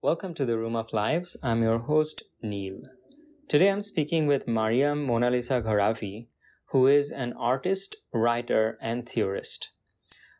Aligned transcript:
Welcome 0.00 0.32
to 0.34 0.46
the 0.46 0.56
Room 0.56 0.76
of 0.76 0.92
Lives. 0.92 1.36
I'm 1.42 1.60
your 1.60 1.80
host, 1.80 2.22
Neil. 2.40 2.82
Today 3.48 3.68
I'm 3.68 3.80
speaking 3.80 4.28
with 4.28 4.46
Maryam 4.46 5.04
Monalisa 5.04 5.60
Gharavi, 5.60 6.28
who 6.66 6.86
is 6.86 7.10
an 7.10 7.32
artist, 7.32 7.96
writer, 8.12 8.78
and 8.80 9.08
theorist. 9.08 9.70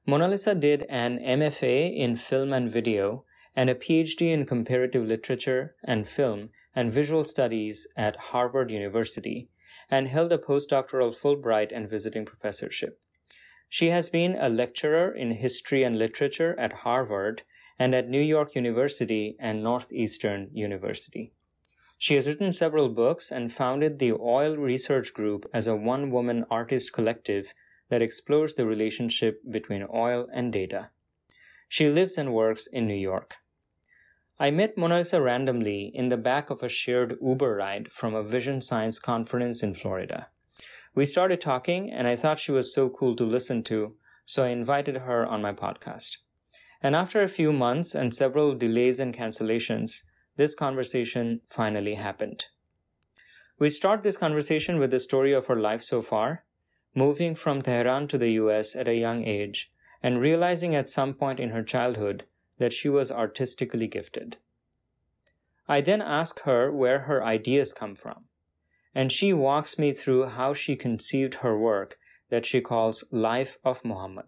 Monalisa 0.06 0.58
did 0.58 0.84
an 0.88 1.18
MFA 1.18 1.92
in 1.92 2.14
film 2.14 2.52
and 2.52 2.70
video 2.70 3.24
and 3.56 3.68
a 3.68 3.74
PhD 3.74 4.30
in 4.32 4.46
comparative 4.46 5.04
literature 5.04 5.74
and 5.82 6.08
film 6.08 6.50
and 6.76 6.92
visual 6.92 7.24
studies 7.24 7.88
at 7.96 8.14
Harvard 8.30 8.70
University 8.70 9.48
and 9.90 10.06
held 10.06 10.30
a 10.30 10.38
postdoctoral 10.38 11.12
Fulbright 11.12 11.72
and 11.74 11.90
visiting 11.90 12.24
professorship. 12.24 13.00
She 13.68 13.88
has 13.88 14.08
been 14.08 14.36
a 14.38 14.48
lecturer 14.48 15.12
in 15.12 15.32
history 15.32 15.82
and 15.82 15.98
literature 15.98 16.54
at 16.60 16.84
Harvard 16.84 17.42
and 17.78 17.94
at 17.94 18.08
New 18.08 18.20
York 18.20 18.54
University 18.54 19.36
and 19.38 19.62
Northeastern 19.62 20.50
University. 20.52 21.32
She 21.98 22.14
has 22.14 22.28
written 22.28 22.52
several 22.52 22.88
books 22.88 23.30
and 23.30 23.52
founded 23.52 23.98
the 23.98 24.12
Oil 24.12 24.56
Research 24.56 25.12
Group 25.12 25.48
as 25.52 25.66
a 25.66 25.74
one 25.74 26.10
woman 26.10 26.44
artist 26.50 26.92
collective 26.92 27.52
that 27.88 28.02
explores 28.02 28.54
the 28.54 28.66
relationship 28.66 29.40
between 29.50 29.86
oil 29.92 30.28
and 30.32 30.52
data. 30.52 30.90
She 31.68 31.88
lives 31.88 32.16
and 32.16 32.32
works 32.32 32.66
in 32.66 32.86
New 32.86 32.94
York. 32.94 33.34
I 34.38 34.52
met 34.52 34.76
Monalisa 34.76 35.22
randomly 35.22 35.90
in 35.92 36.08
the 36.08 36.16
back 36.16 36.50
of 36.50 36.62
a 36.62 36.68
shared 36.68 37.18
Uber 37.20 37.56
ride 37.56 37.90
from 37.90 38.14
a 38.14 38.22
vision 38.22 38.60
science 38.60 39.00
conference 39.00 39.64
in 39.64 39.74
Florida. 39.74 40.28
We 40.94 41.04
started 41.04 41.40
talking, 41.40 41.90
and 41.90 42.06
I 42.06 42.14
thought 42.14 42.38
she 42.38 42.52
was 42.52 42.72
so 42.72 42.88
cool 42.88 43.16
to 43.16 43.24
listen 43.24 43.64
to, 43.64 43.96
so 44.24 44.44
I 44.44 44.48
invited 44.48 44.98
her 44.98 45.26
on 45.26 45.42
my 45.42 45.52
podcast. 45.52 46.18
And 46.80 46.94
after 46.94 47.22
a 47.22 47.28
few 47.28 47.52
months 47.52 47.94
and 47.94 48.14
several 48.14 48.54
delays 48.54 49.00
and 49.00 49.14
cancellations, 49.14 50.02
this 50.36 50.54
conversation 50.54 51.40
finally 51.48 51.94
happened. 51.94 52.46
We 53.58 53.68
start 53.68 54.02
this 54.02 54.16
conversation 54.16 54.78
with 54.78 54.90
the 54.90 55.00
story 55.00 55.32
of 55.32 55.46
her 55.46 55.56
life 55.56 55.82
so 55.82 56.02
far, 56.02 56.44
moving 56.94 57.34
from 57.34 57.62
Tehran 57.62 58.06
to 58.08 58.18
the 58.18 58.30
US 58.42 58.76
at 58.76 58.86
a 58.86 58.94
young 58.94 59.24
age, 59.24 59.72
and 60.02 60.20
realizing 60.20 60.74
at 60.74 60.88
some 60.88 61.14
point 61.14 61.40
in 61.40 61.50
her 61.50 61.64
childhood 61.64 62.24
that 62.58 62.72
she 62.72 62.88
was 62.88 63.10
artistically 63.10 63.88
gifted. 63.88 64.36
I 65.66 65.80
then 65.80 66.00
ask 66.00 66.40
her 66.42 66.70
where 66.70 67.00
her 67.00 67.24
ideas 67.24 67.72
come 67.72 67.94
from 67.94 68.24
and 68.94 69.12
she 69.12 69.32
walks 69.32 69.78
me 69.78 69.92
through 69.92 70.26
how 70.26 70.52
she 70.52 70.74
conceived 70.74 71.34
her 71.34 71.56
work 71.56 71.98
that 72.30 72.44
she 72.44 72.60
calls 72.60 73.04
Life 73.12 73.56
of 73.64 73.84
Mohammad. 73.84 74.26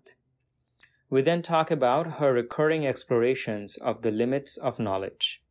We 1.10 1.22
then 1.22 1.42
talk 1.42 1.72
about 1.72 2.18
her 2.18 2.32
recurring 2.32 2.86
explorations 2.86 3.76
of 3.76 4.02
the 4.02 4.12
limits 4.12 4.56
of 4.56 4.78
knowledge. 4.78 5.42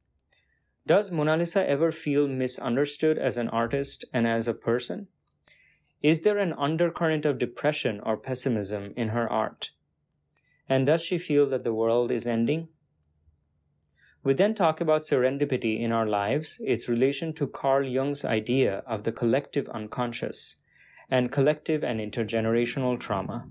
Does 0.87 1.11
Monalisa 1.11 1.65
ever 1.65 1.91
feel 1.91 2.29
misunderstood 2.29 3.17
as 3.17 3.35
an 3.35 3.49
artist 3.49 4.05
and 4.13 4.25
as 4.25 4.47
a 4.47 4.53
person? 4.53 5.07
Is 6.01 6.21
there 6.21 6.37
an 6.37 6.53
undercurrent 6.53 7.25
of 7.25 7.37
depression 7.37 7.99
or 7.99 8.15
pessimism 8.15 8.93
in 8.95 9.09
her 9.09 9.29
art? 9.29 9.71
And 10.69 10.85
does 10.85 11.03
she 11.03 11.17
feel 11.17 11.49
that 11.49 11.65
the 11.65 11.73
world 11.73 12.09
is 12.09 12.25
ending? 12.25 12.69
We 14.23 14.33
then 14.33 14.53
talk 14.53 14.79
about 14.79 15.01
serendipity 15.01 15.81
in 15.81 15.91
our 15.91 16.05
lives, 16.05 16.61
its 16.63 16.87
relation 16.87 17.33
to 17.33 17.47
Carl 17.47 17.85
Jung's 17.85 18.23
idea 18.23 18.83
of 18.87 19.03
the 19.03 19.11
collective 19.11 19.67
unconscious, 19.69 20.57
and 21.09 21.31
collective 21.31 21.83
and 21.83 21.99
intergenerational 21.99 22.97
trauma. 22.97 23.49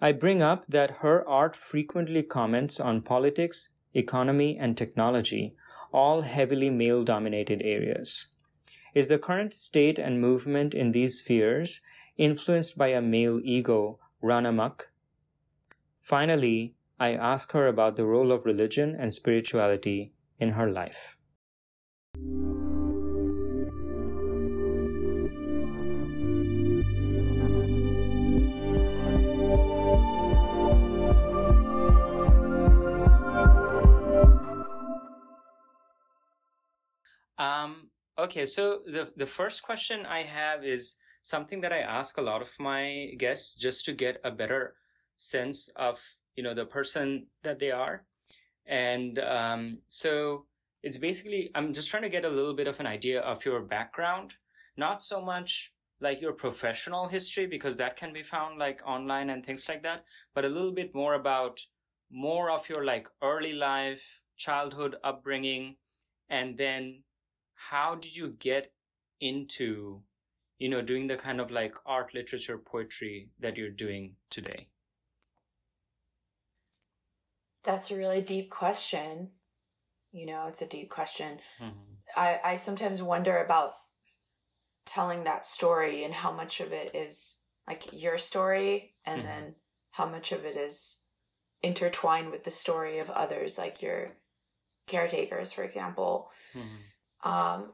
I 0.00 0.12
bring 0.12 0.42
up 0.42 0.66
that 0.66 0.98
her 1.02 1.26
art 1.26 1.56
frequently 1.56 2.22
comments 2.22 2.78
on 2.78 3.00
politics, 3.02 3.74
economy, 3.94 4.58
and 4.58 4.76
technology, 4.76 5.54
all 5.92 6.20
heavily 6.20 6.68
male 6.68 7.02
dominated 7.02 7.62
areas. 7.62 8.26
Is 8.94 9.08
the 9.08 9.18
current 9.18 9.54
state 9.54 9.98
and 9.98 10.20
movement 10.20 10.74
in 10.74 10.92
these 10.92 11.20
spheres 11.20 11.80
influenced 12.16 12.76
by 12.76 12.88
a 12.88 13.00
male 13.00 13.40
ego 13.42 13.98
run 14.20 14.44
amok? 14.46 14.90
Finally, 16.00 16.74
I 16.98 17.12
ask 17.12 17.52
her 17.52 17.66
about 17.66 17.96
the 17.96 18.06
role 18.06 18.32
of 18.32 18.46
religion 18.46 18.96
and 18.98 19.12
spirituality 19.12 20.12
in 20.38 20.50
her 20.50 20.70
life. 20.70 21.16
Um, 37.38 37.90
okay, 38.18 38.46
so 38.46 38.80
the, 38.86 39.10
the 39.16 39.26
first 39.26 39.62
question 39.62 40.06
I 40.06 40.22
have 40.22 40.64
is 40.64 40.96
something 41.22 41.60
that 41.60 41.72
I 41.72 41.80
ask 41.80 42.18
a 42.18 42.22
lot 42.22 42.40
of 42.40 42.52
my 42.58 43.12
guests 43.18 43.54
just 43.56 43.84
to 43.86 43.92
get 43.92 44.20
a 44.24 44.30
better 44.30 44.74
sense 45.16 45.68
of 45.76 46.00
you 46.34 46.42
know 46.42 46.54
the 46.54 46.66
person 46.66 47.26
that 47.42 47.58
they 47.58 47.70
are. 47.70 48.04
And 48.66 49.18
um, 49.18 49.78
so 49.88 50.46
it's 50.86 50.98
basically 50.98 51.50
i'm 51.56 51.72
just 51.72 51.88
trying 51.90 52.04
to 52.04 52.16
get 52.16 52.24
a 52.24 52.36
little 52.38 52.54
bit 52.54 52.68
of 52.68 52.78
an 52.78 52.86
idea 52.86 53.20
of 53.22 53.44
your 53.44 53.60
background 53.60 54.34
not 54.76 55.02
so 55.02 55.20
much 55.20 55.72
like 56.00 56.20
your 56.20 56.32
professional 56.32 57.08
history 57.08 57.44
because 57.44 57.76
that 57.76 57.96
can 57.96 58.12
be 58.12 58.22
found 58.22 58.56
like 58.58 58.80
online 58.86 59.30
and 59.30 59.44
things 59.44 59.68
like 59.68 59.82
that 59.82 60.04
but 60.32 60.44
a 60.44 60.48
little 60.48 60.70
bit 60.70 60.94
more 60.94 61.14
about 61.14 61.58
more 62.12 62.52
of 62.52 62.68
your 62.68 62.84
like 62.84 63.08
early 63.20 63.52
life 63.52 64.20
childhood 64.36 64.94
upbringing 65.02 65.74
and 66.30 66.56
then 66.56 67.02
how 67.56 67.94
did 67.94 68.14
you 68.16 68.28
get 68.38 68.72
into 69.20 70.00
you 70.58 70.68
know 70.68 70.82
doing 70.82 71.06
the 71.06 71.16
kind 71.16 71.40
of 71.40 71.50
like 71.50 71.74
art 71.84 72.14
literature 72.14 72.58
poetry 72.58 73.28
that 73.40 73.56
you're 73.56 73.70
doing 73.70 74.14
today 74.30 74.68
that's 77.66 77.90
a 77.90 77.96
really 77.96 78.22
deep 78.22 78.48
question. 78.48 79.30
You 80.12 80.24
know, 80.24 80.46
it's 80.46 80.62
a 80.62 80.66
deep 80.66 80.88
question. 80.88 81.40
Mm-hmm. 81.60 81.94
I, 82.16 82.40
I 82.44 82.56
sometimes 82.56 83.02
wonder 83.02 83.36
about 83.36 83.72
telling 84.86 85.24
that 85.24 85.44
story 85.44 86.04
and 86.04 86.14
how 86.14 86.32
much 86.32 86.60
of 86.60 86.72
it 86.72 86.94
is 86.94 87.42
like 87.66 87.88
your 87.92 88.16
story 88.16 88.94
and 89.04 89.18
mm-hmm. 89.18 89.28
then 89.28 89.54
how 89.90 90.06
much 90.06 90.30
of 90.30 90.44
it 90.44 90.56
is 90.56 91.02
intertwined 91.60 92.30
with 92.30 92.44
the 92.44 92.50
story 92.50 93.00
of 93.00 93.10
others, 93.10 93.58
like 93.58 93.82
your 93.82 94.12
caretakers, 94.86 95.52
for 95.52 95.64
example. 95.64 96.30
Mm-hmm. 96.56 96.76
Um, 97.26 97.72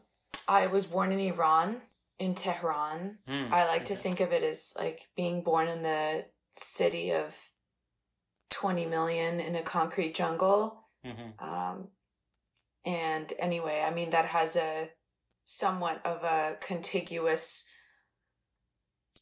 I 0.48 0.66
was 0.66 0.86
born 0.86 1.12
in 1.12 1.18
Iran, 1.18 1.82
in 2.18 2.34
Tehran. 2.34 3.18
Mm, 3.28 3.52
I 3.52 3.66
like 3.66 3.82
okay. 3.82 3.94
to 3.94 3.96
think 3.96 4.20
of 4.20 4.32
it 4.32 4.42
as 4.42 4.74
like 4.78 5.08
being 5.16 5.42
born 5.42 5.68
in 5.68 5.82
the 5.82 6.24
city 6.52 7.12
of 7.12 7.36
20 8.50 8.86
million 8.86 9.40
in 9.40 9.54
a 9.54 9.62
concrete 9.62 10.14
jungle. 10.14 10.84
Mm-hmm. 11.04 11.44
Um, 11.44 11.88
and 12.84 13.32
anyway, 13.38 13.84
I 13.86 13.92
mean, 13.92 14.10
that 14.10 14.26
has 14.26 14.56
a 14.56 14.90
somewhat 15.44 16.00
of 16.04 16.22
a 16.22 16.56
contiguous 16.60 17.68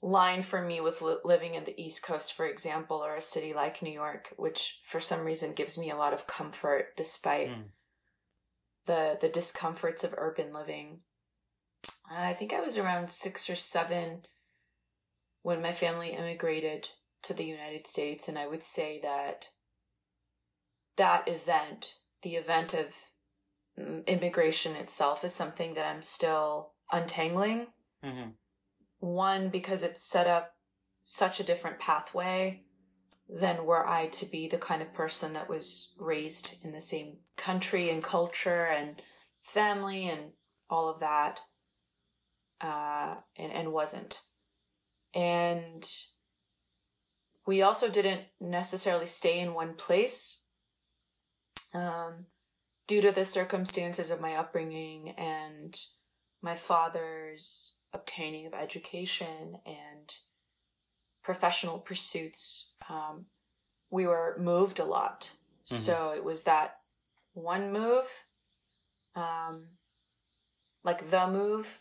line 0.02 0.42
for 0.42 0.62
me 0.62 0.80
with 0.80 1.02
li- 1.02 1.16
living 1.24 1.54
in 1.54 1.64
the 1.64 1.80
East 1.80 2.02
Coast, 2.02 2.34
for 2.34 2.46
example, 2.46 2.98
or 2.98 3.16
a 3.16 3.20
city 3.20 3.52
like 3.52 3.82
New 3.82 3.92
York, 3.92 4.32
which 4.36 4.80
for 4.84 5.00
some 5.00 5.24
reason 5.24 5.52
gives 5.52 5.76
me 5.76 5.90
a 5.90 5.96
lot 5.96 6.12
of 6.12 6.26
comfort 6.26 6.96
despite 6.96 7.48
mm. 7.48 7.64
The 8.90 9.16
the 9.20 9.28
discomforts 9.28 10.02
of 10.02 10.16
urban 10.18 10.52
living. 10.52 10.98
I 12.10 12.32
think 12.32 12.52
I 12.52 12.60
was 12.60 12.76
around 12.76 13.08
six 13.12 13.48
or 13.48 13.54
seven 13.54 14.22
when 15.42 15.62
my 15.62 15.70
family 15.70 16.08
immigrated 16.08 16.88
to 17.22 17.32
the 17.32 17.44
United 17.44 17.86
States, 17.86 18.26
and 18.26 18.36
I 18.36 18.48
would 18.48 18.64
say 18.64 18.98
that 19.00 19.46
that 20.96 21.28
event, 21.28 21.94
the 22.22 22.34
event 22.34 22.74
of 22.74 22.96
mm, 23.78 24.04
immigration 24.06 24.74
itself, 24.74 25.24
is 25.24 25.32
something 25.32 25.74
that 25.74 25.86
I'm 25.86 26.02
still 26.02 26.72
untangling. 26.90 27.68
Mm-hmm. 28.04 28.30
One, 28.98 29.50
because 29.50 29.84
it 29.84 29.98
set 29.98 30.26
up 30.26 30.54
such 31.04 31.38
a 31.38 31.44
different 31.44 31.78
pathway 31.78 32.64
than 33.32 33.64
were 33.64 33.86
I 33.86 34.06
to 34.08 34.26
be 34.26 34.48
the 34.48 34.58
kind 34.58 34.82
of 34.82 34.92
person 34.92 35.32
that 35.34 35.48
was 35.48 35.94
raised 35.98 36.56
in 36.62 36.72
the 36.72 36.80
same 36.80 37.18
country 37.36 37.90
and 37.90 38.02
culture 38.02 38.66
and 38.66 39.00
family 39.42 40.08
and 40.08 40.32
all 40.68 40.88
of 40.88 41.00
that, 41.00 41.40
uh, 42.60 43.16
and, 43.36 43.52
and 43.52 43.72
wasn't. 43.72 44.20
And 45.14 45.88
we 47.46 47.62
also 47.62 47.88
didn't 47.88 48.22
necessarily 48.40 49.06
stay 49.06 49.40
in 49.40 49.54
one 49.54 49.74
place 49.74 50.44
um, 51.74 52.26
due 52.86 53.00
to 53.00 53.12
the 53.12 53.24
circumstances 53.24 54.10
of 54.10 54.20
my 54.20 54.34
upbringing 54.34 55.10
and 55.16 55.76
my 56.42 56.54
father's 56.54 57.76
obtaining 57.92 58.46
of 58.46 58.54
education 58.54 59.56
and 59.66 60.14
professional 61.22 61.78
pursuits. 61.78 62.72
Um, 62.88 63.26
we 63.90 64.06
were 64.06 64.36
moved 64.38 64.78
a 64.78 64.84
lot. 64.84 65.32
Mm-hmm. 65.66 65.76
So 65.76 66.12
it 66.14 66.24
was 66.24 66.44
that 66.44 66.76
one 67.32 67.72
move, 67.72 68.06
um, 69.14 69.66
like 70.84 71.10
the 71.10 71.28
move, 71.28 71.80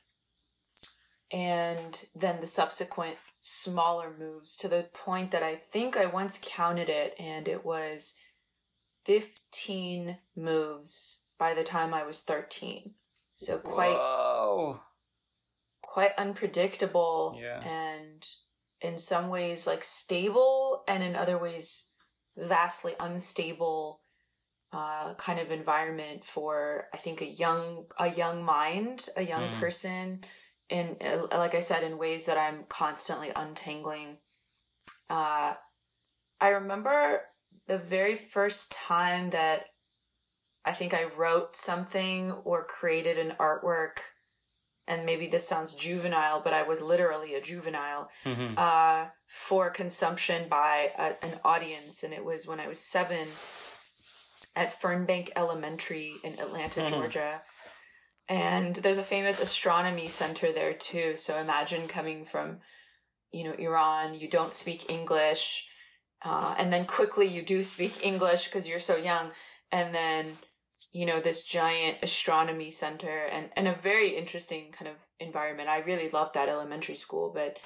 and 1.32 2.06
then 2.16 2.40
the 2.40 2.48
subsequent 2.48 3.18
smaller 3.42 4.14
moves 4.18 4.56
to 4.58 4.68
the 4.68 4.88
point 4.94 5.32
that 5.32 5.44
I 5.44 5.56
think 5.56 5.96
I 5.96 6.06
once 6.06 6.40
counted 6.42 6.90
it 6.90 7.16
and 7.18 7.48
it 7.48 7.64
was 7.64 8.16
15 9.06 10.18
moves 10.36 11.24
by 11.38 11.54
the 11.54 11.64
time 11.64 11.94
I 11.94 12.04
was 12.04 12.22
13. 12.22 12.92
So 13.34 13.58
quite 13.58 13.96
Whoa. 13.96 14.82
quite 15.82 16.12
unpredictable 16.18 17.40
yeah. 17.42 17.62
and 17.62 18.28
in 18.82 18.98
some 18.98 19.30
ways 19.30 19.68
like 19.68 19.84
stable 19.84 20.84
and 20.88 21.04
in 21.04 21.16
other 21.16 21.38
ways 21.38 21.92
vastly 22.38 22.94
unstable 23.00 24.02
uh, 24.72 25.14
kind 25.16 25.40
of 25.40 25.52
environment 25.52 26.24
for 26.24 26.86
I 26.94 26.98
think 26.98 27.22
a 27.22 27.26
young 27.26 27.86
a 27.98 28.10
young 28.10 28.44
mind, 28.44 29.08
a 29.18 29.24
young 29.24 29.54
mm. 29.54 29.60
person 29.60 30.24
in 30.70 30.96
uh, 31.04 31.26
like 31.32 31.56
I 31.56 31.60
said 31.60 31.84
in 31.84 31.98
ways 31.98 32.26
that 32.28 32.38
I'm 32.38 32.66
constantly 32.70 33.32
untangling. 33.36 34.18
Uh, 35.10 35.56
I 36.40 36.50
remember 36.50 37.22
the 37.68 37.78
very 37.78 38.16
first 38.16 38.72
time 38.72 39.32
that 39.32 39.66
I 40.66 40.72
think 40.72 40.94
I 40.94 41.06
wrote 41.06 41.56
something 41.56 42.32
or 42.32 42.64
created 42.64 43.18
an 43.18 43.34
artwork, 43.40 44.00
and 44.90 45.06
maybe 45.06 45.28
this 45.28 45.48
sounds 45.48 45.74
juvenile, 45.74 46.42
but 46.42 46.54
I 46.54 46.64
was 46.64 46.82
literally 46.82 47.36
a 47.36 47.42
juvenile 47.42 48.10
mm-hmm. 48.26 48.56
uh, 48.58 49.06
for 49.28 49.70
consumption 49.70 50.50
by 50.50 50.92
a, 50.98 51.24
an 51.26 51.40
audience, 51.46 52.04
and 52.04 52.14
it 52.14 52.26
was 52.26 52.46
when 52.46 52.60
I 52.60 52.68
was 52.68 52.80
seven 52.80 53.28
at 54.56 54.82
Fernbank 54.82 55.30
Elementary 55.38 56.16
in 56.24 56.34
Atlanta, 56.34 56.82
mm-hmm. 56.82 56.90
Georgia 56.90 57.42
and 58.30 58.76
there's 58.76 59.00
a 59.00 59.04
famous 59.04 59.42
astronomy 59.42 60.08
center 60.08 60.52
there 60.52 60.74
too 60.74 61.18
so 61.18 61.38
imagine 61.38 61.88
coming 61.88 62.24
from 62.24 62.60
you 63.32 63.44
know 63.44 63.54
iran 63.54 64.14
you 64.14 64.30
don't 64.30 64.54
speak 64.54 64.90
english 64.90 65.68
uh, 66.24 66.54
and 66.58 66.72
then 66.72 66.86
quickly 66.86 67.26
you 67.26 67.42
do 67.42 67.64
speak 67.64 68.06
english 68.06 68.46
because 68.46 68.70
you're 68.70 68.80
so 68.80 68.96
young 68.96 69.32
and 69.72 69.94
then 69.94 70.28
you 70.92 71.06
know 71.06 71.20
this 71.20 71.44
giant 71.44 71.98
astronomy 72.02 72.72
center 72.72 73.26
and 73.26 73.50
and 73.56 73.68
a 73.68 73.74
very 73.74 74.10
interesting 74.10 74.72
kind 74.72 74.88
of 74.88 74.96
environment. 75.20 75.70
I 75.70 75.80
really 75.80 76.10
loved 76.10 76.34
that 76.34 76.50
elementary 76.50 76.96
school 76.96 77.32
but 77.34 77.58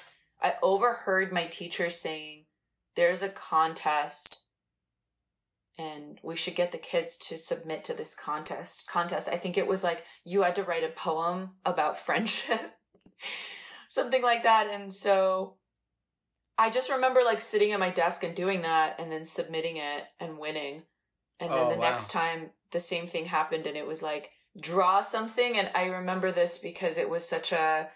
i 0.42 0.54
overheard 0.62 1.32
my 1.32 1.44
teacher 1.44 1.88
saying 1.88 2.44
there's 2.96 3.22
a 3.22 3.28
contest 3.28 4.40
and 5.76 6.20
we 6.22 6.36
should 6.36 6.54
get 6.54 6.70
the 6.70 6.78
kids 6.78 7.16
to 7.16 7.36
submit 7.36 7.82
to 7.84 7.94
this 7.94 8.14
contest. 8.14 8.86
Contest. 8.86 9.28
I 9.28 9.36
think 9.36 9.58
it 9.58 9.66
was 9.66 9.82
like 9.82 10.04
you 10.24 10.42
had 10.42 10.54
to 10.56 10.62
write 10.62 10.84
a 10.84 10.88
poem 10.88 11.50
about 11.64 11.98
friendship. 12.06 12.76
Something 13.88 14.22
like 14.22 14.42
that. 14.44 14.68
And 14.68 14.92
so 14.92 15.54
i 16.56 16.70
just 16.70 16.90
remember 16.90 17.22
like 17.24 17.40
sitting 17.40 17.72
at 17.72 17.80
my 17.80 17.90
desk 17.90 18.22
and 18.22 18.36
doing 18.36 18.62
that 18.62 18.94
and 19.00 19.10
then 19.10 19.24
submitting 19.24 19.76
it 19.76 20.04
and 20.20 20.38
winning. 20.38 20.82
And 21.40 21.50
then 21.50 21.66
oh, 21.66 21.70
the 21.70 21.76
wow. 21.76 21.90
next 21.90 22.12
time 22.12 22.50
the 22.74 22.80
same 22.80 23.06
thing 23.06 23.24
happened 23.24 23.66
and 23.66 23.76
it 23.76 23.86
was 23.86 24.02
like 24.02 24.30
draw 24.60 25.00
something 25.00 25.56
and 25.56 25.70
i 25.74 25.86
remember 25.86 26.30
this 26.30 26.58
because 26.58 26.98
it 26.98 27.08
was 27.08 27.26
such 27.26 27.50
a 27.50 27.88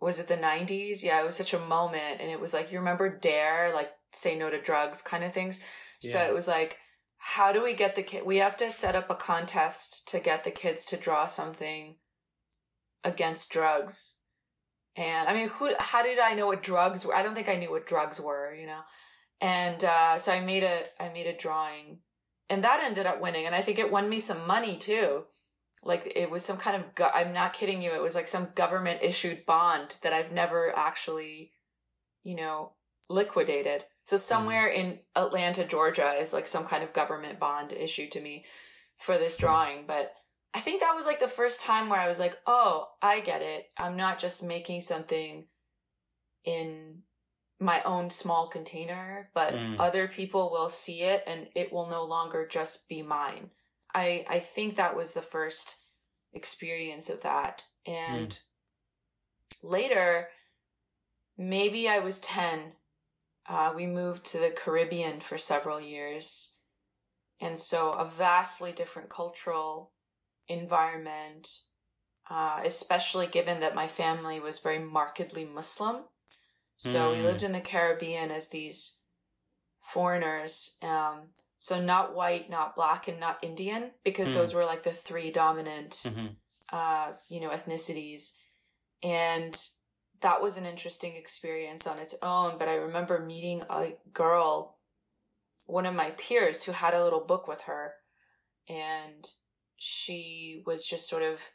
was 0.00 0.20
it 0.20 0.28
the 0.28 0.36
90s 0.36 1.02
yeah 1.02 1.20
it 1.20 1.26
was 1.26 1.36
such 1.36 1.52
a 1.52 1.58
moment 1.58 2.20
and 2.20 2.30
it 2.30 2.40
was 2.40 2.54
like 2.54 2.70
you 2.70 2.78
remember 2.78 3.08
dare 3.08 3.72
like 3.74 3.90
say 4.12 4.38
no 4.38 4.48
to 4.48 4.60
drugs 4.60 5.02
kind 5.02 5.24
of 5.24 5.32
things 5.32 5.60
so 6.02 6.20
it 6.20 6.34
was 6.34 6.48
like, 6.48 6.78
how 7.18 7.52
do 7.52 7.62
we 7.62 7.74
get 7.74 7.94
the 7.94 8.02
kid? 8.02 8.26
We 8.26 8.38
have 8.38 8.56
to 8.56 8.70
set 8.70 8.96
up 8.96 9.08
a 9.08 9.14
contest 9.14 10.06
to 10.08 10.18
get 10.18 10.42
the 10.42 10.50
kids 10.50 10.84
to 10.86 10.96
draw 10.96 11.26
something 11.26 11.96
against 13.04 13.50
drugs. 13.50 14.18
And 14.96 15.28
I 15.28 15.32
mean, 15.32 15.48
who? 15.48 15.72
How 15.78 16.02
did 16.02 16.18
I 16.18 16.34
know 16.34 16.46
what 16.46 16.62
drugs 16.62 17.06
were? 17.06 17.14
I 17.14 17.22
don't 17.22 17.34
think 17.34 17.48
I 17.48 17.54
knew 17.54 17.70
what 17.70 17.86
drugs 17.86 18.20
were, 18.20 18.52
you 18.52 18.66
know. 18.66 18.80
And 19.40 19.82
uh, 19.84 20.18
so 20.18 20.32
I 20.32 20.40
made 20.40 20.64
a 20.64 20.82
I 21.00 21.08
made 21.10 21.26
a 21.26 21.36
drawing, 21.36 21.98
and 22.52 22.62
that 22.62 22.82
ended 22.84 23.06
up 23.06 23.18
winning. 23.18 23.46
And 23.46 23.54
I 23.54 23.62
think 23.62 23.78
it 23.78 23.90
won 23.90 24.10
me 24.10 24.18
some 24.18 24.46
money 24.46 24.76
too. 24.76 25.24
Like 25.82 26.12
it 26.14 26.30
was 26.30 26.44
some 26.44 26.58
kind 26.58 26.76
of 26.76 26.94
go- 26.94 27.10
I'm 27.12 27.32
not 27.32 27.54
kidding 27.54 27.80
you. 27.80 27.92
It 27.92 28.02
was 28.02 28.14
like 28.14 28.28
some 28.28 28.48
government 28.54 29.00
issued 29.02 29.46
bond 29.46 29.96
that 30.02 30.12
I've 30.12 30.32
never 30.32 30.76
actually, 30.76 31.52
you 32.22 32.36
know, 32.36 32.72
liquidated. 33.08 33.86
So 34.04 34.18
somewhere 34.18 34.68
mm. 34.68 34.74
in 34.74 34.98
Atlanta, 35.16 35.64
Georgia 35.64 36.12
is 36.20 36.34
like 36.34 36.46
some 36.46 36.64
kind 36.64 36.84
of 36.84 36.92
government 36.92 37.40
bond 37.40 37.72
issued 37.72 38.12
to 38.12 38.20
me 38.20 38.44
for 38.98 39.16
this 39.16 39.38
drawing, 39.38 39.84
but 39.86 40.12
I 40.54 40.60
think 40.60 40.80
that 40.82 40.94
was 40.94 41.06
like 41.06 41.20
the 41.20 41.28
first 41.28 41.62
time 41.62 41.88
where 41.88 41.98
I 41.98 42.06
was 42.06 42.20
like, 42.20 42.36
"Oh, 42.46 42.90
I 43.00 43.20
get 43.20 43.40
it. 43.40 43.70
I'm 43.78 43.96
not 43.96 44.18
just 44.18 44.44
making 44.44 44.82
something 44.82 45.46
in 46.44 46.98
my 47.62 47.82
own 47.82 48.10
small 48.10 48.48
container, 48.48 49.30
but 49.34 49.54
mm. 49.54 49.76
other 49.78 50.08
people 50.08 50.50
will 50.50 50.68
see 50.68 51.02
it 51.02 51.22
and 51.26 51.48
it 51.54 51.72
will 51.72 51.88
no 51.88 52.04
longer 52.04 52.46
just 52.46 52.88
be 52.88 53.02
mine." 53.02 53.50
I 53.94 54.24
I 54.28 54.38
think 54.38 54.74
that 54.74 54.96
was 54.96 55.12
the 55.12 55.22
first 55.22 55.76
experience 56.32 57.08
of 57.08 57.22
that. 57.22 57.64
And 57.86 58.30
mm. 58.30 58.40
later 59.62 60.28
maybe 61.36 61.88
I 61.88 61.98
was 61.98 62.20
10 62.20 62.72
uh, 63.48 63.72
we 63.74 63.86
moved 63.86 64.24
to 64.24 64.38
the 64.38 64.50
Caribbean 64.50 65.20
for 65.20 65.36
several 65.36 65.80
years. 65.80 66.58
And 67.40 67.58
so 67.58 67.92
a 67.92 68.04
vastly 68.04 68.72
different 68.72 69.10
cultural 69.10 69.90
environment, 70.46 71.48
uh, 72.30 72.60
especially 72.64 73.26
given 73.26 73.60
that 73.60 73.74
my 73.74 73.88
family 73.88 74.38
was 74.38 74.60
very 74.60 74.78
markedly 74.78 75.44
Muslim. 75.44 76.04
So 76.82 77.12
mm. 77.12 77.16
we 77.16 77.22
lived 77.22 77.44
in 77.44 77.52
the 77.52 77.60
Caribbean 77.60 78.32
as 78.32 78.48
these 78.48 78.98
foreigners. 79.82 80.78
Um, 80.82 81.28
so 81.58 81.80
not 81.80 82.16
white, 82.16 82.50
not 82.50 82.74
black, 82.74 83.06
and 83.06 83.20
not 83.20 83.38
Indian, 83.40 83.92
because 84.02 84.30
mm. 84.30 84.34
those 84.34 84.52
were 84.52 84.64
like 84.64 84.82
the 84.82 84.90
three 84.90 85.30
dominant, 85.30 85.90
mm-hmm. 85.92 86.26
uh, 86.72 87.12
you 87.28 87.40
know, 87.40 87.50
ethnicities. 87.50 88.32
And 89.00 89.56
that 90.22 90.42
was 90.42 90.56
an 90.56 90.66
interesting 90.66 91.14
experience 91.14 91.86
on 91.86 92.00
its 92.00 92.16
own. 92.20 92.56
But 92.58 92.66
I 92.66 92.74
remember 92.74 93.24
meeting 93.24 93.62
a 93.70 93.92
girl, 94.12 94.78
one 95.66 95.86
of 95.86 95.94
my 95.94 96.10
peers, 96.10 96.64
who 96.64 96.72
had 96.72 96.94
a 96.94 97.04
little 97.04 97.24
book 97.24 97.46
with 97.46 97.60
her, 97.62 97.92
and 98.68 99.24
she 99.76 100.64
was 100.66 100.84
just 100.84 101.08
sort 101.08 101.22
of 101.22 101.48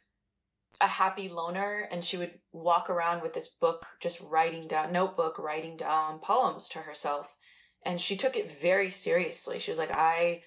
a 0.82 0.88
happy 0.88 1.30
loner 1.30 1.88
and 1.92 2.04
she 2.04 2.18
would 2.18 2.40
walk 2.52 2.90
around 2.90 3.22
with 3.22 3.34
this 3.34 3.48
book 3.48 3.86
just 4.00 4.22
writing 4.22 4.68
down 4.68 4.92
notebook 4.92 5.40
writing 5.40 5.76
down 5.76 6.20
poems 6.20 6.70
to 6.70 6.80
herself 6.80 7.38
and 7.86 8.00
she 8.00 8.16
took 8.16 8.36
it 8.36 8.60
very 8.62 8.90
seriously 8.90 9.58
she 9.58 9.72
was 9.72 9.80
like 9.80 9.92
i 9.92 10.42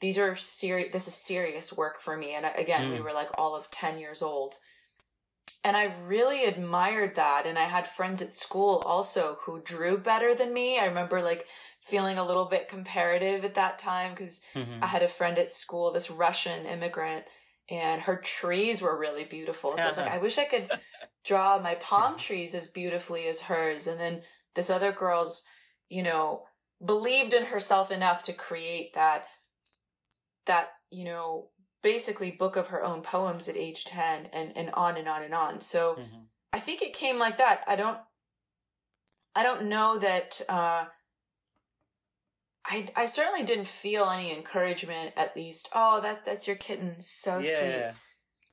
these 0.00 0.18
are 0.18 0.36
serious 0.36 0.92
this 0.92 1.08
is 1.08 1.14
serious 1.14 1.72
work 1.72 2.00
for 2.00 2.16
me 2.16 2.32
and 2.32 2.46
again 2.56 2.90
mm. 2.90 2.94
we 2.94 3.00
were 3.00 3.12
like 3.12 3.30
all 3.36 3.56
of 3.56 3.70
10 3.70 3.98
years 3.98 4.22
old 4.22 4.56
and 5.62 5.76
I 5.76 5.92
really 6.06 6.44
admired 6.44 7.16
that. 7.16 7.46
And 7.46 7.58
I 7.58 7.64
had 7.64 7.86
friends 7.86 8.22
at 8.22 8.34
school 8.34 8.82
also 8.86 9.38
who 9.42 9.60
drew 9.60 9.98
better 9.98 10.34
than 10.34 10.54
me. 10.54 10.78
I 10.78 10.86
remember 10.86 11.20
like 11.22 11.46
feeling 11.80 12.18
a 12.18 12.24
little 12.24 12.46
bit 12.46 12.68
comparative 12.68 13.44
at 13.44 13.54
that 13.54 13.78
time 13.78 14.12
because 14.12 14.40
mm-hmm. 14.54 14.82
I 14.82 14.86
had 14.86 15.02
a 15.02 15.08
friend 15.08 15.38
at 15.38 15.52
school, 15.52 15.92
this 15.92 16.10
Russian 16.10 16.66
immigrant, 16.66 17.24
and 17.70 18.02
her 18.02 18.16
trees 18.16 18.82
were 18.82 18.98
really 18.98 19.24
beautiful. 19.24 19.76
So 19.76 19.84
I 19.84 19.86
was 19.86 19.96
like, 19.96 20.10
I 20.10 20.18
wish 20.18 20.38
I 20.38 20.44
could 20.44 20.70
draw 21.24 21.58
my 21.58 21.76
palm 21.76 22.16
trees 22.16 22.54
as 22.54 22.68
beautifully 22.68 23.26
as 23.26 23.42
hers. 23.42 23.86
And 23.86 24.00
then 24.00 24.22
this 24.54 24.70
other 24.70 24.92
girl's, 24.92 25.44
you 25.88 26.02
know, 26.02 26.44
believed 26.84 27.34
in 27.34 27.44
herself 27.46 27.90
enough 27.90 28.22
to 28.24 28.32
create 28.32 28.94
that 28.94 29.26
that 30.46 30.70
you 30.90 31.04
know 31.04 31.50
basically 31.82 32.30
book 32.30 32.56
of 32.56 32.68
her 32.68 32.82
own 32.82 33.02
poems 33.02 33.48
at 33.48 33.56
age 33.56 33.84
10 33.84 34.28
and, 34.32 34.52
and 34.56 34.70
on 34.72 34.96
and 34.96 35.08
on 35.08 35.22
and 35.22 35.34
on. 35.34 35.60
So 35.60 35.94
mm-hmm. 35.94 36.22
I 36.52 36.58
think 36.58 36.82
it 36.82 36.92
came 36.92 37.18
like 37.18 37.38
that. 37.38 37.64
I 37.66 37.76
don't, 37.76 37.98
I 39.34 39.42
don't 39.42 39.68
know 39.68 39.98
that, 39.98 40.40
uh, 40.48 40.86
I, 42.66 42.88
I 42.94 43.06
certainly 43.06 43.42
didn't 43.42 43.66
feel 43.66 44.08
any 44.08 44.34
encouragement 44.34 45.12
at 45.16 45.34
least. 45.36 45.70
Oh, 45.74 46.00
that, 46.00 46.24
that's 46.24 46.46
your 46.46 46.56
kitten. 46.56 46.96
So 47.00 47.38
yeah. 47.38 47.42
sweet. 47.42 47.94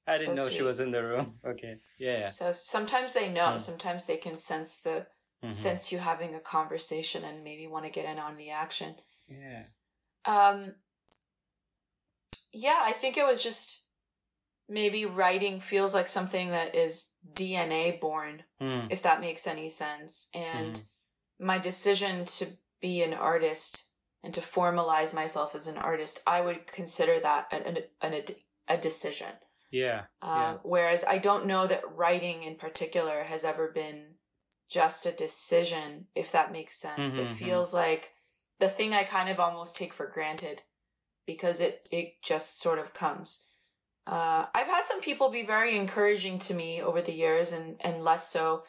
I 0.07 0.17
didn't 0.17 0.37
so 0.37 0.43
know 0.43 0.47
sweet. 0.47 0.57
she 0.57 0.63
was 0.63 0.79
in 0.79 0.91
the 0.91 1.03
room. 1.03 1.33
Okay. 1.45 1.77
Yeah. 1.99 2.19
So 2.19 2.51
sometimes 2.51 3.13
they 3.13 3.29
know, 3.29 3.55
mm. 3.55 3.61
sometimes 3.61 4.05
they 4.05 4.17
can 4.17 4.37
sense 4.37 4.79
the, 4.79 5.07
mm-hmm. 5.43 5.51
sense 5.51 5.91
you 5.91 5.97
having 5.97 6.35
a 6.35 6.39
conversation 6.39 7.23
and 7.23 7.43
maybe 7.43 7.67
want 7.67 7.85
to 7.85 7.91
get 7.91 8.05
in 8.05 8.17
on 8.17 8.35
the 8.35 8.51
action. 8.51 8.95
Yeah. 9.27 9.63
Um, 10.25 10.75
yeah, 12.53 12.79
I 12.81 12.93
think 12.93 13.17
it 13.17 13.25
was 13.25 13.43
just 13.43 13.83
maybe 14.69 15.05
writing 15.05 15.59
feels 15.59 15.93
like 15.93 16.09
something 16.09 16.51
that 16.51 16.75
is 16.75 17.11
DNA 17.33 17.99
born, 17.99 18.43
mm. 18.61 18.87
if 18.89 19.01
that 19.03 19.21
makes 19.21 19.47
any 19.47 19.69
sense. 19.69 20.29
And 20.33 20.75
mm. 20.75 20.83
my 21.39 21.57
decision 21.57 22.25
to 22.25 22.47
be 22.81 23.01
an 23.01 23.13
artist 23.13 23.86
and 24.27 24.33
to 24.33 24.41
formalize 24.41 25.13
myself 25.13 25.55
as 25.55 25.67
an 25.67 25.77
artist, 25.77 26.19
I 26.27 26.41
would 26.41 26.67
consider 26.67 27.17
that 27.21 27.47
an, 27.49 27.61
an, 27.61 27.77
an 28.01 28.23
a 28.67 28.75
decision. 28.75 29.31
Yeah, 29.71 30.01
uh, 30.21 30.35
yeah. 30.37 30.57
Whereas 30.63 31.05
I 31.07 31.17
don't 31.17 31.45
know 31.45 31.65
that 31.65 31.95
writing 31.95 32.43
in 32.43 32.55
particular 32.55 33.23
has 33.23 33.45
ever 33.45 33.71
been 33.71 34.15
just 34.69 35.05
a 35.05 35.13
decision, 35.13 36.07
if 36.13 36.33
that 36.33 36.51
makes 36.51 36.75
sense. 36.75 37.13
Mm-hmm, 37.13 37.21
it 37.21 37.25
mm-hmm. 37.27 37.45
feels 37.45 37.69
mm-hmm. 37.69 37.89
like 37.89 38.11
the 38.59 38.67
thing 38.67 38.93
I 38.93 39.03
kind 39.03 39.29
of 39.29 39.39
almost 39.39 39.77
take 39.77 39.93
for 39.93 40.11
granted 40.13 40.63
because 41.25 41.61
it 41.61 41.87
it 41.89 42.21
just 42.21 42.59
sort 42.59 42.79
of 42.79 42.93
comes. 42.93 43.45
Uh, 44.05 44.47
I've 44.53 44.67
had 44.67 44.87
some 44.87 44.99
people 44.99 45.29
be 45.29 45.43
very 45.43 45.77
encouraging 45.77 46.37
to 46.39 46.53
me 46.53 46.81
over 46.81 47.01
the 47.01 47.13
years, 47.13 47.53
and 47.53 47.77
and 47.79 48.03
less 48.03 48.27
so. 48.27 48.63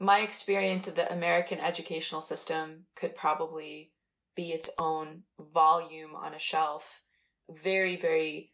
My 0.00 0.20
experience 0.20 0.88
of 0.88 0.94
the 0.94 1.12
American 1.12 1.58
educational 1.60 2.22
system 2.22 2.86
could 2.96 3.14
probably 3.14 3.92
be 4.38 4.52
its 4.52 4.70
own 4.78 5.24
volume 5.52 6.14
on 6.14 6.32
a 6.32 6.38
shelf. 6.38 7.02
Very, 7.50 7.96
very, 7.96 8.52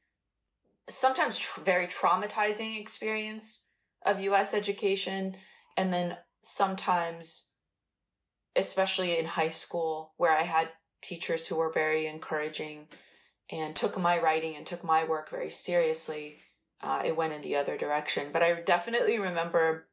sometimes 0.89 1.39
tr- 1.39 1.61
very 1.61 1.87
traumatizing 1.87 2.81
experience 2.81 3.67
of 4.07 4.19
U.S. 4.19 4.55
education, 4.55 5.37
and 5.77 5.93
then 5.93 6.17
sometimes, 6.41 7.49
especially 8.57 9.19
in 9.19 9.27
high 9.27 9.51
school, 9.51 10.15
where 10.17 10.35
I 10.35 10.45
had 10.45 10.71
teachers 11.03 11.49
who 11.49 11.57
were 11.57 11.71
very 11.71 12.07
encouraging 12.07 12.87
and 13.51 13.77
took 13.77 13.99
my 13.99 14.19
writing 14.19 14.57
and 14.57 14.65
took 14.65 14.83
my 14.83 15.05
work 15.05 15.29
very 15.29 15.51
seriously, 15.51 16.39
uh, 16.81 17.03
it 17.05 17.15
went 17.15 17.35
in 17.35 17.43
the 17.43 17.57
other 17.57 17.77
direction. 17.77 18.29
But 18.33 18.43
I 18.43 18.55
definitely 18.63 19.19
remember 19.19 19.89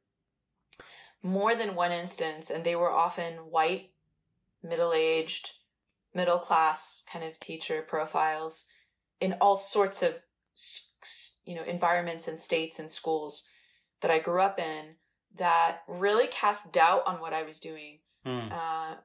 more 1.22 1.54
than 1.54 1.76
one 1.76 1.92
instance, 1.92 2.50
and 2.50 2.64
they 2.64 2.78
were 2.78 2.92
often 2.92 3.34
white, 3.52 3.92
middle 4.64 4.94
aged, 4.94 5.52
middle 6.14 6.40
class 6.40 7.04
kind 7.12 7.24
of 7.24 7.40
teacher 7.40 7.82
profiles 7.82 8.68
in 9.20 9.34
all 9.42 9.56
sorts 9.56 10.04
of 10.04 10.16
you 11.46 11.56
know 11.56 11.64
environments 11.64 12.28
and 12.28 12.38
states 12.38 12.80
and 12.80 12.92
schools 12.92 13.48
that 14.02 14.12
I 14.12 14.20
grew 14.20 14.42
up 14.42 14.60
in 14.60 14.96
that 15.38 15.80
really 15.88 16.28
cast 16.28 16.74
doubt 16.74 17.04
on 17.06 17.22
what 17.22 17.34
I 17.34 17.44
was 17.44 17.60
doing. 17.60 18.00
Mm. 18.26 18.52
Uh, 18.52 18.96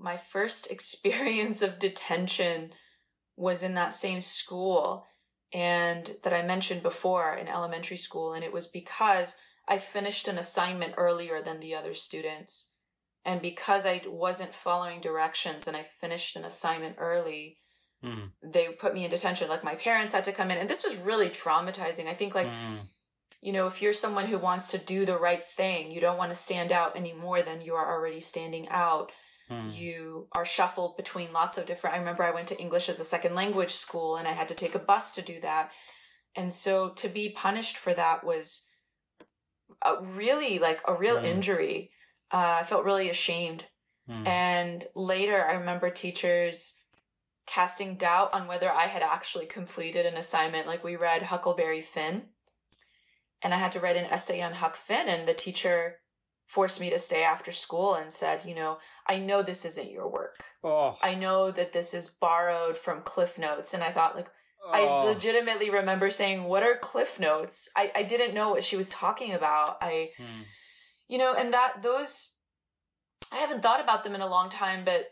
my 0.00 0.16
first 0.16 0.70
experience 0.70 1.62
of 1.62 1.78
detention 1.78 2.72
was 3.36 3.62
in 3.62 3.74
that 3.74 3.92
same 3.92 4.20
school 4.20 5.04
and 5.52 6.12
that 6.22 6.34
I 6.34 6.42
mentioned 6.42 6.82
before 6.82 7.34
in 7.34 7.48
elementary 7.48 7.96
school. 7.96 8.34
And 8.34 8.44
it 8.44 8.52
was 8.52 8.66
because 8.66 9.36
I 9.66 9.78
finished 9.78 10.28
an 10.28 10.38
assignment 10.38 10.94
earlier 10.96 11.42
than 11.42 11.60
the 11.60 11.74
other 11.74 11.94
students. 11.94 12.72
And 13.28 13.42
because 13.42 13.84
I 13.84 14.00
wasn't 14.06 14.54
following 14.54 15.02
directions 15.02 15.68
and 15.68 15.76
I 15.76 15.82
finished 15.82 16.34
an 16.34 16.46
assignment 16.46 16.96
early, 16.96 17.58
mm. 18.02 18.30
they 18.42 18.68
put 18.68 18.94
me 18.94 19.04
in 19.04 19.10
detention. 19.10 19.50
Like 19.50 19.62
my 19.62 19.74
parents 19.74 20.14
had 20.14 20.24
to 20.24 20.32
come 20.32 20.50
in. 20.50 20.56
And 20.56 20.68
this 20.68 20.82
was 20.82 20.96
really 20.96 21.28
traumatizing. 21.28 22.06
I 22.06 22.14
think, 22.14 22.34
like, 22.34 22.46
mm. 22.46 22.78
you 23.42 23.52
know, 23.52 23.66
if 23.66 23.82
you're 23.82 23.92
someone 23.92 24.24
who 24.24 24.38
wants 24.38 24.70
to 24.70 24.78
do 24.78 25.04
the 25.04 25.18
right 25.18 25.44
thing, 25.44 25.90
you 25.90 26.00
don't 26.00 26.16
want 26.16 26.30
to 26.30 26.34
stand 26.34 26.72
out 26.72 26.96
any 26.96 27.12
more 27.12 27.42
than 27.42 27.60
you 27.60 27.74
are 27.74 27.94
already 27.94 28.20
standing 28.20 28.66
out. 28.70 29.12
Hmm. 29.50 29.66
You 29.68 30.28
are 30.32 30.46
shuffled 30.46 30.96
between 30.96 31.34
lots 31.34 31.58
of 31.58 31.66
different. 31.66 31.96
I 31.96 31.98
remember 31.98 32.22
I 32.22 32.30
went 32.30 32.48
to 32.48 32.58
English 32.58 32.88
as 32.88 32.98
a 32.98 33.04
second 33.04 33.34
language 33.34 33.72
school 33.72 34.16
and 34.16 34.26
I 34.26 34.32
had 34.32 34.48
to 34.48 34.54
take 34.54 34.74
a 34.74 34.78
bus 34.78 35.14
to 35.16 35.22
do 35.22 35.38
that. 35.40 35.70
And 36.34 36.50
so 36.50 36.90
to 36.90 37.08
be 37.08 37.28
punished 37.28 37.76
for 37.76 37.92
that 37.92 38.24
was 38.24 38.66
a 39.84 40.02
really 40.02 40.58
like 40.58 40.80
a 40.88 40.94
real 40.94 41.18
hmm. 41.18 41.26
injury. 41.26 41.90
Uh, 42.30 42.58
I 42.60 42.62
felt 42.62 42.84
really 42.84 43.08
ashamed. 43.08 43.64
Hmm. 44.08 44.26
And 44.26 44.86
later 44.94 45.44
I 45.44 45.54
remember 45.54 45.90
teachers 45.90 46.74
casting 47.46 47.96
doubt 47.96 48.34
on 48.34 48.46
whether 48.46 48.70
I 48.70 48.86
had 48.86 49.02
actually 49.02 49.46
completed 49.46 50.04
an 50.06 50.16
assignment. 50.16 50.66
Like 50.66 50.84
we 50.84 50.96
read 50.96 51.22
Huckleberry 51.22 51.80
Finn 51.80 52.24
and 53.42 53.54
I 53.54 53.58
had 53.58 53.72
to 53.72 53.80
write 53.80 53.96
an 53.96 54.04
essay 54.04 54.42
on 54.42 54.54
Huck 54.54 54.76
Finn 54.76 55.08
and 55.08 55.26
the 55.26 55.34
teacher 55.34 55.96
forced 56.48 56.80
me 56.80 56.90
to 56.90 56.98
stay 56.98 57.22
after 57.22 57.52
school 57.52 57.94
and 57.94 58.10
said, 58.10 58.44
you 58.44 58.54
know, 58.54 58.78
I 59.06 59.18
know 59.18 59.42
this 59.42 59.64
isn't 59.64 59.90
your 59.90 60.10
work. 60.10 60.44
Oh. 60.64 60.96
I 61.02 61.14
know 61.14 61.50
that 61.50 61.72
this 61.72 61.92
is 61.92 62.08
borrowed 62.08 62.76
from 62.76 63.02
Cliff 63.02 63.38
Notes. 63.38 63.74
And 63.74 63.82
I 63.82 63.90
thought, 63.90 64.16
like, 64.16 64.28
oh. 64.64 64.70
I 64.72 65.04
legitimately 65.04 65.70
remember 65.70 66.08
saying, 66.10 66.44
What 66.44 66.62
are 66.62 66.76
Cliff 66.76 67.20
Notes? 67.20 67.68
I, 67.76 67.92
I 67.94 68.02
didn't 68.02 68.34
know 68.34 68.48
what 68.48 68.64
she 68.64 68.76
was 68.76 68.88
talking 68.88 69.34
about. 69.34 69.76
I, 69.82 70.10
hmm. 70.16 70.42
You 71.08 71.18
know, 71.18 71.34
and 71.34 71.52
that, 71.52 71.82
those, 71.82 72.34
I 73.32 73.36
haven't 73.36 73.62
thought 73.62 73.80
about 73.80 74.04
them 74.04 74.14
in 74.14 74.20
a 74.20 74.28
long 74.28 74.50
time, 74.50 74.84
but 74.84 75.06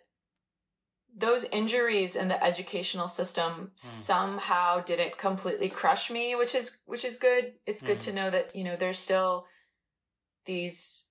those 1.17 1.45
injuries 1.45 2.15
in 2.15 2.29
the 2.29 2.43
educational 2.45 3.09
system 3.09 3.53
hmm. 3.53 3.67
somehow 3.75 4.81
didn't 4.81 5.19
completely 5.19 5.69
crush 5.69 6.11
me, 6.11 6.35
which 6.35 6.55
is, 6.55 6.79
which 6.87 7.05
is 7.05 7.17
good. 7.17 7.55
It's 7.67 7.83
good 7.83 8.03
hmm. 8.03 8.11
to 8.11 8.13
know 8.13 8.31
that, 8.31 8.55
you 8.55 8.65
know, 8.65 8.77
there's 8.77 8.99
still 8.99 9.47
these 10.45 11.07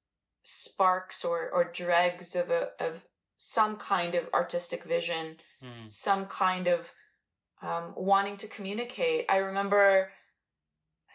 sparks 0.45 1.25
or 1.25 1.49
or 1.49 1.71
dregs 1.71 2.35
of 2.35 2.49
a 2.51 2.69
of 2.79 3.03
some 3.37 3.75
kind 3.75 4.15
of 4.15 4.29
artistic 4.33 4.83
vision, 4.83 5.37
mm. 5.61 5.89
some 5.89 6.25
kind 6.27 6.67
of 6.67 6.93
um, 7.61 7.93
wanting 7.97 8.37
to 8.37 8.47
communicate. 8.47 9.25
I 9.27 9.37
remember, 9.37 10.11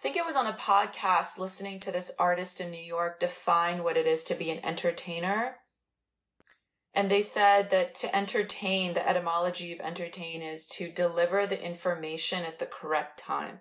I 0.00 0.02
think 0.02 0.16
it 0.16 0.24
was 0.24 0.34
on 0.34 0.46
a 0.46 0.54
podcast 0.54 1.36
listening 1.36 1.78
to 1.80 1.92
this 1.92 2.10
artist 2.18 2.58
in 2.58 2.70
New 2.70 2.82
York 2.82 3.20
define 3.20 3.84
what 3.84 3.98
it 3.98 4.06
is 4.06 4.24
to 4.24 4.34
be 4.34 4.48
an 4.48 4.64
entertainer. 4.64 5.56
And 6.94 7.10
they 7.10 7.20
said 7.20 7.68
that 7.68 7.94
to 7.96 8.16
entertain, 8.16 8.94
the 8.94 9.06
etymology 9.06 9.74
of 9.74 9.80
entertain 9.80 10.40
is 10.40 10.66
to 10.68 10.90
deliver 10.90 11.46
the 11.46 11.62
information 11.62 12.44
at 12.44 12.58
the 12.58 12.64
correct 12.64 13.18
time. 13.18 13.60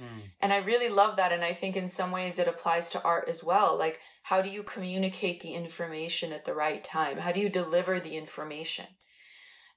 Mm. 0.00 0.30
And 0.40 0.52
I 0.52 0.58
really 0.58 0.88
love 0.88 1.16
that. 1.16 1.32
And 1.32 1.42
I 1.42 1.52
think 1.52 1.76
in 1.76 1.88
some 1.88 2.12
ways 2.12 2.38
it 2.38 2.46
applies 2.46 2.88
to 2.90 3.02
art 3.02 3.28
as 3.28 3.42
well. 3.42 3.76
Like, 3.76 3.98
how 4.22 4.40
do 4.40 4.50
you 4.50 4.62
communicate 4.62 5.40
the 5.40 5.54
information 5.54 6.32
at 6.32 6.44
the 6.44 6.54
right 6.54 6.84
time? 6.84 7.18
How 7.18 7.32
do 7.32 7.40
you 7.40 7.48
deliver 7.48 7.98
the 7.98 8.16
information? 8.16 8.86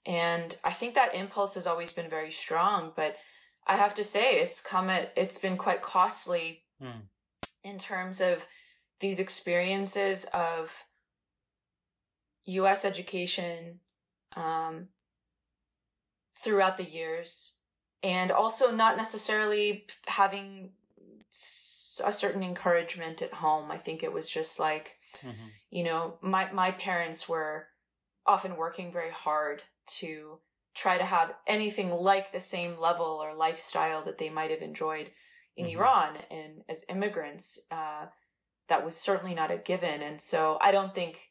And 0.06 0.56
I 0.64 0.70
think 0.70 0.94
that 0.94 1.16
impulse 1.16 1.56
has 1.56 1.66
always 1.66 1.94
been 1.94 2.12
very 2.12 2.32
strong, 2.32 2.92
but 2.96 3.18
I 3.68 3.78
have 3.78 3.94
to 3.96 4.04
say 4.04 4.36
it's 4.36 4.62
come 4.62 4.90
at, 4.90 5.12
it's 5.16 5.38
been 5.38 5.58
quite 5.58 5.82
costly 5.82 6.64
mm. 6.82 7.02
in 7.64 7.78
terms 7.78 8.22
of 8.22 8.48
these 9.00 9.20
experiences 9.20 10.26
of 10.34 10.86
US 12.46 12.86
education 12.86 13.80
um, 14.36 14.90
throughout 16.38 16.78
the 16.78 16.84
years 16.84 17.58
and 18.04 18.32
also 18.32 18.72
not 18.72 18.98
necessarily 18.98 19.86
having 20.08 20.72
a 22.04 22.12
certain 22.12 22.44
encouragement 22.44 23.22
at 23.22 23.34
home. 23.34 23.72
I 23.72 23.78
think 23.78 24.04
it 24.04 24.14
was 24.14 24.30
just 24.30 24.60
like, 24.60 24.96
mm-hmm. 25.22 25.48
you 25.72 25.84
know, 25.84 26.18
my 26.22 26.52
my 26.52 26.72
parents 26.72 27.28
were 27.28 27.68
often 28.26 28.58
working 28.58 28.92
very 28.92 29.12
hard 29.12 29.64
to 29.88 30.40
try 30.76 30.98
to 30.98 31.06
have 31.06 31.34
anything 31.48 31.90
like 31.92 32.32
the 32.32 32.40
same 32.40 32.78
level 32.78 33.06
or 33.06 33.34
lifestyle 33.34 34.04
that 34.04 34.18
they 34.18 34.30
might 34.30 34.52
have 34.52 34.62
enjoyed 34.62 35.12
in 35.56 35.66
mm-hmm. 35.66 35.78
Iran 35.78 36.18
and 36.30 36.64
as 36.70 36.86
immigrants. 36.90 37.66
Uh, 37.72 38.08
that 38.68 38.84
was 38.84 38.98
certainly 38.98 39.36
not 39.36 39.52
a 39.52 39.58
given, 39.58 40.02
and 40.02 40.20
so 40.20 40.58
I 40.60 40.72
don't 40.72 40.94
think, 40.94 41.30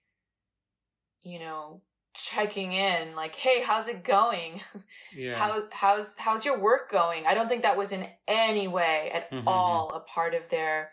you 1.22 1.40
know, 1.40 1.82
checking 2.14 2.72
in 2.72 3.16
like 3.16 3.34
hey 3.34 3.60
how's 3.60 3.88
it 3.88 4.04
going 4.04 4.60
yeah. 5.16 5.34
how 5.34 5.64
how's 5.72 6.16
how's 6.16 6.44
your 6.44 6.56
work 6.56 6.88
going 6.88 7.26
i 7.26 7.34
don't 7.34 7.48
think 7.48 7.62
that 7.62 7.76
was 7.76 7.90
in 7.90 8.06
any 8.28 8.68
way 8.68 9.10
at 9.12 9.28
mm-hmm. 9.32 9.48
all 9.48 9.90
a 9.90 9.98
part 9.98 10.32
of 10.32 10.48
their 10.48 10.90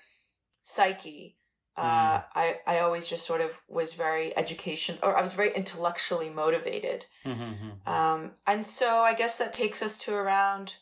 psyche 0.64 1.38
uh, 1.78 2.18
mm. 2.18 2.24
I, 2.36 2.60
I 2.68 2.80
always 2.80 3.08
just 3.08 3.26
sort 3.26 3.42
of 3.42 3.60
was 3.68 3.94
very 3.94 4.36
education 4.38 4.98
or 5.02 5.18
I 5.18 5.22
was 5.22 5.34
very 5.34 5.54
intellectually 5.54 6.30
motivated. 6.30 7.06
Mm-hmm. 7.26 7.90
Um, 7.92 8.32
and 8.46 8.64
so 8.64 9.00
I 9.00 9.14
guess 9.14 9.38
that 9.38 9.54
takes 9.54 9.82
us 9.82 9.98
to 10.00 10.14
around 10.14 10.78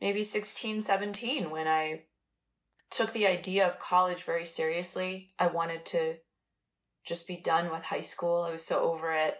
maybe 0.00 0.22
16, 0.22 0.80
17 0.80 1.50
when 1.50 1.66
I 1.66 2.02
took 2.90 3.12
the 3.12 3.26
idea 3.26 3.66
of 3.66 3.78
college 3.78 4.22
very 4.22 4.44
seriously. 4.44 5.32
I 5.38 5.48
wanted 5.48 5.84
to 5.86 6.16
just 7.04 7.26
be 7.26 7.36
done 7.36 7.70
with 7.70 7.84
high 7.84 8.00
school. 8.00 8.42
I 8.42 8.50
was 8.50 8.64
so 8.64 8.82
over 8.82 9.12
it. 9.12 9.38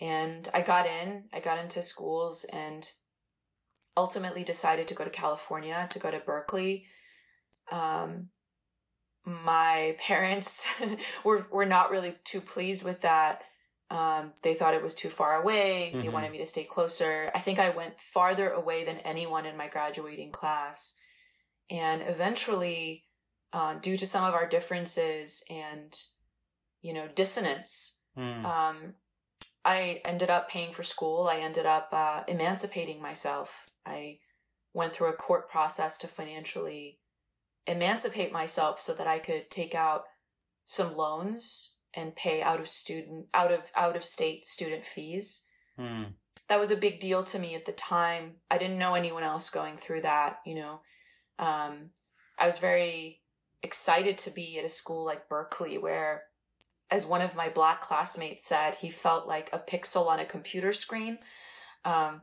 And 0.00 0.48
I 0.54 0.60
got 0.60 0.86
in, 0.86 1.24
I 1.32 1.40
got 1.40 1.58
into 1.58 1.82
schools 1.82 2.44
and 2.52 2.88
ultimately 3.96 4.44
decided 4.44 4.86
to 4.88 4.94
go 4.94 5.04
to 5.04 5.10
California, 5.10 5.86
to 5.90 5.98
go 5.98 6.10
to 6.10 6.20
Berkeley. 6.20 6.84
Um, 7.72 8.28
my 9.26 9.96
parents 9.98 10.66
were, 11.24 11.46
were 11.50 11.66
not 11.66 11.90
really 11.90 12.14
too 12.24 12.40
pleased 12.40 12.84
with 12.84 13.00
that. 13.02 13.42
Um, 13.90 14.32
they 14.42 14.54
thought 14.54 14.74
it 14.74 14.82
was 14.82 14.94
too 14.94 15.10
far 15.10 15.40
away. 15.40 15.90
Mm-hmm. 15.90 16.00
They 16.00 16.08
wanted 16.08 16.30
me 16.32 16.38
to 16.38 16.46
stay 16.46 16.64
closer. 16.64 17.30
I 17.34 17.40
think 17.40 17.58
I 17.58 17.70
went 17.70 18.00
farther 18.00 18.50
away 18.50 18.84
than 18.84 18.98
anyone 18.98 19.44
in 19.44 19.56
my 19.56 19.68
graduating 19.68 20.32
class. 20.32 20.96
And 21.70 22.02
eventually, 22.02 23.04
uh, 23.52 23.74
due 23.74 23.96
to 23.96 24.06
some 24.06 24.24
of 24.24 24.34
our 24.34 24.46
differences 24.46 25.44
and, 25.50 25.96
you 26.82 26.92
know, 26.94 27.08
dissonance, 27.14 27.98
mm. 28.16 28.44
um, 28.44 28.94
I 29.64 30.00
ended 30.04 30.30
up 30.30 30.48
paying 30.48 30.72
for 30.72 30.84
school. 30.84 31.28
I 31.28 31.38
ended 31.38 31.66
up 31.66 31.88
uh, 31.92 32.22
emancipating 32.28 33.02
myself. 33.02 33.68
I 33.84 34.18
went 34.72 34.92
through 34.92 35.08
a 35.08 35.16
court 35.16 35.48
process 35.48 35.98
to 35.98 36.08
financially 36.08 37.00
emancipate 37.66 38.32
myself 38.32 38.80
so 38.80 38.92
that 38.94 39.06
I 39.06 39.18
could 39.18 39.50
take 39.50 39.74
out 39.74 40.04
some 40.64 40.96
loans 40.96 41.78
and 41.94 42.14
pay 42.14 42.42
out 42.42 42.60
of 42.60 42.68
student 42.68 43.26
out 43.32 43.52
of 43.52 43.70
out 43.74 43.96
of 43.96 44.04
state 44.04 44.44
student 44.44 44.84
fees. 44.84 45.46
Hmm. 45.78 46.04
That 46.48 46.60
was 46.60 46.70
a 46.70 46.76
big 46.76 47.00
deal 47.00 47.24
to 47.24 47.38
me 47.38 47.54
at 47.54 47.64
the 47.64 47.72
time. 47.72 48.34
I 48.50 48.58
didn't 48.58 48.78
know 48.78 48.94
anyone 48.94 49.24
else 49.24 49.50
going 49.50 49.76
through 49.76 50.02
that, 50.02 50.38
you 50.46 50.54
know. 50.54 50.80
Um, 51.38 51.90
I 52.38 52.46
was 52.46 52.58
very 52.58 53.22
excited 53.62 54.16
to 54.18 54.30
be 54.30 54.58
at 54.58 54.64
a 54.64 54.68
school 54.68 55.04
like 55.04 55.28
Berkeley 55.28 55.76
where 55.76 56.24
as 56.90 57.04
one 57.04 57.20
of 57.20 57.34
my 57.34 57.48
black 57.48 57.80
classmates 57.80 58.46
said, 58.46 58.76
he 58.76 58.90
felt 58.90 59.26
like 59.26 59.50
a 59.52 59.58
pixel 59.58 60.06
on 60.06 60.20
a 60.20 60.24
computer 60.24 60.72
screen. 60.72 61.18
Um, 61.84 62.22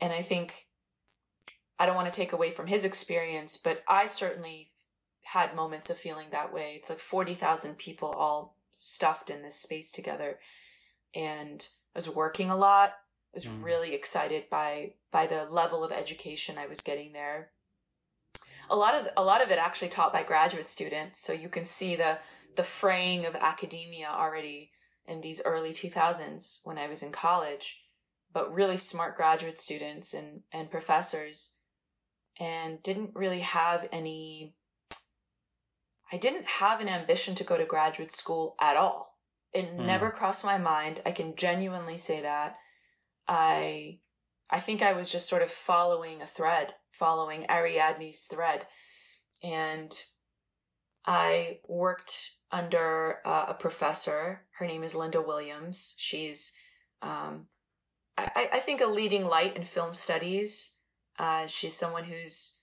and 0.00 0.12
I 0.12 0.22
think 0.22 0.66
I 1.78 1.86
don't 1.86 1.94
want 1.94 2.12
to 2.12 2.16
take 2.16 2.32
away 2.32 2.50
from 2.50 2.66
his 2.66 2.84
experience, 2.84 3.56
but 3.56 3.82
I 3.88 4.06
certainly 4.06 4.72
had 5.24 5.54
moments 5.54 5.90
of 5.90 5.98
feeling 5.98 6.28
that 6.30 6.52
way. 6.52 6.74
It's 6.76 6.90
like 6.90 6.98
40,000 6.98 7.76
people 7.78 8.08
all 8.08 8.56
stuffed 8.72 9.30
in 9.30 9.42
this 9.42 9.56
space 9.56 9.92
together. 9.92 10.38
And 11.14 11.66
I 11.94 11.98
was 11.98 12.08
working 12.08 12.50
a 12.50 12.56
lot. 12.56 12.90
I 12.90 13.34
was 13.34 13.46
mm. 13.46 13.64
really 13.64 13.94
excited 13.94 14.44
by 14.50 14.94
by 15.12 15.26
the 15.26 15.44
level 15.44 15.84
of 15.84 15.92
education 15.92 16.56
I 16.58 16.66
was 16.66 16.80
getting 16.80 17.12
there. 17.12 17.50
A 18.68 18.76
lot 18.76 18.94
of 18.94 19.08
a 19.16 19.22
lot 19.22 19.42
of 19.42 19.50
it 19.50 19.58
actually 19.58 19.88
taught 19.88 20.12
by 20.12 20.22
graduate 20.22 20.68
students, 20.68 21.20
so 21.20 21.32
you 21.32 21.48
can 21.48 21.64
see 21.64 21.96
the 21.96 22.18
the 22.56 22.62
fraying 22.64 23.26
of 23.26 23.36
academia 23.36 24.08
already 24.08 24.70
in 25.06 25.20
these 25.20 25.40
early 25.44 25.70
2000s 25.70 26.60
when 26.64 26.78
I 26.78 26.88
was 26.88 27.02
in 27.02 27.12
college, 27.12 27.80
but 28.32 28.52
really 28.52 28.76
smart 28.76 29.16
graduate 29.16 29.60
students 29.60 30.12
and 30.12 30.42
and 30.52 30.70
professors 30.70 31.56
and 32.38 32.82
didn't 32.82 33.10
really 33.14 33.40
have 33.40 33.88
any 33.92 34.54
I 36.12 36.16
didn't 36.16 36.46
have 36.46 36.80
an 36.80 36.88
ambition 36.88 37.34
to 37.36 37.44
go 37.44 37.56
to 37.56 37.64
graduate 37.64 38.10
school 38.10 38.56
at 38.60 38.76
all. 38.76 39.16
It 39.52 39.76
mm. 39.76 39.86
never 39.86 40.10
crossed 40.10 40.44
my 40.44 40.58
mind. 40.58 41.00
I 41.06 41.12
can 41.12 41.36
genuinely 41.36 41.98
say 41.98 42.20
that. 42.22 42.56
I 43.28 44.00
I 44.50 44.58
think 44.58 44.82
I 44.82 44.92
was 44.92 45.10
just 45.10 45.28
sort 45.28 45.42
of 45.42 45.50
following 45.50 46.20
a 46.20 46.26
thread, 46.26 46.74
following 46.90 47.46
Ariadne's 47.48 48.26
thread. 48.26 48.66
And 49.42 49.92
I 51.06 51.60
worked 51.68 52.32
under 52.50 53.18
uh, 53.24 53.46
a 53.48 53.54
professor. 53.54 54.46
Her 54.58 54.66
name 54.66 54.82
is 54.82 54.94
Linda 54.94 55.20
Williams. 55.20 55.94
She's, 55.98 56.52
um, 57.00 57.46
I, 58.18 58.50
I 58.54 58.58
think, 58.58 58.80
a 58.80 58.86
leading 58.86 59.24
light 59.24 59.56
in 59.56 59.64
film 59.64 59.94
studies. 59.94 60.76
Uh, 61.18 61.46
she's 61.46 61.76
someone 61.76 62.04
whose 62.04 62.58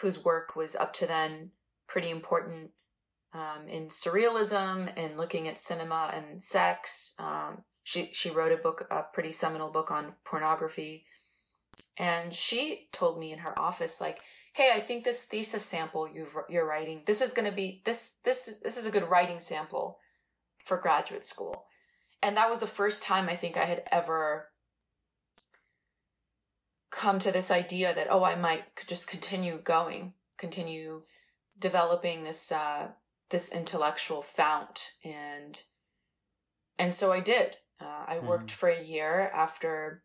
whose 0.00 0.24
work 0.24 0.54
was 0.54 0.76
up 0.76 0.92
to 0.94 1.06
then 1.06 1.50
pretty 1.86 2.10
important 2.10 2.70
um, 3.32 3.68
in 3.68 3.86
surrealism 3.86 4.92
and 4.96 5.16
looking 5.16 5.46
at 5.48 5.58
cinema 5.58 6.10
and 6.14 6.42
sex. 6.42 7.14
Um, 7.18 7.62
she 7.82 8.10
she 8.12 8.30
wrote 8.30 8.52
a 8.52 8.56
book, 8.56 8.86
a 8.90 9.02
pretty 9.02 9.32
seminal 9.32 9.70
book 9.70 9.90
on 9.90 10.14
pornography, 10.24 11.04
and 11.96 12.34
she 12.34 12.88
told 12.92 13.18
me 13.18 13.32
in 13.32 13.40
her 13.40 13.58
office 13.58 14.00
like, 14.00 14.20
"Hey, 14.52 14.72
I 14.74 14.80
think 14.80 15.04
this 15.04 15.24
thesis 15.24 15.64
sample 15.64 16.08
you 16.08 16.26
you're 16.48 16.66
writing, 16.66 17.02
this 17.06 17.20
is 17.20 17.32
going 17.32 17.48
to 17.48 17.54
be 17.54 17.82
this 17.84 18.18
this 18.24 18.58
this 18.62 18.76
is 18.76 18.86
a 18.86 18.90
good 18.90 19.08
writing 19.08 19.40
sample 19.40 19.98
for 20.64 20.76
graduate 20.76 21.24
school," 21.24 21.66
and 22.22 22.36
that 22.36 22.50
was 22.50 22.60
the 22.60 22.66
first 22.66 23.02
time 23.02 23.28
I 23.28 23.36
think 23.36 23.56
I 23.56 23.64
had 23.64 23.84
ever 23.90 24.48
come 26.90 27.18
to 27.20 27.32
this 27.32 27.50
idea 27.50 27.94
that 27.94 28.08
oh, 28.10 28.24
I 28.24 28.34
might 28.34 28.64
just 28.86 29.08
continue 29.08 29.58
going, 29.58 30.14
continue 30.36 31.02
developing 31.58 32.24
this 32.24 32.52
uh, 32.52 32.88
this 33.30 33.50
intellectual 33.50 34.22
fount 34.22 34.90
and 35.04 35.64
and 36.78 36.94
so 36.94 37.12
i 37.12 37.20
did 37.20 37.56
uh, 37.80 38.04
i 38.06 38.18
worked 38.18 38.50
mm. 38.50 38.54
for 38.54 38.68
a 38.68 38.82
year 38.82 39.30
after 39.34 40.02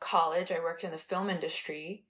college 0.00 0.50
i 0.50 0.58
worked 0.60 0.84
in 0.84 0.90
the 0.90 0.98
film 0.98 1.28
industry 1.28 2.04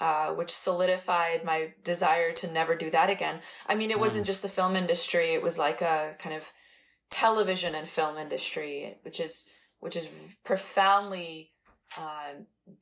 uh, 0.00 0.32
which 0.32 0.50
solidified 0.50 1.44
my 1.44 1.72
desire 1.84 2.32
to 2.32 2.50
never 2.50 2.74
do 2.74 2.90
that 2.90 3.10
again 3.10 3.40
i 3.68 3.74
mean 3.74 3.90
it 3.90 3.96
mm. 3.96 4.00
wasn't 4.00 4.26
just 4.26 4.42
the 4.42 4.48
film 4.48 4.76
industry 4.76 5.30
it 5.32 5.42
was 5.42 5.58
like 5.58 5.80
a 5.80 6.16
kind 6.18 6.34
of 6.34 6.50
television 7.10 7.74
and 7.74 7.88
film 7.88 8.18
industry 8.18 8.96
which 9.02 9.20
is 9.20 9.48
which 9.80 9.96
is 9.96 10.08
profoundly 10.44 11.52
uh, 11.98 12.32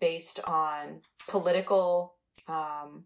based 0.00 0.40
on 0.46 1.00
political 1.28 2.14
um, 2.48 3.04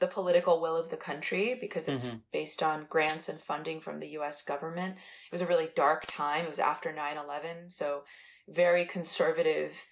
the 0.00 0.06
political 0.06 0.60
will 0.60 0.76
of 0.76 0.90
the 0.90 0.96
country 0.96 1.56
because 1.60 1.88
it's 1.88 2.06
mm-hmm. 2.06 2.18
based 2.32 2.62
on 2.62 2.86
grants 2.88 3.28
and 3.28 3.38
funding 3.38 3.80
from 3.80 3.98
the 3.98 4.08
US 4.10 4.42
government. 4.42 4.94
It 4.96 5.32
was 5.32 5.40
a 5.40 5.46
really 5.46 5.68
dark 5.74 6.04
time. 6.06 6.44
It 6.44 6.48
was 6.48 6.58
after 6.58 6.92
9 6.92 7.16
11. 7.16 7.70
So, 7.70 8.04
very 8.48 8.84
conservative 8.84 9.84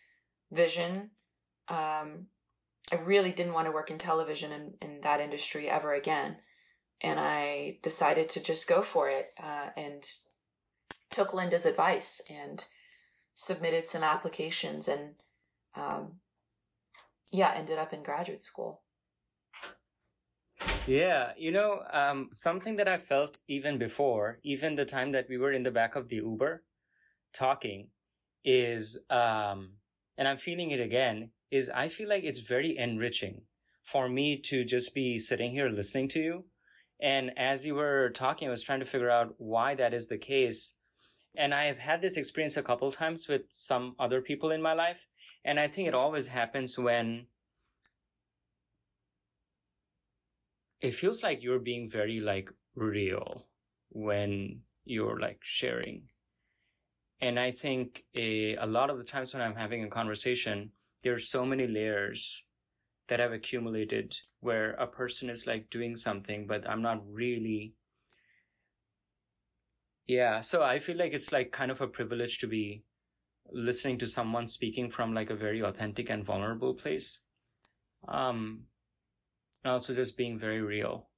vision. 0.51 1.11
Um, 1.69 2.29
I 2.93 2.97
really 3.05 3.33
didn't 3.33 3.53
want 3.53 3.67
to 3.67 3.73
work 3.73 3.91
in 3.91 3.99
television 3.99 4.53
in, 4.53 4.75
in 4.81 5.01
that 5.03 5.21
industry 5.21 5.69
ever 5.69 5.93
again. 5.93 6.37
And 7.03 7.19
I 7.21 7.79
decided 7.83 8.29
to 8.31 8.43
just 8.43 8.69
go 8.69 8.81
for 8.81 9.11
it 9.11 9.33
uh, 9.43 9.71
and 9.77 10.07
took 11.11 11.35
Linda's 11.35 11.67
advice 11.67 12.23
and 12.31 12.65
submitted 13.35 13.87
some 13.87 14.03
applications 14.03 14.89
and, 14.89 15.15
um, 15.75 16.21
yeah, 17.33 17.53
ended 17.55 17.79
up 17.79 17.93
in 17.93 18.03
graduate 18.03 18.43
school. 18.43 18.81
Yeah, 20.87 21.33
you 21.37 21.51
know, 21.51 21.83
um, 21.93 22.29
something 22.31 22.77
that 22.77 22.87
I 22.87 22.99
felt 22.99 23.39
even 23.49 23.77
before, 23.77 24.39
even 24.45 24.77
the 24.77 24.85
time 24.85 25.11
that 25.13 25.29
we 25.29 25.37
were 25.37 25.53
in 25.53 25.65
the 25.65 25.73
back 25.73 25.97
of 25.97 26.09
the 26.09 26.17
Uber 26.17 26.63
talking, 27.35 27.89
is, 28.45 28.97
um, 29.11 29.71
and 30.17 30.29
I'm 30.29 30.37
feeling 30.37 30.71
it 30.71 30.81
again, 30.81 31.31
is 31.51 31.69
I 31.69 31.89
feel 31.89 32.09
like 32.09 32.23
it's 32.23 32.39
very 32.39 32.79
enriching 32.79 33.43
for 33.83 34.09
me 34.09 34.37
to 34.43 34.65
just 34.65 34.95
be 34.95 35.19
sitting 35.19 35.51
here 35.51 35.69
listening 35.69 36.07
to 36.11 36.21
you. 36.21 36.45
And 37.01 37.37
as 37.37 37.67
you 37.67 37.75
were 37.75 38.11
talking, 38.11 38.47
I 38.47 38.53
was 38.53 38.63
trying 38.63 38.81
to 38.81 38.87
figure 38.87 39.11
out 39.11 39.35
why 39.39 39.75
that 39.75 39.93
is 39.93 40.09
the 40.09 40.19
case. 40.19 40.75
And 41.37 41.53
I 41.53 41.65
have 41.65 41.79
had 41.79 42.01
this 42.01 42.17
experience 42.17 42.57
a 42.57 42.63
couple 42.63 42.91
times 42.93 43.27
with 43.29 43.43
some 43.49 43.97
other 43.99 44.21
people 44.21 44.53
in 44.53 44.63
my 44.63 44.73
life. 44.73 45.09
And 45.45 45.59
I 45.59 45.69
think 45.69 45.89
it 45.89 45.95
always 45.95 46.29
happens 46.29 46.79
when 46.79 47.27
it 50.81 50.93
feels 50.93 51.23
like 51.23 51.43
you're 51.43 51.59
being 51.59 51.89
very 51.89 52.21
like 52.21 52.51
real 52.75 53.47
when 53.91 54.61
you're 54.85 55.19
like 55.19 55.39
sharing. 55.43 56.03
And 57.23 57.41
i 57.41 57.51
think 57.51 58.05
a, 58.15 58.57
a 58.57 58.67
lot 58.67 58.91
of 58.91 58.99
the 58.99 59.05
times 59.05 59.33
when 59.33 59.43
i'm 59.43 59.55
having 59.55 59.83
a 59.83 59.89
conversation 59.89 60.71
there 61.03 61.15
are 61.15 61.19
so 61.19 61.47
many 61.47 61.67
layers 61.67 62.45
that 63.09 63.21
have 63.21 63.33
accumulated 63.33 64.15
where 64.41 64.73
a 64.73 64.87
person 64.87 65.31
is 65.31 65.47
like 65.47 65.71
doing 65.71 65.97
something 65.97 66.47
but 66.47 66.69
i'm 66.69 66.83
not 66.83 67.01
really 67.11 67.73
yeah 70.07 70.43
so 70.43 70.63
i 70.63 70.79
feel 70.79 70.99
like 70.99 71.15
it's 71.15 71.33
like 71.33 71.51
kind 71.53 71.71
of 71.71 71.81
a 71.81 71.89
privilege 71.89 72.39
to 72.39 72.47
be 72.47 72.85
listening 73.53 73.99
to 73.99 74.07
someone 74.07 74.47
speaking 74.47 74.91
from 74.91 75.15
like 75.15 75.31
a 75.31 75.37
very 75.37 75.63
authentic 75.63 76.11
and 76.11 76.25
vulnerable 76.25 76.75
place. 76.75 77.21
Um 78.09 78.65
and 79.67 79.73
also 79.73 79.93
just 79.93 80.17
being 80.17 80.39
very 80.39 80.63
real. 80.63 81.09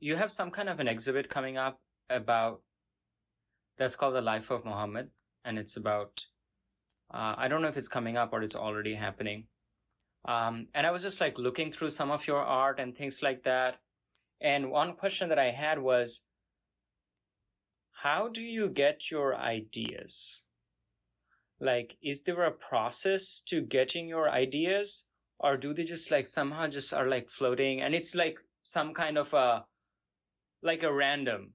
You 0.00 0.16
have 0.16 0.32
some 0.32 0.50
kind 0.50 0.68
of 0.68 0.80
an 0.80 0.88
exhibit 0.88 1.28
coming 1.28 1.56
up 1.56 1.78
about 2.08 2.62
that's 3.78 3.94
called 3.94 4.16
the 4.16 4.20
life 4.20 4.50
of 4.50 4.64
Mohammad, 4.64 5.10
and 5.44 5.56
it's 5.56 5.76
about 5.76 6.26
uh, 7.14 7.36
I 7.38 7.46
don't 7.46 7.62
know 7.62 7.68
if 7.68 7.76
it's 7.76 7.86
coming 7.86 8.16
up 8.16 8.32
or 8.32 8.42
it's 8.42 8.56
already 8.56 8.94
happening. 8.94 9.44
Um, 10.24 10.66
and 10.74 10.84
I 10.84 10.90
was 10.90 11.02
just 11.02 11.20
like 11.20 11.38
looking 11.38 11.70
through 11.70 11.90
some 11.90 12.10
of 12.10 12.26
your 12.26 12.38
art 12.38 12.80
and 12.80 12.92
things 12.92 13.22
like 13.22 13.44
that. 13.44 13.76
And 14.40 14.72
one 14.72 14.94
question 14.94 15.28
that 15.28 15.38
I 15.38 15.52
had 15.52 15.78
was, 15.78 16.24
how 17.92 18.26
do 18.26 18.42
you 18.42 18.68
get 18.68 19.12
your 19.12 19.36
ideas? 19.36 20.42
Like, 21.60 21.96
is 22.02 22.22
there 22.22 22.42
a 22.42 22.50
process 22.50 23.40
to 23.46 23.60
getting 23.60 24.08
your 24.08 24.28
ideas? 24.28 25.04
Or 25.40 25.56
do 25.56 25.74
they 25.74 25.84
just 25.84 26.10
like 26.10 26.26
somehow 26.26 26.66
just 26.66 26.94
are 26.94 27.08
like 27.08 27.28
floating 27.28 27.80
and 27.80 27.94
it's 27.94 28.14
like 28.14 28.38
some 28.62 28.94
kind 28.94 29.18
of 29.18 29.32
a 29.34 29.64
like 30.62 30.82
a 30.82 30.92
random 30.92 31.52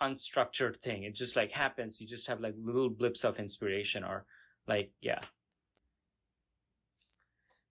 unstructured 0.00 0.76
thing 0.76 1.02
it 1.02 1.14
just 1.14 1.36
like 1.36 1.50
happens 1.50 2.00
you 2.00 2.06
just 2.06 2.28
have 2.28 2.40
like 2.40 2.54
little 2.56 2.88
blips 2.88 3.24
of 3.24 3.38
inspiration 3.38 4.04
or 4.04 4.24
like 4.66 4.90
yeah 5.00 5.20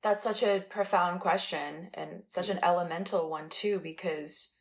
that's 0.02 0.23
such 0.23 0.43
a 0.43 0.63
profound 0.69 1.21
question 1.21 1.89
and 1.93 2.23
such 2.28 2.49
an 2.49 2.60
elemental 2.62 3.30
one 3.30 3.49
too 3.49 3.80
because 3.80 4.58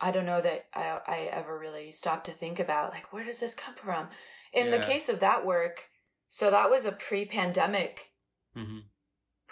I 0.00 0.10
don't 0.10 0.26
know 0.26 0.40
that 0.40 0.66
I, 0.74 1.00
I 1.06 1.18
ever 1.30 1.58
really 1.58 1.90
stopped 1.90 2.26
to 2.26 2.32
think 2.32 2.58
about 2.58 2.92
like 2.92 3.12
where 3.12 3.24
does 3.24 3.40
this 3.40 3.54
come 3.54 3.74
from. 3.74 4.08
In 4.52 4.66
yeah. 4.66 4.72
the 4.72 4.78
case 4.78 5.08
of 5.08 5.20
that 5.20 5.46
work, 5.46 5.88
so 6.28 6.50
that 6.50 6.70
was 6.70 6.84
a 6.84 6.92
pre-pandemic 6.92 8.12
mm-hmm. 8.56 8.80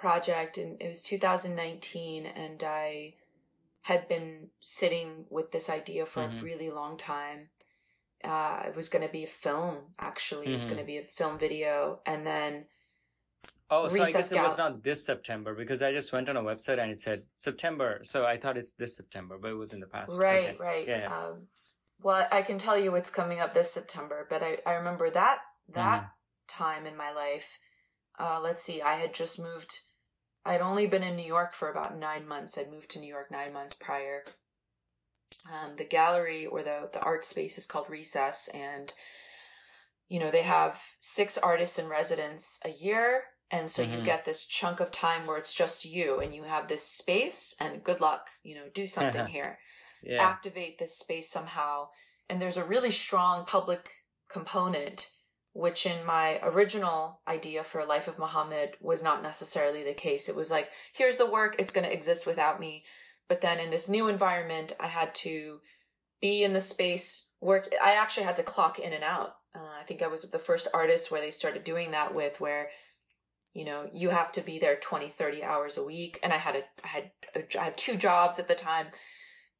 Project, 0.04 0.58
and 0.58 0.76
it 0.82 0.88
was 0.88 1.02
2019, 1.02 2.26
and 2.26 2.62
I 2.62 3.14
had 3.82 4.06
been 4.06 4.48
sitting 4.60 5.24
with 5.30 5.50
this 5.50 5.70
idea 5.70 6.04
for 6.04 6.20
mm-hmm. 6.20 6.40
a 6.40 6.42
really 6.42 6.70
long 6.70 6.98
time. 6.98 7.48
Uh, 8.22 8.64
it 8.66 8.76
was 8.76 8.90
going 8.90 9.06
to 9.06 9.12
be 9.12 9.24
a 9.24 9.32
film, 9.46 9.76
actually. 9.98 10.44
Mm-hmm. 10.44 10.52
It 10.52 10.54
was 10.56 10.66
going 10.66 10.76
to 10.76 10.82
mm-hmm. 10.82 10.86
be 10.88 10.98
a 10.98 11.02
film 11.18 11.38
video, 11.38 12.00
and 12.04 12.26
then 12.26 12.66
Oh, 13.70 13.88
so 13.88 13.94
I 13.94 14.10
guess 14.10 14.30
it 14.30 14.42
was 14.42 14.58
not 14.58 14.84
this 14.84 15.04
September 15.04 15.54
because 15.54 15.82
I 15.82 15.90
just 15.90 16.12
went 16.12 16.28
on 16.28 16.36
a 16.36 16.42
website 16.42 16.78
and 16.78 16.90
it 16.90 17.00
said 17.00 17.22
September. 17.34 18.00
So 18.02 18.26
I 18.26 18.36
thought 18.36 18.58
it's 18.58 18.74
this 18.74 18.94
September, 18.94 19.38
but 19.40 19.50
it 19.50 19.54
was 19.54 19.72
in 19.72 19.80
the 19.80 19.86
past. 19.86 20.18
Right, 20.18 20.50
okay. 20.50 20.56
right. 20.60 20.86
Yeah. 20.86 21.06
Um, 21.06 21.48
well, 22.02 22.28
I 22.30 22.42
can 22.42 22.58
tell 22.58 22.78
you 22.78 22.92
what's 22.92 23.10
coming 23.10 23.40
up 23.40 23.54
this 23.54 23.72
September, 23.72 24.26
but 24.28 24.42
I, 24.42 24.58
I 24.66 24.74
remember 24.74 25.08
that 25.10 25.38
that 25.70 26.02
mm-hmm. 26.02 26.62
time 26.62 26.86
in 26.86 26.96
my 26.96 27.10
life. 27.10 27.58
Uh, 28.18 28.38
let's 28.40 28.62
see, 28.62 28.82
I 28.82 28.94
had 28.94 29.14
just 29.14 29.40
moved. 29.40 29.80
I'd 30.44 30.60
only 30.60 30.86
been 30.86 31.02
in 31.02 31.16
New 31.16 31.26
York 31.26 31.54
for 31.54 31.70
about 31.70 31.98
nine 31.98 32.26
months. 32.26 32.58
I'd 32.58 32.70
moved 32.70 32.90
to 32.90 33.00
New 33.00 33.08
York 33.08 33.30
nine 33.30 33.52
months 33.52 33.74
prior. 33.74 34.24
Um, 35.50 35.76
the 35.76 35.84
gallery 35.84 36.46
or 36.46 36.62
the 36.62 36.88
the 36.92 37.00
art 37.00 37.24
space 37.24 37.58
is 37.58 37.66
called 37.66 37.90
Recess, 37.90 38.48
and 38.48 38.92
you 40.08 40.20
know 40.20 40.30
they 40.30 40.42
have 40.42 40.80
six 41.00 41.38
artists 41.38 41.78
in 41.78 41.88
residence 41.88 42.60
a 42.64 42.70
year 42.70 43.24
and 43.50 43.70
so 43.70 43.84
mm-hmm. 43.84 43.98
you 43.98 44.02
get 44.02 44.24
this 44.24 44.44
chunk 44.44 44.80
of 44.80 44.90
time 44.90 45.26
where 45.26 45.36
it's 45.36 45.54
just 45.54 45.84
you 45.84 46.18
and 46.18 46.34
you 46.34 46.44
have 46.44 46.66
this 46.66 46.82
space 46.82 47.54
and 47.60 47.84
good 47.84 48.00
luck, 48.00 48.28
you 48.42 48.54
know, 48.54 48.64
do 48.74 48.84
something 48.86 49.26
here. 49.28 49.58
Yeah. 50.02 50.22
Activate 50.22 50.78
this 50.78 50.98
space 50.98 51.30
somehow. 51.30 51.88
And 52.28 52.42
there's 52.42 52.56
a 52.56 52.64
really 52.64 52.90
strong 52.90 53.44
public 53.44 53.90
component, 54.28 55.10
which 55.54 55.86
in 55.86 56.04
my 56.04 56.40
original 56.42 57.20
idea 57.26 57.62
for 57.62 57.84
Life 57.84 58.08
of 58.08 58.18
Mohammad 58.18 58.70
was 58.80 59.02
not 59.02 59.22
necessarily 59.22 59.84
the 59.84 59.94
case. 59.94 60.28
It 60.28 60.34
was 60.34 60.50
like, 60.50 60.68
here's 60.92 61.16
the 61.16 61.30
work, 61.30 61.56
it's 61.58 61.72
going 61.72 61.86
to 61.86 61.92
exist 61.92 62.26
without 62.26 62.60
me. 62.60 62.84
But 63.28 63.40
then 63.40 63.60
in 63.60 63.70
this 63.70 63.88
new 63.88 64.08
environment, 64.08 64.72
I 64.80 64.88
had 64.88 65.14
to 65.16 65.60
be 66.20 66.42
in 66.42 66.52
the 66.52 66.60
space, 66.60 67.30
work. 67.40 67.68
I 67.82 67.94
actually 67.94 68.24
had 68.24 68.36
to 68.36 68.42
clock 68.42 68.78
in 68.78 68.92
and 68.92 69.04
out. 69.04 69.36
Uh, 69.54 69.80
I 69.80 69.84
think 69.84 70.02
I 70.02 70.08
was 70.08 70.22
the 70.22 70.38
first 70.38 70.66
artist 70.74 71.10
where 71.10 71.20
they 71.20 71.30
started 71.30 71.62
doing 71.62 71.92
that 71.92 72.14
with, 72.14 72.40
where 72.40 72.68
you 73.54 73.64
know 73.64 73.88
you 73.94 74.10
have 74.10 74.32
to 74.32 74.40
be 74.40 74.58
there 74.58 74.74
20 74.74 75.08
30 75.08 75.44
hours 75.44 75.78
a 75.78 75.84
week 75.84 76.18
and 76.24 76.32
i 76.32 76.36
had 76.36 76.56
a 76.56 76.62
i 76.82 76.88
had 76.88 77.10
a, 77.36 77.60
I 77.60 77.64
had 77.66 77.76
two 77.76 77.96
jobs 77.96 78.40
at 78.40 78.48
the 78.48 78.54
time 78.56 78.88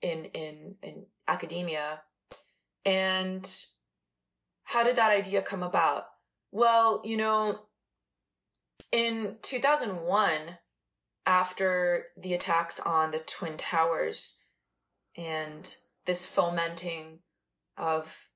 in 0.03 0.25
in 0.27 0.75
in 0.83 1.07
academia 1.29 2.03
and 2.85 3.49
how 4.65 4.85
did 4.85 4.97
that 4.97 5.11
idea 5.11 5.43
come 5.43 5.63
about? 5.63 6.07
Well 6.53 7.03
you 7.05 7.17
know 7.17 7.61
in 8.93 9.37
2001 9.43 10.59
after 11.27 12.07
the 12.17 12.35
attacks 12.35 12.79
on 12.81 13.11
the 13.11 13.19
twin 13.19 13.57
towers 13.57 14.43
and 15.17 15.77
this 16.07 16.27
fomenting 16.27 17.21
of 17.79 18.29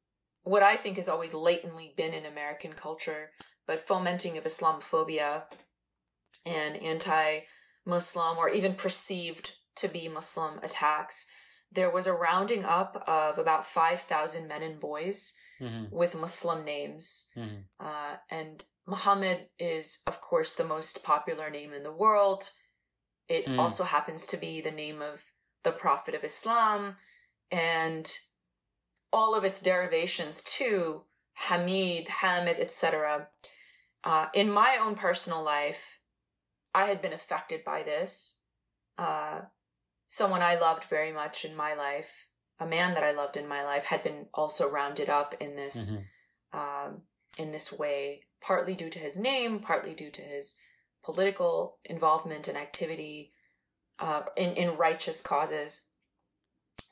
what 0.43 0.63
i 0.63 0.75
think 0.75 0.97
has 0.97 1.09
always 1.09 1.35
latently 1.35 1.93
been 1.97 2.15
in 2.15 2.25
american 2.25 2.73
culture 2.73 3.31
but 3.69 3.87
fomenting 3.87 4.37
of 4.39 4.45
Islamophobia 4.45 5.43
and 6.45 6.77
anti 6.77 7.41
Muslim 7.85 8.39
or 8.39 8.49
even 8.49 8.75
perceived 8.75 9.53
to 9.77 9.87
be 9.87 10.09
Muslim 10.09 10.59
attacks, 10.63 11.27
there 11.71 11.91
was 11.91 12.07
a 12.07 12.15
rounding 12.15 12.65
up 12.65 13.05
of 13.07 13.39
about 13.39 13.65
5,000 13.65 14.49
men 14.49 14.63
and 14.63 14.81
boys 14.81 15.35
mm-hmm. 15.61 15.95
with 15.95 16.15
Muslim 16.15 16.65
names. 16.65 17.31
Mm-hmm. 17.37 17.57
Uh, 17.81 18.17
and 18.31 18.65
Muhammad 18.87 19.49
is, 19.59 20.01
of 20.07 20.21
course, 20.21 20.55
the 20.55 20.65
most 20.65 21.05
popular 21.05 21.51
name 21.51 21.73
in 21.73 21.83
the 21.83 21.93
world. 21.93 22.51
It 23.29 23.47
mm. 23.47 23.59
also 23.59 23.85
happens 23.85 24.27
to 24.29 24.37
be 24.37 24.61
the 24.61 24.71
name 24.71 25.03
of 25.03 25.25
the 25.63 25.73
Prophet 25.73 26.15
of 26.15 26.25
Islam 26.25 26.97
and 27.51 28.19
all 29.13 29.35
of 29.35 29.45
its 29.45 29.61
derivations 29.61 30.43
too 30.43 31.03
Hamid, 31.35 32.09
Hamid, 32.09 32.59
etc. 32.59 33.29
Uh, 34.03 34.27
in 34.35 34.51
my 34.51 34.79
own 34.81 34.97
personal 34.97 35.43
life, 35.43 36.01
I 36.75 36.87
had 36.87 37.01
been 37.01 37.13
affected 37.13 37.65
by 37.65 37.83
this. 37.83 38.43
Uh, 38.97 39.43
someone 40.07 40.43
I 40.43 40.59
loved 40.59 40.85
very 40.85 41.13
much 41.13 41.45
in 41.45 41.55
my 41.55 41.75
life, 41.75 42.28
a 42.61 42.67
man 42.67 42.95
that 42.95 43.05
I 43.05 43.13
loved 43.13 43.37
in 43.37 43.49
my 43.49 43.63
life, 43.63 43.85
had 43.85 44.03
been 44.03 44.27
also 44.35 44.71
rounded 44.71 45.09
up 45.09 45.35
in 45.41 45.57
this 45.57 45.93
mm-hmm. 45.93 46.59
um, 46.59 47.03
in 47.37 47.53
this 47.53 47.73
way, 47.73 48.25
partly 48.41 48.75
due 48.75 48.91
to 48.91 48.99
his 48.99 49.19
name, 49.19 49.61
partly 49.61 49.95
due 49.95 50.11
to 50.11 50.23
his 50.23 50.57
political 51.05 51.79
involvement 51.85 52.49
and 52.49 52.59
activity 52.59 53.33
uh, 53.99 54.23
in 54.37 54.55
in 54.55 54.77
righteous 54.77 55.21
causes. 55.21 55.91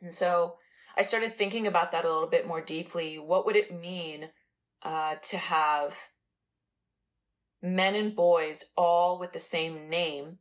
And 0.01 0.13
so 0.13 0.57
I 0.97 1.03
started 1.03 1.35
thinking 1.35 1.67
about 1.67 1.93
that 1.93 2.05
a 2.05 2.13
little 2.13 2.29
bit 2.29 2.47
more 2.47 2.61
deeply. 2.61 3.19
What 3.19 3.45
would 3.47 3.57
it 3.57 3.79
mean 3.79 4.31
uh, 4.83 5.17
to 5.21 5.37
have 5.37 5.97
men 7.63 7.95
and 7.95 8.15
boys 8.15 8.73
all 8.77 9.19
with 9.19 9.33
the 9.33 9.41
same 9.41 9.89
name, 9.89 10.39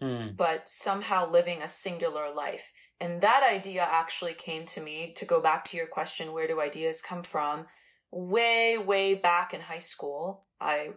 mm. 0.00 0.36
but 0.36 0.68
somehow 0.68 1.28
living 1.28 1.60
a 1.60 1.68
singular 1.68 2.32
life. 2.32 2.72
And 3.00 3.20
that 3.20 3.42
idea 3.42 3.86
actually 3.88 4.34
came 4.34 4.64
to 4.66 4.80
me 4.80 5.12
to 5.16 5.24
go 5.24 5.40
back 5.40 5.64
to 5.64 5.76
your 5.76 5.86
question 5.86 6.32
where 6.32 6.46
do 6.46 6.60
ideas 6.60 7.02
come 7.02 7.22
from? 7.22 7.66
Way, 8.10 8.78
way 8.78 9.14
back 9.14 9.52
in 9.52 9.62
high 9.62 9.78
school. 9.78 10.44
I 10.60 10.90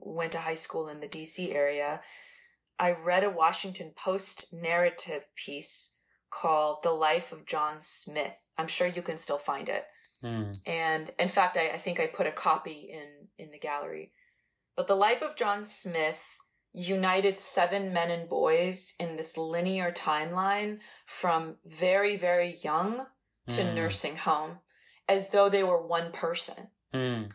went 0.00 0.32
to 0.32 0.38
high 0.38 0.54
school 0.54 0.88
in 0.88 1.00
the 1.00 1.08
DC 1.08 1.54
area. 1.54 2.00
I 2.78 2.92
read 2.92 3.22
a 3.22 3.30
Washington 3.30 3.92
Post 3.94 4.46
narrative 4.52 5.26
piece 5.36 5.98
called 6.30 6.78
The 6.82 6.90
Life 6.90 7.30
of 7.30 7.46
John 7.46 7.76
Smith. 7.78 8.36
I'm 8.58 8.66
sure 8.66 8.86
you 8.86 9.02
can 9.02 9.18
still 9.18 9.38
find 9.38 9.68
it. 9.68 9.84
Mm. 10.24 10.58
And 10.66 11.12
in 11.18 11.28
fact, 11.28 11.56
I, 11.56 11.70
I, 11.70 11.76
think 11.76 12.00
I 12.00 12.06
put 12.06 12.26
a 12.26 12.32
copy 12.32 12.90
in 12.92 13.28
in 13.38 13.50
the 13.50 13.58
gallery. 13.58 14.12
But 14.76 14.86
the 14.86 14.96
life 14.96 15.22
of 15.22 15.36
John 15.36 15.64
Smith 15.64 16.38
united 16.72 17.36
seven 17.36 17.92
men 17.92 18.10
and 18.10 18.28
boys 18.28 18.94
in 18.98 19.16
this 19.16 19.36
linear 19.36 19.92
timeline 19.92 20.78
from 21.06 21.56
very, 21.64 22.16
very 22.16 22.56
young 22.62 23.06
to 23.48 23.62
mm. 23.62 23.74
nursing 23.74 24.16
home, 24.16 24.58
as 25.08 25.30
though 25.30 25.48
they 25.48 25.62
were 25.62 25.86
one 25.86 26.12
person. 26.12 26.68
Mm. 26.94 27.30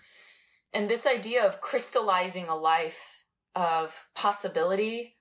And 0.73 0.89
this 0.89 1.05
idea 1.05 1.45
of 1.45 1.61
crystallizing 1.61 2.47
a 2.47 2.55
life 2.55 3.23
of 3.55 4.05
possibility 4.15 5.17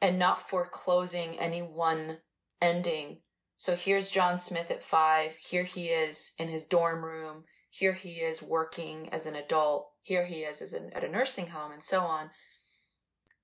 and 0.00 0.18
not 0.18 0.48
foreclosing 0.48 1.38
any 1.38 1.60
one 1.60 2.18
ending. 2.60 3.18
So 3.56 3.76
here's 3.76 4.08
John 4.08 4.38
Smith 4.38 4.70
at 4.70 4.82
five. 4.82 5.36
Here 5.36 5.64
he 5.64 5.86
is 5.86 6.32
in 6.38 6.48
his 6.48 6.64
dorm 6.64 7.04
room. 7.04 7.44
Here 7.68 7.92
he 7.92 8.14
is 8.14 8.42
working 8.42 9.08
as 9.12 9.26
an 9.26 9.36
adult 9.36 9.90
here 10.02 10.26
he 10.26 10.40
is 10.40 10.62
as 10.62 10.72
an, 10.72 10.90
at 10.94 11.04
a 11.04 11.08
nursing 11.08 11.48
home 11.48 11.72
and 11.72 11.82
so 11.82 12.00
on 12.00 12.30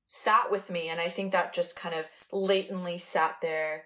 sat 0.08 0.50
with 0.50 0.70
me 0.70 0.88
and 0.88 1.00
i 1.00 1.08
think 1.08 1.32
that 1.32 1.52
just 1.52 1.76
kind 1.76 1.94
of 1.94 2.04
latently 2.32 2.98
sat 2.98 3.36
there. 3.42 3.84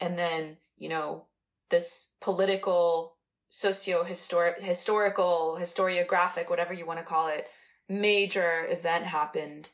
And 0.00 0.18
then 0.18 0.56
you 0.76 0.88
know 0.88 1.26
this 1.70 2.14
political 2.20 3.16
socio 3.48 4.02
historical 4.04 5.58
historiographic 5.60 6.48
whatever 6.48 6.72
you 6.72 6.86
want 6.86 6.98
to 6.98 7.04
call 7.04 7.28
it 7.28 7.48
major 7.88 8.66
event 8.68 9.04
happened. 9.04 9.68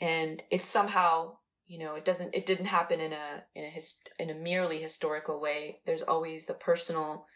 And 0.00 0.42
it's 0.50 0.68
somehow 0.68 1.36
you 1.66 1.78
know 1.78 1.94
it 1.94 2.04
doesn't 2.04 2.34
it 2.34 2.46
didn't 2.46 2.66
happen 2.66 3.00
in 3.00 3.12
a 3.12 3.44
in 3.54 3.64
a 3.64 3.68
his, 3.68 4.00
in 4.18 4.30
a 4.30 4.34
merely 4.34 4.78
historical 4.78 5.40
way. 5.40 5.80
There's 5.84 6.02
always 6.02 6.46
the 6.46 6.54
personal 6.54 7.26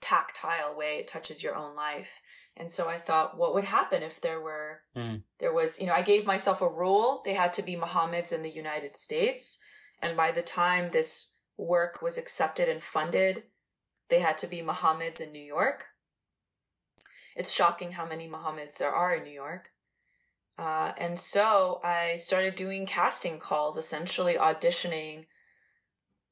tactile 0.00 0.76
way 0.76 0.98
it 0.98 1.08
touches 1.08 1.42
your 1.42 1.56
own 1.56 1.74
life 1.74 2.20
and 2.58 2.70
so 2.70 2.88
I 2.88 2.98
thought, 2.98 3.38
what 3.38 3.54
would 3.54 3.64
happen 3.64 4.02
if 4.02 4.20
there 4.20 4.40
were, 4.40 4.80
mm. 4.96 5.22
there 5.38 5.52
was, 5.52 5.80
you 5.80 5.86
know, 5.86 5.92
I 5.92 6.02
gave 6.02 6.26
myself 6.26 6.60
a 6.60 6.68
rule. 6.68 7.22
They 7.24 7.34
had 7.34 7.52
to 7.54 7.62
be 7.62 7.76
Muhammad's 7.76 8.32
in 8.32 8.42
the 8.42 8.50
United 8.50 8.96
States. 8.96 9.60
And 10.02 10.16
by 10.16 10.32
the 10.32 10.42
time 10.42 10.90
this 10.90 11.36
work 11.56 12.02
was 12.02 12.18
accepted 12.18 12.68
and 12.68 12.82
funded, 12.82 13.44
they 14.08 14.18
had 14.18 14.36
to 14.38 14.48
be 14.48 14.60
Muhammad's 14.60 15.20
in 15.20 15.30
New 15.30 15.42
York. 15.42 15.86
It's 17.36 17.52
shocking 17.52 17.92
how 17.92 18.06
many 18.06 18.26
Muhammad's 18.26 18.76
there 18.76 18.92
are 18.92 19.14
in 19.14 19.22
New 19.22 19.30
York. 19.30 19.68
Uh, 20.58 20.92
and 20.98 21.16
so 21.16 21.80
I 21.84 22.16
started 22.16 22.56
doing 22.56 22.84
casting 22.86 23.38
calls, 23.38 23.76
essentially 23.76 24.34
auditioning 24.34 25.26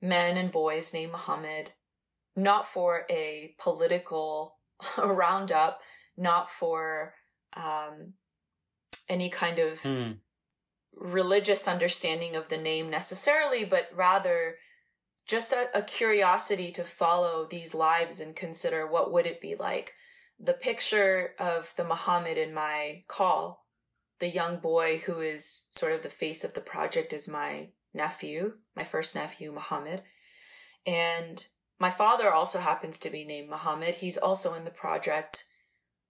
men 0.02 0.36
and 0.36 0.50
boys 0.50 0.92
named 0.92 1.12
Muhammad, 1.12 1.70
not 2.34 2.66
for 2.66 3.06
a 3.08 3.54
political 3.60 4.56
roundup, 4.98 5.80
not 6.16 6.50
for 6.50 7.14
um, 7.54 8.14
any 9.08 9.28
kind 9.28 9.58
of 9.58 9.80
mm. 9.82 10.16
religious 10.94 11.68
understanding 11.68 12.36
of 12.36 12.48
the 12.48 12.56
name 12.56 12.90
necessarily, 12.90 13.64
but 13.64 13.88
rather 13.94 14.56
just 15.26 15.52
a, 15.52 15.68
a 15.74 15.82
curiosity 15.82 16.70
to 16.72 16.84
follow 16.84 17.46
these 17.48 17.74
lives 17.74 18.20
and 18.20 18.36
consider 18.36 18.86
what 18.86 19.12
would 19.12 19.26
it 19.26 19.40
be 19.40 19.54
like. 19.54 19.92
The 20.38 20.52
picture 20.52 21.34
of 21.38 21.74
the 21.76 21.84
Muhammad 21.84 22.38
in 22.38 22.54
my 22.54 23.04
call, 23.08 23.66
the 24.18 24.28
young 24.28 24.58
boy 24.58 24.98
who 24.98 25.20
is 25.20 25.66
sort 25.70 25.92
of 25.92 26.02
the 26.02 26.10
face 26.10 26.44
of 26.44 26.54
the 26.54 26.60
project 26.60 27.12
is 27.12 27.28
my 27.28 27.70
nephew, 27.92 28.54
my 28.76 28.84
first 28.84 29.14
nephew, 29.14 29.50
Muhammad. 29.52 30.02
And 30.86 31.44
my 31.78 31.90
father 31.90 32.32
also 32.32 32.60
happens 32.60 32.98
to 33.00 33.10
be 33.10 33.24
named 33.24 33.50
Muhammad. 33.50 33.96
He's 33.96 34.16
also 34.16 34.54
in 34.54 34.64
the 34.64 34.70
project. 34.70 35.44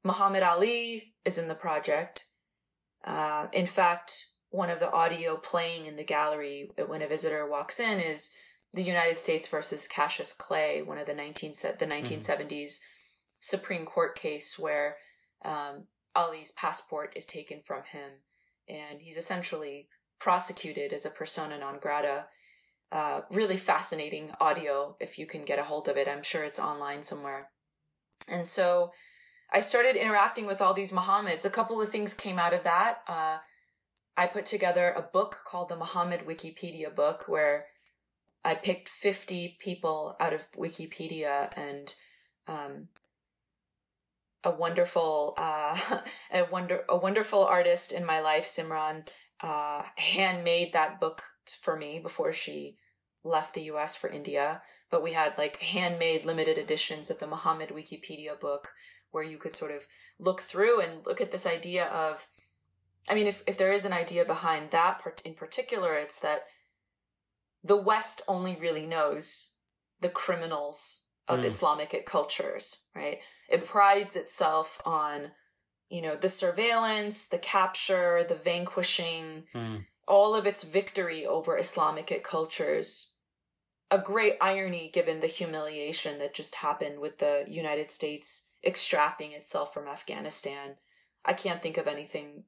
Muhammad 0.06 0.44
Ali 0.44 1.14
is 1.24 1.36
in 1.36 1.48
the 1.48 1.54
project. 1.56 2.26
Uh, 3.04 3.48
in 3.52 3.66
fact, 3.66 4.26
one 4.50 4.70
of 4.70 4.78
the 4.78 4.90
audio 4.92 5.36
playing 5.36 5.86
in 5.86 5.96
the 5.96 6.04
gallery 6.04 6.70
when 6.86 7.02
a 7.02 7.08
visitor 7.08 7.44
walks 7.48 7.80
in 7.80 7.98
is 7.98 8.30
the 8.72 8.82
United 8.82 9.18
States 9.18 9.48
versus 9.48 9.88
Cassius 9.88 10.32
Clay, 10.32 10.80
one 10.80 10.98
of 10.98 11.06
the 11.06 11.14
19 11.14 11.52
the 11.78 11.86
1970s 11.86 12.22
mm-hmm. 12.22 12.84
Supreme 13.40 13.84
Court 13.84 14.14
case 14.14 14.56
where 14.56 14.96
um, 15.44 15.86
Ali's 16.14 16.52
passport 16.52 17.12
is 17.16 17.26
taken 17.26 17.60
from 17.64 17.82
him, 17.90 18.10
and 18.68 19.00
he's 19.00 19.16
essentially 19.16 19.88
prosecuted 20.20 20.92
as 20.92 21.04
a 21.04 21.10
persona 21.10 21.58
non 21.58 21.80
grata. 21.80 22.26
Uh, 22.92 23.22
really 23.32 23.56
fascinating 23.56 24.30
audio 24.40 24.96
if 25.00 25.18
you 25.18 25.26
can 25.26 25.42
get 25.42 25.58
a 25.58 25.64
hold 25.64 25.88
of 25.88 25.96
it. 25.96 26.06
I'm 26.06 26.22
sure 26.22 26.44
it's 26.44 26.60
online 26.60 27.02
somewhere. 27.02 27.50
And 28.28 28.46
so 28.46 28.92
I 29.52 29.60
started 29.60 29.96
interacting 29.96 30.46
with 30.46 30.60
all 30.60 30.74
these 30.74 30.92
Muhammads. 30.92 31.44
A 31.44 31.50
couple 31.50 31.80
of 31.80 31.88
things 31.88 32.14
came 32.14 32.38
out 32.38 32.52
of 32.52 32.62
that. 32.64 32.98
Uh, 33.06 33.38
I 34.16 34.26
put 34.26 34.46
together 34.46 34.92
a 34.96 35.02
book 35.02 35.42
called 35.44 35.68
the 35.68 35.76
Muhammad 35.76 36.22
Wikipedia 36.26 36.94
book 36.94 37.24
where 37.28 37.66
I 38.44 38.54
picked 38.54 38.88
50 38.88 39.56
people 39.60 40.16
out 40.18 40.32
of 40.32 40.50
Wikipedia 40.52 41.52
and 41.56 41.94
um, 42.46 42.88
a 44.44 44.50
wonderful 44.50 45.34
uh, 45.36 46.00
a 46.32 46.44
wonder 46.44 46.84
a 46.88 46.96
wonderful 46.96 47.44
artist 47.44 47.92
in 47.92 48.06
my 48.06 48.20
life, 48.20 48.44
Simran, 48.44 49.06
uh, 49.42 49.82
handmade 49.96 50.72
that 50.72 51.00
book 51.00 51.22
for 51.60 51.76
me 51.76 51.98
before 51.98 52.32
she 52.32 52.76
left 53.24 53.54
the 53.54 53.64
U.S. 53.64 53.96
for 53.96 54.08
India. 54.08 54.62
But 54.90 55.02
we 55.02 55.12
had 55.12 55.36
like 55.36 55.60
handmade 55.60 56.24
limited 56.24 56.56
editions 56.56 57.10
of 57.10 57.18
the 57.18 57.26
Muhammad 57.26 57.70
Wikipedia 57.70 58.38
book 58.38 58.72
where 59.16 59.24
you 59.24 59.38
could 59.38 59.54
sort 59.54 59.70
of 59.70 59.86
look 60.18 60.42
through 60.42 60.78
and 60.78 61.04
look 61.06 61.22
at 61.22 61.30
this 61.30 61.46
idea 61.46 61.86
of 61.86 62.28
I 63.08 63.14
mean, 63.14 63.26
if, 63.26 63.42
if 63.46 63.56
there 63.56 63.72
is 63.72 63.84
an 63.84 63.92
idea 63.92 64.24
behind 64.24 64.70
that 64.70 64.98
part 64.98 65.22
in 65.24 65.34
particular, 65.34 65.94
it's 65.94 66.20
that 66.20 66.42
the 67.62 67.76
West 67.76 68.22
only 68.26 68.56
really 68.56 68.86
knows 68.86 69.56
the 70.00 70.08
criminals 70.08 71.04
of 71.28 71.40
mm. 71.40 71.44
Islamic 71.44 72.04
cultures, 72.04 72.86
right? 72.94 73.18
It 73.48 73.66
prides 73.66 74.16
itself 74.16 74.80
on, 74.84 75.32
you 75.88 76.02
know, 76.02 76.16
the 76.16 76.28
surveillance, 76.28 77.26
the 77.26 77.38
capture, 77.38 78.24
the 78.28 78.34
vanquishing, 78.34 79.44
mm. 79.54 79.84
all 80.08 80.34
of 80.34 80.46
its 80.46 80.64
victory 80.64 81.24
over 81.24 81.56
Islamic 81.56 82.24
cultures. 82.24 83.14
A 83.88 83.98
great 83.98 84.36
irony 84.40 84.90
given 84.92 85.20
the 85.20 85.28
humiliation 85.28 86.18
that 86.18 86.34
just 86.34 86.56
happened 86.56 86.98
with 86.98 87.18
the 87.18 87.44
United 87.46 87.92
States 87.92 88.50
extracting 88.66 89.32
itself 89.32 89.72
from 89.72 89.86
Afghanistan. 89.86 90.76
I 91.24 91.32
can't 91.32 91.62
think 91.62 91.76
of 91.76 91.86
anything 91.86 92.44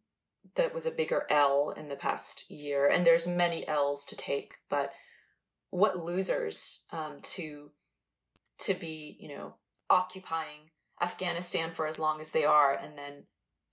that 0.55 0.75
was 0.75 0.87
a 0.87 0.91
bigger 0.91 1.27
L 1.31 1.71
in 1.71 1.89
the 1.89 1.97
past 1.97 2.51
year, 2.51 2.89
and 2.89 3.07
there's 3.07 3.27
many 3.27 3.67
L's 3.69 4.05
to 4.07 4.17
take, 4.17 4.57
but 4.69 4.93
what 5.71 6.05
losers 6.05 6.87
um, 6.93 7.19
to 7.23 7.71
to 8.59 8.75
be, 8.75 9.17
you 9.21 9.29
know, 9.29 9.55
occupying 9.89 10.71
Afghanistan 11.01 11.71
for 11.71 11.87
as 11.87 11.99
long 11.99 12.21
as 12.21 12.33
they 12.33 12.45
are, 12.45 12.75
and 12.75 12.99
then 12.99 13.25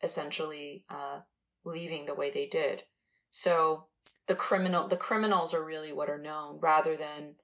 essentially 0.03 0.86
uh, 0.89 1.21
leaving 1.63 2.05
the 2.05 2.15
way 2.15 2.29
they 2.29 2.45
did. 2.45 2.84
So 3.31 3.88
the 4.27 4.36
criminal 4.36 4.88
the 4.88 4.97
criminals 4.97 5.53
are 5.53 5.63
really 5.63 5.91
what 5.91 6.10
are 6.10 6.19
known 6.19 6.60
rather 6.60 6.95
than 6.95 7.36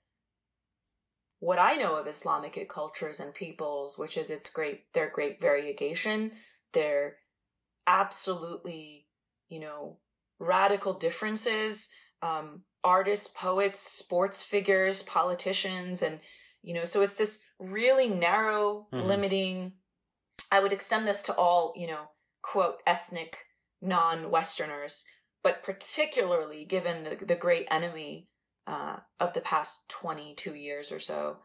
what 1.42 1.60
I 1.60 1.74
know 1.74 1.98
of 1.98 2.08
Islamic 2.08 2.70
cultures 2.70 3.20
and 3.20 3.34
peoples, 3.34 3.98
which 3.98 4.16
is 4.16 4.30
its 4.30 4.50
great 4.50 4.94
their 4.94 5.10
great 5.10 5.42
variegation, 5.42 6.32
their 6.72 7.18
absolutely 7.86 9.08
you 9.52 9.60
know, 9.60 9.98
radical 10.40 10.94
differences, 10.94 11.90
um, 12.24 12.64
artists, 12.84 13.28
poets, 13.28 13.82
sports 13.82 14.42
figures, 14.42 15.04
politicians, 15.04 16.02
and, 16.02 16.20
you 16.64 16.74
know, 16.74 16.86
so 16.86 17.02
it's 17.02 17.18
this 17.18 17.44
really 17.60 18.08
narrow, 18.08 18.88
mm-hmm. 18.92 19.06
limiting. 19.06 19.74
I 20.52 20.62
would 20.62 20.72
extend 20.72 21.08
this 21.08 21.22
to 21.24 21.36
all, 21.36 21.74
you 21.76 21.86
know, 21.86 22.12
quote, 22.42 22.78
ethnic 22.88 23.40
non 23.82 24.32
Westerners, 24.32 25.04
but 25.44 25.62
particularly 25.62 26.64
given 26.66 27.04
the, 27.04 27.26
the 27.26 27.36
great 27.36 27.68
enemy 27.70 28.30
uh, 28.68 28.98
of 29.20 29.34
the 29.34 29.42
past 29.42 29.90
22 29.90 30.56
years 30.56 30.92
or 30.92 31.00
so. 31.00 31.38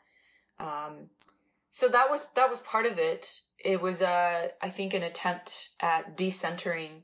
Um, 0.59 1.11
so 1.71 1.89
that 1.89 2.11
was 2.11 2.33
that 2.33 2.49
was 2.49 2.61
part 2.61 2.87
of 2.87 2.99
it. 2.99 3.41
It 3.63 3.83
was, 3.83 4.01
uh, 4.01 4.49
I 4.63 4.69
think, 4.69 4.95
an 4.95 5.03
attempt 5.03 5.71
at 5.81 6.17
decentering 6.17 7.03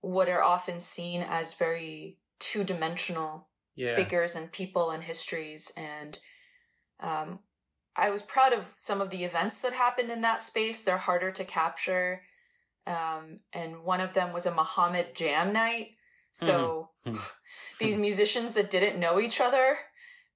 what 0.00 0.28
are 0.28 0.42
often 0.42 0.78
seen 0.78 1.22
as 1.22 1.54
very 1.54 2.18
two 2.38 2.62
dimensional 2.62 3.48
yeah. 3.74 3.94
figures 3.94 4.36
and 4.36 4.52
people 4.52 4.90
and 4.90 5.02
histories. 5.02 5.72
And 5.76 6.18
um, 7.00 7.40
I 7.96 8.10
was 8.10 8.22
proud 8.22 8.52
of 8.52 8.66
some 8.76 9.00
of 9.00 9.10
the 9.10 9.24
events 9.24 9.60
that 9.62 9.72
happened 9.72 10.10
in 10.10 10.20
that 10.20 10.40
space. 10.40 10.84
They're 10.84 10.96
harder 10.96 11.30
to 11.32 11.44
capture. 11.44 12.22
Um, 12.86 13.38
and 13.52 13.82
one 13.82 14.00
of 14.00 14.12
them 14.12 14.32
was 14.32 14.46
a 14.46 14.54
Muhammad 14.54 15.14
jam 15.14 15.52
night. 15.52 15.96
So 16.36 16.90
mm-hmm. 17.06 17.18
these 17.80 17.96
musicians 17.96 18.54
that 18.54 18.70
didn't 18.70 19.00
know 19.00 19.18
each 19.18 19.40
other 19.40 19.78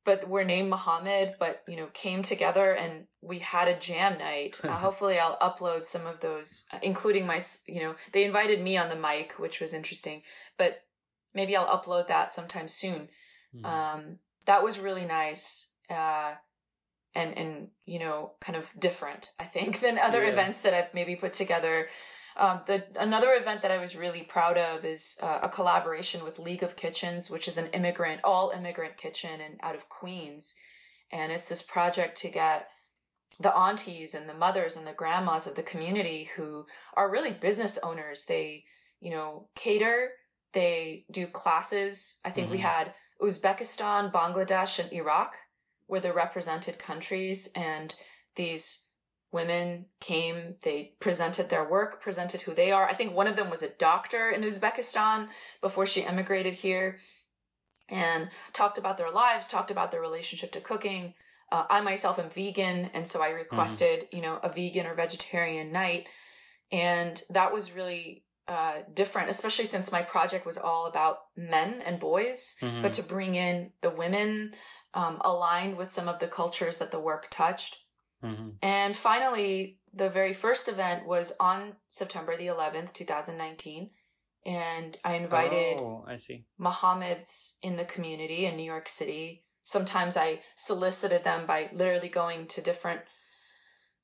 but 0.02 0.26
were 0.26 0.44
named 0.44 0.70
Muhammad, 0.70 1.34
but 1.38 1.62
you 1.68 1.76
know 1.76 1.88
came 1.92 2.22
together 2.22 2.72
and 2.72 3.04
we 3.20 3.38
had 3.40 3.68
a 3.68 3.78
jam 3.78 4.18
night. 4.18 4.58
Uh, 4.64 4.68
hopefully, 4.86 5.18
I'll 5.18 5.36
upload 5.38 5.84
some 5.84 6.06
of 6.06 6.20
those, 6.20 6.64
uh, 6.72 6.78
including 6.82 7.26
my. 7.26 7.40
You 7.66 7.82
know, 7.82 7.94
they 8.12 8.24
invited 8.24 8.62
me 8.62 8.78
on 8.78 8.88
the 8.88 8.96
mic, 8.96 9.38
which 9.38 9.60
was 9.60 9.74
interesting, 9.74 10.22
but 10.56 10.84
maybe 11.34 11.54
I'll 11.54 11.66
upload 11.66 12.06
that 12.06 12.32
sometime 12.32 12.66
soon. 12.66 13.08
Mm. 13.54 13.66
Um, 13.66 14.18
that 14.46 14.64
was 14.64 14.78
really 14.78 15.04
nice. 15.04 15.74
Uh, 15.90 16.34
and 17.14 17.36
and 17.36 17.68
you 17.84 17.98
know 17.98 18.32
kind 18.40 18.56
of 18.56 18.70
different 18.78 19.32
i 19.40 19.44
think 19.44 19.80
than 19.84 19.98
other 19.98 20.22
yeah. 20.22 20.30
events 20.30 20.60
that 20.60 20.74
i've 20.74 20.94
maybe 20.94 21.16
put 21.16 21.32
together 21.32 21.88
um, 22.36 22.60
the 22.66 22.84
another 22.98 23.32
event 23.32 23.62
that 23.62 23.70
I 23.70 23.78
was 23.78 23.96
really 23.96 24.22
proud 24.22 24.56
of 24.56 24.84
is 24.84 25.16
uh, 25.22 25.40
a 25.42 25.48
collaboration 25.48 26.24
with 26.24 26.38
League 26.38 26.62
of 26.62 26.76
Kitchens, 26.76 27.30
which 27.30 27.48
is 27.48 27.58
an 27.58 27.68
immigrant, 27.68 28.20
all 28.24 28.50
immigrant 28.50 28.96
kitchen 28.96 29.40
and 29.40 29.58
out 29.62 29.74
of 29.74 29.88
Queens, 29.88 30.54
and 31.12 31.32
it's 31.32 31.48
this 31.48 31.62
project 31.62 32.16
to 32.18 32.28
get 32.28 32.68
the 33.38 33.56
aunties 33.56 34.14
and 34.14 34.28
the 34.28 34.34
mothers 34.34 34.76
and 34.76 34.86
the 34.86 34.92
grandmas 34.92 35.46
of 35.46 35.54
the 35.54 35.62
community 35.62 36.28
who 36.36 36.66
are 36.94 37.10
really 37.10 37.30
business 37.30 37.78
owners. 37.82 38.26
They, 38.26 38.64
you 39.00 39.10
know, 39.10 39.48
cater. 39.54 40.12
They 40.52 41.04
do 41.10 41.26
classes. 41.26 42.20
I 42.24 42.30
think 42.30 42.46
mm-hmm. 42.46 42.52
we 42.52 42.58
had 42.58 42.94
Uzbekistan, 43.22 44.12
Bangladesh, 44.12 44.78
and 44.78 44.92
Iraq 44.92 45.36
were 45.88 46.00
the 46.00 46.12
represented 46.12 46.78
countries, 46.78 47.48
and 47.54 47.94
these 48.36 48.84
women 49.32 49.86
came, 50.00 50.56
they 50.62 50.94
presented 51.00 51.48
their 51.48 51.68
work, 51.68 52.02
presented 52.02 52.42
who 52.42 52.54
they 52.54 52.72
are. 52.72 52.86
I 52.86 52.94
think 52.94 53.14
one 53.14 53.26
of 53.26 53.36
them 53.36 53.50
was 53.50 53.62
a 53.62 53.68
doctor 53.68 54.30
in 54.30 54.42
Uzbekistan 54.42 55.28
before 55.60 55.86
she 55.86 56.04
emigrated 56.04 56.54
here 56.54 56.98
and 57.88 58.28
talked 58.52 58.78
about 58.78 58.96
their 58.96 59.10
lives, 59.10 59.46
talked 59.46 59.70
about 59.70 59.90
their 59.90 60.00
relationship 60.00 60.52
to 60.52 60.60
cooking. 60.60 61.14
Uh, 61.52 61.64
I 61.68 61.80
myself 61.80 62.18
am 62.18 62.30
vegan, 62.30 62.90
and 62.94 63.06
so 63.06 63.22
I 63.22 63.30
requested, 63.30 64.00
mm-hmm. 64.00 64.16
you 64.16 64.22
know, 64.22 64.38
a 64.42 64.48
vegan 64.48 64.86
or 64.86 64.94
vegetarian 64.94 65.72
night. 65.72 66.06
And 66.72 67.20
that 67.30 67.52
was 67.52 67.74
really 67.74 68.24
uh, 68.46 68.78
different, 68.94 69.30
especially 69.30 69.64
since 69.64 69.92
my 69.92 70.02
project 70.02 70.46
was 70.46 70.58
all 70.58 70.86
about 70.86 71.18
men 71.36 71.82
and 71.84 71.98
boys, 71.98 72.56
mm-hmm. 72.60 72.82
but 72.82 72.92
to 72.94 73.02
bring 73.02 73.34
in 73.34 73.70
the 73.80 73.90
women 73.90 74.52
um, 74.94 75.20
aligned 75.24 75.76
with 75.76 75.92
some 75.92 76.08
of 76.08 76.18
the 76.18 76.26
cultures 76.26 76.78
that 76.78 76.90
the 76.90 77.00
work 77.00 77.28
touched. 77.30 77.78
Mm-hmm. 78.24 78.50
And 78.62 78.96
finally, 78.96 79.78
the 79.92 80.10
very 80.10 80.32
first 80.32 80.68
event 80.68 81.06
was 81.06 81.32
on 81.40 81.74
September 81.88 82.36
the 82.36 82.46
11th, 82.46 82.92
2019. 82.92 83.90
And 84.46 84.96
I 85.04 85.14
invited 85.14 85.76
oh, 85.78 86.04
I 86.08 86.16
see. 86.16 86.44
Mohammeds 86.58 87.56
in 87.62 87.76
the 87.76 87.84
community 87.84 88.46
in 88.46 88.56
New 88.56 88.64
York 88.64 88.88
City. 88.88 89.44
Sometimes 89.60 90.16
I 90.16 90.40
solicited 90.54 91.24
them 91.24 91.46
by 91.46 91.68
literally 91.72 92.08
going 92.08 92.46
to 92.48 92.62
different 92.62 93.02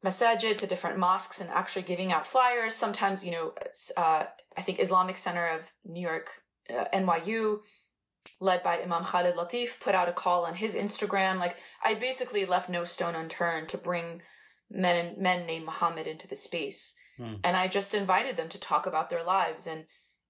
masajid, 0.04 0.58
to 0.58 0.66
different 0.66 0.98
mosques, 0.98 1.40
and 1.40 1.48
actually 1.50 1.82
giving 1.82 2.12
out 2.12 2.26
flyers. 2.26 2.74
Sometimes, 2.74 3.24
you 3.24 3.32
know, 3.32 3.54
uh, 3.96 4.24
I 4.56 4.60
think 4.60 4.78
Islamic 4.78 5.16
Center 5.16 5.46
of 5.46 5.72
New 5.84 6.02
York, 6.02 6.30
uh, 6.70 6.84
NYU, 6.92 7.60
led 8.40 8.62
by 8.62 8.80
Imam 8.80 9.04
Khalid 9.04 9.36
Latif, 9.36 9.80
put 9.80 9.94
out 9.94 10.08
a 10.08 10.12
call 10.12 10.44
on 10.46 10.54
his 10.54 10.74
Instagram. 10.74 11.38
Like 11.38 11.56
I 11.84 11.94
basically 11.94 12.44
left 12.44 12.68
no 12.68 12.84
stone 12.84 13.14
unturned 13.14 13.68
to 13.68 13.78
bring 13.78 14.22
men 14.70 15.14
men 15.18 15.46
named 15.46 15.66
Muhammad 15.66 16.06
into 16.06 16.28
the 16.28 16.36
space. 16.36 16.94
Hmm. 17.16 17.34
And 17.44 17.56
I 17.56 17.68
just 17.68 17.94
invited 17.94 18.36
them 18.36 18.48
to 18.48 18.60
talk 18.60 18.86
about 18.86 19.08
their 19.08 19.24
lives. 19.24 19.66
And 19.66 19.84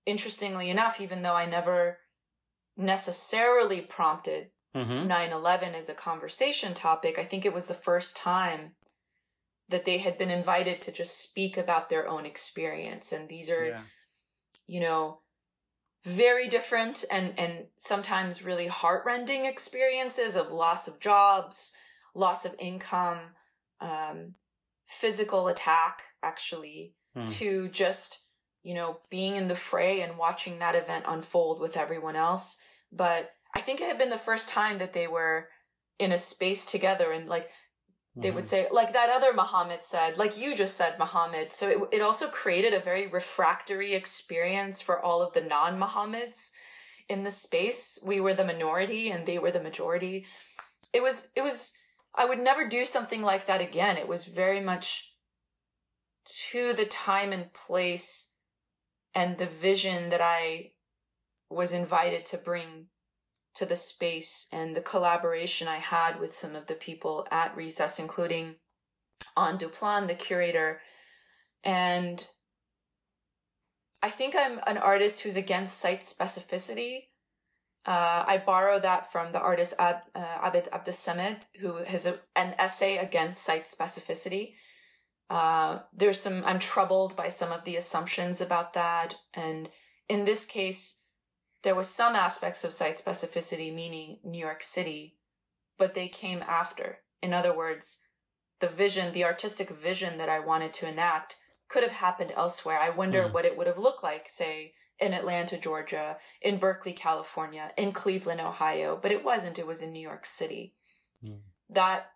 interestingly 0.04 0.70
enough, 0.70 1.00
even 1.00 1.22
though 1.22 1.35
I 1.35 1.46
never 1.46 1.98
necessarily 2.76 3.80
prompted 3.80 4.50
mm-hmm. 4.74 5.11
9-11 5.11 5.74
as 5.74 5.88
a 5.88 5.94
conversation 5.94 6.74
topic, 6.74 7.18
I 7.18 7.24
think 7.24 7.44
it 7.44 7.54
was 7.54 7.66
the 7.66 7.74
first 7.74 8.16
time 8.16 8.72
that 9.68 9.85
they 9.85 9.98
had 9.98 10.16
been 10.16 10.30
invited 10.30 10.80
to 10.80 10.92
just 10.92 11.20
speak 11.20 11.56
about 11.56 11.88
their 11.88 12.06
own 12.06 12.24
experience. 12.24 13.11
And 13.12 13.28
these 13.28 13.50
are, 13.50 13.66
yeah. 13.66 13.80
you 14.66 14.80
know, 14.80 15.20
very 16.07 16.47
different 16.49 17.05
and 17.11 17.35
and 17.37 17.66
sometimes 17.75 18.45
really 18.45 18.69
heartrending 18.69 19.45
experiences 19.45 20.37
of 20.37 20.53
loss 20.53 20.87
of 20.87 21.01
jobs, 21.01 21.77
loss 22.14 22.45
of 22.45 22.55
income, 22.61 23.19
um, 23.81 24.35
physical 24.87 25.49
attack, 25.49 26.03
actually, 26.23 26.95
hmm. 27.14 27.25
to 27.25 27.69
just 27.69 28.27
you 28.62 28.73
know 28.73 29.01
being 29.11 29.35
in 29.35 29.49
the 29.49 29.57
fray 29.57 30.01
and 30.01 30.16
watching 30.16 30.61
that 30.61 30.77
event 30.77 31.05
unfold 31.09 31.61
with 31.61 31.77
everyone 31.77 32.14
else. 32.14 32.59
But 32.92 33.33
I 33.57 33.61
think 33.61 33.81
it 33.81 33.88
had 33.88 33.99
been 33.99 34.11
the 34.11 34.16
first 34.16 34.49
time 34.49 34.79
that 34.79 34.92
they 34.92 35.09
were 35.09 35.49
in 35.99 36.12
a 36.12 36.19
space 36.19 36.66
together 36.66 37.11
and 37.11 37.29
like 37.29 37.51
they 38.16 38.29
mm-hmm. 38.29 38.37
would 38.37 38.46
say 38.46 38.66
like 38.70 38.92
that 38.94 39.11
other 39.11 39.33
muhammad 39.33 39.85
said 39.85 40.16
like 40.16 40.38
you 40.38 40.55
just 40.55 40.76
said 40.76 40.98
muhammad. 40.98 41.52
So 41.52 41.68
it, 41.68 41.96
it 41.96 42.02
also 42.02 42.29
created 42.29 42.72
a 42.72 42.81
very 42.81 43.07
refractory 43.07 43.94
experience 43.94 44.81
for 44.81 45.00
all 45.00 45.22
of 45.22 45.33
the 45.33 45.42
non-muhammads 45.42 46.52
in 47.09 47.22
the 47.22 47.31
space. 47.31 47.98
We 48.05 48.20
were 48.20 48.35
the 48.35 48.44
minority 48.44 49.11
and 49.11 49.26
they 49.26 49.38
were 49.38 49.50
the 49.50 49.62
majority. 49.62 50.26
It 50.92 51.02
was 51.02 51.29
it 51.37 51.42
was 51.42 51.74
i 52.14 52.24
would 52.24 52.40
never 52.40 52.66
do 52.66 52.85
something 52.85 53.22
like 53.22 53.46
that 53.46 53.61
again. 53.61 53.96
It 53.96 54.09
was 54.09 54.24
very 54.24 54.61
much 54.61 55.12
to 56.50 56.72
the 56.72 56.87
time 56.87 57.33
and 57.33 57.52
place 57.52 58.33
and 59.14 59.38
the 59.38 59.46
vision 59.46 60.09
that 60.09 60.20
i 60.20 60.72
was 61.48 61.72
invited 61.72 62.24
to 62.26 62.37
bring 62.37 62.87
to 63.57 63.66
the 63.66 63.77
space 63.77 64.47
and 64.53 64.75
the 64.75 64.81
collaboration 64.81 65.66
I 65.66 65.77
had 65.77 66.21
with 66.21 66.35
some 66.35 66.55
of 66.55 66.66
the 66.66 66.75
people 66.75 67.27
at 67.31 67.57
Recess, 67.57 67.99
including 67.99 68.57
Anne 69.37 69.59
Duplan, 69.59 70.07
the 70.07 70.14
curator. 70.14 70.81
And 71.64 72.27
I 74.03 74.11
think 74.11 74.35
I'm 74.37 74.61
an 74.66 74.79
artist 74.79 75.23
who's 75.23 75.37
against 75.37 75.79
site 75.79 76.03
specificity. 76.03 77.09
Uh, 77.87 78.25
I 78.27 78.42
borrow 78.45 78.79
that 78.81 79.11
from 79.11 79.33
the 79.33 79.40
artist 79.40 79.75
Ab, 79.79 79.97
uh, 80.14 80.51
who 81.61 81.77
has 81.85 82.07
a, 82.07 82.21
an 82.35 82.55
essay 82.59 82.99
against 82.99 83.42
site 83.42 83.66
specificity. 83.66 84.55
Uh, 85.31 85.81
there's 85.95 86.21
some, 86.21 86.42
I'm 86.45 86.59
troubled 86.59 87.16
by 87.16 87.29
some 87.29 87.53
of 87.53 87.64
the 87.64 87.77
assumptions 87.77 88.40
about 88.40 88.75
that. 88.75 89.16
And 89.35 89.71
in 90.09 90.25
this 90.25 90.47
case, 90.47 91.01
there 91.66 91.74
was 91.74 91.88
some 91.88 92.14
aspects 92.14 92.62
of 92.62 92.70
site 92.70 92.96
specificity, 92.96 93.74
meaning 93.74 94.20
New 94.22 94.38
York 94.38 94.62
City, 94.62 95.16
but 95.76 95.94
they 95.94 96.07
came 96.07 96.44
after. 96.46 96.98
In 97.20 97.35
other 97.35 97.52
words, 97.52 98.05
the 98.61 98.68
vision, 98.68 99.11
the 99.11 99.24
artistic 99.24 99.70
vision 99.70 100.16
that 100.18 100.29
I 100.29 100.38
wanted 100.38 100.72
to 100.74 100.88
enact 100.88 101.35
could 101.68 101.83
have 101.83 101.90
happened 101.90 102.33
elsewhere. 102.37 102.79
I 102.79 102.90
wonder 102.90 103.24
mm. 103.24 103.33
what 103.33 103.44
it 103.44 103.57
would 103.59 103.66
have 103.66 103.79
looked 103.79 104.05
like, 104.05 104.29
say, 104.29 104.74
in 105.00 105.12
Atlanta, 105.12 105.59
Georgia, 105.59 106.18
in 106.40 106.59
Berkeley, 106.59 106.92
California, 106.92 107.72
in 107.76 107.90
Cleveland, 107.90 108.40
Ohio, 108.40 108.96
but 109.02 109.11
it 109.11 109.24
wasn't. 109.24 109.59
It 109.59 109.66
was 109.66 109.83
in 109.83 109.92
New 109.92 109.98
York 109.98 110.24
City. 110.24 110.76
Mm. 111.20 111.40
That 111.68 112.12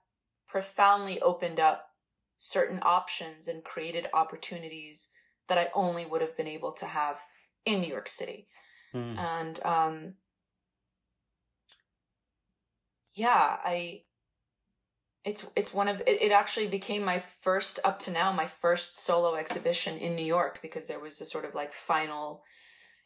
profoundly 0.47 1.21
opened 1.21 1.59
up 1.59 1.89
certain 2.37 2.79
options 2.83 3.49
and 3.49 3.65
created 3.65 4.07
opportunities 4.15 5.09
that 5.49 5.59
I 5.59 5.71
only 5.75 6.07
would 6.07 6.21
have 6.21 6.37
been 6.37 6.47
able 6.47 6.71
to 6.71 6.87
have 6.87 7.23
in 7.67 7.81
New 7.81 7.89
York 7.89 8.07
City. 8.07 8.47
Mm. 8.95 9.19
And 9.19 9.65
um 9.65 10.15
yeah, 13.15 13.57
I 13.65 14.03
it's 15.25 15.47
it's 15.55 15.75
one 15.75 15.89
of 15.89 16.01
it, 16.07 16.23
it 16.23 16.33
actually 16.33 16.67
became 16.67 17.05
my 17.05 17.19
first 17.19 17.79
up 17.85 17.99
to 18.01 18.11
now 18.11 18.33
my 18.33 18.47
first 18.47 18.99
solo 18.99 19.35
exhibition 19.35 19.99
in 19.99 20.15
New 20.17 20.25
York 20.25 20.61
because 20.63 20.87
there 20.87 21.01
was 21.01 21.21
a 21.21 21.25
sort 21.25 21.45
of 21.45 21.55
like 21.55 21.73
final 21.73 22.43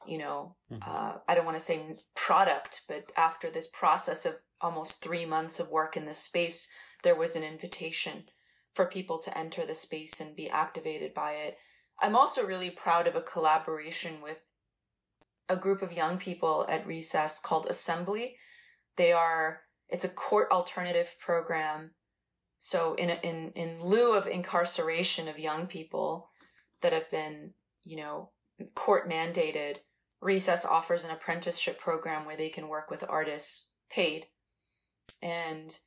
you 0.07 0.19
know 0.19 0.55
mm-hmm. 0.71 0.83
uh, 0.87 1.15
i 1.29 1.35
don't 1.35 1.45
want 1.45 1.57
to 1.57 1.65
say 1.65 1.97
product 2.15 2.83
but 2.89 3.11
after 3.17 3.51
this 3.51 3.67
process 3.67 4.27
of 4.27 4.35
almost 4.61 5.03
three 5.03 5.25
months 5.25 5.61
of 5.61 5.71
work 5.71 5.97
in 5.97 6.05
this 6.05 6.19
space 6.19 6.69
there 7.03 7.15
was 7.15 7.37
an 7.37 7.43
invitation 7.43 8.25
for 8.75 8.87
people 8.87 9.19
to 9.19 9.37
enter 9.37 9.65
the 9.65 9.75
space 9.75 10.21
and 10.21 10.37
be 10.37 10.49
activated 10.51 11.13
by 11.15 11.33
it 11.33 11.57
i'm 12.01 12.17
also 12.17 12.47
really 12.47 12.71
proud 12.71 13.07
of 13.07 13.17
a 13.17 13.21
collaboration 13.21 14.21
with 14.23 14.45
a 15.49 15.57
group 15.57 15.83
of 15.83 15.93
young 15.93 16.19
people 16.19 16.67
at 16.69 16.87
recess 16.87 17.41
called 17.41 17.67
Assembly. 17.69 18.37
They 18.97 19.13
are 19.13 19.63
it's 19.89 20.05
a 20.05 20.09
court 20.09 20.49
alternative 20.51 21.15
program. 21.19 21.93
So 22.59 22.95
in 22.95 23.11
in 23.11 23.53
in 23.55 23.83
lieu 23.83 24.17
of 24.17 24.27
incarceration 24.27 25.29
of 25.29 25.39
young 25.39 25.67
people 25.67 26.31
that 26.81 26.93
have 26.93 27.11
been, 27.11 27.53
you 27.83 27.97
know, 27.97 28.31
court 28.75 29.09
mandated, 29.09 29.79
Recess 30.21 30.65
offers 30.65 31.05
an 31.05 31.11
apprenticeship 31.11 31.79
program 31.79 32.25
where 32.25 32.37
they 32.37 32.49
can 32.49 32.69
work 32.69 32.91
with 32.91 33.05
artists 33.07 33.73
paid. 33.91 34.27
And 35.21 35.79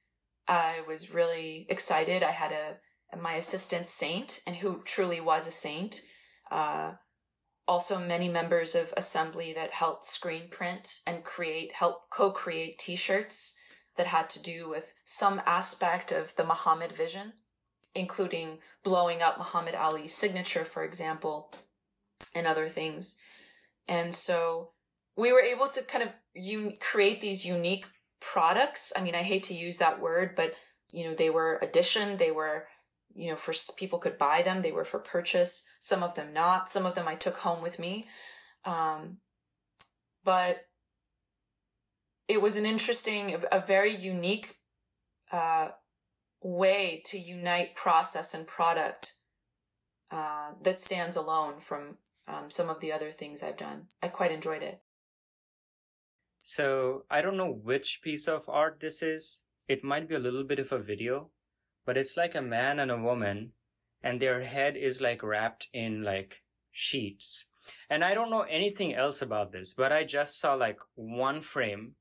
I 0.48 0.82
was 0.88 1.12
really 1.12 1.65
excited. 1.70 2.22
I 2.22 2.32
had 2.32 2.52
a 2.52 2.78
my 3.20 3.34
assistant 3.34 3.88
Saint, 3.88 4.41
and 4.46 4.58
who 4.58 4.84
truly 4.84 5.20
was 5.20 5.48
a 5.48 5.52
saint, 5.52 6.02
uh, 6.52 6.93
also 7.68 8.00
many 8.00 8.30
members 8.30 8.76
of 8.76 8.94
assembly 8.96 9.54
that 9.54 9.72
helped 9.72 10.06
screen 10.06 10.44
print 10.50 11.02
and 11.06 11.24
create 11.24 11.74
help 11.74 12.10
co-create 12.10 12.78
t-shirts 12.78 13.58
that 13.98 14.08
had 14.08 14.30
to 14.30 14.42
do 14.42 14.70
with 14.70 14.94
some 15.04 15.42
aspect 15.46 16.12
of 16.12 16.36
the 16.36 16.46
Muhammad 16.46 16.92
vision 16.92 17.34
including 17.96 18.60
blowing 18.84 19.22
up 19.22 19.38
Muhammad 19.38 19.76
Ali's 19.76 20.14
signature 20.14 20.64
for 20.64 20.84
example 20.84 21.52
and 22.34 22.46
other 22.46 22.70
things. 22.70 23.18
And 23.88 24.14
so 24.14 24.72
we 25.16 25.32
were 25.32 25.42
able 25.42 25.68
to 25.70 25.82
kind 25.82 26.04
of 26.04 26.14
un- 26.36 26.74
create 26.80 27.22
these 27.22 27.46
unique 27.46 27.88
products. 28.22 28.94
I 28.96 29.02
mean 29.02 29.16
i 29.16 29.24
hate 29.24 29.44
to 29.44 29.54
use 29.54 29.78
that 29.78 30.00
word 30.00 30.36
but 30.36 30.54
you 30.92 31.04
know 31.04 31.14
they 31.14 31.30
were 31.30 31.60
addition 31.62 32.18
they 32.18 32.32
were 32.32 32.68
you 33.18 33.32
know, 33.32 33.36
for 33.36 33.54
people 33.78 34.00
could 34.00 34.18
buy 34.18 34.42
them. 34.44 34.62
They 34.62 34.72
were 34.72 34.86
for 34.86 35.00
purchase. 35.00 35.68
Some 35.80 36.04
of 36.04 36.14
them 36.14 36.34
not. 36.34 36.70
Some 36.70 36.86
of 36.86 36.94
them 36.94 37.08
I 37.08 37.16
took 37.16 37.38
home 37.38 37.64
with 37.64 37.80
me. 37.80 38.06
Um, 38.64 39.18
but 40.24 40.68
it 42.28 42.42
was 42.42 42.58
an 42.58 42.66
interesting, 42.66 43.36
a 43.52 43.60
very 43.60 43.96
unique 43.96 44.58
uh, 45.32 45.70
way 46.42 47.02
to 47.06 47.18
unite 47.18 47.76
process 47.76 48.34
and 48.34 48.46
product 48.46 49.14
uh, 50.12 50.52
that 50.62 50.80
stands 50.80 51.16
alone 51.16 51.60
from 51.60 51.98
um, 52.28 52.52
some 52.52 52.70
of 52.70 52.80
the 52.82 52.92
other 52.92 53.12
things 53.12 53.42
I've 53.42 53.58
done. 53.58 53.88
I 54.04 54.10
quite 54.10 54.32
enjoyed 54.32 54.62
it. 54.62 54.82
So 56.44 57.04
I 57.10 57.22
don't 57.22 57.38
know 57.38 57.52
which 57.52 58.02
piece 58.04 58.28
of 58.28 58.48
art 58.48 58.78
this 58.80 59.02
is. 59.02 59.44
It 59.68 59.84
might 59.84 60.08
be 60.08 60.16
a 60.16 60.20
little 60.20 60.44
bit 60.44 60.60
of 60.60 60.72
a 60.72 60.80
video, 60.80 61.30
but 61.88 61.97
it's 61.97 62.15
like 62.15 62.36
a 62.36 62.41
man 62.41 62.80
and 62.80 62.91
a 62.91 63.02
woman 63.02 63.54
and 64.04 64.21
their 64.21 64.43
head 64.43 64.78
is 64.78 65.02
like 65.02 65.23
wrapped 65.23 65.69
in 65.73 66.04
like 66.04 66.43
sheets. 66.71 67.45
And 67.89 68.04
i 68.04 68.13
don't 68.13 68.30
know 68.30 68.43
anything 68.43 68.93
else 68.93 69.21
about 69.21 69.52
this 69.52 69.73
but 69.73 69.91
i 69.91 70.04
just 70.04 70.39
saw 70.39 70.54
like 70.54 70.80
one 70.95 71.41
frame 71.41 71.95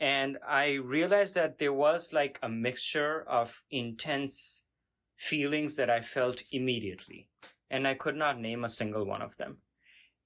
and 0.00 0.38
i 0.48 0.74
realized 0.74 1.34
that 1.34 1.58
there 1.58 1.74
was 1.74 2.12
like 2.12 2.38
a 2.42 2.48
mixture 2.48 3.22
of 3.28 3.62
intense 3.70 4.64
feelings 5.16 5.76
that 5.76 5.90
i 5.90 6.00
felt 6.00 6.42
immediately 6.52 7.28
and 7.70 7.86
i 7.86 7.92
could 7.92 8.16
not 8.16 8.40
name 8.40 8.64
a 8.64 8.68
single 8.68 9.04
one 9.04 9.20
of 9.20 9.36
them. 9.36 9.58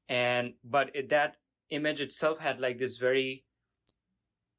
And 0.09 0.55
but 0.65 0.95
it, 0.95 1.09
that 1.11 1.37
image 1.71 2.01
itself 2.01 2.39
had 2.39 2.61
like 2.61 2.79
this 2.79 2.97
very 2.97 3.45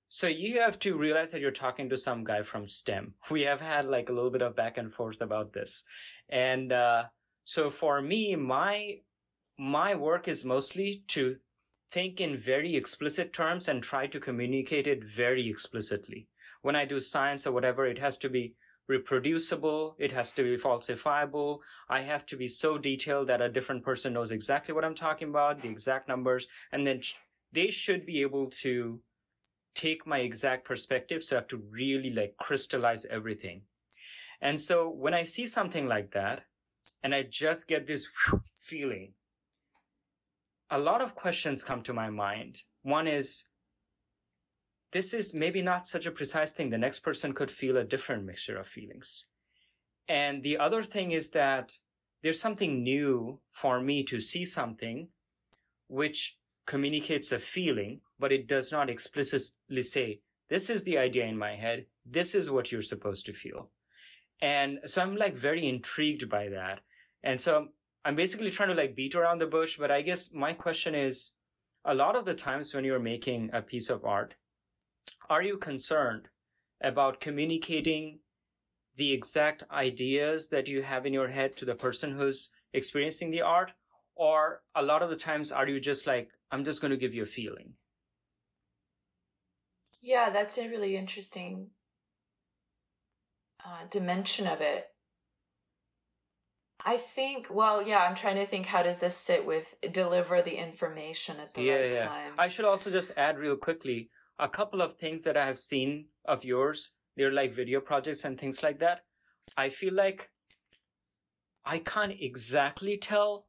so 0.09 0.25
you 0.27 0.59
have 0.59 0.79
to 0.79 0.97
realize 0.97 1.31
that 1.31 1.39
you're 1.39 1.51
talking 1.51 1.87
to 1.89 1.97
some 1.97 2.23
guy 2.23 2.41
from 2.41 2.65
STEM. 2.65 3.13
We 3.31 3.41
have 3.43 3.61
had 3.61 3.85
like 3.85 4.09
a 4.09 4.13
little 4.13 4.31
bit 4.31 4.41
of 4.41 4.55
back 4.55 4.77
and 4.77 4.91
forth 4.91 5.21
about 5.21 5.53
this. 5.53 5.83
And 6.29 6.73
uh, 6.73 7.03
so 7.43 7.69
for 7.69 8.01
me, 8.01 8.35
my 8.35 8.97
my 9.57 9.93
work 9.93 10.27
is 10.27 10.45
mostly 10.45 11.03
to 11.09 11.35
think 11.91 12.21
in 12.21 12.37
very 12.37 12.75
explicit 12.75 13.33
terms 13.33 13.67
and 13.67 13.83
try 13.83 14.07
to 14.07 14.19
communicate 14.19 14.87
it 14.87 15.03
very 15.03 15.47
explicitly. 15.49 16.27
When 16.61 16.75
I 16.75 16.85
do 16.85 16.99
science 16.99 17.45
or 17.45 17.51
whatever, 17.51 17.85
it 17.85 17.97
has 17.99 18.17
to 18.17 18.29
be 18.29 18.55
reproducible. 18.87 19.95
It 19.99 20.11
has 20.11 20.31
to 20.33 20.43
be 20.43 20.57
falsifiable. 20.57 21.59
I 21.89 22.01
have 22.01 22.25
to 22.27 22.37
be 22.37 22.47
so 22.47 22.77
detailed 22.77 23.27
that 23.27 23.41
a 23.41 23.49
different 23.49 23.83
person 23.83 24.13
knows 24.13 24.31
exactly 24.31 24.73
what 24.73 24.85
I'm 24.85 24.95
talking 24.95 25.29
about, 25.29 25.61
the 25.61 25.69
exact 25.69 26.07
numbers, 26.07 26.47
and 26.71 26.87
then 26.87 27.01
they 27.51 27.69
should 27.69 28.05
be 28.05 28.21
able 28.21 28.49
to 28.63 28.99
take 29.75 30.05
my 30.05 30.19
exact 30.19 30.65
perspective. 30.65 31.23
So 31.23 31.35
I 31.35 31.39
have 31.39 31.47
to 31.49 31.61
really 31.69 32.09
like 32.09 32.35
crystallize 32.37 33.05
everything. 33.05 33.61
And 34.41 34.59
so 34.59 34.89
when 34.89 35.13
I 35.13 35.23
see 35.23 35.45
something 35.45 35.87
like 35.87 36.11
that, 36.11 36.41
and 37.03 37.15
I 37.15 37.23
just 37.23 37.67
get 37.67 37.87
this 37.87 38.07
feeling, 38.59 39.13
a 40.69 40.77
lot 40.77 41.01
of 41.01 41.15
questions 41.15 41.63
come 41.63 41.81
to 41.83 41.93
my 41.93 42.09
mind. 42.09 42.61
One 42.83 43.07
is, 43.07 43.49
this 44.91 45.13
is 45.13 45.33
maybe 45.33 45.61
not 45.61 45.87
such 45.87 46.05
a 46.05 46.11
precise 46.11 46.51
thing. 46.51 46.69
The 46.69 46.77
next 46.77 46.99
person 46.99 47.33
could 47.33 47.51
feel 47.51 47.77
a 47.77 47.83
different 47.83 48.25
mixture 48.25 48.57
of 48.57 48.67
feelings. 48.67 49.25
And 50.07 50.41
the 50.43 50.57
other 50.57 50.83
thing 50.83 51.11
is 51.11 51.29
that 51.31 51.73
there's 52.23 52.39
something 52.39 52.83
new 52.83 53.39
for 53.51 53.79
me 53.79 54.03
to 54.03 54.19
see 54.19 54.43
something 54.43 55.07
which 55.87 56.38
communicates 56.69 57.31
a 57.31 57.39
feeling, 57.39 57.99
but 58.19 58.31
it 58.31 58.47
does 58.47 58.71
not 58.71 58.91
explicitly 58.91 59.81
say, 59.81 60.19
this 60.51 60.69
is 60.69 60.83
the 60.83 60.99
idea 60.99 61.25
in 61.25 61.35
my 61.35 61.55
head. 61.55 61.87
This 62.05 62.35
is 62.35 62.51
what 62.51 62.71
you're 62.71 62.83
supposed 62.83 63.25
to 63.25 63.33
feel. 63.33 63.71
And 64.43 64.77
so 64.85 65.01
I'm 65.01 65.15
like 65.15 65.35
very 65.35 65.67
intrigued 65.67 66.29
by 66.29 66.47
that. 66.49 66.81
And 67.23 67.41
so 67.41 67.69
I'm 68.05 68.15
basically 68.15 68.51
trying 68.51 68.69
to 68.69 68.75
like 68.75 68.95
beat 68.95 69.15
around 69.15 69.39
the 69.39 69.47
bush, 69.47 69.77
but 69.79 69.89
I 69.89 70.03
guess 70.03 70.31
my 70.31 70.53
question 70.53 70.93
is 70.93 71.31
a 71.85 71.95
lot 71.95 72.15
of 72.15 72.25
the 72.25 72.35
times 72.35 72.71
when 72.71 72.85
you're 72.85 72.99
making 72.99 73.49
a 73.51 73.63
piece 73.63 73.89
of 73.89 74.05
art, 74.05 74.35
are 75.27 75.41
you 75.41 75.57
concerned 75.57 76.27
about 76.81 77.19
communicating 77.19 78.19
the 78.95 79.11
exact 79.11 79.63
ideas 79.71 80.49
that 80.49 80.67
you 80.67 80.83
have 80.83 81.07
in 81.07 81.13
your 81.13 81.29
head 81.29 81.55
to 81.55 81.65
the 81.65 81.73
person 81.73 82.15
who's 82.15 82.49
experiencing 82.73 83.31
the 83.31 83.41
art? 83.41 83.71
Or 84.19 84.63
a 84.75 84.83
lot 84.83 85.01
of 85.01 85.09
the 85.09 85.15
times, 85.15 85.49
are 85.49 85.65
you 85.65 85.79
just 85.79 86.05
like, 86.05 86.29
I'm 86.51 86.65
just 86.65 86.81
going 86.81 86.91
to 86.91 86.97
give 86.97 87.13
you 87.13 87.23
a 87.23 87.25
feeling? 87.25 87.75
Yeah, 90.01 90.29
that's 90.29 90.57
a 90.57 90.67
really 90.67 90.97
interesting 90.97 91.69
uh, 93.65 93.85
dimension 93.89 94.45
of 94.45 94.59
it. 94.59 94.87
I 96.85 96.97
think, 96.97 97.47
well, 97.49 97.81
yeah, 97.81 98.05
I'm 98.07 98.15
trying 98.15 98.35
to 98.35 98.45
think 98.45 98.65
how 98.65 98.83
does 98.83 98.99
this 98.99 99.15
sit 99.15 99.45
with 99.45 99.75
deliver 99.89 100.41
the 100.41 100.55
information 100.55 101.37
at 101.39 101.53
the 101.53 101.61
yeah, 101.61 101.73
right 101.75 101.93
yeah. 101.93 102.07
time. 102.07 102.33
I 102.37 102.49
should 102.49 102.65
also 102.65 102.91
just 102.91 103.11
add 103.15 103.37
real 103.37 103.55
quickly 103.55 104.09
a 104.37 104.49
couple 104.49 104.81
of 104.81 104.93
things 104.93 105.23
that 105.23 105.37
I 105.37 105.45
have 105.45 105.57
seen 105.57 106.07
of 106.25 106.43
yours. 106.43 106.93
They're 107.15 107.31
like 107.31 107.53
video 107.53 107.79
projects 107.79 108.25
and 108.25 108.37
things 108.37 108.63
like 108.63 108.79
that. 108.79 109.01
I 109.55 109.69
feel 109.69 109.93
like 109.93 110.29
I 111.65 111.79
can't 111.79 112.15
exactly 112.19 112.97
tell 112.97 113.48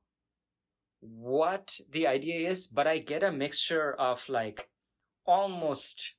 what 1.00 1.78
the 1.90 2.06
idea 2.06 2.48
is, 2.48 2.66
but 2.66 2.86
I 2.86 2.98
get 2.98 3.22
a 3.22 3.32
mixture 3.32 3.94
of 3.94 4.28
like 4.28 4.68
almost 5.26 6.14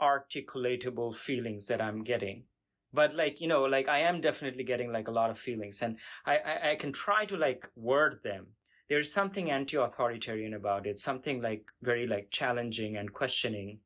articulatable 0.00 1.14
feelings 1.14 1.66
that 1.66 1.80
I'm 1.80 2.02
getting. 2.02 2.44
But 2.92 3.14
like, 3.14 3.40
you 3.40 3.48
know, 3.48 3.64
like 3.64 3.88
I 3.88 4.00
am 4.00 4.20
definitely 4.20 4.64
getting 4.64 4.92
like 4.92 5.08
a 5.08 5.12
lot 5.12 5.30
of 5.30 5.38
feelings 5.38 5.82
and 5.82 5.98
I, 6.26 6.38
I, 6.38 6.70
I 6.70 6.74
can 6.76 6.92
try 6.92 7.24
to 7.26 7.36
like 7.36 7.68
word 7.76 8.20
them 8.24 8.46
there's 8.90 9.12
something 9.12 9.52
anti-authoritarian 9.52 10.54
about 10.54 10.86
it 10.86 10.98
something 10.98 11.40
like 11.40 11.64
very 11.80 12.06
like 12.06 12.28
challenging 12.30 12.96
and 12.96 13.12
questioning 13.12 13.78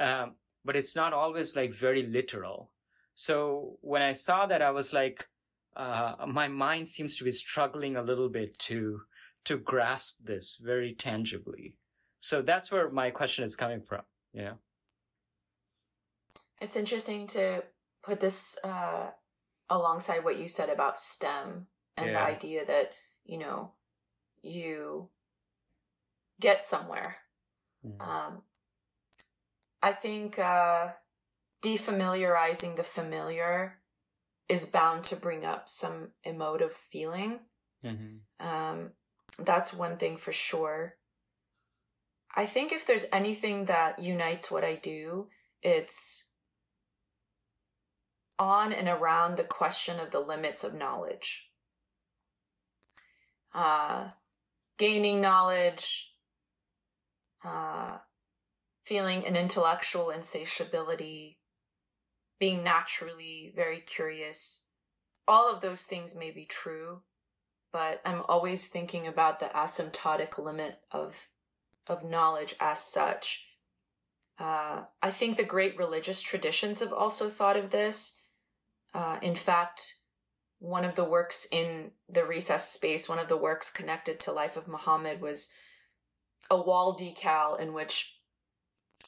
um, 0.00 0.32
but 0.64 0.74
it's 0.74 0.96
not 0.96 1.12
always 1.12 1.54
like 1.54 1.72
very 1.72 2.04
literal 2.04 2.72
so 3.14 3.78
when 3.82 4.02
i 4.02 4.10
saw 4.10 4.46
that 4.46 4.62
i 4.62 4.70
was 4.70 4.92
like 4.92 5.28
uh, 5.76 6.14
my 6.26 6.48
mind 6.48 6.88
seems 6.88 7.14
to 7.16 7.22
be 7.22 7.30
struggling 7.30 7.96
a 7.96 8.02
little 8.02 8.28
bit 8.28 8.58
to 8.58 9.00
to 9.44 9.56
grasp 9.56 10.18
this 10.24 10.58
very 10.62 10.94
tangibly 10.94 11.74
so 12.20 12.42
that's 12.42 12.70
where 12.70 12.90
my 12.90 13.10
question 13.10 13.44
is 13.44 13.56
coming 13.56 13.80
from 13.80 14.02
you 14.32 14.42
know 14.42 14.58
it's 16.60 16.76
interesting 16.76 17.26
to 17.28 17.62
put 18.02 18.20
this 18.20 18.58
uh, 18.64 19.10
alongside 19.70 20.24
what 20.24 20.38
you 20.38 20.48
said 20.48 20.68
about 20.68 20.98
stem 20.98 21.66
and 21.96 22.06
yeah. 22.06 22.12
the 22.12 22.20
idea 22.20 22.64
that 22.64 22.92
you 23.24 23.38
know 23.38 23.72
you 24.42 25.08
get 26.40 26.64
somewhere. 26.64 27.16
Mm-hmm. 27.86 28.00
Um, 28.00 28.42
I 29.82 29.92
think 29.92 30.38
uh, 30.38 30.88
defamiliarizing 31.62 32.76
the 32.76 32.82
familiar 32.82 33.78
is 34.48 34.64
bound 34.64 35.04
to 35.04 35.16
bring 35.16 35.44
up 35.44 35.68
some 35.68 36.08
emotive 36.24 36.72
feeling. 36.72 37.40
Mm-hmm. 37.84 38.46
Um, 38.46 38.90
that's 39.38 39.72
one 39.72 39.96
thing 39.96 40.16
for 40.16 40.32
sure. 40.32 40.96
I 42.34 42.46
think 42.46 42.72
if 42.72 42.86
there's 42.86 43.06
anything 43.12 43.64
that 43.66 43.98
unites 43.98 44.50
what 44.50 44.64
I 44.64 44.74
do, 44.74 45.28
it's 45.62 46.32
on 48.38 48.72
and 48.72 48.88
around 48.88 49.36
the 49.36 49.44
question 49.44 49.98
of 49.98 50.10
the 50.10 50.20
limits 50.20 50.62
of 50.62 50.74
knowledge. 50.74 51.50
Uh, 53.54 54.10
gaining 54.78 55.20
knowledge, 55.20 56.12
uh, 57.44 57.98
feeling 58.84 59.26
an 59.26 59.36
intellectual 59.36 60.10
insatiability, 60.10 61.38
being 62.38 62.62
naturally 62.62 63.52
very 63.54 63.80
curious. 63.80 64.66
All 65.26 65.52
of 65.52 65.60
those 65.60 65.82
things 65.82 66.14
may 66.16 66.30
be 66.30 66.44
true, 66.44 67.02
but 67.72 68.00
I'm 68.04 68.22
always 68.28 68.66
thinking 68.66 69.06
about 69.06 69.38
the 69.38 69.46
asymptotic 69.46 70.38
limit 70.38 70.80
of 70.90 71.28
of 71.86 72.04
knowledge 72.04 72.54
as 72.60 72.80
such. 72.80 73.46
Uh, 74.38 74.82
I 75.02 75.10
think 75.10 75.36
the 75.36 75.42
great 75.42 75.78
religious 75.78 76.20
traditions 76.20 76.80
have 76.80 76.92
also 76.92 77.28
thought 77.28 77.56
of 77.56 77.70
this. 77.70 78.20
Uh, 78.92 79.18
in 79.22 79.34
fact, 79.34 79.94
one 80.58 80.84
of 80.84 80.96
the 80.96 81.04
works 81.04 81.46
in 81.50 81.92
the 82.08 82.24
recess 82.24 82.70
space, 82.70 83.08
one 83.08 83.18
of 83.18 83.28
the 83.28 83.36
works 83.36 83.70
connected 83.70 84.20
to 84.20 84.32
Life 84.32 84.56
of 84.56 84.68
Mohammad 84.68 85.20
was 85.20 85.50
a 86.50 86.60
wall 86.60 86.96
decal 86.96 87.58
in 87.58 87.72
which 87.72 88.18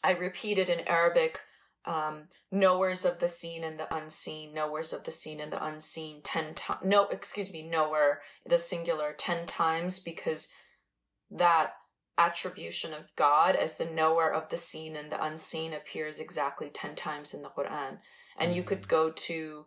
I 0.03 0.13
repeated 0.13 0.69
in 0.69 0.89
Arabic 0.89 1.41
um, 1.85 2.25
knowers 2.53 3.05
of 3.05 3.19
the 3.19 3.29
seen 3.29 3.65
and 3.65 3.79
the 3.79 3.95
unseen, 3.95 4.53
knowers 4.53 4.93
of 4.93 5.05
the 5.05 5.11
seen 5.11 5.41
and 5.41 5.53
the 5.53 5.65
unseen 5.65 6.21
10 6.23 6.55
times. 6.55 6.81
No, 6.85 7.07
excuse 7.09 7.53
me, 7.53 7.63
knower, 7.63 8.21
the 8.47 8.59
singular 8.59 9.15
10 9.17 9.47
times 9.47 9.99
because 9.99 10.49
that 11.31 11.75
attribution 12.19 12.93
of 12.93 13.15
God 13.17 13.57
as 13.57 13.77
the 13.77 13.87
knower 13.87 14.31
of 14.31 14.51
the 14.51 14.59
seen 14.59 14.95
and 14.95 15.11
the 15.11 15.23
unseen 15.23 15.73
appears 15.73 16.21
exactly 16.21 16.69
10 16.69 16.95
times 16.95 17.33
in 17.33 17.43
the 17.43 17.49
Quran. 17.49 17.99
And 18.37 18.51
mm-hmm. 18.51 18.53
you 18.53 18.63
could 18.63 18.83
mm. 18.83 18.89
go 18.89 19.11
to 19.11 19.65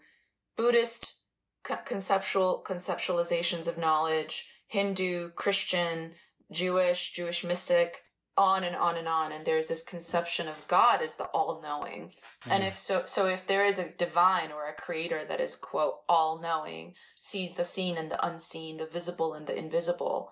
Buddhist 0.56 1.16
conceptual 1.64 2.64
conceptualizations 2.66 3.68
of 3.68 3.78
knowledge, 3.78 4.50
Hindu, 4.68 5.32
Christian, 5.32 6.12
Jewish, 6.52 7.12
Jewish 7.14 7.44
mystic, 7.44 8.04
on 8.38 8.64
and 8.64 8.76
on 8.76 8.98
and 8.98 9.08
on. 9.08 9.32
And 9.32 9.46
there's 9.46 9.68
this 9.68 9.84
conception 9.84 10.48
of 10.48 10.68
God 10.68 11.02
as 11.02 11.16
the 11.16 11.26
all-knowing. 11.26 12.14
Mm. 12.46 12.52
And 12.52 12.64
if 12.64 12.78
so, 12.78 13.04
so 13.06 13.28
if 13.28 13.46
there 13.46 13.66
is 13.66 13.80
a 13.80 13.90
divine 13.90 14.52
or 14.52 14.68
a 14.68 14.74
creator 14.74 15.24
that 15.28 15.40
is 15.40 15.56
quote 15.56 16.00
all-knowing, 16.10 16.94
sees 17.18 17.54
the 17.54 17.64
seen 17.64 17.98
and 17.98 18.10
the 18.10 18.26
unseen, 18.26 18.78
the 18.78 18.86
visible 18.86 19.34
and 19.34 19.48
the 19.48 19.58
invisible, 19.58 20.32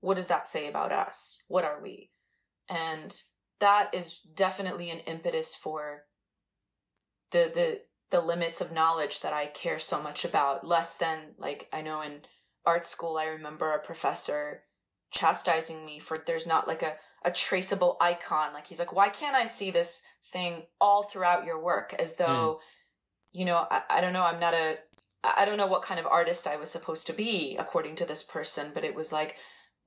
what 0.00 0.14
does 0.14 0.28
that 0.28 0.46
say 0.46 0.68
about 0.68 0.92
us? 0.92 1.42
What 1.48 1.64
are 1.64 1.80
we? 1.82 2.10
And 2.68 3.20
that 3.58 3.90
is 3.94 4.20
definitely 4.20 4.90
an 4.90 5.00
impetus 5.00 5.54
for 5.54 6.04
the 7.30 7.50
the 7.52 7.80
the 8.10 8.20
limits 8.20 8.60
of 8.60 8.70
knowledge 8.70 9.20
that 9.22 9.32
I 9.32 9.46
care 9.46 9.80
so 9.80 10.00
much 10.00 10.24
about, 10.24 10.64
less 10.64 10.94
than 10.94 11.34
like 11.38 11.68
I 11.72 11.82
know 11.82 12.02
in 12.02 12.20
art 12.64 12.86
school 12.86 13.16
I 13.16 13.24
remember 13.24 13.72
a 13.72 13.84
professor 13.84 14.62
chastising 15.12 15.84
me 15.84 15.98
for 15.98 16.18
there's 16.18 16.46
not 16.46 16.68
like 16.68 16.82
a, 16.82 16.96
a 17.26 17.30
traceable 17.30 17.98
icon. 18.00 18.54
Like 18.54 18.66
he's 18.66 18.78
like, 18.78 18.94
why 18.94 19.10
can't 19.10 19.36
I 19.36 19.44
see 19.44 19.70
this 19.70 20.02
thing 20.32 20.62
all 20.80 21.02
throughout 21.02 21.44
your 21.44 21.62
work? 21.62 21.94
As 21.98 22.14
though, 22.14 22.60
mm. 22.60 23.38
you 23.38 23.44
know, 23.44 23.66
I, 23.70 23.82
I 23.90 24.00
don't 24.00 24.14
know, 24.14 24.22
I'm 24.22 24.40
not 24.40 24.54
a 24.54 24.78
I 25.36 25.44
don't 25.44 25.58
know 25.58 25.66
what 25.66 25.82
kind 25.82 25.98
of 25.98 26.06
artist 26.06 26.46
I 26.46 26.56
was 26.56 26.70
supposed 26.70 27.08
to 27.08 27.12
be 27.12 27.56
according 27.58 27.96
to 27.96 28.06
this 28.06 28.22
person, 28.22 28.70
but 28.72 28.84
it 28.84 28.94
was 28.94 29.12
like 29.12 29.36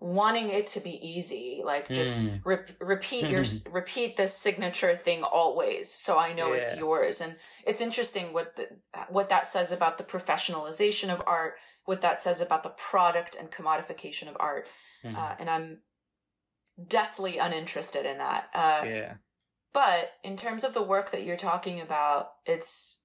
wanting 0.02 0.50
it 0.50 0.66
to 0.66 0.80
be 0.80 0.98
easy 1.06 1.62
like 1.66 1.90
just 1.90 2.22
mm. 2.22 2.40
re- 2.46 2.60
repeat 2.80 3.30
your 3.30 3.44
repeat 3.72 4.16
this 4.16 4.34
signature 4.34 4.96
thing 4.96 5.24
always 5.24 5.92
so 5.92 6.18
i 6.18 6.32
know 6.32 6.54
yeah. 6.54 6.60
it's 6.60 6.78
yours 6.78 7.20
and 7.20 7.36
it's 7.68 7.82
interesting 7.82 8.32
what 8.32 8.56
the, 8.56 8.70
what 9.10 9.28
that 9.28 9.46
says 9.46 9.74
about 9.74 9.98
the 9.98 10.04
professionalization 10.06 11.10
of 11.10 11.22
art 11.28 11.56
what 11.84 12.00
that 12.00 12.18
says 12.18 12.40
about 12.40 12.64
the 12.64 12.70
product 12.70 13.36
and 13.36 13.52
commodification 13.52 14.30
of 14.30 14.38
art 14.40 14.72
mm. 15.04 15.14
uh, 15.18 15.36
and 15.38 15.50
i'm 15.50 15.80
deathly 16.88 17.38
uninterested 17.38 18.06
in 18.06 18.18
that 18.18 18.50
uh, 18.54 18.82
yeah 18.86 19.14
but 19.74 20.14
in 20.24 20.36
terms 20.36 20.64
of 20.64 20.74
the 20.74 20.82
work 20.82 21.12
that 21.12 21.24
you're 21.24 21.36
talking 21.36 21.82
about 21.82 22.32
it's 22.46 23.04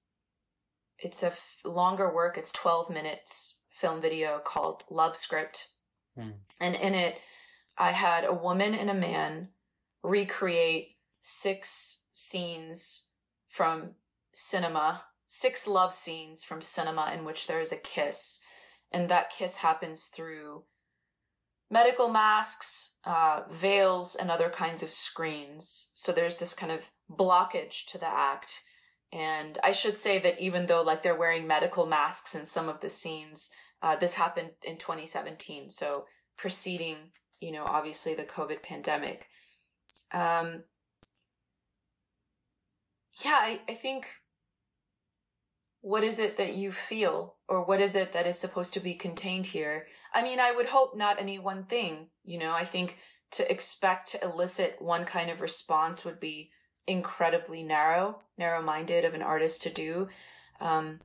it's 0.97 1.23
a 1.23 1.27
f- 1.27 1.57
longer 1.65 2.13
work 2.13 2.37
it's 2.37 2.51
12 2.51 2.89
minutes 2.89 3.61
film 3.69 3.99
video 4.01 4.39
called 4.39 4.83
love 4.89 5.15
script 5.17 5.69
Mm. 6.17 6.33
And 6.59 6.75
in 6.75 6.93
it, 6.93 7.19
I 7.77 7.91
had 7.91 8.23
a 8.23 8.33
woman 8.33 8.73
and 8.73 8.89
a 8.89 8.93
man 8.93 9.49
recreate 10.03 10.95
six 11.19 12.05
scenes 12.13 13.11
from 13.49 13.91
cinema, 14.31 15.03
six 15.25 15.67
love 15.67 15.93
scenes 15.93 16.43
from 16.43 16.61
cinema 16.61 17.11
in 17.13 17.25
which 17.25 17.47
there 17.47 17.59
is 17.59 17.71
a 17.71 17.77
kiss. 17.77 18.39
And 18.91 19.09
that 19.09 19.29
kiss 19.29 19.57
happens 19.57 20.05
through 20.07 20.63
medical 21.69 22.09
masks, 22.09 22.95
uh, 23.05 23.41
veils, 23.49 24.15
and 24.15 24.29
other 24.29 24.49
kinds 24.49 24.83
of 24.83 24.89
screens. 24.89 25.91
So 25.95 26.11
there's 26.11 26.39
this 26.39 26.53
kind 26.53 26.71
of 26.71 26.91
blockage 27.11 27.85
to 27.87 27.97
the 27.97 28.07
act. 28.07 28.61
And 29.11 29.57
I 29.63 29.71
should 29.71 29.97
say 29.97 30.19
that 30.19 30.39
even 30.39 30.65
though 30.65 30.81
like 30.81 31.03
they're 31.03 31.17
wearing 31.17 31.47
medical 31.47 31.85
masks 31.85 32.35
in 32.35 32.45
some 32.45 32.69
of 32.69 32.81
the 32.81 32.89
scenes, 32.89 33.51
uh, 33.81 33.95
this 33.95 34.15
happened 34.15 34.51
in 34.63 34.77
2017. 34.77 35.69
So 35.69 36.05
preceding, 36.37 37.11
you 37.39 37.51
know, 37.51 37.63
obviously 37.65 38.13
the 38.13 38.23
COVID 38.23 38.61
pandemic. 38.61 39.27
Um, 40.11 40.63
yeah, 43.23 43.39
I, 43.41 43.61
I 43.69 43.73
think 43.73 44.07
what 45.81 46.03
is 46.03 46.19
it 46.19 46.35
that 46.37 46.55
you 46.55 46.71
feel 46.71 47.35
or 47.47 47.63
what 47.63 47.79
is 47.79 47.95
it 47.95 48.11
that 48.11 48.25
is 48.25 48.39
supposed 48.39 48.73
to 48.73 48.79
be 48.79 48.95
contained 48.95 49.47
here? 49.47 49.87
I 50.15 50.23
mean, 50.23 50.39
I 50.39 50.51
would 50.51 50.67
hope 50.67 50.95
not 50.95 51.19
any 51.19 51.37
one 51.37 51.65
thing, 51.65 52.07
you 52.23 52.39
know, 52.39 52.53
I 52.53 52.63
think 52.63 52.97
to 53.31 53.51
expect 53.51 54.11
to 54.11 54.23
elicit 54.23 54.77
one 54.79 55.03
kind 55.03 55.29
of 55.29 55.41
response 55.41 56.05
would 56.05 56.21
be 56.21 56.51
incredibly 56.87 57.63
narrow, 57.63 58.19
narrow 58.37 58.61
minded 58.61 59.03
of 59.03 59.13
an 59.13 59.21
artist 59.21 59.61
to 59.63 59.69
do. 59.69 60.07
Um, 60.61 60.99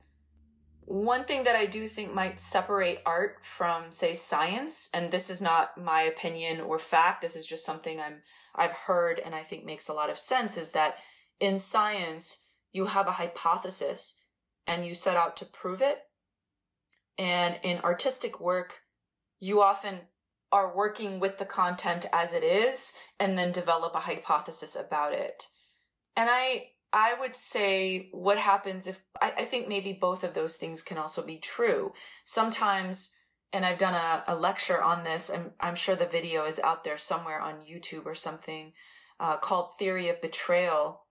one 0.85 1.25
thing 1.25 1.43
that 1.43 1.57
I 1.57 1.65
do 1.65 1.87
think 1.87 2.13
might 2.13 2.39
separate 2.39 3.01
art 3.05 3.39
from, 3.43 3.91
say, 3.91 4.15
science, 4.15 4.89
and 4.93 5.11
this 5.11 5.29
is 5.29 5.41
not 5.41 5.77
my 5.77 6.01
opinion 6.01 6.61
or 6.61 6.79
fact, 6.79 7.21
this 7.21 7.35
is 7.35 7.45
just 7.45 7.65
something 7.65 7.99
I'm 7.99 8.21
I've 8.55 8.71
heard 8.71 9.19
and 9.19 9.33
I 9.33 9.43
think 9.43 9.63
makes 9.63 9.87
a 9.87 9.93
lot 9.93 10.09
of 10.09 10.19
sense, 10.19 10.57
is 10.57 10.71
that 10.71 10.95
in 11.39 11.57
science 11.57 12.47
you 12.71 12.85
have 12.85 13.07
a 13.07 13.13
hypothesis 13.13 14.23
and 14.67 14.85
you 14.85 14.93
set 14.93 15.17
out 15.17 15.35
to 15.37 15.45
prove 15.45 15.81
it. 15.81 15.99
And 17.17 17.59
in 17.63 17.79
artistic 17.79 18.39
work, 18.39 18.81
you 19.41 19.61
often 19.61 19.99
are 20.51 20.75
working 20.75 21.19
with 21.19 21.37
the 21.37 21.45
content 21.45 22.05
as 22.13 22.33
it 22.33 22.43
is 22.43 22.93
and 23.19 23.37
then 23.37 23.51
develop 23.51 23.93
a 23.95 23.99
hypothesis 23.99 24.77
about 24.77 25.13
it. 25.13 25.47
And 26.15 26.29
I 26.31 26.67
I 26.93 27.15
would 27.19 27.35
say 27.35 28.09
what 28.11 28.37
happens 28.37 28.85
if 28.85 28.99
I, 29.21 29.33
I 29.39 29.45
think 29.45 29.67
maybe 29.67 29.93
both 29.93 30.23
of 30.23 30.33
those 30.33 30.55
things 30.55 30.81
can 30.81 30.97
also 30.97 31.21
be 31.25 31.37
true. 31.37 31.93
Sometimes 32.23 33.15
and 33.53 33.65
I've 33.65 33.77
done 33.77 33.95
a, 33.95 34.23
a 34.27 34.35
lecture 34.35 34.81
on 34.81 35.03
this, 35.03 35.29
and 35.29 35.51
I'm 35.59 35.75
sure 35.75 35.95
the 35.95 36.05
video 36.05 36.45
is 36.45 36.59
out 36.59 36.83
there 36.83 36.97
somewhere 36.97 37.41
on 37.41 37.65
YouTube 37.69 38.05
or 38.05 38.15
something, 38.15 38.71
uh, 39.19 39.37
called 39.37 39.77
Theory 39.77 40.07
of 40.07 40.21
Betrayal, 40.21 41.01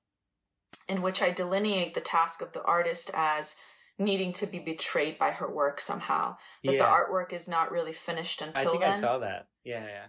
in 0.88 1.02
which 1.02 1.20
I 1.20 1.30
delineate 1.30 1.92
the 1.92 2.00
task 2.00 2.40
of 2.40 2.52
the 2.52 2.62
artist 2.62 3.10
as 3.12 3.56
needing 4.00 4.32
to 4.32 4.46
be 4.46 4.58
betrayed 4.58 5.18
by 5.18 5.30
her 5.30 5.48
work 5.48 5.78
somehow. 5.78 6.36
That 6.64 6.74
yeah. 6.74 6.78
the 6.78 6.84
artwork 6.84 7.32
is 7.32 7.48
not 7.48 7.70
really 7.70 7.92
finished 7.92 8.42
until 8.42 8.68
I 8.68 8.70
think 8.70 8.82
then. 8.82 8.92
I 8.92 8.96
saw 8.96 9.18
that. 9.18 9.48
Yeah, 9.62 9.84
yeah. 9.84 10.06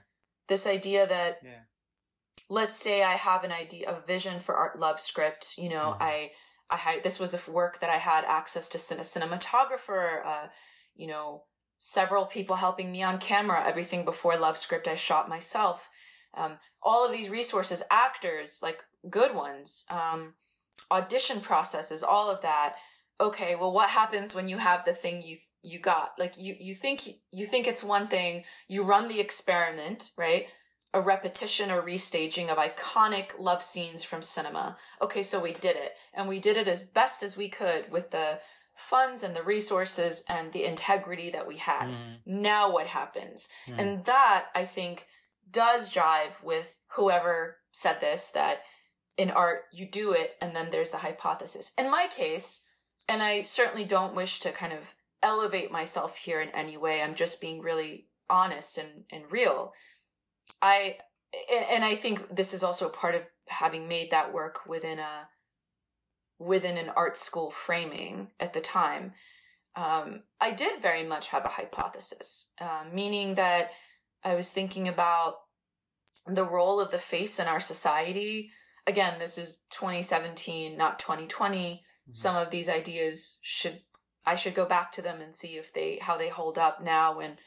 This 0.48 0.66
idea 0.66 1.06
that 1.06 1.39
yeah. 1.44 1.60
let's 2.50 2.78
say 2.78 3.04
I 3.04 3.14
have 3.14 3.44
an 3.44 3.52
idea, 3.52 3.89
a 3.89 4.00
vision 4.00 4.39
for 4.39 4.56
art 4.56 4.80
love 4.80 5.00
script, 5.00 5.56
you 5.58 5.70
know, 5.70 5.92
mm-hmm. 5.92 6.04
I 6.04 6.32
I 6.70 6.78
had 6.78 7.04
this 7.04 7.20
was 7.20 7.36
a 7.36 7.52
work 7.52 7.80
that 7.80 7.89
I 7.89 7.98
had 7.98 8.24
access 8.24 8.70
to 8.70 8.78
a 8.78 9.02
cinematographer, 9.02 10.26
uh, 10.26 10.48
you 10.96 11.08
know, 11.08 11.44
several 11.78 12.26
people 12.26 12.56
helping 12.56 12.92
me 12.92 13.04
on 13.04 13.18
camera, 13.18 13.64
everything 13.66 14.06
before 14.06 14.38
Love 14.38 14.58
Script 14.58 14.88
I 14.88 14.96
shot 14.96 15.28
myself. 15.28 15.89
Um, 16.34 16.60
all 16.82 17.06
of 17.06 17.12
these 17.12 17.30
resources, 17.30 17.84
actors, 17.92 18.62
like 18.64 18.80
good 19.10 19.36
ones, 19.36 19.86
um, 19.92 20.36
audition 20.89 21.42
processes, 21.42 22.04
all 22.04 22.30
of 22.30 22.42
that. 22.42 22.76
Okay, 23.22 23.55
well, 23.55 23.72
what 23.72 23.89
happens 23.89 24.34
when 24.34 24.47
you 24.47 24.57
have 24.57 24.84
the 24.84 24.93
thing 24.93 25.22
you 25.22 25.38
you 25.63 25.80
got? 25.80 26.13
Like 26.17 26.38
you 26.38 26.55
you 26.59 26.74
think 26.74 27.07
you 27.32 27.45
think 27.45 27.67
it's 27.67 27.84
one 27.84 28.07
thing. 28.07 28.43
You 28.67 28.84
run 28.84 29.07
the 29.07 29.19
experiment, 29.19 30.09
right? 30.17 30.47
A 30.93 30.99
repetition 30.99 31.72
or 31.72 31.82
restaging 31.82 32.49
of 32.49 32.57
iconic 32.57 33.39
love 33.39 33.63
scenes 33.63 34.03
from 34.03 34.22
cinema. 34.22 34.76
Okay, 35.01 35.24
so 35.24 35.39
we 35.39 35.53
did 35.53 35.76
it, 35.76 35.93
and 36.13 36.28
we 36.28 36.39
did 36.39 36.57
it 36.57 36.67
as 36.67 36.82
best 36.82 37.24
as 37.24 37.38
we 37.38 37.47
could 37.47 37.91
with 37.91 38.11
the 38.11 38.39
funds 38.76 39.22
and 39.22 39.36
the 39.36 39.43
resources 39.43 40.24
and 40.28 40.51
the 40.51 40.65
integrity 40.65 41.30
that 41.30 41.47
we 41.47 41.57
had. 41.57 41.89
Mm. 41.89 42.17
Now 42.26 42.72
what 42.72 42.88
happens? 42.88 43.49
Mm. 43.67 43.80
And 43.80 44.05
that 44.05 44.47
I 44.55 44.65
think 44.65 45.07
does 45.49 45.93
jive 45.93 46.41
with 46.43 46.80
whoever 46.95 47.57
said 47.72 47.99
this 47.99 48.30
that 48.32 48.61
in 49.17 49.30
art 49.30 49.63
you 49.74 49.86
do 49.86 50.13
it 50.13 50.36
and 50.41 50.55
then 50.55 50.69
there's 50.72 50.91
the 50.91 50.97
hypothesis. 50.97 51.74
In 51.78 51.91
my 51.91 52.07
case, 52.07 52.67
and 53.12 53.22
I 53.22 53.41
certainly 53.41 53.84
don't 53.84 54.16
wish 54.16 54.39
to 54.39 54.51
kind 54.51 54.72
of 54.72 54.93
elevate 55.22 55.70
myself 55.70 56.18
here 56.18 56.39
in 56.39 56.49
any 56.49 56.78
way. 56.78 57.01
I'm 57.01 57.14
just 57.14 57.41
being 57.41 57.62
really 57.62 58.07
honest 58.30 58.78
and, 58.78 59.03
and 59.12 59.30
real. 59.30 59.74
I 60.62 60.97
and 61.70 61.84
I 61.84 61.95
think 61.95 62.34
this 62.34 62.53
is 62.53 62.64
also 62.64 62.88
part 62.89 63.16
of 63.16 63.24
having 63.47 63.88
made 63.88 64.12
that 64.12 64.34
work 64.34 64.66
within 64.66 64.99
a 64.99 65.28
within 66.39 66.78
an 66.78 66.89
art 66.95 67.18
school 67.18 67.51
framing 67.51 68.30
at 68.39 68.53
the 68.53 68.62
time, 68.62 69.12
um, 69.76 70.24
I 70.39 70.51
did 70.51 70.82
very 70.82 71.03
much 71.03 71.28
have 71.30 71.45
a 71.45 71.49
hypothesis, 71.49 72.51
uh, 72.59 72.84
meaning 72.91 73.36
that 73.36 73.72
I 74.24 74.36
was 74.36 74.51
thinking 74.51 74.88
about 74.88 75.36
the 76.26 76.45
role 76.45 76.80
of 76.80 76.91
the 76.91 76.97
face 76.97 77.39
in 77.39 77.47
our 77.47 77.59
society. 77.59 78.51
Again, 78.88 79.20
this 79.20 79.38
is 79.38 79.62
2017, 79.70 80.78
not 80.78 80.97
2020. 80.97 81.84
Mm-hmm. 82.12 82.16
Some 82.16 82.36
of 82.36 82.49
these 82.49 82.70
ideas 82.70 83.39
should 83.41 83.82
I 84.26 84.36
should 84.36 84.53
go 84.53 84.66
back 84.66 84.91
to 84.93 85.01
them 85.01 85.22
and 85.22 85.34
see 85.34 85.55
if 85.55 85.74
they 85.74 85.99
how 86.01 86.18
they 86.18 86.30
hold 86.30 86.57
up 86.57 86.84
now 86.84 87.18
when 87.18 87.38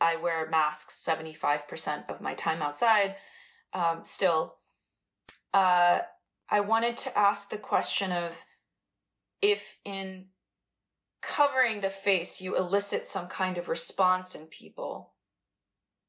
I 0.00 0.16
wear 0.16 0.48
masks 0.48 1.04
75% 1.06 2.08
of 2.08 2.20
my 2.20 2.34
time 2.34 2.62
outside. 2.62 3.16
Um, 3.72 4.04
still, 4.04 4.56
uh, 5.54 6.00
I 6.50 6.60
wanted 6.60 6.96
to 6.98 7.18
ask 7.18 7.50
the 7.50 7.58
question 7.58 8.10
of 8.10 8.44
if 9.40 9.76
in 9.84 10.26
covering 11.20 11.80
the 11.80 11.90
face 11.90 12.40
you 12.40 12.56
elicit 12.56 13.06
some 13.06 13.26
kind 13.26 13.58
of 13.58 13.68
response 13.68 14.34
in 14.34 14.46
people, 14.46 15.14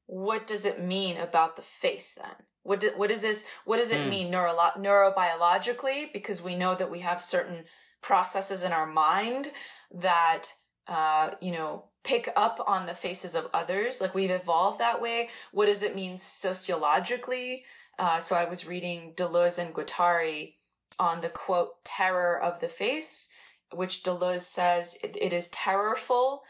what 0.06 0.46
does 0.46 0.64
it 0.64 0.82
mean 0.82 1.16
about 1.16 1.56
the 1.56 1.62
face 1.62 2.12
then? 2.12 2.46
What 2.62 2.80
do, 2.80 2.92
what 2.96 3.10
is 3.10 3.22
this? 3.22 3.44
What 3.64 3.76
does 3.76 3.90
it 3.90 4.00
mm. 4.00 4.10
mean 4.10 4.30
neuro- 4.30 4.56
neurobiologically? 4.76 6.12
Because 6.12 6.42
we 6.42 6.54
know 6.54 6.74
that 6.74 6.90
we 6.90 7.00
have 7.00 7.20
certain 7.20 7.64
processes 8.04 8.62
in 8.62 8.72
our 8.72 8.86
mind 8.86 9.50
that 9.90 10.52
uh, 10.86 11.30
you 11.40 11.50
know 11.50 11.84
pick 12.04 12.28
up 12.36 12.62
on 12.66 12.84
the 12.84 12.94
faces 12.94 13.34
of 13.34 13.48
others. 13.54 14.00
Like 14.00 14.14
we've 14.14 14.30
evolved 14.30 14.78
that 14.78 15.00
way. 15.00 15.30
What 15.52 15.66
does 15.66 15.82
it 15.82 15.96
mean 15.96 16.18
sociologically? 16.18 17.64
Uh, 17.98 18.18
so 18.18 18.36
I 18.36 18.44
was 18.44 18.66
reading 18.66 19.14
Deleuze 19.16 19.58
and 19.58 19.74
Guattari 19.74 20.54
on 20.98 21.22
the 21.22 21.30
quote 21.30 21.82
terror 21.82 22.38
of 22.38 22.60
the 22.60 22.68
face, 22.68 23.32
which 23.72 24.02
Deleuze 24.02 24.42
says 24.42 24.98
it, 25.02 25.16
it 25.18 25.32
is 25.32 25.48
terrorful 25.48 26.42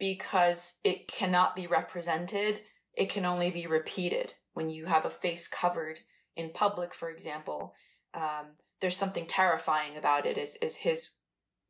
because 0.00 0.80
it 0.82 1.06
cannot 1.06 1.54
be 1.54 1.68
represented. 1.68 2.60
It 2.94 3.08
can 3.08 3.24
only 3.24 3.52
be 3.52 3.68
repeated. 3.68 4.34
When 4.54 4.68
you 4.68 4.86
have 4.86 5.04
a 5.04 5.10
face 5.10 5.46
covered 5.46 6.00
in 6.34 6.50
public, 6.50 6.92
for 6.92 7.08
example, 7.08 7.74
um, 8.14 8.56
there's 8.80 8.96
something 8.96 9.26
terrifying 9.26 9.96
about 9.96 10.26
it. 10.26 10.38
Is 10.38 10.56
is 10.62 10.76
his 10.76 11.16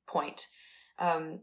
point? 0.07 0.47
Um, 0.99 1.41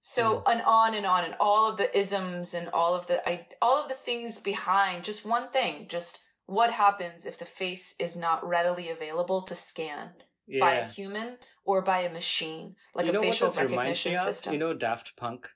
so 0.00 0.36
mm. 0.36 0.52
and 0.52 0.62
on 0.62 0.94
and 0.94 1.06
on, 1.06 1.24
and 1.24 1.34
all 1.40 1.68
of 1.68 1.76
the 1.76 1.96
isms 1.96 2.52
and 2.54 2.68
all 2.68 2.94
of 2.94 3.06
the 3.06 3.26
I, 3.28 3.46
all 3.62 3.80
of 3.82 3.88
the 3.88 3.94
things 3.94 4.38
behind 4.38 5.04
just 5.04 5.24
one 5.24 5.48
thing, 5.48 5.86
just 5.88 6.22
what 6.46 6.70
happens 6.72 7.24
if 7.24 7.38
the 7.38 7.46
face 7.46 7.94
is 7.98 8.16
not 8.16 8.46
readily 8.46 8.90
available 8.90 9.40
to 9.42 9.54
scan 9.54 10.10
yeah. 10.46 10.60
by 10.60 10.72
a 10.74 10.86
human 10.86 11.38
or 11.64 11.80
by 11.80 12.00
a 12.00 12.12
machine, 12.12 12.76
like 12.94 13.06
you 13.06 13.18
a 13.18 13.20
facial 13.20 13.50
recognition 13.50 14.16
system? 14.16 14.52
You 14.52 14.58
know, 14.58 14.74
Daft 14.74 15.16
Punk. 15.16 15.48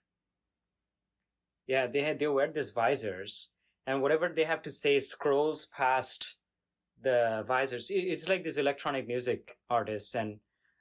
Yeah, 1.67 1.87
they 1.87 2.01
had 2.01 2.19
they 2.19 2.27
wear 2.27 2.51
these 2.51 2.71
visors, 2.71 3.51
and 3.87 4.01
whatever 4.01 4.33
they 4.35 4.45
have 4.45 4.63
to 4.63 4.71
say 4.71 4.99
scrolls 4.99 5.67
past 5.67 6.37
the 7.03 7.45
visors. 7.47 7.91
It's 7.91 8.29
like 8.29 8.45
these 8.45 8.59
electronic 8.59 9.07
music 9.07 9.57
artists, 9.71 10.15
and 10.15 10.39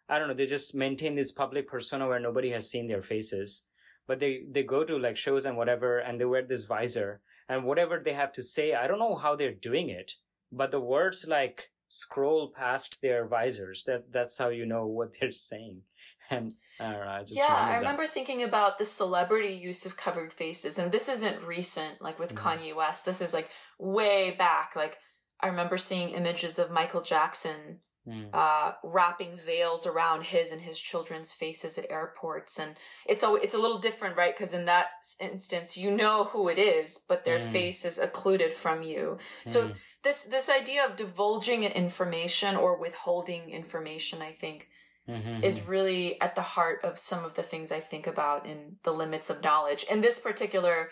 I 0.10 0.20
don't 0.20 0.28
know, 0.28 0.34
they 0.34 0.46
just 0.46 0.76
maintain 0.76 1.16
this 1.16 1.32
public 1.32 1.68
persona 1.68 2.08
where 2.08 2.20
nobody 2.20 2.52
has 2.52 2.70
seen 2.70 2.88
their 2.88 3.04
faces, 3.04 3.64
but 4.08 4.20
they 4.20 4.44
they 4.50 4.64
go 4.64 4.84
to 4.84 4.98
like 4.98 5.18
shows 5.18 5.46
and 5.46 5.58
whatever, 5.58 6.00
and 6.00 6.20
they 6.20 6.26
wear 6.26 6.44
this 6.44 6.66
visor, 6.66 7.22
and 7.50 7.64
whatever 7.64 8.00
they 8.00 8.14
have 8.14 8.32
to 8.34 8.44
say, 8.44 8.74
I 8.74 8.88
don't 8.88 9.00
know 9.00 9.16
how 9.16 9.36
they're 9.36 9.54
doing 9.54 9.90
it, 9.90 10.14
but 10.52 10.72
the 10.72 10.80
words 10.80 11.26
like 11.28 11.70
scroll 11.90 12.50
past 12.50 13.02
their 13.02 13.26
visors. 13.26 13.84
That 13.86 14.12
that's 14.12 14.38
how 14.38 14.50
you 14.50 14.66
know 14.66 14.86
what 14.86 15.14
they're 15.20 15.32
saying. 15.52 15.82
And 16.30 16.56
I 16.78 16.92
don't 16.92 17.06
know, 17.06 17.08
I 17.08 17.24
yeah, 17.28 17.46
I 17.48 17.78
remember 17.78 18.04
that. 18.04 18.12
thinking 18.12 18.44
about 18.44 18.78
the 18.78 18.84
celebrity 18.84 19.54
use 19.54 19.86
of 19.86 19.96
covered 19.96 20.34
faces, 20.34 20.78
and 20.78 20.92
this 20.92 21.08
isn't 21.08 21.42
recent, 21.44 22.02
like 22.02 22.20
with 22.20 22.36
mm-hmm. 22.36 22.48
Kanye 22.48 22.76
West. 22.76 23.06
This 23.06 23.22
is 23.22 23.34
like 23.34 23.50
way 23.80 24.32
back. 24.32 24.76
Like 24.76 24.98
I 25.42 25.48
remember 25.48 25.78
seeing 25.78 26.10
images 26.10 26.58
of 26.60 26.72
Michael 26.72 27.02
Jackson 27.02 27.80
mm. 28.08 28.30
uh, 28.34 28.74
wrapping 28.84 29.40
veils 29.46 29.86
around 29.86 30.24
his 30.24 30.52
and 30.52 30.62
his 30.62 30.80
children's 30.80 31.34
faces 31.34 31.78
at 31.78 31.90
airports, 31.92 32.60
and 32.60 32.76
it's 33.06 33.24
a 33.24 33.34
it's 33.36 33.54
a 33.54 33.60
little 33.60 33.80
different, 33.80 34.18
right? 34.18 34.36
Because 34.36 34.54
in 34.54 34.66
that 34.66 34.88
instance, 35.20 35.78
you 35.78 35.92
know 35.92 36.26
who 36.26 36.48
it 36.48 36.58
is, 36.58 37.04
but 37.08 37.24
their 37.24 37.40
mm. 37.40 37.52
face 37.52 37.86
is 37.86 38.00
occluded 38.00 38.54
from 38.54 38.82
you. 38.82 39.18
So 39.46 39.68
mm. 39.68 39.76
this 40.04 40.24
this 40.24 40.50
idea 40.50 40.86
of 40.86 40.96
divulging 40.96 41.64
information 41.64 42.56
or 42.56 42.80
withholding 42.80 43.50
information, 43.50 44.22
I 44.22 44.32
think. 44.32 44.70
Mm-hmm. 45.10 45.42
Is 45.42 45.66
really 45.66 46.20
at 46.20 46.36
the 46.36 46.42
heart 46.42 46.82
of 46.84 47.00
some 47.00 47.24
of 47.24 47.36
the 47.36 47.42
things 47.42 47.72
I 47.72 47.80
think 47.80 48.08
about 48.08 48.46
in 48.46 48.76
the 48.84 48.92
limits 48.92 49.30
of 49.30 49.42
knowledge. 49.42 49.86
In 49.90 50.02
this 50.02 50.20
particular, 50.20 50.90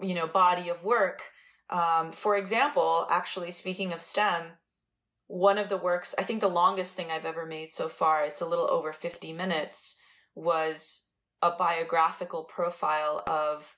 you 0.00 0.14
know, 0.14 0.26
body 0.26 0.70
of 0.70 0.82
work, 0.82 1.20
um, 1.70 2.12
for 2.12 2.36
example, 2.36 3.06
actually 3.10 3.50
speaking 3.52 3.92
of 3.92 4.00
STEM, 4.00 4.52
one 5.28 5.58
of 5.58 5.68
the 5.68 5.76
works, 5.76 6.14
I 6.18 6.22
think 6.22 6.40
the 6.40 6.48
longest 6.48 6.96
thing 6.96 7.10
I've 7.10 7.24
ever 7.24 7.46
made 7.46 7.70
so 7.70 7.88
far, 7.88 8.24
it's 8.24 8.40
a 8.40 8.46
little 8.46 8.68
over 8.68 8.92
50 8.92 9.32
minutes, 9.32 10.00
was 10.34 11.08
a 11.40 11.52
biographical 11.52 12.44
profile 12.44 13.22
of 13.26 13.76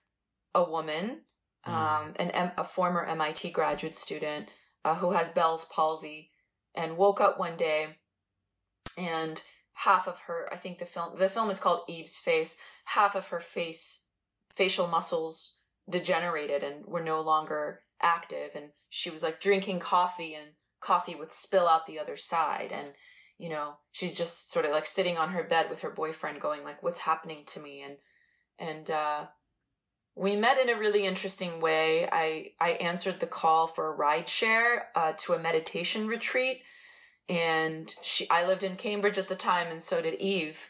a 0.55 0.65
woman, 0.65 1.21
mm. 1.67 1.73
um, 1.73 2.15
an 2.17 2.53
a 2.57 2.65
former 2.65 3.05
MIT 3.05 3.51
graduate 3.51 3.95
student 3.95 4.49
uh, 4.85 4.95
who 4.97 5.13
has 5.13 5.29
Bell's 5.29 5.67
palsy, 5.67 6.31
and 6.75 6.97
woke 6.97 7.21
up 7.21 7.39
one 7.39 7.59
day, 7.59 7.99
and 8.97 9.43
half 9.75 10.09
of 10.09 10.21
her, 10.21 10.49
I 10.51 10.57
think 10.57 10.79
the 10.79 10.87
film, 10.87 11.19
the 11.19 11.29
film 11.29 11.51
is 11.51 11.61
called 11.61 11.83
Eve's 11.89 12.17
Face. 12.17 12.59
Half 12.87 13.15
of 13.15 13.29
her 13.29 13.41
face, 13.41 14.07
facial 14.55 14.87
muscles 14.87 15.62
degenerated 15.93 16.65
and 16.65 16.85
were 16.87 17.03
no 17.03 17.21
longer 17.21 17.81
active, 18.01 18.57
and 18.57 18.71
she 18.89 19.11
was 19.11 19.23
like 19.23 19.41
drinking 19.41 19.79
coffee 19.79 20.35
and 20.35 20.51
coffee 20.81 21.15
would 21.15 21.31
spill 21.31 21.69
out 21.69 21.87
the 21.87 21.99
other 21.99 22.17
side. 22.17 22.73
And 22.73 22.89
you 23.39 23.49
know 23.49 23.75
she's 23.91 24.17
just 24.17 24.51
sort 24.51 24.65
of 24.65 24.73
like 24.73 24.87
sitting 24.87 25.17
on 25.17 25.31
her 25.31 25.43
bed 25.43 25.71
with 25.71 25.81
her 25.81 25.91
boyfriend 25.91 26.41
going 26.41 26.65
like 26.65 26.83
what's 26.83 27.01
happening 27.01 27.45
to 27.47 27.61
me? 27.61 27.83
And 27.83 27.97
and 28.59 28.91
uh 28.91 29.27
we 30.15 30.37
met 30.37 30.59
in 30.59 30.69
a 30.69 30.79
really 30.79 31.07
interesting 31.07 31.61
way. 31.61 32.09
I 32.11 32.53
i 32.61 32.71
answered 32.73 33.21
the 33.21 33.27
call 33.27 33.67
for 33.67 33.89
a 33.89 33.97
ride 33.97 34.29
share 34.29 34.89
uh, 34.95 35.13
to 35.19 35.33
a 35.33 35.39
meditation 35.39 36.07
retreat. 36.07 36.63
And 37.29 37.95
she 38.03 38.29
i 38.31 38.47
lived 38.47 38.63
in 38.63 38.77
cambridge 38.77 39.19
at 39.19 39.29
the 39.29 39.37
time 39.37 39.69
and 39.69 39.83
so 39.83 40.03
did 40.03 40.15
eve. 40.15 40.69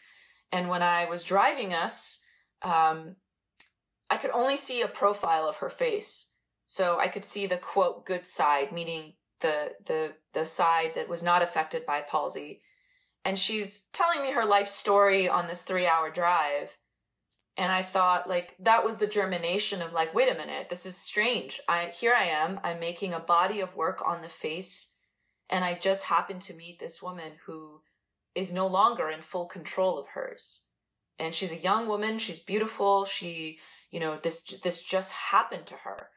And 0.51 0.69
when 0.69 0.83
i 0.83 1.05
was 1.05 1.23
driving 1.23 1.73
us 1.73 2.23
um 2.61 3.17
i 4.09 4.17
could 4.17 4.31
only 4.31 4.57
see 4.57 4.81
a 4.81 4.87
profile 4.87 5.47
of 5.47 5.57
her 5.57 5.69
face 5.69 6.33
so 6.65 6.99
i 6.99 7.07
could 7.07 7.25
see 7.25 7.45
the 7.45 7.57
quote 7.57 8.05
good 8.05 8.25
side 8.25 8.71
meaning 8.71 9.13
the 9.43 9.73
the 9.85 10.13
the 10.33 10.45
side 10.47 10.95
that 10.95 11.07
was 11.07 11.21
not 11.21 11.43
affected 11.43 11.85
by 11.85 12.01
palsy. 12.01 12.61
And 13.23 13.37
she's 13.37 13.87
telling 13.93 14.23
me 14.23 14.31
her 14.31 14.43
life 14.43 14.67
story 14.67 15.29
on 15.29 15.47
this 15.47 15.61
3 15.61 15.85
hour 15.85 16.09
drive 16.09 16.77
and 17.55 17.71
i 17.71 17.83
thought 17.83 18.27
like 18.27 18.55
that 18.59 18.83
was 18.83 18.97
the 18.97 19.05
germination 19.05 19.81
of 19.81 19.93
like 19.93 20.15
wait 20.15 20.31
a 20.31 20.37
minute 20.37 20.69
this 20.69 20.87
is 20.87 20.97
strange. 20.97 21.61
I 21.69 21.91
here 21.99 22.15
i 22.17 22.23
am 22.23 22.59
i'm 22.63 22.79
making 22.79 23.13
a 23.13 23.19
body 23.19 23.59
of 23.59 23.75
work 23.75 24.01
on 24.05 24.21
the 24.21 24.29
face 24.29 24.95
and 25.49 25.63
i 25.63 25.75
just 25.75 26.05
happened 26.05 26.41
to 26.43 26.55
meet 26.55 26.79
this 26.79 27.03
woman 27.03 27.33
who 27.45 27.81
is 28.33 28.51
no 28.51 28.65
longer 28.65 29.09
in 29.09 29.21
full 29.21 29.45
control 29.45 29.99
of 29.99 30.07
hers. 30.09 30.65
And 31.19 31.35
she's 31.35 31.51
a 31.53 31.57
young 31.69 31.87
woman 31.87 32.17
she's 32.17 32.39
beautiful 32.39 33.05
she 33.05 33.59
you 33.93 33.99
know 33.99 34.17
this 34.21 34.41
this 34.63 34.81
just 34.81 35.13
happened 35.13 35.65
to 35.67 35.75
her 35.75 36.09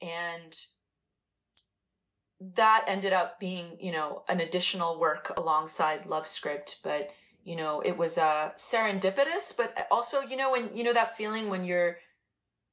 and 0.00 0.54
that 2.40 2.84
ended 2.86 3.12
up 3.12 3.40
being, 3.40 3.76
you 3.80 3.92
know, 3.92 4.22
an 4.28 4.40
additional 4.40 4.98
work 4.98 5.32
alongside 5.36 6.06
Love 6.06 6.26
Script, 6.26 6.78
but 6.82 7.10
you 7.42 7.56
know, 7.56 7.80
it 7.84 7.96
was 7.96 8.18
uh 8.18 8.50
serendipitous, 8.56 9.56
but 9.56 9.86
also, 9.90 10.20
you 10.20 10.36
know, 10.36 10.52
when 10.52 10.74
you 10.74 10.84
know 10.84 10.92
that 10.92 11.16
feeling 11.16 11.48
when 11.48 11.64
you're 11.64 11.98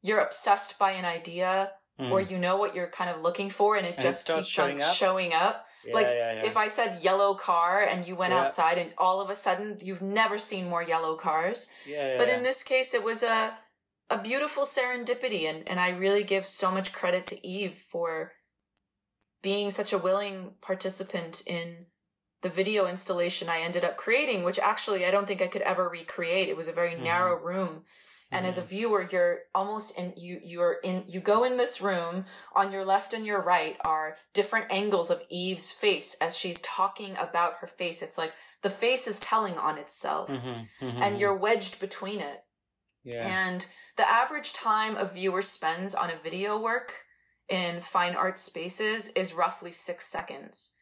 you're 0.01 0.19
obsessed 0.19 0.79
by 0.79 0.91
an 0.91 1.05
idea 1.05 1.71
mm. 1.99 2.09
or 2.09 2.21
you 2.21 2.39
know 2.39 2.57
what 2.57 2.73
you're 2.73 2.87
kind 2.87 3.09
of 3.09 3.21
looking 3.21 3.49
for 3.49 3.75
and 3.75 3.85
it 3.85 3.95
and 3.95 4.01
just 4.01 4.29
it 4.29 4.35
keeps 4.35 4.47
showing 4.47 4.81
up. 4.81 4.93
showing 4.93 5.33
up. 5.33 5.65
Yeah, 5.85 5.93
like 5.93 6.07
yeah, 6.07 6.33
yeah. 6.33 6.45
if 6.45 6.57
I 6.57 6.67
said 6.67 7.03
yellow 7.03 7.33
car 7.33 7.83
and 7.83 8.07
you 8.07 8.15
went 8.15 8.33
outside 8.33 8.77
and 8.77 8.93
all 8.97 9.19
of 9.19 9.29
a 9.29 9.35
sudden 9.35 9.77
you've 9.81 10.01
never 10.01 10.37
seen 10.37 10.69
more 10.69 10.83
yellow 10.83 11.15
cars. 11.15 11.69
Yeah, 11.87 12.17
but 12.17 12.29
in 12.29 12.43
this 12.43 12.63
case 12.63 12.93
it 12.93 13.03
was 13.03 13.23
a 13.23 13.53
a 14.11 14.21
beautiful 14.21 14.63
serendipity 14.63 15.49
and, 15.49 15.67
and 15.67 15.79
I 15.79 15.89
really 15.89 16.23
give 16.23 16.45
so 16.45 16.69
much 16.69 16.91
credit 16.91 17.25
to 17.27 17.47
Eve 17.47 17.75
for 17.75 18.33
being 19.41 19.71
such 19.71 19.93
a 19.93 19.97
willing 19.97 20.51
participant 20.61 21.41
in 21.47 21.85
the 22.41 22.49
video 22.49 22.87
installation 22.87 23.49
I 23.49 23.61
ended 23.61 23.85
up 23.85 23.97
creating, 23.97 24.43
which 24.43 24.59
actually 24.59 25.05
I 25.05 25.11
don't 25.11 25.27
think 25.27 25.41
I 25.41 25.47
could 25.47 25.61
ever 25.61 25.87
recreate. 25.87 26.49
It 26.49 26.57
was 26.57 26.67
a 26.67 26.73
very 26.73 26.91
mm. 26.91 27.03
narrow 27.03 27.35
room. 27.35 27.83
And 28.31 28.45
mm. 28.45 28.49
as 28.49 28.57
a 28.57 28.61
mm-hmm. 28.61 28.69
viewer, 28.69 29.07
you're 29.11 29.39
almost 29.53 29.97
in, 29.97 30.13
you, 30.17 30.39
you're 30.43 30.77
in, 30.83 31.03
you 31.07 31.19
go 31.19 31.43
in 31.43 31.57
this 31.57 31.81
room 31.81 32.25
on 32.55 32.71
your 32.71 32.83
left 32.83 33.13
and 33.13 33.25
your 33.25 33.41
right 33.41 33.77
are 33.81 34.17
different 34.33 34.71
angles 34.71 35.09
of 35.09 35.21
Eve's 35.29 35.71
face 35.71 36.15
as 36.19 36.37
she's 36.37 36.59
talking 36.61 37.15
about 37.17 37.55
her 37.61 37.67
face. 37.67 38.01
It's 38.01 38.17
like 38.17 38.33
the 38.61 38.69
face 38.69 39.07
is 39.07 39.19
telling 39.19 39.57
on 39.57 39.77
itself 39.77 40.29
mm-hmm. 40.29 40.85
Mm-hmm. 40.85 41.03
and 41.03 41.19
you're 41.19 41.35
wedged 41.35 41.79
between 41.79 42.19
it. 42.19 42.43
Yeah. 43.03 43.47
And 43.47 43.65
the 44.01 44.11
average 44.11 44.51
time 44.53 44.97
a 44.97 45.05
viewer 45.05 45.43
spends 45.43 45.93
on 45.93 46.09
a 46.09 46.17
video 46.23 46.59
work 46.59 47.05
in 47.47 47.81
fine 47.81 48.15
art 48.15 48.35
spaces 48.35 49.09
is 49.09 49.31
roughly 49.31 49.71
six 49.71 50.07
seconds. 50.07 50.73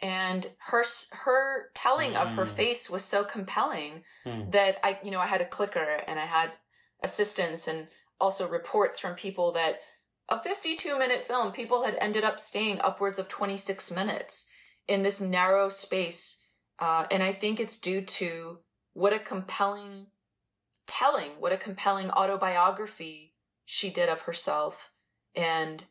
And 0.00 0.50
her 0.70 0.82
her 1.24 1.70
telling 1.72 2.14
mm. 2.14 2.16
of 2.16 2.30
her 2.32 2.46
mm. 2.46 2.48
face 2.48 2.90
was 2.90 3.04
so 3.04 3.22
compelling 3.22 4.02
mm. 4.26 4.50
that 4.50 4.80
I 4.82 4.98
you 5.04 5.12
know 5.12 5.20
I 5.20 5.26
had 5.26 5.40
a 5.40 5.46
clicker 5.46 6.00
and 6.08 6.18
I 6.18 6.24
had 6.24 6.50
assistants 7.04 7.68
and 7.68 7.86
also 8.20 8.48
reports 8.48 8.98
from 8.98 9.14
people 9.14 9.52
that 9.52 9.78
a 10.28 10.42
52 10.42 10.98
minute 10.98 11.22
film 11.22 11.52
people 11.52 11.84
had 11.84 11.96
ended 12.00 12.24
up 12.24 12.40
staying 12.40 12.80
upwards 12.80 13.20
of 13.20 13.28
26 13.28 13.92
minutes 13.92 14.50
in 14.88 15.02
this 15.02 15.20
narrow 15.20 15.68
space 15.68 16.42
uh, 16.78 17.04
and 17.10 17.22
i 17.22 17.30
think 17.30 17.60
it's 17.60 17.76
due 17.76 18.00
to 18.00 18.58
what 18.94 19.12
a 19.12 19.18
compelling 19.18 20.06
telling 20.86 21.32
what 21.38 21.52
a 21.52 21.56
compelling 21.56 22.10
autobiography 22.10 23.34
she 23.64 23.90
did 23.90 24.08
of 24.08 24.22
herself. 24.22 24.90
And 25.34 25.84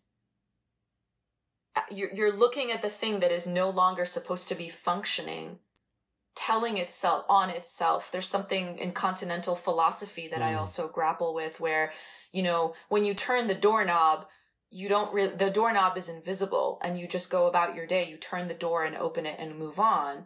you're, 1.89 2.14
you're 2.14 2.36
looking 2.36 2.72
at 2.72 2.82
the 2.82 2.89
thing 2.89 3.20
that 3.20 3.32
is 3.32 3.48
no 3.48 3.70
longer 3.70 4.06
supposed 4.06 4.48
to 4.50 4.56
be 4.56 4.70
functioning 4.70 5.60
telling 6.36 6.78
itself 6.78 7.26
on 7.30 7.50
itself. 7.50 8.12
There's 8.12 8.28
something 8.28 8.78
in 8.80 8.91
continental 8.91 9.56
philosophy 9.56 10.28
that 10.30 10.39
mm. 10.39 10.44
i 10.44 10.54
also 10.56 10.88
grapple 10.88 11.34
with 11.34 11.60
where 11.60 11.91
you 12.32 12.41
know 12.41 12.74
when 12.89 13.06
you 13.06 13.14
turn 13.14 13.48
the 13.48 13.54
doorknob 13.54 14.26
you 14.74 14.89
don't 14.89 15.14
really 15.14 15.36
the 15.36 15.52
doorknob 15.52 15.98
is 15.98 16.10
invisible 16.10 16.80
and 16.84 17.00
you 17.00 17.08
just 17.08 17.30
go 17.30 17.48
about 17.48 17.76
your 17.76 17.86
day. 17.86 18.10
You 18.10 18.18
turn 18.18 18.48
the 18.48 18.56
door 18.56 18.84
and 18.84 18.96
open 18.96 19.26
it 19.26 19.36
and 19.38 19.58
move 19.58 19.80
on. 19.80 20.26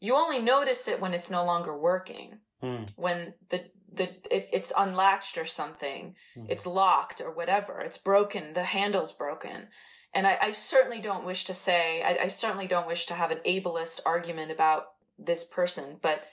You 0.00 0.16
only 0.16 0.40
notice 0.40 0.88
it 0.88 1.00
when 1.00 1.14
it's 1.14 1.30
no 1.30 1.44
longer 1.44 1.76
working. 1.76 2.38
Mm. 2.62 2.88
when 2.96 3.34
the 3.50 3.66
the 3.92 4.08
it, 4.30 4.48
it's 4.52 4.72
unlatched 4.76 5.38
or 5.38 5.44
something 5.44 6.14
mm. 6.36 6.46
it's 6.48 6.66
locked 6.66 7.20
or 7.20 7.30
whatever 7.30 7.80
it's 7.80 7.98
broken 7.98 8.52
the 8.52 8.64
handle's 8.64 9.12
broken 9.12 9.68
and 10.16 10.26
I, 10.26 10.38
I 10.40 10.50
certainly 10.52 10.98
don't 10.98 11.26
wish 11.26 11.44
to 11.44 11.52
say, 11.52 12.02
I, 12.02 12.22
I 12.22 12.26
certainly 12.28 12.66
don't 12.66 12.86
wish 12.86 13.04
to 13.06 13.14
have 13.14 13.30
an 13.30 13.40
ableist 13.46 14.00
argument 14.06 14.50
about 14.50 14.86
this 15.18 15.44
person, 15.44 15.98
but 16.00 16.24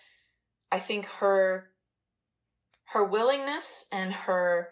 I 0.72 0.80
think 0.80 1.06
her, 1.20 1.70
her 2.86 3.04
willingness 3.04 3.88
and 3.92 4.14
her 4.14 4.70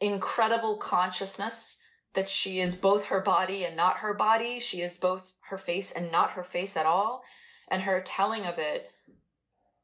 incredible 0.00 0.76
consciousness 0.76 1.82
that 2.14 2.28
she 2.28 2.60
is 2.60 2.76
both 2.76 3.06
her 3.06 3.20
body 3.20 3.64
and 3.64 3.76
not 3.76 3.96
her 3.96 4.14
body. 4.14 4.60
She 4.60 4.80
is 4.80 4.96
both 4.96 5.34
her 5.48 5.58
face 5.58 5.90
and 5.90 6.12
not 6.12 6.32
her 6.32 6.44
face 6.44 6.76
at 6.76 6.86
all. 6.86 7.24
And 7.66 7.82
her 7.82 8.00
telling 8.00 8.46
of 8.46 8.60
it, 8.60 8.91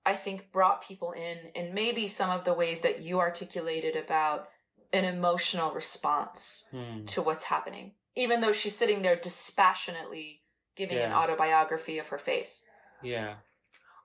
I 0.09 0.15
think 0.15 0.51
brought 0.53 0.87
people 0.87 1.13
in 1.13 1.37
and 1.55 1.75
maybe 1.75 2.09
some 2.09 2.31
of 2.31 2.45
the 2.45 2.55
ways 2.55 2.81
that 2.81 3.03
you 3.03 3.21
articulated 3.21 3.95
about 3.95 4.49
an 4.93 5.05
emotional 5.05 5.71
response 5.73 6.69
hmm. 6.71 7.05
to 7.05 7.21
what's 7.23 7.45
happening 7.45 7.93
even 8.19 8.41
though 8.41 8.53
she's 8.53 8.77
sitting 8.77 9.03
there 9.03 9.17
dispassionately 9.17 10.43
giving 10.77 10.99
yeah. 10.99 11.07
an 11.07 11.13
autobiography 11.13 11.99
of 11.99 12.09
her 12.09 12.19
face. 12.19 12.67
Yeah. 13.03 13.35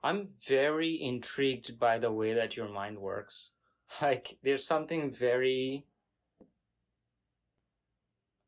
I'm 0.04 0.28
very 0.46 1.00
intrigued 1.02 1.78
by 1.80 1.98
the 1.98 2.12
way 2.12 2.32
that 2.34 2.56
your 2.56 2.68
mind 2.68 2.98
works. 2.98 3.50
Like 4.00 4.38
there's 4.42 4.66
something 4.66 5.12
very 5.12 5.84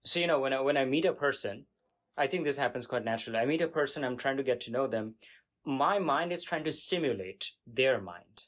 So 0.03 0.19
you 0.19 0.27
know 0.27 0.41
when 0.41 0.53
I 0.55 0.61
when 0.61 0.79
I 0.79 0.85
meet 0.87 1.05
a 1.05 1.13
person, 1.13 1.67
I 2.17 2.27
think 2.27 2.45
this 2.45 2.57
happens 2.57 2.87
quite 2.87 3.05
naturally. 3.05 3.39
I 3.39 3.45
meet 3.45 3.61
a 3.61 3.69
person, 3.69 4.03
I'm 4.03 4.17
trying 4.17 4.39
to 4.39 4.43
get 4.51 4.61
to 4.63 4.71
know 4.71 4.87
them. 4.87 5.15
My 5.67 5.99
mind 5.99 6.33
is 6.33 6.45
trying 6.45 6.64
to 6.64 6.73
simulate 6.73 7.51
their 7.67 8.01
mind. 8.01 8.45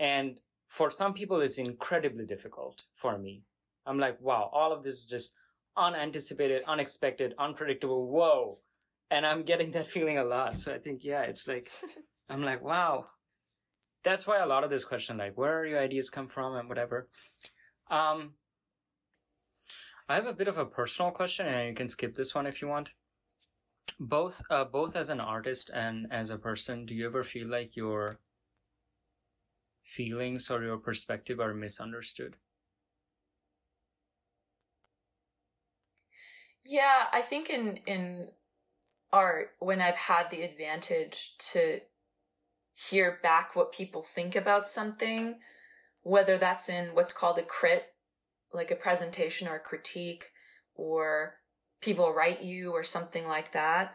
And 0.00 0.40
for 0.66 0.90
some 0.90 1.12
people 1.12 1.40
it's 1.40 1.58
incredibly 1.58 2.24
difficult 2.26 2.84
for 2.94 3.18
me. 3.18 3.42
I'm 3.86 3.98
like, 3.98 4.20
wow, 4.20 4.50
all 4.52 4.72
of 4.72 4.82
this 4.82 4.94
is 4.94 5.06
just 5.06 5.34
unanticipated, 5.76 6.62
unexpected, 6.66 7.34
unpredictable. 7.38 8.08
Whoa. 8.08 8.58
and 9.10 9.26
I'm 9.26 9.42
getting 9.42 9.70
that 9.72 9.86
feeling 9.94 10.18
a 10.18 10.24
lot. 10.24 10.58
So 10.58 10.74
I 10.74 10.78
think, 10.78 11.04
yeah, 11.04 11.22
it's 11.22 11.46
like, 11.48 11.70
I'm 12.28 12.42
like, 12.42 12.62
wow. 12.62 13.06
That's 14.04 14.26
why 14.26 14.38
a 14.38 14.46
lot 14.46 14.64
of 14.64 14.70
this 14.70 14.84
question, 14.84 15.18
like, 15.18 15.36
where 15.36 15.60
are 15.60 15.66
your 15.66 15.80
ideas 15.80 16.08
come 16.10 16.28
from 16.28 16.54
and 16.56 16.68
whatever. 16.68 17.08
Um, 17.90 18.34
I 20.08 20.14
have 20.14 20.26
a 20.26 20.32
bit 20.32 20.48
of 20.48 20.56
a 20.56 20.64
personal 20.64 21.10
question, 21.10 21.46
and 21.46 21.68
you 21.68 21.74
can 21.74 21.88
skip 21.88 22.14
this 22.16 22.34
one 22.34 22.46
if 22.46 22.62
you 22.62 22.68
want. 22.68 22.90
Both, 24.00 24.42
uh, 24.50 24.64
both 24.64 24.96
as 24.96 25.08
an 25.08 25.20
artist 25.20 25.70
and 25.72 26.06
as 26.12 26.30
a 26.30 26.38
person, 26.38 26.84
do 26.84 26.94
you 26.94 27.06
ever 27.06 27.22
feel 27.22 27.46
like 27.48 27.76
your 27.76 28.18
feelings 29.82 30.50
or 30.50 30.62
your 30.62 30.78
perspective 30.78 31.40
are 31.40 31.54
misunderstood? 31.54 32.36
Yeah, 36.64 37.06
I 37.12 37.22
think 37.22 37.48
in 37.50 37.78
in 37.86 38.30
art 39.12 39.54
when 39.58 39.80
I've 39.80 39.96
had 39.96 40.30
the 40.30 40.42
advantage 40.42 41.36
to 41.52 41.80
hear 42.74 43.18
back 43.22 43.56
what 43.56 43.72
people 43.72 44.02
think 44.02 44.36
about 44.36 44.68
something, 44.68 45.40
whether 46.02 46.38
that's 46.38 46.68
in 46.68 46.94
what's 46.94 47.12
called 47.12 47.38
a 47.38 47.42
crit, 47.42 47.94
like 48.52 48.70
a 48.70 48.76
presentation 48.76 49.48
or 49.48 49.56
a 49.56 49.60
critique, 49.60 50.32
or 50.74 51.36
people 51.80 52.12
write 52.12 52.42
you 52.42 52.72
or 52.72 52.82
something 52.82 53.26
like 53.26 53.52
that, 53.52 53.94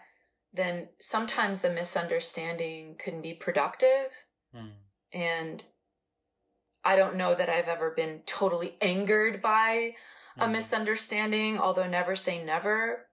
then 0.54 0.90
sometimes 1.00 1.62
the 1.62 1.70
misunderstanding 1.70 2.96
can 2.98 3.22
be 3.22 3.34
productive. 3.34 4.12
Mm. 4.56 4.72
And 5.12 5.64
I 6.84 6.96
don't 6.96 7.16
know 7.16 7.34
that 7.34 7.50
I've 7.50 7.68
ever 7.68 7.92
been 7.92 8.22
totally 8.26 8.78
angered 8.82 9.42
by 9.42 9.96
a 10.38 10.48
mm. 10.48 10.52
misunderstanding, 10.52 11.58
although 11.60 11.88
never 11.88 12.16
say 12.16 12.44
never. 12.44 13.08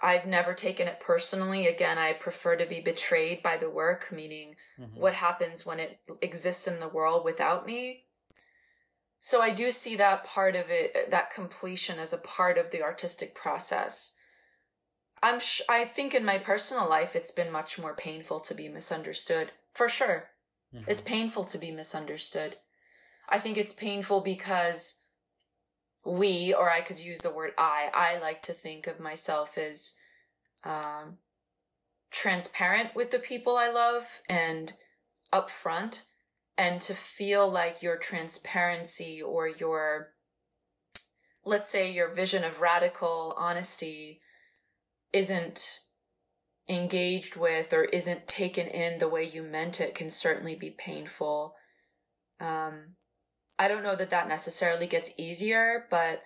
I've 0.00 0.26
never 0.26 0.54
taken 0.54 0.86
it 0.86 1.00
personally. 1.00 1.66
Again, 1.66 1.98
I 1.98 2.12
prefer 2.12 2.56
to 2.56 2.66
be 2.66 2.80
betrayed 2.80 3.42
by 3.42 3.56
the 3.56 3.70
work, 3.70 4.12
meaning 4.12 4.54
mm-hmm. 4.80 4.98
what 4.98 5.14
happens 5.14 5.66
when 5.66 5.80
it 5.80 5.98
exists 6.22 6.68
in 6.68 6.78
the 6.78 6.88
world 6.88 7.24
without 7.24 7.66
me. 7.66 8.04
So 9.20 9.42
I 9.42 9.50
do 9.50 9.70
see 9.70 9.96
that 9.96 10.24
part 10.24 10.54
of 10.54 10.70
it, 10.70 11.10
that 11.10 11.32
completion 11.32 11.98
as 11.98 12.12
a 12.12 12.18
part 12.18 12.56
of 12.56 12.70
the 12.70 12.82
artistic 12.82 13.34
process. 13.34 14.14
I'm 15.22 15.40
sh- 15.40 15.62
I 15.68 15.84
think 15.84 16.14
in 16.14 16.24
my 16.24 16.38
personal 16.38 16.88
life 16.88 17.16
it's 17.16 17.32
been 17.32 17.50
much 17.50 17.78
more 17.78 17.94
painful 17.94 18.40
to 18.40 18.54
be 18.54 18.68
misunderstood. 18.68 19.50
For 19.74 19.88
sure. 19.88 20.30
Mm-hmm. 20.74 20.90
It's 20.90 21.02
painful 21.02 21.44
to 21.44 21.58
be 21.58 21.70
misunderstood. 21.70 22.56
I 23.28 23.38
think 23.38 23.56
it's 23.56 23.72
painful 23.72 24.20
because 24.20 25.02
we, 26.04 26.54
or 26.54 26.70
I 26.70 26.80
could 26.80 26.98
use 26.98 27.18
the 27.18 27.30
word 27.30 27.52
I, 27.58 27.90
I 27.92 28.18
like 28.18 28.42
to 28.42 28.52
think 28.52 28.86
of 28.86 29.00
myself 29.00 29.58
as 29.58 29.94
um, 30.64 31.18
transparent 32.10 32.94
with 32.94 33.10
the 33.10 33.18
people 33.18 33.56
I 33.56 33.70
love 33.70 34.22
and 34.28 34.72
upfront, 35.32 36.04
and 36.58 36.80
to 36.80 36.92
feel 36.92 37.48
like 37.48 37.82
your 37.82 37.96
transparency 37.96 39.22
or 39.22 39.46
your, 39.46 40.08
let's 41.44 41.70
say, 41.70 41.90
your 41.90 42.12
vision 42.12 42.42
of 42.42 42.60
radical 42.60 43.32
honesty 43.38 44.20
isn't 45.12 45.78
engaged 46.68 47.36
with 47.36 47.72
or 47.72 47.84
isn't 47.84 48.26
taken 48.26 48.66
in 48.66 48.98
the 48.98 49.08
way 49.08 49.24
you 49.24 49.42
meant 49.44 49.80
it 49.80 49.94
can 49.94 50.10
certainly 50.10 50.56
be 50.56 50.68
painful. 50.68 51.54
Um, 52.40 52.96
I 53.56 53.68
don't 53.68 53.84
know 53.84 53.96
that 53.96 54.10
that 54.10 54.28
necessarily 54.28 54.88
gets 54.88 55.14
easier, 55.16 55.86
but 55.88 56.22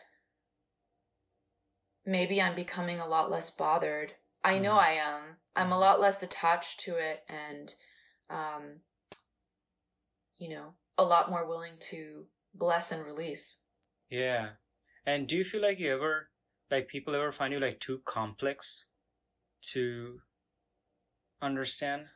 maybe 2.07 2.41
I'm 2.41 2.55
becoming 2.55 3.01
a 3.01 3.07
lot 3.07 3.31
less 3.31 3.51
bothered. 3.51 4.15
I 4.43 4.59
know 4.59 4.71
mm-hmm. 4.71 4.79
I 4.79 4.91
am. 4.93 5.21
I'm 5.55 5.67
a 5.67 5.71
mm-hmm. 5.73 5.81
lot 5.81 6.01
less 6.01 6.23
attached 6.23 6.81
to 6.81 6.97
it 6.97 7.21
and, 7.29 7.75
um, 8.31 8.81
you 10.43 10.49
know, 10.49 10.75
a 10.99 11.05
lot 11.05 11.31
more 11.31 11.47
willing 11.47 11.75
to 11.91 12.25
bless 12.53 12.91
and 12.91 13.05
release. 13.05 13.63
Yeah. 14.11 14.49
And 15.07 15.29
do 15.29 15.37
you 15.37 15.45
feel 15.45 15.63
like 15.63 15.79
you 15.79 15.93
ever, 15.93 16.31
like, 16.69 16.89
people 16.89 17.15
ever 17.15 17.31
find 17.31 17.53
you, 17.53 17.61
like, 17.61 17.79
too 17.79 18.01
complex 18.05 18.87
to 19.73 20.19
understand? 21.41 22.07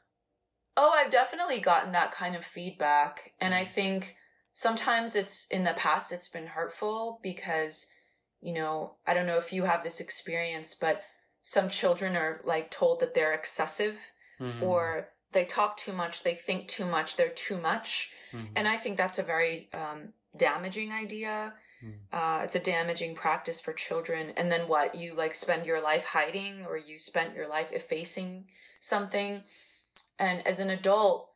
Oh, 0.76 0.92
I've 0.92 1.10
definitely 1.10 1.60
gotten 1.60 1.92
that 1.92 2.10
kind 2.10 2.34
of 2.34 2.44
feedback. 2.44 3.32
And 3.40 3.54
I 3.54 3.62
mm-hmm. 3.62 3.70
think 3.70 4.16
sometimes 4.52 5.14
it's 5.14 5.46
in 5.48 5.64
the 5.64 5.74
past 5.74 6.10
it's 6.10 6.28
been 6.28 6.46
hurtful 6.46 7.20
because 7.22 7.88
you 8.40 8.54
know 8.54 8.94
i 9.06 9.12
don't 9.12 9.26
know 9.26 9.36
if 9.36 9.52
you 9.52 9.64
have 9.64 9.84
this 9.84 10.00
experience 10.00 10.74
but 10.74 11.02
some 11.42 11.68
children 11.68 12.16
are 12.16 12.40
like 12.42 12.70
told 12.70 12.98
that 12.98 13.12
they're 13.12 13.34
excessive 13.34 13.98
mm-hmm. 14.40 14.62
or 14.62 15.08
they 15.36 15.44
talk 15.44 15.76
too 15.76 15.92
much 15.92 16.22
they 16.22 16.34
think 16.34 16.66
too 16.66 16.86
much 16.86 17.16
they're 17.16 17.28
too 17.28 17.58
much 17.58 18.10
mm-hmm. 18.32 18.46
and 18.56 18.66
i 18.66 18.76
think 18.76 18.96
that's 18.96 19.18
a 19.18 19.22
very 19.22 19.68
um, 19.72 20.12
damaging 20.36 20.90
idea 20.90 21.54
mm-hmm. 21.84 21.92
uh, 22.12 22.42
it's 22.42 22.56
a 22.56 22.60
damaging 22.60 23.14
practice 23.14 23.60
for 23.60 23.72
children 23.72 24.32
and 24.36 24.50
then 24.50 24.66
what 24.66 24.94
you 24.94 25.14
like 25.14 25.34
spend 25.34 25.66
your 25.66 25.82
life 25.82 26.06
hiding 26.06 26.64
or 26.66 26.76
you 26.76 26.98
spent 26.98 27.34
your 27.34 27.48
life 27.48 27.70
effacing 27.72 28.46
something 28.80 29.42
and 30.18 30.44
as 30.46 30.58
an 30.58 30.70
adult 30.70 31.30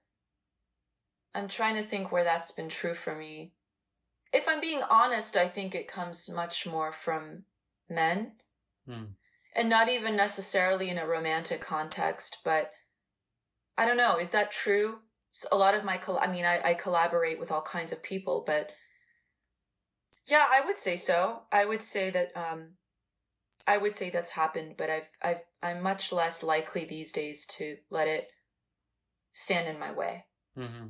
I'm 1.34 1.48
trying 1.48 1.76
to 1.76 1.82
think 1.82 2.10
where 2.10 2.24
that's 2.24 2.50
been 2.50 2.68
true 2.68 2.94
for 2.94 3.14
me. 3.14 3.52
If 4.32 4.48
I'm 4.48 4.60
being 4.60 4.82
honest, 4.88 5.36
I 5.36 5.46
think 5.46 5.74
it 5.74 5.88
comes 5.88 6.30
much 6.30 6.66
more 6.66 6.92
from 6.92 7.44
men. 7.88 8.32
Hmm. 8.86 9.04
And 9.54 9.68
not 9.68 9.88
even 9.88 10.14
necessarily 10.14 10.88
in 10.88 10.98
a 10.98 11.06
romantic 11.06 11.60
context, 11.60 12.38
but 12.44 12.72
I 13.80 13.86
don't 13.86 13.96
know. 13.96 14.18
Is 14.18 14.30
that 14.32 14.50
true? 14.50 14.98
a 15.52 15.56
lot 15.56 15.74
of 15.74 15.84
my, 15.84 15.96
col- 15.96 16.18
I 16.20 16.26
mean, 16.26 16.44
I, 16.44 16.60
I 16.62 16.74
collaborate 16.74 17.38
with 17.38 17.52
all 17.52 17.62
kinds 17.62 17.92
of 17.92 18.02
people, 18.02 18.42
but 18.44 18.70
yeah, 20.28 20.46
I 20.50 20.60
would 20.60 20.76
say 20.76 20.96
so. 20.96 21.42
I 21.52 21.64
would 21.64 21.82
say 21.82 22.10
that, 22.10 22.36
um, 22.36 22.72
I 23.66 23.78
would 23.78 23.94
say 23.94 24.10
that's 24.10 24.32
happened, 24.32 24.74
but 24.76 24.90
I've, 24.90 25.08
I've, 25.22 25.42
I'm 25.62 25.82
much 25.82 26.12
less 26.12 26.42
likely 26.42 26.84
these 26.84 27.12
days 27.12 27.46
to 27.46 27.76
let 27.90 28.08
it 28.08 28.28
stand 29.32 29.68
in 29.68 29.78
my 29.78 29.92
way. 29.92 30.24
Mm-hmm. 30.58 30.88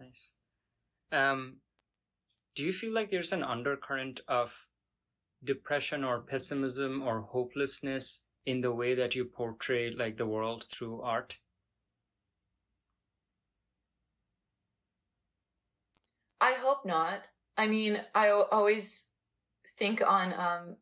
Nice. 0.00 0.32
Um, 1.12 1.58
do 2.56 2.64
you 2.64 2.72
feel 2.72 2.94
like 2.94 3.10
there's 3.10 3.32
an 3.32 3.44
undercurrent 3.44 4.20
of 4.26 4.66
depression 5.44 6.02
or 6.02 6.22
pessimism 6.22 7.02
or 7.02 7.20
hopelessness 7.20 8.26
in 8.46 8.62
the 8.62 8.72
way 8.72 8.94
that 8.94 9.14
you 9.14 9.26
portray 9.26 9.90
like 9.90 10.16
the 10.16 10.26
world 10.26 10.66
through 10.70 11.02
art? 11.02 11.36
I 16.42 16.54
hope 16.54 16.84
not. 16.84 17.22
I 17.56 17.68
mean, 17.68 18.02
I 18.16 18.28
always 18.30 19.12
think 19.78 20.02
on 20.06 20.34
um, 20.34 20.76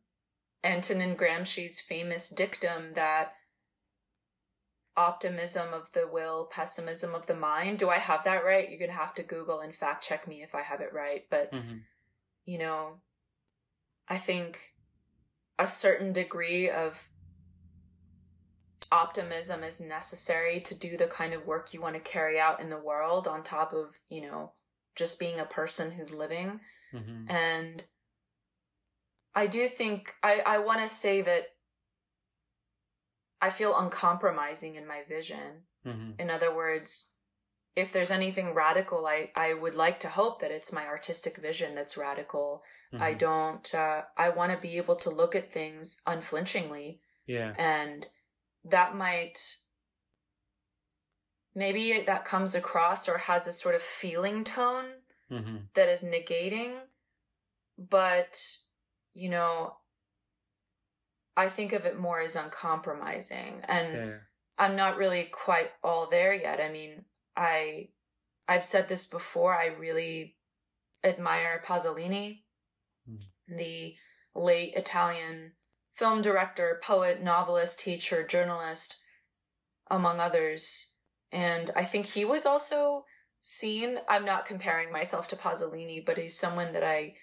Antonio 0.63 1.13
Gramsci's 1.15 1.79
famous 1.79 2.27
dictum 2.27 2.93
that 2.95 3.33
optimism 4.97 5.71
of 5.71 5.91
the 5.93 6.07
will, 6.11 6.45
pessimism 6.45 7.13
of 7.13 7.27
the 7.27 7.35
mind. 7.35 7.77
Do 7.77 7.89
I 7.89 7.99
have 7.99 8.23
that 8.23 8.43
right? 8.43 8.67
You're 8.67 8.79
going 8.79 8.89
to 8.89 8.97
have 8.97 9.13
to 9.15 9.23
Google 9.23 9.59
and 9.59 9.73
fact 9.73 10.03
check 10.03 10.27
me 10.27 10.41
if 10.41 10.55
I 10.55 10.61
have 10.63 10.81
it 10.81 10.93
right. 10.93 11.25
But, 11.29 11.53
mm-hmm. 11.53 11.77
you 12.45 12.57
know, 12.57 12.95
I 14.07 14.17
think 14.17 14.73
a 15.59 15.67
certain 15.67 16.11
degree 16.11 16.71
of 16.71 17.07
optimism 18.91 19.63
is 19.63 19.79
necessary 19.79 20.59
to 20.61 20.73
do 20.73 20.97
the 20.97 21.05
kind 21.05 21.35
of 21.35 21.45
work 21.45 21.71
you 21.71 21.81
want 21.81 21.93
to 21.93 22.01
carry 22.01 22.39
out 22.39 22.59
in 22.59 22.71
the 22.71 22.79
world 22.79 23.27
on 23.27 23.43
top 23.43 23.73
of, 23.73 23.99
you 24.09 24.21
know, 24.21 24.53
just 24.95 25.19
being 25.19 25.39
a 25.39 25.45
person 25.45 25.91
who's 25.91 26.11
living. 26.11 26.59
Mm-hmm. 26.93 27.31
And 27.31 27.83
I 29.33 29.47
do 29.47 29.67
think 29.67 30.15
I, 30.23 30.41
I 30.45 30.57
want 30.57 30.81
to 30.81 30.89
say 30.89 31.21
that 31.21 31.43
I 33.41 33.49
feel 33.49 33.77
uncompromising 33.77 34.75
in 34.75 34.87
my 34.87 35.01
vision. 35.07 35.63
Mm-hmm. 35.85 36.19
In 36.19 36.29
other 36.29 36.53
words, 36.53 37.13
if 37.75 37.93
there's 37.93 38.11
anything 38.11 38.53
radical, 38.53 39.07
I, 39.07 39.31
I 39.35 39.53
would 39.53 39.75
like 39.75 39.99
to 40.01 40.09
hope 40.09 40.41
that 40.41 40.51
it's 40.51 40.73
my 40.73 40.85
artistic 40.85 41.37
vision 41.37 41.73
that's 41.73 41.97
radical. 41.97 42.63
Mm-hmm. 42.93 43.03
I 43.03 43.13
don't, 43.13 43.73
uh, 43.73 44.01
I 44.17 44.29
want 44.29 44.51
to 44.51 44.57
be 44.57 44.77
able 44.77 44.97
to 44.97 45.09
look 45.09 45.35
at 45.35 45.51
things 45.51 46.01
unflinchingly. 46.05 46.99
Yeah. 47.25 47.53
And 47.57 48.05
that 48.65 48.95
might, 48.95 49.55
maybe 51.55 52.03
that 52.05 52.25
comes 52.25 52.55
across 52.55 53.09
or 53.09 53.17
has 53.19 53.47
a 53.47 53.51
sort 53.51 53.75
of 53.75 53.81
feeling 53.81 54.43
tone 54.43 54.85
mm-hmm. 55.31 55.57
that 55.73 55.89
is 55.89 56.03
negating. 56.03 56.73
But, 57.77 58.37
you 59.13 59.29
know, 59.29 59.77
I 61.35 61.49
think 61.49 61.73
of 61.73 61.85
it 61.85 61.99
more 61.99 62.21
as 62.21 62.35
uncompromising 62.35 63.61
and 63.67 63.93
yeah. 63.93 64.17
I'm 64.57 64.75
not 64.75 64.97
really 64.97 65.23
quite 65.23 65.71
all 65.83 66.07
there 66.07 66.33
yet. 66.33 66.59
I 66.61 66.71
mean, 66.71 67.05
I 67.35 67.89
I've 68.47 68.65
said 68.65 68.89
this 68.89 69.05
before, 69.05 69.55
I 69.55 69.67
really 69.67 70.35
admire 71.03 71.63
Pasolini, 71.65 72.43
mm. 73.09 73.23
the 73.47 73.95
late 74.35 74.73
Italian 74.75 75.53
film 75.91 76.21
director, 76.21 76.79
poet, 76.83 77.23
novelist, 77.23 77.79
teacher, 77.79 78.25
journalist, 78.25 78.97
among 79.89 80.19
others. 80.19 80.90
And 81.31 81.71
I 81.75 81.83
think 81.83 82.07
he 82.07 82.25
was 82.25 82.45
also 82.45 83.05
seen. 83.39 83.99
I'm 84.09 84.25
not 84.25 84.45
comparing 84.45 84.91
myself 84.91 85.27
to 85.29 85.35
Pasolini, 85.35 86.05
but 86.05 86.17
he's 86.17 86.37
someone 86.37 86.73
that 86.73 86.83
I 86.83 87.15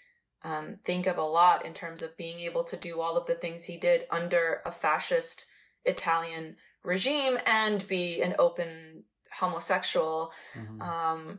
um, 0.42 0.78
think 0.84 1.06
of 1.06 1.18
a 1.18 1.22
lot 1.22 1.64
in 1.64 1.74
terms 1.74 2.02
of 2.02 2.16
being 2.16 2.40
able 2.40 2.64
to 2.64 2.76
do 2.76 3.00
all 3.00 3.16
of 3.16 3.26
the 3.26 3.34
things 3.34 3.64
he 3.64 3.76
did 3.76 4.02
under 4.10 4.62
a 4.64 4.72
fascist 4.72 5.46
Italian 5.84 6.56
regime 6.84 7.38
and 7.46 7.86
be 7.88 8.20
an 8.22 8.34
open 8.38 9.04
homosexual. 9.38 10.32
Mm-hmm. 10.56 10.80
Um, 10.82 11.38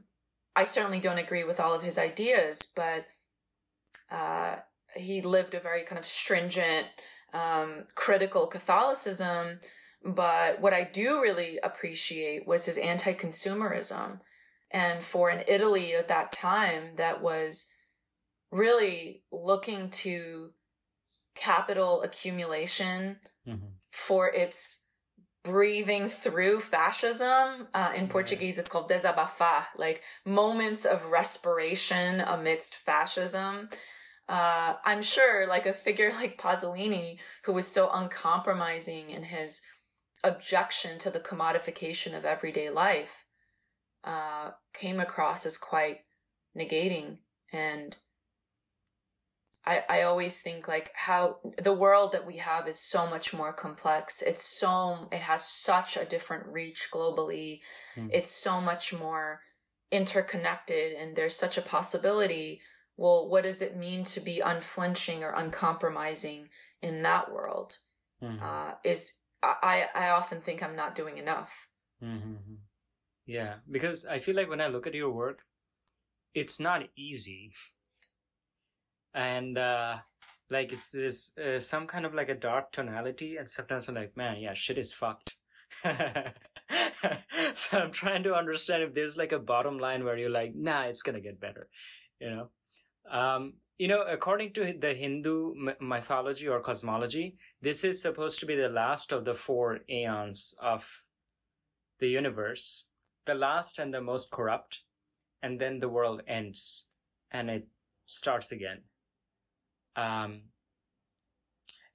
I 0.55 0.63
certainly 0.63 0.99
don't 0.99 1.17
agree 1.17 1.43
with 1.43 1.59
all 1.59 1.73
of 1.73 1.83
his 1.83 1.97
ideas, 1.97 2.61
but 2.75 3.05
uh, 4.11 4.57
he 4.95 5.21
lived 5.21 5.53
a 5.53 5.59
very 5.59 5.83
kind 5.83 5.99
of 5.99 6.05
stringent, 6.05 6.87
um, 7.33 7.85
critical 7.95 8.47
Catholicism. 8.47 9.59
But 10.03 10.61
what 10.61 10.73
I 10.73 10.83
do 10.83 11.21
really 11.21 11.59
appreciate 11.61 12.47
was 12.47 12.65
his 12.65 12.77
anti 12.77 13.13
consumerism. 13.13 14.19
And 14.71 15.03
for 15.03 15.29
an 15.29 15.43
Italy 15.47 15.93
at 15.93 16.07
that 16.09 16.31
time 16.31 16.95
that 16.95 17.21
was 17.21 17.69
really 18.51 19.23
looking 19.31 19.89
to 19.89 20.51
capital 21.35 22.01
accumulation 22.01 23.17
mm-hmm. 23.47 23.65
for 23.91 24.29
its 24.29 24.85
breathing 25.43 26.07
through 26.07 26.59
fascism. 26.59 27.67
Uh, 27.73 27.91
in 27.95 28.07
Portuguese, 28.07 28.57
it's 28.57 28.69
called 28.69 28.89
desabafar, 28.89 29.65
like 29.77 30.03
moments 30.25 30.85
of 30.85 31.05
respiration 31.05 32.21
amidst 32.21 32.75
fascism. 32.75 33.69
Uh, 34.27 34.75
I'm 34.85 35.01
sure, 35.01 35.47
like 35.47 35.65
a 35.65 35.73
figure 35.73 36.11
like 36.11 36.39
Pasolini, 36.39 37.17
who 37.45 37.53
was 37.53 37.67
so 37.67 37.89
uncompromising 37.91 39.09
in 39.09 39.23
his 39.23 39.61
objection 40.23 40.97
to 40.99 41.09
the 41.09 41.19
commodification 41.19 42.17
of 42.17 42.25
everyday 42.25 42.69
life, 42.69 43.25
uh, 44.03 44.51
came 44.73 44.99
across 44.99 45.45
as 45.45 45.57
quite 45.57 45.99
negating 46.57 47.17
and 47.51 47.97
I, 49.65 49.83
I 49.87 50.01
always 50.01 50.41
think 50.41 50.67
like 50.67 50.91
how 50.95 51.37
the 51.61 51.73
world 51.73 52.11
that 52.13 52.25
we 52.25 52.37
have 52.37 52.67
is 52.67 52.79
so 52.79 53.07
much 53.07 53.33
more 53.33 53.53
complex. 53.53 54.21
It's 54.21 54.43
so, 54.43 55.07
it 55.11 55.19
has 55.19 55.45
such 55.45 55.95
a 55.95 56.05
different 56.05 56.47
reach 56.47 56.89
globally. 56.91 57.59
Mm. 57.95 58.09
It's 58.11 58.31
so 58.31 58.61
much 58.61 58.93
more 58.93 59.41
interconnected 59.91 60.93
and 60.93 61.15
there's 61.15 61.35
such 61.35 61.57
a 61.57 61.61
possibility. 61.61 62.61
Well, 62.97 63.29
what 63.29 63.43
does 63.43 63.61
it 63.61 63.77
mean 63.77 64.03
to 64.05 64.19
be 64.19 64.39
unflinching 64.39 65.23
or 65.23 65.33
uncompromising 65.33 66.49
in 66.81 67.03
that 67.03 67.31
world? 67.31 67.77
Mm-hmm. 68.23 68.43
Uh, 68.43 68.71
is 68.83 69.18
I, 69.41 69.87
I 69.95 70.09
often 70.09 70.41
think 70.41 70.61
I'm 70.61 70.75
not 70.75 70.95
doing 70.95 71.17
enough. 71.17 71.67
Mm-hmm. 72.03 72.55
Yeah, 73.25 73.55
because 73.69 74.05
I 74.05 74.19
feel 74.19 74.35
like 74.35 74.49
when 74.49 74.61
I 74.61 74.67
look 74.67 74.87
at 74.87 74.93
your 74.93 75.11
work, 75.11 75.39
it's 76.33 76.59
not 76.59 76.83
easy 76.95 77.53
and 79.13 79.57
uh, 79.57 79.97
like 80.49 80.71
it's 80.73 80.91
this 80.91 81.37
uh, 81.37 81.59
some 81.59 81.87
kind 81.87 82.05
of 82.05 82.13
like 82.13 82.29
a 82.29 82.35
dark 82.35 82.71
tonality, 82.71 83.37
and 83.37 83.49
sometimes 83.49 83.87
I'm 83.87 83.95
like, 83.95 84.15
man, 84.15 84.39
yeah, 84.39 84.53
shit 84.53 84.77
is 84.77 84.93
fucked. 84.93 85.35
so 85.83 87.77
I'm 87.77 87.91
trying 87.91 88.23
to 88.23 88.33
understand 88.33 88.83
if 88.83 88.93
there's 88.93 89.17
like 89.17 89.31
a 89.31 89.39
bottom 89.39 89.77
line 89.77 90.03
where 90.03 90.17
you're 90.17 90.29
like, 90.29 90.55
nah, 90.55 90.83
it's 90.83 91.03
gonna 91.03 91.21
get 91.21 91.39
better, 91.39 91.67
you 92.19 92.29
know. 92.29 92.49
Um, 93.09 93.53
you 93.79 93.87
know, 93.87 94.01
according 94.01 94.51
to 94.53 94.73
the 94.77 94.93
Hindu 94.93 95.55
mythology 95.79 96.49
or 96.49 96.59
cosmology, 96.59 97.37
this 97.61 97.85
is 97.85 98.01
supposed 98.01 98.39
to 98.41 98.45
be 98.45 98.55
the 98.55 98.67
last 98.67 99.13
of 99.13 99.23
the 99.23 99.33
four 99.33 99.79
aeons 99.89 100.53
of 100.61 100.85
the 101.99 102.09
universe, 102.09 102.89
the 103.25 103.33
last 103.33 103.79
and 103.79 103.93
the 103.93 104.01
most 104.01 104.31
corrupt, 104.31 104.81
and 105.41 105.59
then 105.61 105.79
the 105.79 105.87
world 105.87 106.21
ends 106.27 106.87
and 107.31 107.49
it 107.49 107.67
starts 108.05 108.51
again. 108.51 108.81
Um, 109.95 110.41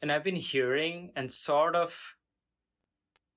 and 0.00 0.10
I've 0.10 0.24
been 0.24 0.36
hearing 0.36 1.12
and 1.16 1.30
sort 1.30 1.76
of 1.76 2.14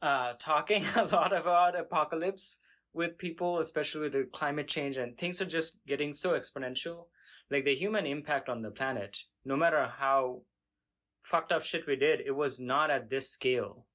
uh, 0.01 0.33
talking 0.39 0.85
a 0.95 1.03
lot 1.03 1.33
about 1.33 1.77
apocalypse 1.77 2.59
with 2.97 3.17
people, 3.17 3.59
especially 3.59 4.01
with 4.01 4.13
the 4.13 4.27
climate 4.33 4.67
change, 4.67 4.97
and 4.97 5.17
things 5.17 5.41
are 5.41 5.45
just 5.45 5.85
getting 5.85 6.11
so 6.11 6.31
exponential. 6.31 7.05
Like 7.49 7.63
the 7.63 7.75
human 7.75 8.05
impact 8.05 8.49
on 8.49 8.61
the 8.61 8.71
planet, 8.71 9.19
no 9.45 9.55
matter 9.55 9.89
how 9.97 10.41
fucked 11.23 11.51
up 11.51 11.61
shit 11.61 11.87
we 11.87 11.95
did, 11.95 12.21
it 12.21 12.35
was 12.35 12.59
not 12.59 12.89
at 12.89 13.09
this 13.09 13.29
scale. 13.29 13.85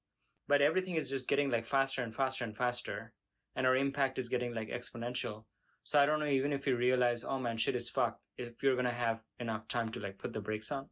But 0.47 0.61
everything 0.61 0.95
is 0.95 1.09
just 1.09 1.27
getting 1.27 1.51
like 1.51 1.65
faster 1.65 2.01
and 2.01 2.15
faster 2.15 2.43
and 2.43 2.55
faster, 2.55 3.13
and 3.55 3.67
our 3.67 3.75
impact 3.75 4.17
is 4.17 4.29
getting 4.29 4.53
like 4.55 4.69
exponential. 4.69 5.43
So 5.83 5.99
I 5.99 6.05
don't 6.05 6.19
know, 6.19 6.25
even 6.25 6.53
if 6.53 6.65
you 6.65 6.77
realize, 6.77 7.23
oh 7.23 7.39
man, 7.39 7.57
shit 7.57 7.75
is 7.75 7.89
fucked, 7.89 8.21
if 8.37 8.63
you're 8.63 8.75
gonna 8.75 8.91
have 8.91 9.19
enough 9.39 9.67
time 9.67 9.89
to 9.91 9.99
like 9.99 10.17
put 10.17 10.33
the 10.33 10.41
brakes 10.41 10.71
on. 10.71 10.87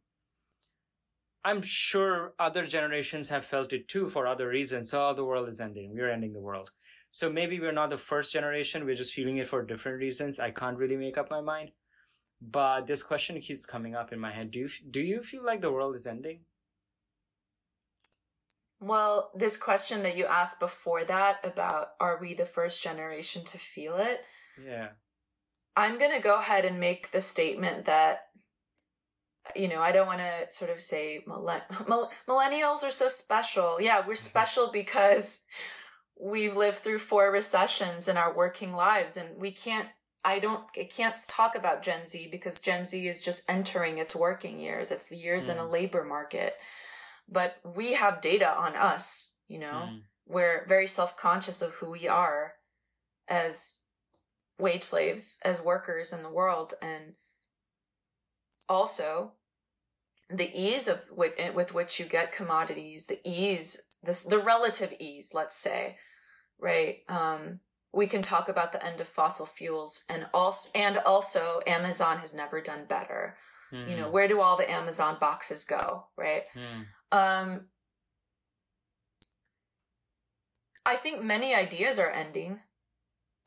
I'm 1.44 1.64
sure 1.64 2.34
other 2.38 2.68
generations 2.68 3.30
have 3.30 3.46
felt 3.46 3.74
it 3.74 3.88
too 3.88 4.08
for 4.08 4.28
other 4.28 4.48
reasons. 4.48 4.94
Oh, 4.94 5.14
the 5.14 5.26
world 5.26 5.50
is 5.50 5.60
ending. 5.60 5.94
We're 5.94 6.12
ending 6.12 6.34
the 6.34 6.40
world. 6.40 6.70
So 7.12 7.30
maybe 7.30 7.60
we're 7.60 7.74
not 7.74 7.90
the 7.90 7.98
first 7.98 8.32
generation. 8.32 8.86
We're 8.86 8.96
just 8.96 9.14
feeling 9.14 9.38
it 9.38 9.48
for 9.48 9.64
different 9.64 10.00
reasons. 10.00 10.40
I 10.40 10.52
can't 10.52 10.78
really 10.78 10.96
make 10.96 11.18
up 11.18 11.30
my 11.30 11.42
mind. 11.42 11.72
But 12.42 12.88
this 12.88 13.04
question 13.04 13.40
keeps 13.40 13.66
coming 13.66 13.96
up 13.96 14.12
in 14.12 14.20
my 14.20 14.32
head. 14.32 14.50
Do 14.50 14.60
you, 14.60 14.70
do 14.90 15.02
you 15.02 15.22
feel 15.22 15.44
like 15.44 15.62
the 15.62 15.72
world 15.72 15.96
is 15.96 16.08
ending? 16.08 16.40
Well, 18.80 19.30
this 19.36 19.58
question 19.58 20.02
that 20.04 20.18
you 20.18 20.26
asked 20.26 20.60
before 20.60 21.04
that 21.04 21.40
about 21.44 21.90
are 22.00 22.18
we 22.20 22.34
the 22.34 22.46
first 22.46 22.82
generation 22.82 23.44
to 23.46 23.60
feel 23.60 23.96
it? 23.98 24.22
Yeah. 24.66 24.90
I'm 25.76 26.00
going 26.00 26.12
to 26.12 26.20
go 26.20 26.40
ahead 26.40 26.66
and 26.66 26.80
make 26.80 27.12
the 27.12 27.22
statement 27.22 27.86
that, 27.86 28.24
you 29.56 29.68
know, 29.68 29.82
I 29.82 29.92
don't 29.92 30.08
want 30.08 30.20
to 30.20 30.48
sort 30.50 30.72
of 30.72 30.82
say 30.82 31.24
millennials 31.28 32.84
are 32.84 32.90
so 32.90 33.08
special. 33.08 33.80
Yeah, 33.80 34.02
we're 34.06 34.16
special 34.32 34.72
because 34.72 35.44
we've 36.20 36.56
lived 36.56 36.80
through 36.80 37.00
four 37.00 37.32
recessions 37.32 38.08
in 38.08 38.18
our 38.18 38.34
working 38.34 38.74
lives 38.74 39.18
and 39.18 39.38
we 39.38 39.52
can't 39.52 39.88
I 40.24 40.40
don't 40.40 40.64
I 40.78 40.84
can't 40.84 41.16
talk 41.28 41.56
about 41.56 41.82
Gen 41.82 42.06
Z 42.06 42.30
because 42.32 42.62
Gen 42.62 42.86
Z 42.86 43.08
is 43.08 43.22
just 43.22 43.50
entering 43.50 43.98
its 43.98 44.16
working 44.16 44.60
years. 44.60 44.92
It's 44.92 45.10
the 45.10 45.18
years 45.18 45.50
mm. 45.50 45.54
in 45.54 45.58
a 45.58 45.64
mm. 45.64 45.72
labor 45.72 46.04
market. 46.04 46.56
But 47.28 47.56
we 47.64 47.94
have 47.94 48.22
data 48.22 48.56
on 48.56 48.76
us, 48.76 49.38
you 49.48 49.58
know. 49.58 49.88
Mm. 49.90 50.02
We're 50.28 50.66
very 50.68 50.88
self-conscious 50.88 51.62
of 51.62 51.74
who 51.74 51.92
we 51.92 52.08
are 52.08 52.54
as 53.28 53.84
wage 54.60 54.84
slaves 54.84 55.40
as 55.44 55.60
workers 55.60 56.14
in 56.14 56.22
the 56.22 56.30
world 56.30 56.76
and 56.82 57.14
also 58.70 59.34
the 60.30 60.52
ease 60.54 60.88
of 60.88 61.02
with, 61.12 61.34
with 61.54 61.74
which 61.74 62.00
you 62.00 62.06
get 62.06 62.32
commodities 62.32 63.08
the 63.08 63.20
ease 63.26 63.82
this 64.04 64.24
the 64.24 64.40
relative 64.40 64.94
ease 65.00 65.32
let's 65.34 65.58
say 65.58 65.98
right 66.60 66.98
um 67.10 67.60
we 67.94 68.08
can 68.08 68.22
talk 68.22 68.48
about 68.48 68.72
the 68.72 68.86
end 68.86 69.02
of 69.02 69.08
fossil 69.08 69.46
fuels 69.46 70.04
and 70.10 70.26
also 70.34 70.70
and 70.76 70.98
also 71.00 71.60
amazon 71.68 72.18
has 72.18 72.34
never 72.34 72.62
done 72.62 72.86
better 72.88 73.38
mm. 73.74 73.90
you 73.90 73.96
know 73.96 74.04
mm-hmm. 74.04 74.14
where 74.14 74.28
do 74.28 74.42
all 74.42 74.58
the 74.58 74.70
amazon 74.70 75.18
boxes 75.20 75.66
go 75.66 76.06
right 76.18 76.44
mm. 76.56 76.86
um 77.12 77.66
i 80.86 80.96
think 80.96 81.24
many 81.24 81.54
ideas 81.54 82.00
are 82.00 82.10
ending 82.10 82.60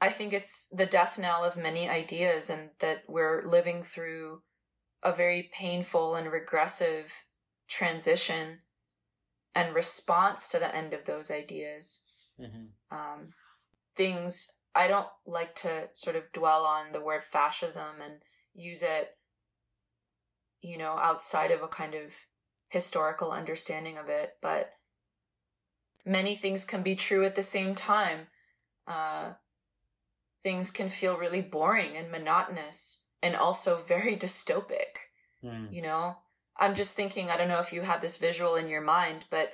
I 0.05 0.11
think 0.11 0.34
it's 0.34 0.68
the 0.68 0.84
death 0.84 1.18
knell 1.18 1.44
of 1.44 1.57
many 1.57 1.88
ideas 1.88 2.50
and 2.50 2.68
that 2.80 3.05
we're 3.09 3.42
living 3.42 3.82
through 3.82 4.42
a 5.02 5.14
very 5.14 5.48
painful 5.50 6.14
and 6.14 6.30
regressive 6.30 7.11
transition 7.68 8.59
and 9.55 9.74
response 9.74 10.48
to 10.48 10.59
the 10.59 10.74
end 10.74 10.92
of 10.92 11.05
those 11.05 11.30
ideas. 11.30 12.02
Mm-hmm. 12.40 12.96
Um, 12.96 13.28
things 13.94 14.50
I 14.74 14.88
don't 14.88 15.09
like 15.26 15.55
to 15.57 15.88
sort 15.92 16.16
of 16.16 16.32
dwell 16.32 16.64
on 16.64 16.92
the 16.92 17.00
word 17.00 17.22
fascism 17.22 18.00
and 18.02 18.14
use 18.55 18.82
it, 18.82 19.16
you 20.61 20.76
know, 20.76 20.98
outside 21.00 21.50
of 21.50 21.62
a 21.62 21.68
kind 21.68 21.94
of 21.94 22.14
historical 22.68 23.30
understanding 23.30 23.96
of 23.96 24.09
it, 24.09 24.32
but 24.42 24.72
many 26.05 26.34
things 26.34 26.64
can 26.64 26.82
be 26.82 26.96
true 26.96 27.24
at 27.24 27.36
the 27.36 27.42
same 27.42 27.74
time. 27.74 28.26
Uh, 28.86 29.34
things 30.42 30.70
can 30.70 30.88
feel 30.88 31.16
really 31.16 31.40
boring 31.40 31.96
and 31.96 32.11
monotonous 32.11 33.07
and 33.22 33.36
also 33.36 33.80
very 33.82 34.16
dystopic. 34.16 35.11
Mm. 35.42 35.72
You 35.72 35.82
know, 35.82 36.16
I'm 36.59 36.74
just 36.74 36.94
thinking, 36.94 37.30
I 37.30 37.36
don't 37.36 37.48
know 37.48 37.59
if 37.59 37.72
you 37.72 37.82
have 37.82 38.00
this 38.00 38.16
visual 38.16 38.55
in 38.55 38.68
your 38.68 38.80
mind, 38.80 39.24
but 39.30 39.52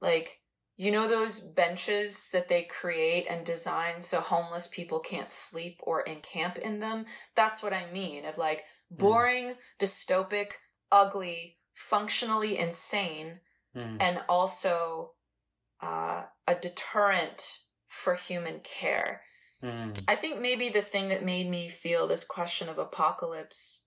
like, 0.00 0.40
you 0.76 0.90
know, 0.90 1.08
those 1.08 1.40
benches 1.40 2.30
that 2.32 2.48
they 2.48 2.62
create 2.62 3.26
and 3.28 3.44
design 3.44 4.00
so 4.00 4.20
homeless 4.20 4.68
people 4.68 5.00
can't 5.00 5.28
sleep 5.28 5.80
or 5.82 6.02
encamp 6.02 6.56
in 6.56 6.78
them? 6.78 7.04
That's 7.34 7.62
what 7.62 7.72
I 7.72 7.90
mean 7.92 8.24
of 8.24 8.38
like 8.38 8.64
hmm. 8.90 8.96
boring, 8.96 9.44
mm. 9.50 9.56
dystopic, 9.78 10.52
ugly, 10.92 11.58
functionally 11.74 12.58
insane, 12.58 13.40
mm. 13.76 13.96
and 14.00 14.20
also 14.28 15.12
uh, 15.82 16.24
a 16.46 16.54
deterrent 16.54 17.58
for 17.88 18.14
human 18.14 18.60
care. 18.60 19.22
Mm. 19.62 20.00
I 20.06 20.14
think 20.14 20.40
maybe 20.40 20.68
the 20.68 20.82
thing 20.82 21.08
that 21.08 21.24
made 21.24 21.48
me 21.48 21.68
feel 21.68 22.06
this 22.06 22.24
question 22.24 22.68
of 22.68 22.78
apocalypse, 22.78 23.86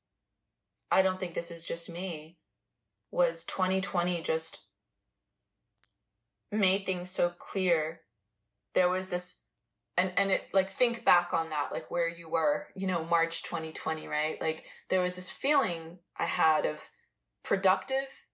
I 0.91 1.01
don't 1.01 1.19
think 1.19 1.33
this 1.33 1.51
is 1.51 1.63
just 1.63 1.89
me, 1.89 2.37
was 3.11 3.43
2020 3.43 4.21
just 4.21 4.65
made 6.51 6.85
things 6.85 7.09
so 7.09 7.29
clear. 7.29 8.01
There 8.73 8.89
was 8.89 9.09
this 9.09 9.43
and 9.97 10.13
and 10.17 10.31
it 10.31 10.43
like 10.53 10.69
think 10.69 11.03
back 11.03 11.33
on 11.33 11.49
that 11.49 11.69
like 11.71 11.91
where 11.91 12.09
you 12.09 12.29
were, 12.29 12.67
you 12.75 12.87
know, 12.87 13.03
March 13.03 13.43
2020, 13.43 14.07
right? 14.07 14.41
Like 14.41 14.65
there 14.89 15.01
was 15.01 15.15
this 15.15 15.29
feeling 15.29 15.99
I 16.17 16.25
had 16.25 16.65
of 16.65 16.89
productive 17.43 18.25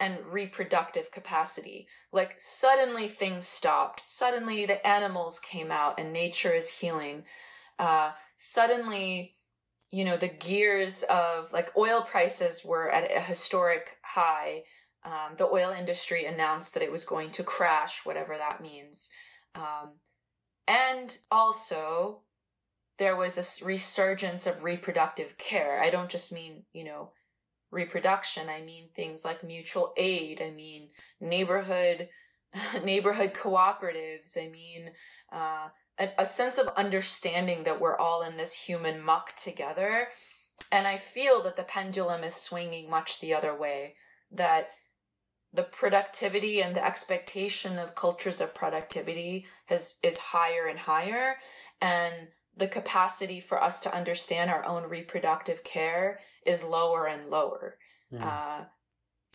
and 0.00 0.18
reproductive 0.26 1.10
capacity. 1.10 1.86
Like 2.12 2.36
suddenly 2.38 3.06
things 3.06 3.46
stopped. 3.46 4.02
Suddenly 4.06 4.64
the 4.64 4.84
animals 4.86 5.38
came 5.38 5.70
out 5.70 6.00
and 6.00 6.12
nature 6.12 6.52
is 6.52 6.78
healing. 6.78 7.24
Uh, 7.78 8.12
suddenly, 8.36 9.36
you 9.90 10.04
know, 10.04 10.16
the 10.16 10.28
gears 10.28 11.02
of 11.10 11.52
like 11.52 11.76
oil 11.76 12.02
prices 12.02 12.64
were 12.64 12.90
at 12.90 13.10
a 13.10 13.20
historic 13.20 13.98
high. 14.02 14.62
Um, 15.04 15.36
the 15.36 15.46
oil 15.46 15.70
industry 15.70 16.24
announced 16.24 16.74
that 16.74 16.82
it 16.82 16.92
was 16.92 17.04
going 17.04 17.30
to 17.32 17.42
crash, 17.42 18.04
whatever 18.04 18.36
that 18.36 18.60
means. 18.60 19.10
Um, 19.54 19.94
and 20.68 21.16
also, 21.30 22.20
there 22.98 23.16
was 23.16 23.38
a 23.38 23.64
resurgence 23.64 24.46
of 24.46 24.62
reproductive 24.62 25.38
care. 25.38 25.80
I 25.82 25.90
don't 25.90 26.10
just 26.10 26.32
mean, 26.32 26.64
you 26.72 26.84
know, 26.84 27.12
reproduction. 27.70 28.48
I 28.48 28.62
mean 28.62 28.88
things 28.94 29.24
like 29.24 29.44
mutual 29.44 29.92
aid. 29.96 30.42
I 30.42 30.50
mean 30.50 30.88
neighborhood 31.20 32.08
neighborhood 32.84 33.34
cooperatives. 33.34 34.36
I 34.36 34.48
mean 34.48 34.90
uh, 35.32 35.68
a, 35.98 36.08
a 36.18 36.26
sense 36.26 36.58
of 36.58 36.68
understanding 36.76 37.64
that 37.64 37.80
we're 37.80 37.96
all 37.96 38.22
in 38.22 38.36
this 38.36 38.54
human 38.54 39.02
muck 39.02 39.34
together. 39.36 40.08
And 40.70 40.86
I 40.86 40.96
feel 40.96 41.42
that 41.42 41.56
the 41.56 41.62
pendulum 41.62 42.22
is 42.24 42.34
swinging 42.34 42.90
much 42.90 43.20
the 43.20 43.34
other 43.34 43.56
way. 43.56 43.94
That 44.30 44.70
the 45.52 45.62
productivity 45.62 46.60
and 46.60 46.76
the 46.76 46.84
expectation 46.84 47.78
of 47.78 47.94
cultures 47.94 48.40
of 48.40 48.54
productivity 48.54 49.46
has 49.66 49.96
is 50.02 50.18
higher 50.18 50.66
and 50.66 50.78
higher 50.78 51.36
and 51.80 52.28
the 52.56 52.68
capacity 52.68 53.40
for 53.40 53.62
us 53.62 53.80
to 53.80 53.94
understand 53.94 54.50
our 54.50 54.64
own 54.64 54.84
reproductive 54.84 55.64
care 55.64 56.20
is 56.44 56.64
lower 56.64 57.06
and 57.06 57.30
lower. 57.30 57.78
Mm. 58.12 58.22
Uh, 58.22 58.64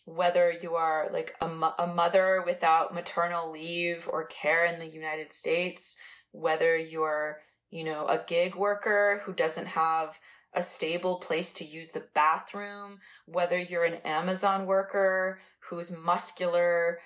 whether 0.05 0.51
you 0.61 0.75
are 0.75 1.09
like 1.11 1.35
a, 1.41 1.47
a 1.79 1.87
mother 1.87 2.43
without 2.45 2.93
maternal 2.93 3.51
leave 3.51 4.07
or 4.11 4.25
care 4.25 4.65
in 4.65 4.79
the 4.79 4.87
United 4.87 5.33
States, 5.33 5.97
whether 6.39 6.77
you're, 6.77 7.41
you 7.69 7.83
know, 7.83 8.05
a 8.07 8.23
gig 8.25 8.55
worker 8.55 9.21
who 9.23 9.33
doesn't 9.33 9.67
have 9.67 10.19
a 10.53 10.61
stable 10.61 11.19
place 11.19 11.51
to 11.53 11.65
use 11.65 11.89
the 11.89 12.05
bathroom, 12.13 12.99
whether 13.25 13.57
you're 13.57 13.83
an 13.83 13.99
Amazon 14.05 14.65
worker 14.65 15.39
whose 15.69 15.91
muscular 15.91 16.99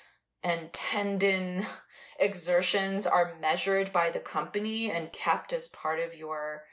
and 0.44 0.72
tendon 0.72 1.66
exertions 2.20 3.08
are 3.08 3.36
measured 3.42 3.92
by 3.92 4.10
the 4.10 4.20
company 4.20 4.92
and 4.92 5.12
kept 5.12 5.54
as 5.54 5.68
part 5.68 6.00
of 6.00 6.16
your 6.16 6.64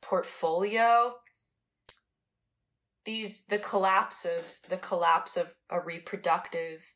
portfolio 0.00 1.14
these 3.04 3.44
the 3.46 3.58
collapse 3.58 4.24
of 4.24 4.60
the 4.68 4.76
collapse 4.76 5.36
of 5.36 5.54
a 5.70 5.80
reproductive 5.80 6.94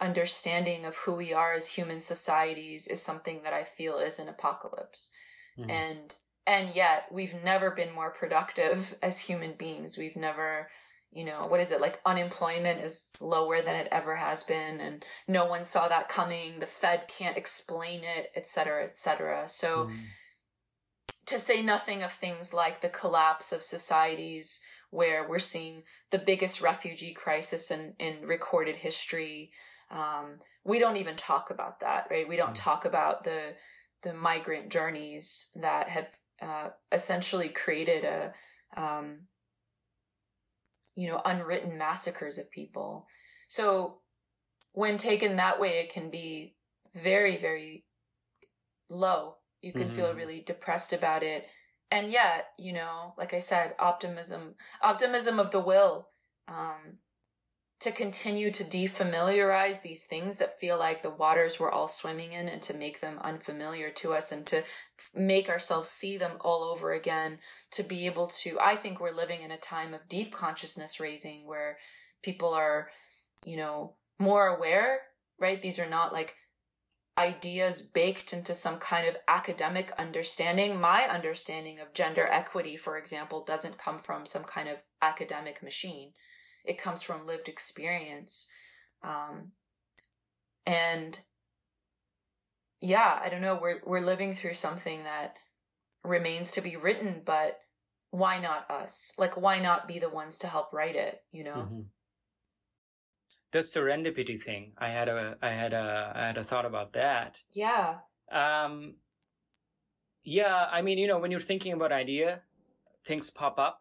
understanding 0.00 0.84
of 0.84 0.96
who 0.96 1.14
we 1.14 1.32
are 1.32 1.54
as 1.54 1.70
human 1.70 2.00
societies 2.00 2.86
is 2.86 3.02
something 3.02 3.42
that 3.42 3.52
i 3.52 3.64
feel 3.64 3.98
is 3.98 4.18
an 4.18 4.28
apocalypse. 4.28 5.10
Mm-hmm. 5.58 5.70
and 5.70 6.14
and 6.48 6.74
yet 6.74 7.04
we've 7.12 7.34
never 7.44 7.70
been 7.70 7.94
more 7.94 8.10
productive 8.10 8.96
as 9.02 9.20
human 9.20 9.52
beings. 9.52 9.98
We've 9.98 10.16
never 10.16 10.70
you 11.10 11.24
know 11.24 11.46
what 11.46 11.60
is 11.60 11.70
it? 11.70 11.80
Like 11.80 12.00
unemployment 12.04 12.80
is 12.80 13.06
lower 13.20 13.62
than 13.62 13.74
it 13.74 13.88
ever 13.90 14.16
has 14.16 14.42
been 14.42 14.80
and 14.80 15.04
no 15.26 15.44
one 15.44 15.64
saw 15.64 15.88
that 15.88 16.08
coming. 16.08 16.58
The 16.58 16.66
fed 16.66 17.08
can't 17.08 17.36
explain 17.36 18.00
it 18.02 18.30
et 18.34 18.46
cetera 18.46 18.84
et 18.84 18.96
cetera. 18.96 19.46
So 19.46 19.86
mm. 19.86 19.96
to 21.26 21.38
say 21.38 21.62
nothing 21.62 22.02
of 22.02 22.12
things 22.12 22.54
like 22.54 22.80
the 22.80 22.88
collapse 22.88 23.52
of 23.52 23.62
societies 23.62 24.62
where 24.90 25.28
we're 25.28 25.38
seeing 25.38 25.82
the 26.10 26.18
biggest 26.18 26.62
refugee 26.62 27.12
crisis 27.12 27.70
in, 27.70 27.94
in 27.98 28.26
recorded 28.26 28.76
history 28.76 29.50
um, 29.90 30.38
we 30.64 30.78
don't 30.78 30.96
even 30.96 31.16
talk 31.16 31.50
about 31.50 31.80
that 31.80 32.06
right 32.10 32.28
we 32.28 32.36
don't 32.36 32.50
mm. 32.50 32.62
talk 32.62 32.84
about 32.84 33.24
the 33.24 33.54
the 34.02 34.14
migrant 34.14 34.70
journeys 34.70 35.50
that 35.56 35.88
have 35.88 36.08
uh, 36.40 36.68
essentially 36.92 37.48
created 37.48 38.04
a 38.04 38.32
um, 38.76 39.20
you 40.98 41.06
know, 41.06 41.22
unwritten 41.24 41.78
massacres 41.78 42.38
of 42.38 42.50
people. 42.50 43.06
So 43.46 43.98
when 44.72 44.96
taken 44.96 45.36
that 45.36 45.60
way, 45.60 45.78
it 45.78 45.92
can 45.92 46.10
be 46.10 46.56
very, 46.92 47.36
very 47.36 47.84
low. 48.90 49.36
You 49.62 49.72
can 49.72 49.84
mm-hmm. 49.84 49.92
feel 49.92 50.12
really 50.12 50.40
depressed 50.40 50.92
about 50.92 51.22
it. 51.22 51.46
And 51.92 52.10
yet, 52.10 52.48
you 52.58 52.72
know, 52.72 53.14
like 53.16 53.32
I 53.32 53.38
said, 53.38 53.76
optimism, 53.78 54.56
optimism 54.82 55.38
of 55.38 55.52
the 55.52 55.60
will, 55.60 56.08
um, 56.48 56.98
to 57.80 57.92
continue 57.92 58.50
to 58.50 58.64
defamiliarize 58.64 59.82
these 59.82 60.04
things 60.04 60.38
that 60.38 60.58
feel 60.58 60.76
like 60.78 61.02
the 61.02 61.10
waters 61.10 61.60
we're 61.60 61.70
all 61.70 61.86
swimming 61.86 62.32
in 62.32 62.48
and 62.48 62.60
to 62.62 62.76
make 62.76 63.00
them 63.00 63.18
unfamiliar 63.20 63.88
to 63.90 64.12
us 64.12 64.32
and 64.32 64.44
to 64.46 64.64
make 65.14 65.48
ourselves 65.48 65.88
see 65.88 66.16
them 66.16 66.32
all 66.40 66.64
over 66.64 66.92
again 66.92 67.38
to 67.70 67.82
be 67.82 68.06
able 68.06 68.26
to 68.26 68.58
i 68.60 68.74
think 68.74 68.98
we're 68.98 69.14
living 69.14 69.42
in 69.42 69.52
a 69.52 69.56
time 69.56 69.94
of 69.94 70.08
deep 70.08 70.34
consciousness 70.34 70.98
raising 70.98 71.46
where 71.46 71.78
people 72.22 72.52
are 72.52 72.90
you 73.46 73.56
know 73.56 73.94
more 74.18 74.48
aware 74.48 75.02
right? 75.38 75.60
These 75.60 75.78
are 75.78 75.88
not 75.88 76.12
like 76.12 76.34
ideas 77.16 77.80
baked 77.80 78.32
into 78.32 78.54
some 78.54 78.78
kind 78.78 79.06
of 79.08 79.16
academic 79.26 79.90
understanding. 79.98 80.80
My 80.80 81.02
understanding 81.02 81.80
of 81.80 81.94
gender 81.94 82.26
equity 82.30 82.76
for 82.76 82.96
example 82.96 83.44
doesn't 83.44 83.78
come 83.78 83.98
from 83.98 84.26
some 84.26 84.44
kind 84.44 84.68
of 84.68 84.78
academic 85.02 85.62
machine 85.62 86.12
it 86.64 86.78
comes 86.78 87.02
from 87.02 87.26
lived 87.26 87.48
experience. 87.48 88.50
Um, 89.02 89.52
and 90.68 91.18
yeah 92.80 93.18
i 93.24 93.28
don't 93.28 93.40
know 93.40 93.58
we're 93.60 93.80
we're 93.84 94.04
living 94.04 94.34
through 94.34 94.52
something 94.52 95.02
that 95.02 95.34
remains 96.04 96.52
to 96.52 96.60
be 96.60 96.76
written 96.76 97.22
but 97.24 97.58
why 98.10 98.38
not 98.38 98.70
us? 98.70 99.12
Like 99.18 99.36
why 99.36 99.58
not 99.58 99.86
be 99.86 99.98
the 99.98 100.08
ones 100.08 100.38
to 100.38 100.46
help 100.46 100.72
write 100.72 100.94
it 100.96 101.22
you 101.32 101.44
know? 101.44 101.54
Mm-hmm. 101.54 101.80
the 103.52 103.58
serendipity 103.60 104.40
thing 104.40 104.72
i 104.78 104.88
had 104.88 105.08
a 105.08 105.36
i 105.42 105.50
had 105.50 105.72
a 105.72 106.12
i 106.14 106.26
had 106.26 106.38
a 106.38 106.44
thought 106.44 106.66
about 106.66 106.92
that. 106.92 107.40
Yeah. 107.52 107.96
Um 108.30 108.96
yeah 110.24 110.68
i 110.70 110.82
mean 110.82 110.98
you 110.98 111.06
know 111.06 111.18
when 111.18 111.30
you're 111.30 111.40
thinking 111.40 111.72
about 111.72 111.92
idea 111.92 112.42
things 113.06 113.30
pop 113.30 113.58
up. 113.58 113.80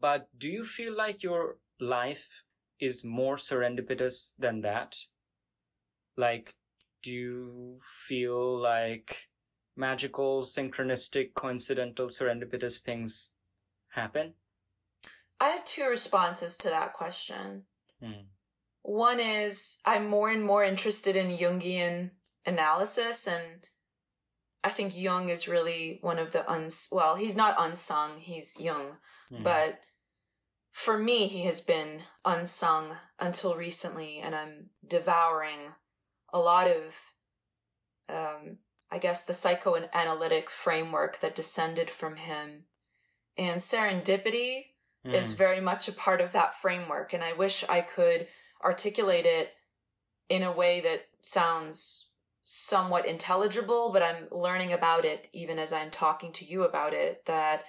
But 0.00 0.28
do 0.38 0.48
you 0.48 0.64
feel 0.64 0.94
like 0.96 1.22
your 1.22 1.56
life 1.80 2.44
is 2.80 3.04
more 3.04 3.36
serendipitous 3.36 4.34
than 4.38 4.60
that? 4.62 4.96
Like, 6.16 6.54
do 7.02 7.12
you 7.12 7.78
feel 8.06 8.58
like 8.58 9.28
magical, 9.76 10.42
synchronistic, 10.42 11.34
coincidental, 11.34 12.06
serendipitous 12.06 12.80
things 12.80 13.36
happen? 13.90 14.34
I 15.40 15.48
have 15.50 15.64
two 15.64 15.84
responses 15.88 16.56
to 16.58 16.68
that 16.68 16.92
question. 16.92 17.64
Hmm. 18.02 18.26
One 18.82 19.20
is 19.20 19.78
I'm 19.84 20.08
more 20.08 20.30
and 20.30 20.42
more 20.42 20.64
interested 20.64 21.14
in 21.14 21.36
Jungian 21.36 22.10
analysis, 22.44 23.26
and 23.26 23.66
I 24.64 24.70
think 24.70 24.96
Jung 24.96 25.28
is 25.28 25.46
really 25.46 25.98
one 26.00 26.18
of 26.18 26.32
the 26.32 26.50
uns. 26.50 26.88
Well, 26.90 27.14
he's 27.14 27.36
not 27.36 27.56
unsung; 27.58 28.18
he's 28.18 28.58
Jung, 28.58 28.96
hmm. 29.30 29.42
but 29.42 29.80
for 30.78 30.96
me, 30.96 31.26
he 31.26 31.42
has 31.42 31.60
been 31.60 32.02
unsung 32.24 32.94
until 33.18 33.56
recently, 33.56 34.20
and 34.20 34.32
I'm 34.32 34.70
devouring 34.86 35.72
a 36.32 36.38
lot 36.38 36.70
of, 36.70 37.14
um, 38.08 38.58
I 38.88 38.98
guess, 38.98 39.24
the 39.24 39.34
psychoanalytic 39.34 40.48
framework 40.48 41.18
that 41.18 41.34
descended 41.34 41.90
from 41.90 42.14
him. 42.14 42.66
And 43.36 43.60
serendipity 43.60 44.66
mm. 45.04 45.14
is 45.14 45.32
very 45.32 45.60
much 45.60 45.88
a 45.88 45.92
part 45.92 46.20
of 46.20 46.30
that 46.30 46.54
framework, 46.54 47.12
and 47.12 47.24
I 47.24 47.32
wish 47.32 47.64
I 47.68 47.80
could 47.80 48.28
articulate 48.64 49.26
it 49.26 49.54
in 50.28 50.44
a 50.44 50.52
way 50.52 50.80
that 50.80 51.06
sounds 51.22 52.12
somewhat 52.44 53.04
intelligible, 53.04 53.90
but 53.92 54.04
I'm 54.04 54.28
learning 54.30 54.72
about 54.72 55.04
it 55.04 55.26
even 55.32 55.58
as 55.58 55.72
I'm 55.72 55.90
talking 55.90 56.30
to 56.34 56.44
you 56.44 56.62
about 56.62 56.94
it. 56.94 57.24
That, 57.24 57.64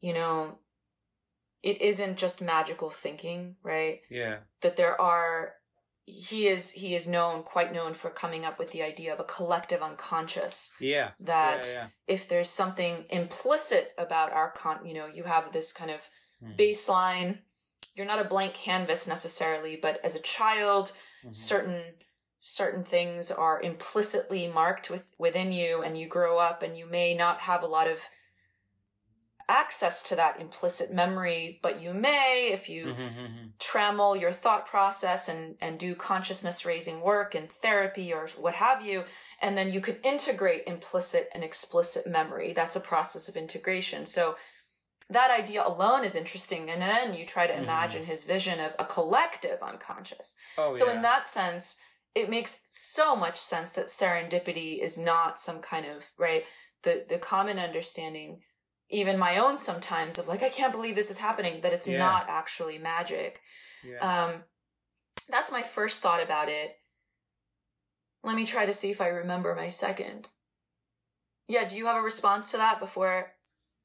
you 0.00 0.12
know, 0.12 0.58
it 1.62 1.80
isn't 1.80 2.18
just 2.18 2.40
magical 2.40 2.90
thinking, 2.90 3.56
right? 3.62 4.00
Yeah. 4.10 4.38
That 4.60 4.76
there 4.76 5.00
are 5.00 5.54
he 6.08 6.46
is 6.46 6.72
he 6.72 6.94
is 6.94 7.06
known 7.06 7.42
quite 7.42 7.72
known 7.72 7.92
for 7.92 8.08
coming 8.08 8.44
up 8.44 8.58
with 8.58 8.70
the 8.70 8.82
idea 8.82 9.12
of 9.12 9.20
a 9.20 9.24
collective 9.24 9.82
unconscious 9.82 10.74
yeah 10.80 11.10
that 11.20 11.68
yeah, 11.70 11.72
yeah. 11.72 11.86
if 12.06 12.26
there's 12.26 12.48
something 12.48 13.04
implicit 13.10 13.92
about 13.98 14.32
our 14.32 14.50
con 14.52 14.78
you 14.86 14.94
know 14.94 15.06
you 15.06 15.24
have 15.24 15.52
this 15.52 15.70
kind 15.70 15.90
of 15.90 16.00
mm-hmm. 16.42 16.54
baseline 16.56 17.38
you're 17.94 18.06
not 18.06 18.20
a 18.20 18.24
blank 18.24 18.54
canvas 18.54 19.06
necessarily 19.06 19.76
but 19.76 20.00
as 20.02 20.14
a 20.14 20.20
child 20.20 20.92
mm-hmm. 21.20 21.32
certain 21.32 21.82
certain 22.38 22.84
things 22.84 23.30
are 23.30 23.60
implicitly 23.60 24.46
marked 24.48 24.88
with 24.88 25.14
within 25.18 25.52
you 25.52 25.82
and 25.82 25.98
you 25.98 26.06
grow 26.06 26.38
up 26.38 26.62
and 26.62 26.74
you 26.74 26.86
may 26.86 27.14
not 27.14 27.40
have 27.40 27.62
a 27.62 27.66
lot 27.66 27.86
of 27.86 28.00
access 29.48 30.02
to 30.02 30.16
that 30.16 30.40
implicit 30.40 30.92
memory, 30.92 31.58
but 31.62 31.80
you 31.80 31.94
may 31.94 32.50
if 32.52 32.68
you 32.68 32.86
mm-hmm, 32.86 33.02
mm-hmm. 33.02 33.46
trammel 33.58 34.20
your 34.20 34.30
thought 34.30 34.66
process 34.66 35.28
and, 35.28 35.56
and 35.60 35.78
do 35.78 35.94
consciousness 35.94 36.66
raising 36.66 37.00
work 37.00 37.34
and 37.34 37.50
therapy 37.50 38.12
or 38.12 38.28
what 38.36 38.54
have 38.54 38.84
you. 38.84 39.04
And 39.40 39.56
then 39.56 39.72
you 39.72 39.80
can 39.80 39.96
integrate 40.04 40.64
implicit 40.66 41.30
and 41.34 41.42
explicit 41.42 42.06
memory. 42.06 42.52
That's 42.52 42.76
a 42.76 42.80
process 42.80 43.28
of 43.28 43.36
integration. 43.36 44.04
So 44.04 44.36
that 45.08 45.30
idea 45.30 45.66
alone 45.66 46.04
is 46.04 46.14
interesting. 46.14 46.68
And 46.68 46.82
then 46.82 47.14
you 47.14 47.24
try 47.24 47.46
to 47.46 47.52
mm-hmm. 47.54 47.64
imagine 47.64 48.04
his 48.04 48.24
vision 48.24 48.60
of 48.60 48.76
a 48.78 48.84
collective 48.84 49.62
unconscious. 49.62 50.34
Oh, 50.58 50.74
so 50.74 50.86
yeah. 50.88 50.96
in 50.96 51.02
that 51.02 51.26
sense, 51.26 51.80
it 52.14 52.28
makes 52.28 52.60
so 52.68 53.16
much 53.16 53.38
sense 53.38 53.72
that 53.74 53.86
serendipity 53.86 54.82
is 54.82 54.98
not 54.98 55.38
some 55.38 55.60
kind 55.60 55.86
of, 55.86 56.04
right? 56.18 56.44
The, 56.82 57.04
the 57.08 57.18
common 57.18 57.58
understanding 57.58 58.40
even 58.90 59.18
my 59.18 59.36
own 59.36 59.56
sometimes 59.56 60.18
of 60.18 60.28
like 60.28 60.42
i 60.42 60.48
can't 60.48 60.72
believe 60.72 60.94
this 60.94 61.10
is 61.10 61.18
happening 61.18 61.60
that 61.60 61.72
it's 61.72 61.88
yeah. 61.88 61.98
not 61.98 62.26
actually 62.28 62.78
magic. 62.78 63.40
Yeah. 63.84 63.98
um 64.26 64.42
that's 65.30 65.52
my 65.52 65.62
first 65.62 66.00
thought 66.00 66.22
about 66.22 66.48
it. 66.48 66.76
Let 68.24 68.34
me 68.34 68.46
try 68.46 68.66
to 68.66 68.72
see 68.72 68.90
if 68.90 69.00
i 69.00 69.08
remember 69.08 69.54
my 69.54 69.68
second. 69.68 70.28
Yeah 71.48 71.66
do 71.66 71.76
you 71.76 71.86
have 71.86 71.96
a 71.96 72.02
response 72.02 72.50
to 72.50 72.56
that 72.56 72.80
before 72.80 73.32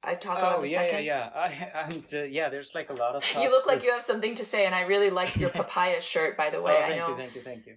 i 0.04 0.16
talk 0.16 0.38
oh, 0.38 0.47
about 0.47 0.62
the 0.62 0.70
yeah, 0.70 0.78
second? 0.78 1.04
yeah. 1.06 1.30
Yeah 1.34 1.72
I, 1.76 1.80
I'm, 1.82 2.04
uh, 2.14 2.24
yeah 2.24 2.49
there's 2.49 2.74
like 2.76 2.89
a 2.89 2.93
lot 2.93 3.16
of 3.16 3.24
you 3.41 3.49
look 3.49 3.66
like 3.66 3.84
you 3.84 3.91
have 3.91 4.04
something 4.04 4.36
to 4.36 4.45
say 4.45 4.66
and 4.66 4.76
i 4.76 4.82
really 4.82 5.10
like 5.10 5.36
your 5.38 5.49
papaya 5.62 6.01
shirt 6.01 6.38
by 6.38 6.49
the 6.49 6.62
way 6.62 6.76
oh, 6.76 6.82
thank 6.82 6.93
i 6.93 6.97
know. 6.97 7.10
you 7.10 7.18
thank 7.18 7.36
you 7.36 7.41
thank 7.41 7.66
you. 7.66 7.76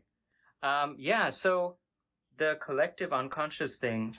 Um 0.63 0.97
yeah 0.99 1.31
so 1.31 1.77
the 2.39 2.59
collective 2.61 3.13
unconscious 3.13 3.79
thing 3.79 4.17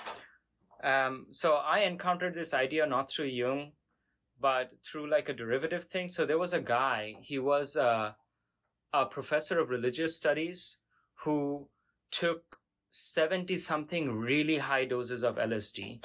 um, 0.83 1.27
so 1.31 1.53
I 1.53 1.79
encountered 1.79 2.33
this 2.33 2.53
idea 2.53 2.85
not 2.85 3.09
through 3.09 3.25
Jung, 3.25 3.71
but 4.39 4.73
through 4.83 5.09
like 5.09 5.29
a 5.29 5.33
derivative 5.33 5.85
thing. 5.85 6.07
So 6.07 6.25
there 6.25 6.37
was 6.37 6.53
a 6.53 6.61
guy, 6.61 7.15
he 7.21 7.39
was 7.39 7.75
a, 7.75 8.15
a 8.93 9.05
professor 9.05 9.59
of 9.59 9.69
religious 9.69 10.15
studies 10.15 10.79
who 11.23 11.67
took 12.11 12.59
70 12.91 13.57
something 13.57 14.11
really 14.11 14.59
high 14.59 14.85
doses 14.85 15.23
of 15.23 15.35
LSD. 15.35 16.03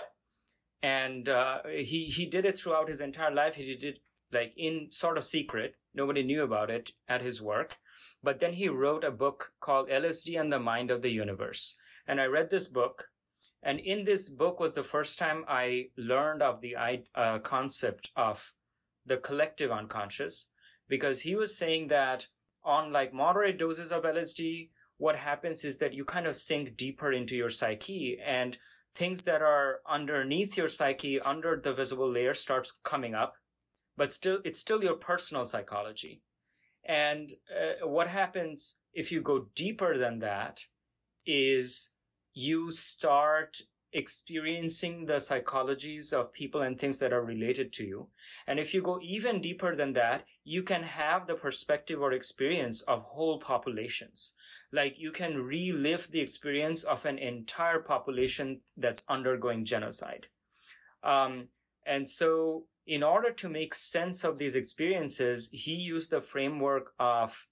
And 0.83 1.29
uh, 1.29 1.59
he, 1.67 2.07
he 2.07 2.27
did 2.27 2.45
it 2.45 2.59
throughout 2.59 2.89
his 2.89 3.01
entire 3.01 3.33
life. 3.33 3.55
He 3.55 3.65
did 3.65 3.85
it 3.85 3.99
like 4.33 4.53
in 4.57 4.89
sort 4.91 5.17
of 5.17 5.25
secret. 5.25 5.77
Nobody 5.95 6.23
knew 6.23 6.43
about 6.43 6.71
it 6.71 6.93
at 7.07 7.23
his 7.23 7.41
work. 7.41 7.77
But 8.23 8.41
then 8.41 8.55
he 8.55 8.69
wrote 8.69 9.05
a 9.05 9.11
book 9.11 9.53
called 9.61 9.89
LSD 9.89 10.41
and 10.41 10.53
the 10.53 10.59
Mind 10.59 10.91
of 10.91 11.03
the 11.03 11.11
Universe. 11.11 11.79
And 12.07 12.21
I 12.21 12.25
read 12.25 12.51
this 12.51 12.67
book 12.67 13.09
and 13.63 13.79
in 13.79 14.05
this 14.05 14.29
book 14.29 14.59
was 14.59 14.75
the 14.75 14.83
first 14.83 15.19
time 15.19 15.45
I 15.47 15.89
learned 15.97 16.43
of 16.43 16.61
the 16.61 16.77
uh, 17.15 17.39
concept 17.39 18.11
of 18.17 18.55
the 19.07 19.17
collective 19.17 19.71
unconscious, 19.71 20.49
because 20.89 21.21
he 21.21 21.37
was 21.37 21.57
saying 21.57 21.89
that 21.89 22.27
on 22.65 22.93
like 22.93 23.13
moderate 23.13 23.59
doses 23.59 23.93
of 23.93 24.03
LSD, 24.03 24.71
what 24.99 25.17
happens 25.17 25.65
is 25.65 25.79
that 25.79 25.95
you 25.95 26.05
kind 26.05 26.27
of 26.27 26.37
sink 26.37 26.77
deeper 26.77 27.13
into 27.13 27.37
your 27.37 27.51
psyche 27.51 28.19
and 28.25 28.59
things 28.95 29.25
that 29.25 29.43
are 29.43 29.81
underneath 29.89 30.57
your 30.57 30.69
psyche, 30.69 31.21
under 31.21 31.61
the 31.63 31.73
visible 31.73 32.11
layer 32.11 32.35
starts 32.35 32.73
coming 32.85 33.15
up, 33.15 33.35
but 33.97 34.13
still, 34.13 34.39
it's 34.45 34.59
still 34.59 34.83
your 34.83 34.95
personal 34.95 35.47
psychology. 35.47 36.21
And 36.85 37.33
uh, 37.51 37.87
what 37.87 38.09
happens 38.09 38.81
if 38.93 39.13
you 39.13 39.21
go 39.21 39.47
deeper 39.55 39.97
than 39.97 40.19
that 40.19 40.67
is 41.25 41.93
you 42.35 42.71
start 42.71 43.63
experiencing 43.93 45.05
the 45.05 45.15
psychologies 45.15 46.13
of 46.13 46.33
people 46.33 46.63
and 46.63 46.79
things 46.79 46.99
that 46.99 47.13
are 47.13 47.25
related 47.25 47.73
to 47.75 47.85
you. 47.85 48.09
And 48.47 48.59
if 48.59 48.73
you 48.73 48.81
go 48.81 48.99
even 49.03 49.41
deeper 49.41 49.77
than 49.77 49.93
that, 49.93 50.25
you 50.45 50.63
can 50.63 50.83
have 50.83 51.27
the 51.27 51.35
perspective 51.35 52.01
or 52.01 52.13
experience 52.13 52.83
of 52.83 53.03
whole 53.03 53.39
populations. 53.39 54.33
Like 54.73 54.99
you 54.99 55.13
can 55.13 55.37
relive 55.37 56.11
the 56.11 56.21
experience 56.21 56.85
of 56.85 57.05
an 57.05 57.19
entire 57.19 57.81
population 57.81 58.61
that's 58.77 59.05
undergoing 59.09 59.65
genocide. 59.65 60.27
Um, 61.05 61.49
and 61.87 62.09
so 62.09 62.65
in 62.87 63.03
order 63.03 63.31
to 63.31 63.49
make 63.49 63.75
sense 63.75 64.25
of 64.25 64.39
these 64.39 64.57
experiences, 64.57 65.51
he 65.53 65.75
used 65.75 66.11
the 66.11 66.21
framework 66.21 66.93
of, 66.99 67.47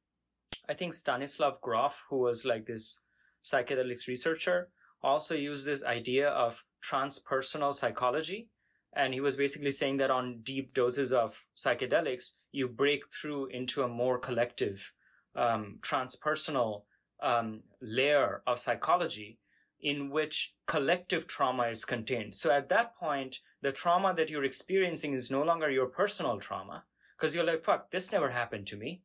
I 0.69 0.75
think 0.75 0.95
Stanislav 0.95 1.61
Grof, 1.61 2.03
who 2.09 2.19
was 2.19 2.45
like 2.45 2.67
this 2.67 3.05
psychedelics 3.45 4.07
researcher, 4.07 4.69
also 5.03 5.35
used 5.35 5.67
this 5.67 5.85
idea 5.85 6.29
of 6.29 6.65
transpersonal 6.83 7.75
psychology. 7.75 8.49
And 8.93 9.15
he 9.15 9.21
was 9.21 9.37
basically 9.37 9.71
saying 9.71 9.99
that 9.99 10.11
on 10.11 10.41
deep 10.43 10.75
doses 10.75 11.13
of 11.13 11.47
psychedelics, 11.57 12.33
you 12.53 12.69
break 12.69 13.11
through 13.11 13.47
into 13.47 13.83
a 13.83 13.89
more 13.89 14.19
collective, 14.19 14.93
um, 15.37 15.79
transpersonal 15.81 16.83
um, 17.23 17.63
layer 17.81 18.43
of 18.47 18.59
psychology 18.59 19.39
in 19.81 20.11
which 20.11 20.55
collective 20.67 21.27
trauma 21.27 21.65
is 21.65 21.85
contained. 21.85 22.35
So 22.35 22.51
at 22.51 22.69
that 22.69 22.97
point, 22.97 23.39
the 23.63 23.73
trauma 23.73 24.15
that 24.15 24.31
you're 24.31 24.45
experiencing 24.45 25.15
is 25.15 25.31
no 25.31 25.43
longer 25.43 25.71
your 25.71 25.87
personal 25.87 26.39
trauma 26.39 26.85
because 27.17 27.35
you're 27.35 27.45
like, 27.45 27.65
fuck, 27.65 27.91
this 27.91 28.13
never 28.13 28.31
happened 28.31 28.67
to 28.69 28.77
me. 28.77 29.03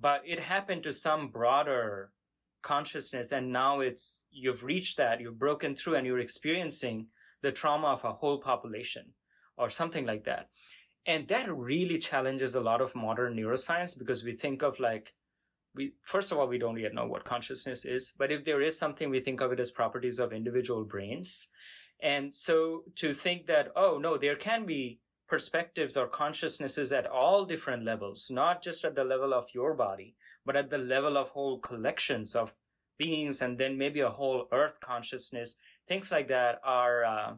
But 0.00 0.22
it 0.24 0.40
happened 0.40 0.82
to 0.84 0.92
some 0.92 1.28
broader 1.28 2.10
consciousness 2.66 3.30
and 3.30 3.52
now 3.52 3.78
it's 3.78 4.24
you've 4.32 4.64
reached 4.64 4.96
that 4.96 5.20
you've 5.20 5.38
broken 5.38 5.76
through 5.76 5.94
and 5.94 6.04
you're 6.04 6.26
experiencing 6.28 7.06
the 7.42 7.52
trauma 7.52 7.88
of 7.88 8.04
a 8.04 8.12
whole 8.12 8.38
population 8.38 9.04
or 9.56 9.70
something 9.70 10.04
like 10.04 10.24
that. 10.24 10.48
And 11.06 11.28
that 11.28 11.48
really 11.54 11.98
challenges 11.98 12.56
a 12.56 12.60
lot 12.60 12.80
of 12.80 12.96
modern 12.96 13.36
neuroscience 13.36 13.96
because 13.96 14.24
we 14.24 14.34
think 14.34 14.64
of 14.64 14.80
like 14.80 15.14
we 15.76 15.92
first 16.02 16.32
of 16.32 16.38
all 16.38 16.48
we 16.48 16.58
don't 16.58 16.80
yet 16.80 16.92
know 16.92 17.06
what 17.06 17.30
consciousness 17.32 17.84
is 17.84 18.12
but 18.18 18.32
if 18.32 18.44
there 18.44 18.62
is 18.62 18.76
something 18.76 19.10
we 19.10 19.20
think 19.20 19.40
of 19.40 19.52
it 19.52 19.60
as 19.60 19.70
properties 19.70 20.18
of 20.18 20.32
individual 20.32 20.84
brains. 20.84 21.48
And 22.02 22.34
so 22.34 22.82
to 22.96 23.12
think 23.12 23.46
that 23.46 23.68
oh 23.76 23.98
no 24.06 24.18
there 24.18 24.40
can 24.48 24.66
be 24.66 24.98
perspectives 25.28 25.96
or 25.96 26.06
consciousnesses 26.06 26.92
at 26.92 27.06
all 27.06 27.44
different 27.44 27.84
levels 27.84 28.30
not 28.30 28.62
just 28.62 28.84
at 28.84 28.94
the 28.94 29.04
level 29.04 29.34
of 29.34 29.46
your 29.54 29.74
body 29.74 30.14
but 30.44 30.56
at 30.56 30.70
the 30.70 30.78
level 30.78 31.16
of 31.16 31.28
whole 31.30 31.58
collections 31.58 32.34
of 32.36 32.54
beings 32.98 33.42
and 33.42 33.58
then 33.58 33.76
maybe 33.76 34.00
a 34.00 34.08
whole 34.08 34.48
earth 34.52 34.80
consciousness. 34.80 35.56
Things 35.86 36.10
like 36.10 36.28
that 36.28 36.60
are 36.64 37.04
uh, 37.04 37.34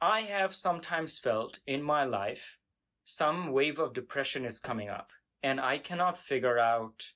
i 0.00 0.20
have 0.22 0.54
sometimes 0.54 1.18
felt 1.18 1.60
in 1.66 1.82
my 1.82 2.04
life 2.04 2.58
some 3.04 3.52
wave 3.52 3.78
of 3.78 3.92
depression 3.92 4.44
is 4.44 4.58
coming 4.58 4.88
up 4.88 5.10
and 5.42 5.60
i 5.60 5.78
cannot 5.78 6.18
figure 6.18 6.58
out 6.58 7.12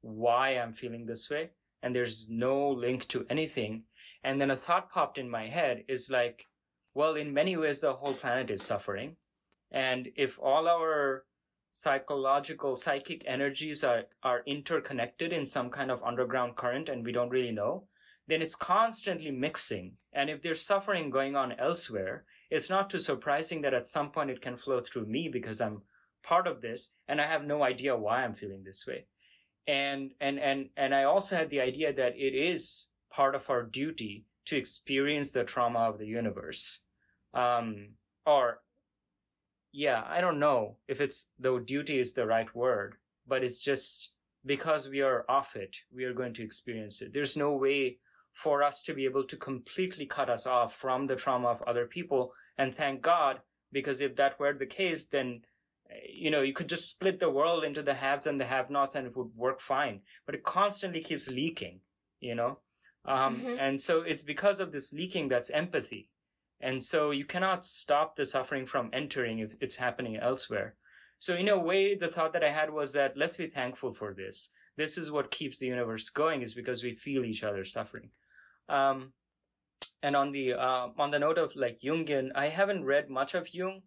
why 0.00 0.50
i'm 0.50 0.72
feeling 0.72 1.06
this 1.06 1.30
way 1.30 1.50
and 1.82 1.94
there's 1.94 2.28
no 2.28 2.70
link 2.70 3.06
to 3.08 3.26
anything. 3.30 3.84
And 4.24 4.40
then 4.40 4.50
a 4.50 4.56
thought 4.56 4.90
popped 4.90 5.18
in 5.18 5.30
my 5.30 5.46
head 5.46 5.84
is 5.88 6.10
like 6.10 6.44
well 6.98 7.14
in 7.14 7.32
many 7.32 7.56
ways 7.56 7.78
the 7.78 7.92
whole 7.92 8.12
planet 8.12 8.50
is 8.50 8.60
suffering. 8.60 9.14
And 9.70 10.08
if 10.16 10.36
all 10.42 10.66
our 10.66 11.26
psychological 11.70 12.74
psychic 12.74 13.22
energies 13.24 13.84
are 13.84 14.02
are 14.30 14.42
interconnected 14.46 15.32
in 15.32 15.46
some 15.46 15.70
kind 15.70 15.92
of 15.92 16.02
underground 16.02 16.56
current 16.56 16.88
and 16.88 17.04
we 17.06 17.12
don't 17.12 17.34
really 17.36 17.52
know 17.52 17.84
then 18.26 18.42
it's 18.42 18.56
constantly 18.56 19.30
mixing. 19.30 19.92
And 20.12 20.28
if 20.28 20.42
there's 20.42 20.60
suffering 20.72 21.08
going 21.10 21.36
on 21.36 21.52
elsewhere 21.52 22.24
it's 22.50 22.70
not 22.70 22.90
too 22.90 22.98
surprising 22.98 23.62
that 23.62 23.74
at 23.74 23.86
some 23.86 24.10
point 24.10 24.30
it 24.30 24.40
can 24.40 24.56
flow 24.56 24.80
through 24.80 25.06
me 25.06 25.28
because 25.28 25.60
i'm 25.60 25.82
part 26.30 26.46
of 26.48 26.60
this 26.62 26.90
and 27.06 27.20
i 27.20 27.26
have 27.26 27.44
no 27.44 27.62
idea 27.62 28.02
why 28.04 28.16
i'm 28.24 28.34
feeling 28.34 28.64
this 28.64 28.84
way. 28.88 29.06
And 29.68 30.10
and 30.26 30.40
and 30.40 30.70
and 30.76 30.92
i 31.00 31.04
also 31.04 31.36
had 31.36 31.50
the 31.50 31.60
idea 31.70 31.92
that 31.92 32.18
it 32.28 32.34
is 32.50 32.88
part 33.18 33.36
of 33.36 33.48
our 33.50 33.62
duty 33.62 34.24
to 34.46 34.56
experience 34.56 35.30
the 35.30 35.44
trauma 35.44 35.80
of 35.90 35.98
the 35.98 36.12
universe 36.20 36.87
um, 37.34 37.90
or 38.26 38.60
yeah, 39.72 40.02
I 40.06 40.20
don't 40.20 40.38
know 40.38 40.76
if 40.86 41.00
it's 41.00 41.30
though 41.38 41.58
duty 41.58 41.98
is 41.98 42.12
the 42.12 42.26
right 42.26 42.52
word, 42.54 42.96
but 43.26 43.44
it's 43.44 43.62
just 43.62 44.12
because 44.44 44.88
we 44.88 45.02
are 45.02 45.24
off 45.28 45.56
it, 45.56 45.78
we 45.94 46.04
are 46.04 46.14
going 46.14 46.32
to 46.34 46.42
experience 46.42 47.02
it. 47.02 47.12
There's 47.12 47.36
no 47.36 47.52
way 47.52 47.98
for 48.32 48.62
us 48.62 48.82
to 48.82 48.94
be 48.94 49.04
able 49.04 49.24
to 49.24 49.36
completely 49.36 50.06
cut 50.06 50.30
us 50.30 50.46
off 50.46 50.74
from 50.74 51.06
the 51.06 51.16
trauma 51.16 51.48
of 51.48 51.62
other 51.62 51.86
people. 51.86 52.32
And 52.56 52.74
thank 52.74 53.02
God, 53.02 53.40
because 53.72 54.00
if 54.00 54.16
that 54.16 54.38
were 54.38 54.52
the 54.52 54.66
case, 54.66 55.06
then 55.06 55.42
you 56.08 56.30
know, 56.30 56.42
you 56.42 56.52
could 56.52 56.68
just 56.68 56.88
split 56.88 57.18
the 57.18 57.30
world 57.30 57.64
into 57.64 57.82
the 57.82 57.94
haves 57.94 58.26
and 58.26 58.40
the 58.40 58.44
have 58.44 58.70
nots 58.70 58.94
and 58.94 59.06
it 59.06 59.16
would 59.16 59.34
work 59.34 59.60
fine. 59.60 60.00
But 60.26 60.34
it 60.34 60.44
constantly 60.44 61.00
keeps 61.00 61.30
leaking, 61.30 61.80
you 62.20 62.34
know? 62.34 62.58
Um, 63.04 63.36
mm-hmm. 63.36 63.56
And 63.58 63.80
so 63.80 64.02
it's 64.02 64.22
because 64.22 64.60
of 64.60 64.72
this 64.72 64.92
leaking 64.92 65.28
that's 65.28 65.50
empathy. 65.50 66.10
And 66.60 66.82
so 66.82 67.10
you 67.12 67.24
cannot 67.24 67.64
stop 67.64 68.16
the 68.16 68.24
suffering 68.24 68.66
from 68.66 68.90
entering 68.92 69.38
if 69.38 69.54
it's 69.60 69.76
happening 69.76 70.16
elsewhere. 70.16 70.74
So, 71.20 71.34
in 71.34 71.48
a 71.48 71.58
way, 71.58 71.94
the 71.96 72.08
thought 72.08 72.32
that 72.32 72.44
I 72.44 72.50
had 72.50 72.70
was 72.70 72.92
that 72.92 73.16
let's 73.16 73.36
be 73.36 73.48
thankful 73.48 73.92
for 73.92 74.14
this. 74.14 74.50
This 74.76 74.96
is 74.96 75.10
what 75.10 75.32
keeps 75.32 75.58
the 75.58 75.66
universe 75.66 76.10
going, 76.10 76.42
is 76.42 76.54
because 76.54 76.82
we 76.82 76.94
feel 76.94 77.24
each 77.24 77.42
other's 77.42 77.72
suffering. 77.72 78.10
Um, 78.68 79.12
and 80.02 80.14
on 80.14 80.32
the 80.32 80.54
uh, 80.54 80.88
on 80.96 81.10
the 81.10 81.18
note 81.18 81.38
of 81.38 81.56
like 81.56 81.80
Jungian, 81.80 82.30
I 82.34 82.48
haven't 82.48 82.84
read 82.84 83.10
much 83.10 83.34
of 83.34 83.52
Jung, 83.52 83.82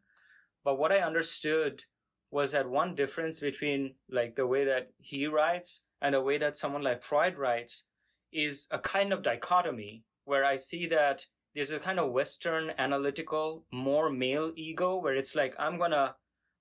but 0.63 0.77
what 0.77 0.91
I 0.91 0.99
understood 0.99 1.85
was 2.31 2.51
that 2.51 2.69
one 2.69 2.95
difference 2.95 3.39
between 3.39 3.95
like 4.09 4.35
the 4.35 4.47
way 4.47 4.65
that 4.65 4.91
he 4.99 5.27
writes 5.27 5.85
and 6.01 6.15
the 6.15 6.21
way 6.21 6.37
that 6.37 6.55
someone 6.55 6.81
like 6.81 7.03
Freud 7.03 7.37
writes 7.37 7.87
is 8.31 8.67
a 8.71 8.79
kind 8.79 9.11
of 9.11 9.23
dichotomy 9.23 10.03
where 10.23 10.45
I 10.45 10.55
see 10.55 10.87
that 10.87 11.25
there's 11.55 11.71
a 11.71 11.79
kind 11.79 11.99
of 11.99 12.11
Western 12.11 12.71
analytical, 12.77 13.65
more 13.71 14.09
male 14.09 14.51
ego 14.55 14.97
where 14.97 15.15
it's 15.15 15.35
like 15.35 15.55
I'm 15.59 15.77
gonna 15.77 16.15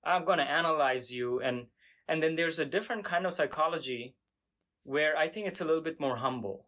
I'm 0.05 0.25
gonna 0.25 0.43
analyze 0.43 1.13
you 1.13 1.41
and 1.41 1.67
and 2.09 2.23
then 2.23 2.35
there's 2.35 2.59
a 2.59 2.65
different 2.65 3.05
kind 3.05 3.25
of 3.25 3.33
psychology 3.33 4.17
where 4.83 5.17
I 5.17 5.29
think 5.29 5.47
it's 5.47 5.61
a 5.61 5.65
little 5.65 5.83
bit 5.83 6.01
more 6.01 6.17
humble, 6.17 6.67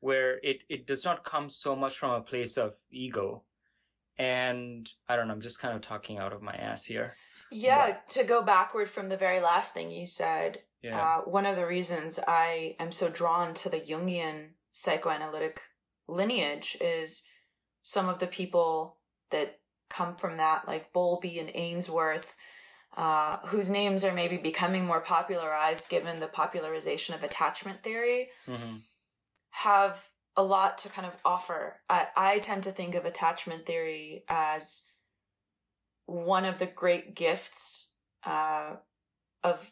where 0.00 0.38
it, 0.42 0.64
it 0.68 0.86
does 0.86 1.04
not 1.04 1.24
come 1.24 1.50
so 1.50 1.76
much 1.76 1.98
from 1.98 2.10
a 2.10 2.22
place 2.22 2.56
of 2.56 2.76
ego. 2.90 3.42
And 4.16 4.90
I 5.08 5.16
don't 5.16 5.28
know, 5.28 5.34
I'm 5.34 5.40
just 5.40 5.60
kind 5.60 5.74
of 5.74 5.82
talking 5.82 6.18
out 6.18 6.32
of 6.32 6.40
my 6.40 6.54
ass 6.54 6.86
here. 6.86 7.14
Yeah, 7.52 7.90
but, 7.90 8.08
to 8.10 8.24
go 8.24 8.42
backward 8.42 8.88
from 8.88 9.08
the 9.08 9.16
very 9.16 9.40
last 9.40 9.74
thing 9.74 9.90
you 9.90 10.06
said, 10.06 10.60
yeah. 10.82 11.00
Uh, 11.00 11.20
one 11.22 11.44
of 11.44 11.56
the 11.56 11.66
reasons 11.66 12.20
I 12.26 12.76
am 12.78 12.92
so 12.92 13.08
drawn 13.08 13.52
to 13.54 13.68
the 13.68 13.80
Jungian 13.80 14.50
psychoanalytic 14.70 15.60
lineage 16.06 16.76
is 16.80 17.24
some 17.88 18.06
of 18.06 18.18
the 18.18 18.26
people 18.26 18.98
that 19.30 19.60
come 19.88 20.14
from 20.14 20.36
that, 20.36 20.68
like 20.68 20.92
Bowlby 20.92 21.38
and 21.38 21.50
Ainsworth, 21.54 22.36
uh, 22.94 23.38
whose 23.46 23.70
names 23.70 24.04
are 24.04 24.12
maybe 24.12 24.36
becoming 24.36 24.84
more 24.84 25.00
popularized 25.00 25.88
given 25.88 26.20
the 26.20 26.26
popularization 26.26 27.14
of 27.14 27.22
attachment 27.22 27.82
theory, 27.82 28.28
mm-hmm. 28.46 28.76
have 29.52 30.06
a 30.36 30.42
lot 30.42 30.76
to 30.76 30.90
kind 30.90 31.06
of 31.06 31.16
offer. 31.24 31.80
I, 31.88 32.08
I 32.14 32.38
tend 32.40 32.64
to 32.64 32.72
think 32.72 32.94
of 32.94 33.06
attachment 33.06 33.64
theory 33.64 34.22
as 34.28 34.90
one 36.04 36.44
of 36.44 36.58
the 36.58 36.66
great 36.66 37.14
gifts 37.14 37.94
uh, 38.26 38.74
of 39.42 39.70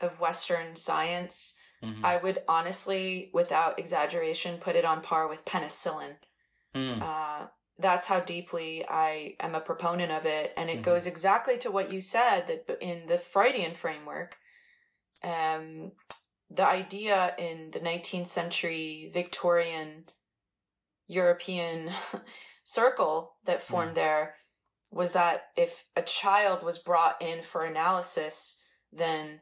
of 0.00 0.20
Western 0.20 0.76
science. 0.76 1.58
Mm-hmm. 1.82 2.06
I 2.06 2.18
would 2.18 2.38
honestly, 2.46 3.30
without 3.34 3.80
exaggeration, 3.80 4.58
put 4.58 4.76
it 4.76 4.84
on 4.84 5.00
par 5.00 5.28
with 5.28 5.44
penicillin. 5.44 6.14
Mm. 6.74 7.02
Uh, 7.02 7.46
that's 7.78 8.06
how 8.06 8.20
deeply 8.20 8.84
I 8.88 9.34
am 9.40 9.54
a 9.54 9.60
proponent 9.60 10.12
of 10.12 10.26
it. 10.26 10.52
And 10.56 10.70
it 10.70 10.74
mm-hmm. 10.74 10.82
goes 10.82 11.06
exactly 11.06 11.58
to 11.58 11.70
what 11.70 11.92
you 11.92 12.00
said 12.00 12.46
that 12.46 12.78
in 12.80 13.06
the 13.06 13.18
Freudian 13.18 13.74
framework, 13.74 14.36
um, 15.24 15.92
the 16.50 16.66
idea 16.66 17.34
in 17.38 17.70
the 17.72 17.80
19th 17.80 18.26
century 18.26 19.10
Victorian 19.12 20.04
European 21.06 21.90
circle 22.62 23.34
that 23.44 23.62
formed 23.62 23.92
mm. 23.92 23.96
there 23.96 24.34
was 24.90 25.14
that 25.14 25.44
if 25.56 25.84
a 25.96 26.02
child 26.02 26.62
was 26.62 26.78
brought 26.78 27.20
in 27.20 27.42
for 27.42 27.64
analysis, 27.64 28.62
then 28.92 29.40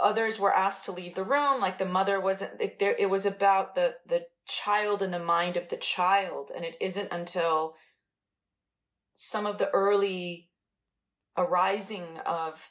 others 0.00 0.38
were 0.38 0.52
asked 0.52 0.84
to 0.84 0.92
leave 0.92 1.14
the 1.14 1.24
room 1.24 1.60
like 1.60 1.78
the 1.78 1.86
mother 1.86 2.20
wasn't 2.20 2.60
it, 2.60 2.78
there 2.78 2.94
it 2.98 3.08
was 3.08 3.24
about 3.24 3.74
the 3.74 3.94
the 4.06 4.22
child 4.46 5.02
in 5.02 5.10
the 5.10 5.18
mind 5.18 5.56
of 5.56 5.68
the 5.68 5.76
child 5.76 6.50
and 6.54 6.64
it 6.64 6.76
isn't 6.80 7.12
until 7.12 7.74
some 9.14 9.46
of 9.46 9.58
the 9.58 9.70
early 9.70 10.48
arising 11.36 12.18
of 12.24 12.70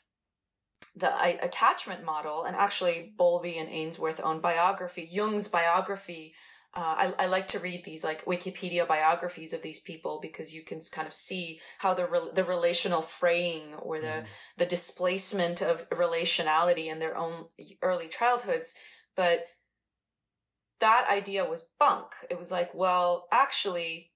the 0.96 1.44
attachment 1.44 2.04
model 2.04 2.44
and 2.44 2.56
actually 2.56 3.14
Bowlby 3.18 3.58
and 3.58 3.70
Ainsworth 3.70 4.22
own 4.24 4.40
biography 4.40 5.08
Jung's 5.10 5.48
biography 5.48 6.34
uh, 6.78 6.96
I, 6.98 7.14
I, 7.20 7.26
like 7.28 7.48
to 7.48 7.60
read 7.60 7.86
these 7.86 8.04
like 8.04 8.26
Wikipedia 8.26 8.86
biographies 8.86 9.54
of 9.54 9.62
these 9.62 9.80
people 9.80 10.20
because 10.22 10.54
you 10.54 10.62
can 10.62 10.82
kind 10.92 11.08
of 11.08 11.14
see 11.14 11.62
how 11.78 11.94
the 11.94 12.06
re- 12.06 12.32
the 12.34 12.44
relational 12.44 13.02
fraying 13.02 13.76
or 13.76 14.02
the 14.02 14.08
mm. 14.08 14.26
the 14.58 14.66
displacement 14.66 15.62
of 15.62 15.90
relationality 15.90 16.88
in 16.88 17.00
their 17.00 17.18
own 17.18 17.46
early 17.82 18.10
childhoods. 18.10 18.76
But 19.16 19.46
that 20.80 21.08
idea 21.10 21.46
was 21.46 21.70
bunk. 21.80 22.08
It 22.30 22.38
was 22.38 22.52
like, 22.52 22.74
well, 22.74 23.28
actually, 23.32 24.12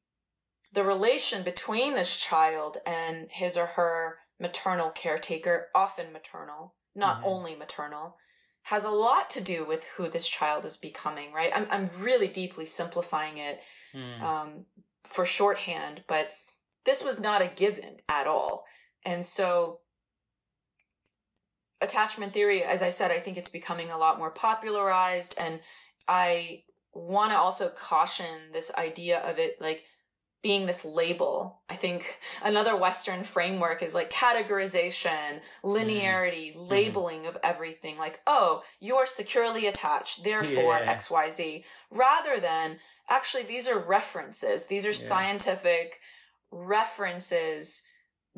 the 0.73 0.83
relation 0.83 1.43
between 1.43 1.95
this 1.95 2.17
child 2.17 2.77
and 2.85 3.27
his 3.29 3.57
or 3.57 3.65
her 3.65 4.17
maternal 4.39 4.89
caretaker, 4.89 5.67
often 5.73 6.13
maternal, 6.13 6.75
not 6.95 7.17
mm-hmm. 7.17 7.27
only 7.27 7.55
maternal, 7.55 8.17
has 8.63 8.83
a 8.83 8.91
lot 8.91 9.29
to 9.31 9.41
do 9.41 9.65
with 9.65 9.85
who 9.97 10.07
this 10.09 10.27
child 10.27 10.65
is 10.65 10.77
becoming, 10.77 11.33
right? 11.33 11.51
I'm, 11.55 11.67
I'm 11.71 11.89
really 11.99 12.27
deeply 12.27 12.65
simplifying 12.65 13.37
it 13.37 13.61
mm. 13.93 14.21
um, 14.21 14.65
for 15.03 15.25
shorthand, 15.25 16.03
but 16.07 16.31
this 16.85 17.03
was 17.03 17.19
not 17.19 17.41
a 17.41 17.47
given 17.47 17.97
at 18.07 18.27
all. 18.27 18.65
And 19.05 19.25
so, 19.25 19.79
attachment 21.81 22.33
theory, 22.33 22.63
as 22.63 22.81
I 22.81 22.89
said, 22.89 23.11
I 23.11 23.19
think 23.19 23.37
it's 23.37 23.49
becoming 23.49 23.89
a 23.89 23.97
lot 23.97 24.17
more 24.17 24.31
popularized. 24.31 25.35
And 25.37 25.61
I 26.09 26.63
want 26.93 27.31
to 27.31 27.37
also 27.37 27.69
caution 27.69 28.25
this 28.51 28.71
idea 28.75 29.19
of 29.19 29.37
it 29.37 29.61
like 29.61 29.83
being 30.41 30.65
this 30.65 30.83
label. 30.83 31.61
I 31.69 31.75
think 31.75 32.17
another 32.43 32.75
Western 32.75 33.23
framework 33.23 33.83
is 33.83 33.93
like 33.93 34.09
categorization, 34.09 35.41
linearity, 35.63 36.55
mm-hmm. 36.55 36.61
labeling 36.61 37.25
of 37.27 37.37
everything. 37.43 37.97
Like, 37.97 38.21
oh, 38.25 38.63
you're 38.79 39.05
securely 39.05 39.67
attached, 39.67 40.23
therefore 40.23 40.79
yeah. 40.79 40.95
XYZ, 40.95 41.63
rather 41.91 42.39
than 42.39 42.77
actually 43.07 43.43
these 43.43 43.67
are 43.67 43.77
references. 43.77 44.65
These 44.65 44.85
are 44.85 44.89
yeah. 44.89 44.95
scientific 44.95 45.99
references 46.51 47.83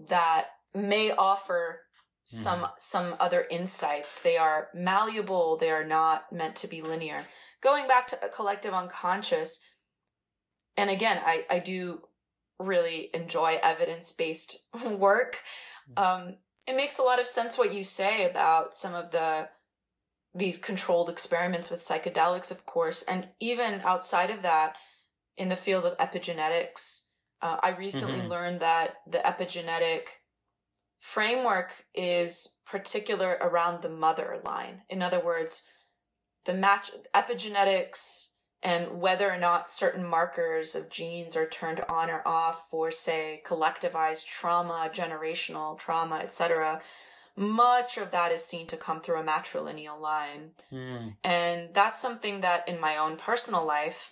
that 0.10 0.48
may 0.74 1.12
offer 1.12 1.82
some 2.24 2.62
mm. 2.62 2.72
some 2.78 3.16
other 3.20 3.46
insights. 3.50 4.20
They 4.22 4.38
are 4.38 4.68
malleable, 4.74 5.58
they 5.58 5.72
are 5.72 5.86
not 5.86 6.32
meant 6.32 6.56
to 6.58 6.68
be 6.68 6.82
linear. 6.82 7.24
Going 7.62 7.88
back 7.88 8.08
to 8.08 8.26
a 8.26 8.30
collective 8.30 8.74
unconscious, 8.74 9.64
and 10.78 10.90
again, 10.90 11.20
I, 11.24 11.46
I 11.50 11.60
do 11.60 12.02
really 12.60 13.10
enjoy 13.14 13.60
evidence 13.62 14.12
based 14.12 14.58
work. 14.86 15.42
Mm. 15.96 16.02
Um, 16.02 16.36
it 16.68 16.76
makes 16.76 17.00
a 17.00 17.04
lot 17.04 17.20
of 17.20 17.28
sense 17.28 17.58
what 17.58 17.74
you 17.74 17.84
say 17.84 18.30
about 18.30 18.76
some 18.76 18.94
of 18.94 19.12
the 19.12 19.50
these 20.34 20.58
controlled 20.58 21.10
experiments 21.10 21.70
with 21.70 21.82
psychedelics, 21.82 22.52
of 22.52 22.66
course, 22.66 23.04
and 23.04 23.28
even 23.42 23.82
outside 23.84 24.30
of 24.30 24.44
that, 24.44 24.78
in 25.36 25.50
the 25.50 25.58
field 25.58 25.84
of 25.84 25.98
epigenetics, 25.98 27.08
uh, 27.42 27.58
I 27.62 27.72
recently 27.72 28.20
mm-hmm. 28.20 28.30
learned 28.30 28.60
that 28.62 28.98
the 29.06 29.18
epigenetic 29.18 30.04
framework 31.00 31.86
is 31.94 32.60
particular 32.66 33.38
around 33.42 33.82
the 33.82 33.90
mother 33.90 34.40
line. 34.46 34.84
In 34.90 35.02
other 35.02 35.20
words, 35.20 35.68
the 36.46 36.54
match 36.54 36.92
epigenetics 37.14 38.32
and 38.64 39.02
whether 39.02 39.32
or 39.32 39.38
not 39.38 39.70
certain 39.70 40.06
markers 40.06 40.76
of 40.76 40.90
genes 40.90 41.36
are 41.36 41.48
turned 41.48 41.82
on 41.90 42.10
or 42.10 42.22
off 42.28 42.70
for 42.70 42.92
say 42.92 43.42
collectivized 43.46 44.26
trauma 44.26 44.90
generational 44.94 45.78
trauma 45.78 46.18
etc 46.18 46.82
much 47.36 47.98
of 47.98 48.12
that 48.12 48.32
is 48.32 48.44
seen 48.44 48.68
to 48.68 48.78
come 48.78 49.02
through 49.02 49.20
a 49.20 49.24
matrilineal 49.24 50.00
line 50.00 50.52
mm. 50.72 51.16
and 51.24 51.74
that's 51.74 52.02
something 52.02 52.42
that 52.42 52.68
in 52.68 52.80
my 52.80 52.98
own 52.98 53.18
personal 53.18 53.66
life 53.66 54.12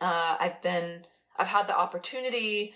uh, 0.00 0.36
i've 0.38 0.60
been 0.62 1.04
i've 1.36 1.48
had 1.48 1.66
the 1.66 1.76
opportunity 1.76 2.74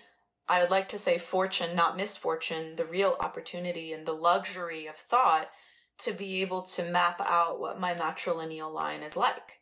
i 0.48 0.60
would 0.60 0.70
like 0.70 0.89
to 0.89 0.98
say 0.98 1.18
fortune 1.18 1.76
not 1.76 1.97
misfortune 1.97 2.76
the 2.76 2.85
real 2.85 3.16
opportunity 3.20 3.93
and 3.93 4.06
the 4.06 4.12
luxury 4.12 4.86
of 4.86 4.97
thought 4.97 5.51
to 5.98 6.12
be 6.12 6.42
able 6.42 6.62
to 6.62 6.90
map 6.90 7.20
out 7.20 7.60
what 7.60 7.80
my 7.80 7.94
matrilineal 7.94 8.72
line 8.72 9.02
is 9.02 9.16
like 9.16 9.60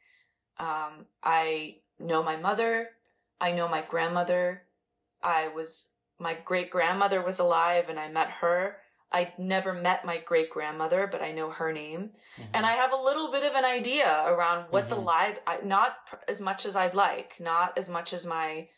um, 0.59 1.07
I 1.23 1.79
know 1.99 2.23
my 2.23 2.37
mother. 2.37 2.91
I 3.41 3.53
know 3.53 3.69
my 3.69 3.83
grandmother. 3.83 4.63
I 5.23 5.49
was, 5.49 5.93
my 6.19 6.37
great 6.45 6.71
grandmother 6.71 7.23
was 7.23 7.39
alive 7.39 7.89
and 7.89 7.99
I 7.99 8.09
met 8.09 8.31
her. 8.41 8.77
I 9.11 9.33
never 9.39 9.75
met 9.75 10.07
my 10.07 10.19
great 10.19 10.51
grandmother, 10.51 11.07
but 11.07 11.21
I 11.21 11.33
know 11.33 11.51
her 11.51 11.73
name. 11.73 12.11
Mm-hmm. 12.39 12.51
And 12.55 12.65
I 12.65 12.73
have 12.73 12.93
a 12.93 13.03
little 13.03 13.31
bit 13.31 13.43
of 13.43 13.55
an 13.55 13.65
idea 13.65 14.25
around 14.27 14.67
what 14.71 14.89
mm-hmm. 14.89 14.95
the 14.95 15.01
live, 15.01 15.39
not 15.65 15.97
as 16.29 16.41
much 16.41 16.65
as 16.65 16.77
I'd 16.77 16.95
like, 16.95 17.37
not 17.39 17.77
as 17.77 17.89
much 17.89 18.13
as 18.13 18.25
my, 18.25 18.69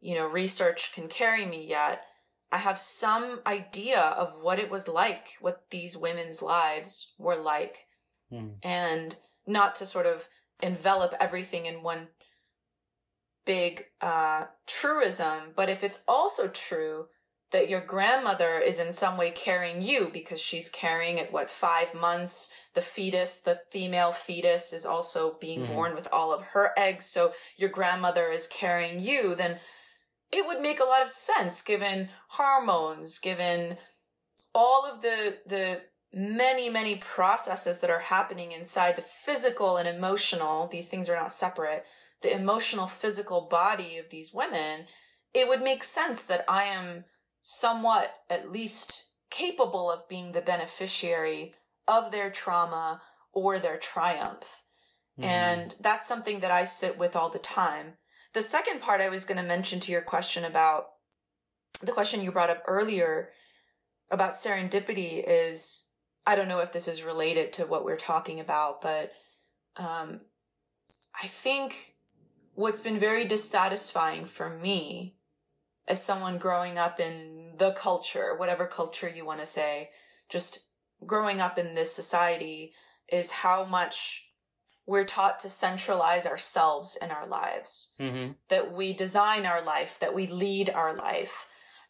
you 0.00 0.14
know, 0.14 0.26
research 0.26 0.92
can 0.94 1.08
carry 1.08 1.44
me 1.44 1.66
yet. 1.66 2.04
I 2.52 2.58
have 2.58 2.78
some 2.78 3.40
idea 3.46 4.00
of 4.00 4.34
what 4.40 4.58
it 4.58 4.70
was 4.70 4.88
like, 4.88 5.36
what 5.40 5.64
these 5.70 5.96
women's 5.96 6.42
lives 6.42 7.14
were 7.18 7.36
like. 7.36 7.86
Mm. 8.32 8.54
And 8.62 9.16
not 9.46 9.76
to 9.76 9.86
sort 9.86 10.06
of 10.06 10.28
envelop 10.62 11.14
everything 11.20 11.66
in 11.66 11.82
one 11.82 12.08
big 13.46 13.84
uh, 14.00 14.44
truism, 14.66 15.52
but 15.56 15.68
if 15.68 15.82
it's 15.82 16.02
also 16.06 16.48
true 16.48 17.06
that 17.50 17.68
your 17.68 17.80
grandmother 17.80 18.58
is 18.58 18.78
in 18.78 18.92
some 18.92 19.16
way 19.16 19.30
carrying 19.30 19.82
you 19.82 20.08
because 20.12 20.40
she's 20.40 20.68
carrying 20.68 21.18
at 21.18 21.32
what 21.32 21.50
five 21.50 21.94
months 21.94 22.52
the 22.74 22.80
fetus 22.80 23.40
the 23.40 23.58
female 23.70 24.12
fetus 24.12 24.72
is 24.72 24.86
also 24.86 25.36
being 25.40 25.62
mm-hmm. 25.62 25.74
born 25.74 25.94
with 25.94 26.06
all 26.12 26.32
of 26.32 26.42
her 26.42 26.72
eggs 26.76 27.04
so 27.06 27.32
your 27.56 27.68
grandmother 27.68 28.30
is 28.30 28.46
carrying 28.46 29.00
you 29.00 29.34
then 29.34 29.58
it 30.32 30.46
would 30.46 30.60
make 30.60 30.80
a 30.80 30.84
lot 30.84 31.02
of 31.02 31.10
sense 31.10 31.62
given 31.62 32.08
hormones 32.28 33.18
given 33.18 33.76
all 34.54 34.88
of 34.90 35.02
the 35.02 35.36
the 35.46 35.80
many 36.12 36.68
many 36.68 36.96
processes 36.96 37.78
that 37.78 37.90
are 37.90 38.00
happening 38.00 38.52
inside 38.52 38.96
the 38.96 39.02
physical 39.02 39.76
and 39.76 39.88
emotional 39.88 40.66
these 40.68 40.88
things 40.88 41.08
are 41.08 41.16
not 41.16 41.32
separate 41.32 41.84
the 42.22 42.34
emotional 42.34 42.86
physical 42.86 43.42
body 43.42 43.96
of 43.96 44.10
these 44.10 44.32
women 44.34 44.86
it 45.32 45.46
would 45.48 45.62
make 45.62 45.84
sense 45.84 46.24
that 46.24 46.44
i 46.48 46.64
am 46.64 47.04
somewhat 47.40 48.12
at 48.28 48.50
least 48.50 49.10
capable 49.30 49.90
of 49.90 50.08
being 50.08 50.32
the 50.32 50.40
beneficiary 50.40 51.54
of 51.86 52.10
their 52.10 52.30
trauma 52.30 53.00
or 53.32 53.58
their 53.58 53.78
triumph. 53.78 54.62
Mm. 55.18 55.24
And 55.24 55.74
that's 55.80 56.08
something 56.08 56.40
that 56.40 56.50
I 56.50 56.64
sit 56.64 56.98
with 56.98 57.16
all 57.16 57.30
the 57.30 57.38
time. 57.38 57.94
The 58.32 58.42
second 58.42 58.80
part 58.80 59.00
I 59.00 59.08
was 59.08 59.24
going 59.24 59.38
to 59.38 59.46
mention 59.46 59.80
to 59.80 59.92
your 59.92 60.02
question 60.02 60.44
about 60.44 60.90
the 61.82 61.92
question 61.92 62.22
you 62.22 62.30
brought 62.30 62.50
up 62.50 62.62
earlier 62.66 63.30
about 64.10 64.32
serendipity 64.32 65.22
is 65.26 65.90
I 66.26 66.36
don't 66.36 66.48
know 66.48 66.60
if 66.60 66.72
this 66.72 66.86
is 66.86 67.02
related 67.02 67.52
to 67.54 67.66
what 67.66 67.84
we're 67.84 67.96
talking 67.96 68.40
about, 68.40 68.82
but 68.82 69.12
um, 69.76 70.20
I 71.20 71.26
think 71.26 71.94
what's 72.54 72.82
been 72.82 72.98
very 72.98 73.24
dissatisfying 73.24 74.24
for 74.26 74.50
me 74.50 75.16
as 75.88 76.02
someone 76.02 76.38
growing 76.38 76.78
up 76.78 77.00
in 77.00 77.54
the 77.56 77.72
culture, 77.72 78.36
whatever 78.36 78.66
culture 78.66 79.08
you 79.08 79.24
want 79.24 79.40
to 79.40 79.46
say, 79.46 79.90
just 80.28 80.66
growing 81.04 81.40
up 81.40 81.58
in 81.58 81.74
this 81.74 81.94
society 81.94 82.72
is 83.08 83.30
how 83.30 83.64
much 83.64 84.29
we're 84.86 85.04
taught 85.04 85.38
to 85.40 85.48
centralize 85.48 86.26
ourselves 86.26 86.96
in 87.00 87.10
our 87.10 87.26
lives, 87.26 87.94
mm-hmm. 88.00 88.32
that 88.48 88.72
we 88.72 88.92
design 88.92 89.46
our 89.46 89.62
life, 89.62 89.98
that 90.00 90.14
we 90.14 90.26
lead 90.26 90.70
our 90.70 90.94
life. 90.94 91.48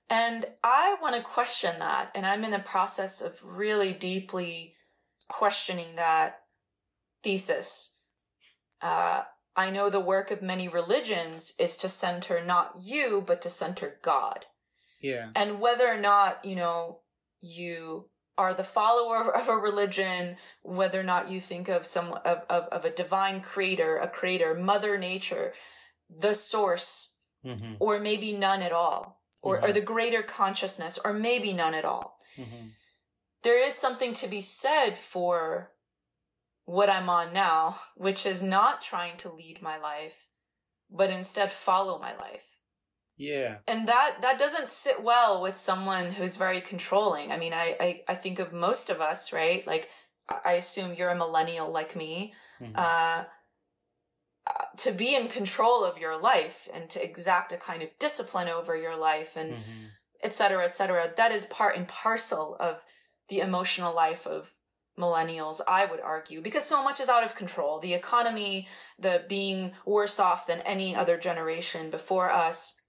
And 0.08 0.44
I 0.62 0.96
want 1.00 1.14
to 1.14 1.22
question 1.22 1.78
that. 1.78 2.10
And 2.14 2.26
I'm 2.26 2.44
in 2.44 2.50
the 2.50 2.58
process 2.58 3.22
of 3.22 3.38
really 3.44 3.92
deeply 3.92 4.74
questioning 5.28 5.96
that 5.96 6.40
thesis. 7.22 8.00
Uh, 8.82 9.22
I 9.56 9.70
know 9.70 9.88
the 9.88 10.00
work 10.00 10.30
of 10.30 10.42
many 10.42 10.68
religions 10.68 11.54
is 11.58 11.76
to 11.78 11.88
center 11.88 12.44
not 12.44 12.74
you, 12.82 13.22
but 13.24 13.40
to 13.42 13.50
center 13.50 13.98
God. 14.02 14.46
Yeah. 15.00 15.30
And 15.34 15.60
whether 15.60 15.88
or 15.88 15.98
not, 15.98 16.44
you 16.44 16.56
know, 16.56 17.00
you 17.40 18.08
are 18.40 18.54
the 18.54 18.64
follower 18.64 19.36
of 19.36 19.48
a 19.48 19.54
religion, 19.54 20.34
whether 20.62 20.98
or 20.98 21.04
not 21.04 21.30
you 21.30 21.38
think 21.38 21.68
of 21.68 21.84
some 21.84 22.14
of, 22.24 22.42
of, 22.48 22.64
of 22.68 22.86
a 22.86 22.90
divine 22.90 23.42
creator, 23.42 23.98
a 23.98 24.08
creator, 24.08 24.54
mother 24.54 24.96
nature, 24.96 25.52
the 26.08 26.32
source, 26.32 27.18
mm-hmm. 27.44 27.74
or 27.78 28.00
maybe 28.00 28.32
none 28.32 28.62
at 28.62 28.72
all, 28.72 29.20
or, 29.42 29.56
mm-hmm. 29.56 29.66
or 29.66 29.72
the 29.72 29.82
greater 29.82 30.22
consciousness, 30.22 30.98
or 31.04 31.12
maybe 31.12 31.52
none 31.52 31.74
at 31.74 31.84
all. 31.84 32.16
Mm-hmm. 32.38 32.68
There 33.42 33.62
is 33.62 33.74
something 33.74 34.14
to 34.14 34.26
be 34.26 34.40
said 34.40 34.96
for 34.96 35.72
what 36.64 36.88
I'm 36.88 37.10
on 37.10 37.34
now, 37.34 37.76
which 37.94 38.24
is 38.24 38.42
not 38.42 38.80
trying 38.80 39.18
to 39.18 39.30
lead 39.30 39.60
my 39.60 39.76
life, 39.76 40.30
but 40.90 41.10
instead 41.10 41.52
follow 41.52 41.98
my 41.98 42.16
life. 42.16 42.56
Yeah. 43.20 43.58
And 43.68 43.86
that 43.86 44.22
that 44.22 44.38
doesn't 44.38 44.70
sit 44.70 45.02
well 45.02 45.42
with 45.42 45.58
someone 45.58 46.10
who's 46.10 46.36
very 46.36 46.62
controlling. 46.62 47.30
I 47.30 47.36
mean, 47.36 47.52
I 47.52 47.76
I, 47.78 48.00
I 48.08 48.14
think 48.14 48.38
of 48.38 48.54
most 48.54 48.88
of 48.88 49.02
us, 49.02 49.30
right? 49.30 49.66
Like 49.66 49.90
I 50.44 50.52
assume 50.52 50.94
you're 50.94 51.10
a 51.10 51.14
millennial 51.14 51.70
like 51.70 51.94
me. 51.94 52.32
Mm-hmm. 52.62 52.72
Uh, 52.76 53.24
to 54.78 54.90
be 54.92 55.14
in 55.14 55.28
control 55.28 55.84
of 55.84 55.98
your 55.98 56.18
life 56.18 56.66
and 56.72 56.88
to 56.88 57.04
exact 57.04 57.52
a 57.52 57.58
kind 57.58 57.82
of 57.82 57.90
discipline 57.98 58.48
over 58.48 58.74
your 58.74 58.96
life 58.96 59.36
and 59.36 59.52
mm-hmm. 59.52 59.86
et 60.22 60.32
cetera, 60.32 60.64
et 60.64 60.74
cetera, 60.74 61.12
that 61.16 61.30
is 61.30 61.44
part 61.44 61.76
and 61.76 61.86
parcel 61.86 62.56
of 62.58 62.82
the 63.28 63.40
emotional 63.40 63.94
life 63.94 64.26
of 64.26 64.54
millennials, 64.98 65.60
I 65.68 65.84
would 65.84 66.00
argue, 66.00 66.40
because 66.40 66.64
so 66.64 66.82
much 66.82 67.00
is 67.00 67.08
out 67.08 67.24
of 67.24 67.36
control. 67.36 67.78
The 67.78 67.94
economy, 67.94 68.66
the 68.98 69.24
being 69.28 69.72
worse 69.84 70.18
off 70.18 70.46
than 70.46 70.60
any 70.60 70.96
other 70.96 71.18
generation 71.18 71.90
before 71.90 72.30
us, 72.32 72.79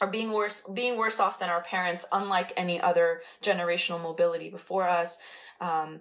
or 0.00 0.08
being 0.08 0.32
worse, 0.32 0.62
being 0.74 0.96
worse 0.96 1.20
off 1.20 1.38
than 1.38 1.48
our 1.48 1.62
parents, 1.62 2.04
unlike 2.12 2.52
any 2.56 2.80
other 2.80 3.22
generational 3.42 4.02
mobility 4.02 4.50
before 4.50 4.88
us. 4.88 5.18
Um, 5.60 6.00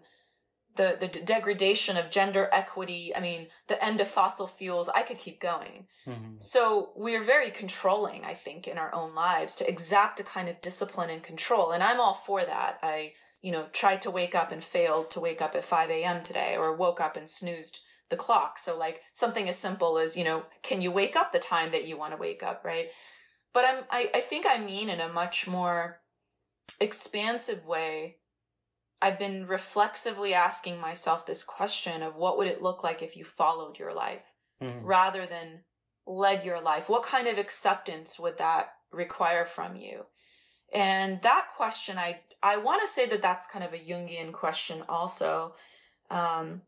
the 0.76 0.98
the 1.00 1.08
degradation 1.08 1.98
of 1.98 2.10
gender 2.10 2.50
equity. 2.52 3.16
I 3.16 3.20
mean, 3.20 3.48
the 3.68 3.84
end 3.84 4.02
of 4.02 4.08
fossil 4.08 4.48
fuels. 4.48 4.90
I 4.90 5.04
could 5.04 5.20
keep 5.20 5.40
going. 5.40 5.86
Mm-hmm. 6.08 6.36
So 6.40 6.94
we 6.98 7.16
are 7.16 7.22
very 7.22 7.52
controlling, 7.52 8.26
I 8.26 8.34
think, 8.34 8.68
in 8.68 8.80
our 8.80 8.94
own 8.94 9.14
lives 9.14 9.54
to 9.56 9.70
exact 9.70 10.20
a 10.20 10.24
kind 10.24 10.50
of 10.50 10.62
discipline 10.62 11.12
and 11.12 11.22
control. 11.22 11.72
And 11.72 11.84
I'm 11.84 12.00
all 12.00 12.16
for 12.16 12.44
that. 12.44 12.80
I 12.82 13.14
you 13.44 13.52
know, 13.52 13.68
tried 13.74 14.02
to 14.02 14.10
wake 14.10 14.34
up 14.34 14.52
and 14.52 14.64
failed 14.64 15.12
to 15.12 15.20
wake 15.20 15.42
up 15.42 15.54
at 15.54 15.66
5 15.66 15.90
a.m. 15.92 16.24
today 16.24 16.56
or 16.58 16.74
woke 16.74 17.02
up 17.02 17.18
and 17.18 17.30
snoozed 17.30 17.82
the 18.10 18.16
clock. 18.16 18.58
So 18.58 18.78
like 18.78 19.02
something 19.12 19.50
as 19.50 19.58
simple 19.58 19.98
as, 19.98 20.16
you 20.16 20.24
know, 20.24 20.46
can 20.64 20.82
you 20.82 20.92
wake 20.92 21.16
up 21.16 21.32
the 21.32 21.40
time 21.40 21.72
that 21.72 21.86
you 21.86 21.98
want 21.98 22.14
to 22.14 22.18
wake 22.18 22.42
up, 22.42 22.64
right? 22.64 22.88
But 23.54 23.66
I'm, 23.66 23.84
I, 23.92 24.10
I 24.16 24.20
think 24.20 24.46
I 24.48 24.58
mean 24.58 24.90
in 24.90 25.00
a 25.00 25.12
much 25.12 25.48
more 25.48 26.02
expansive 26.80 27.66
way. 27.66 28.18
I've 29.02 29.20
been 29.20 29.48
reflexively 29.48 30.34
asking 30.34 30.80
myself 30.80 31.26
this 31.26 31.44
question 31.44 32.02
of 32.02 32.16
what 32.16 32.38
would 32.38 32.48
it 32.48 32.62
look 32.62 32.84
like 32.84 33.02
if 33.02 33.18
you 33.18 33.26
followed 33.26 33.78
your 33.78 33.94
life 33.94 34.34
mm. 34.62 34.80
rather 34.82 35.26
than 35.26 35.62
led 36.08 36.46
your 36.46 36.62
life? 36.62 36.90
What 36.90 37.04
kind 37.04 37.28
of 37.28 37.38
acceptance 37.38 38.18
would 38.18 38.38
that 38.38 38.74
require 38.92 39.46
from 39.46 39.76
you? 39.76 40.06
And 40.74 41.22
that 41.22 41.48
question, 41.56 41.98
I, 41.98 42.22
I 42.42 42.58
want 42.58 42.82
to 42.82 42.88
say 42.88 43.06
that 43.08 43.22
that's 43.22 43.46
kind 43.46 43.64
of 43.64 43.74
a 43.74 43.78
Jungian 43.78 44.32
question 44.32 44.84
also. 44.90 45.56
Um, 46.10 46.62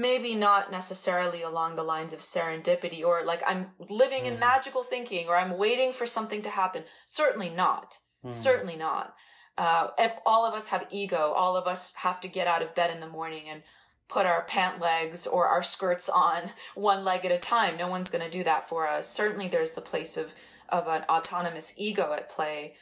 maybe 0.00 0.34
not 0.34 0.70
necessarily 0.70 1.42
along 1.42 1.74
the 1.74 1.82
lines 1.82 2.12
of 2.12 2.20
serendipity 2.20 3.04
or 3.04 3.24
like 3.24 3.42
I'm 3.46 3.70
living 3.88 4.24
mm. 4.24 4.26
in 4.26 4.38
magical 4.38 4.82
thinking 4.82 5.28
or 5.28 5.36
I'm 5.36 5.56
waiting 5.56 5.92
for 5.92 6.06
something 6.06 6.42
to 6.42 6.50
happen. 6.50 6.84
Certainly 7.06 7.50
not. 7.50 7.98
Mm. 8.24 8.32
Certainly 8.32 8.76
not. 8.76 9.14
Uh, 9.56 9.88
all 10.26 10.44
of 10.44 10.54
us 10.54 10.68
have 10.68 10.86
ego. 10.90 11.32
All 11.36 11.56
of 11.56 11.66
us 11.66 11.94
have 11.96 12.20
to 12.22 12.28
get 12.28 12.46
out 12.46 12.62
of 12.62 12.74
bed 12.74 12.90
in 12.90 13.00
the 13.00 13.08
morning 13.08 13.44
and 13.48 13.62
put 14.08 14.26
our 14.26 14.42
pant 14.42 14.80
legs 14.80 15.26
or 15.26 15.46
our 15.46 15.62
skirts 15.62 16.08
on 16.08 16.50
one 16.74 17.04
leg 17.04 17.24
at 17.24 17.32
a 17.32 17.38
time. 17.38 17.76
No 17.76 17.88
one's 17.88 18.10
going 18.10 18.24
to 18.24 18.30
do 18.30 18.44
that 18.44 18.68
for 18.68 18.88
us. 18.88 19.08
Certainly 19.08 19.48
there's 19.48 19.72
the 19.72 19.80
place 19.80 20.16
of, 20.16 20.34
of 20.68 20.88
an 20.88 21.02
autonomous 21.08 21.74
ego 21.78 22.12
at 22.12 22.28
play. 22.28 22.74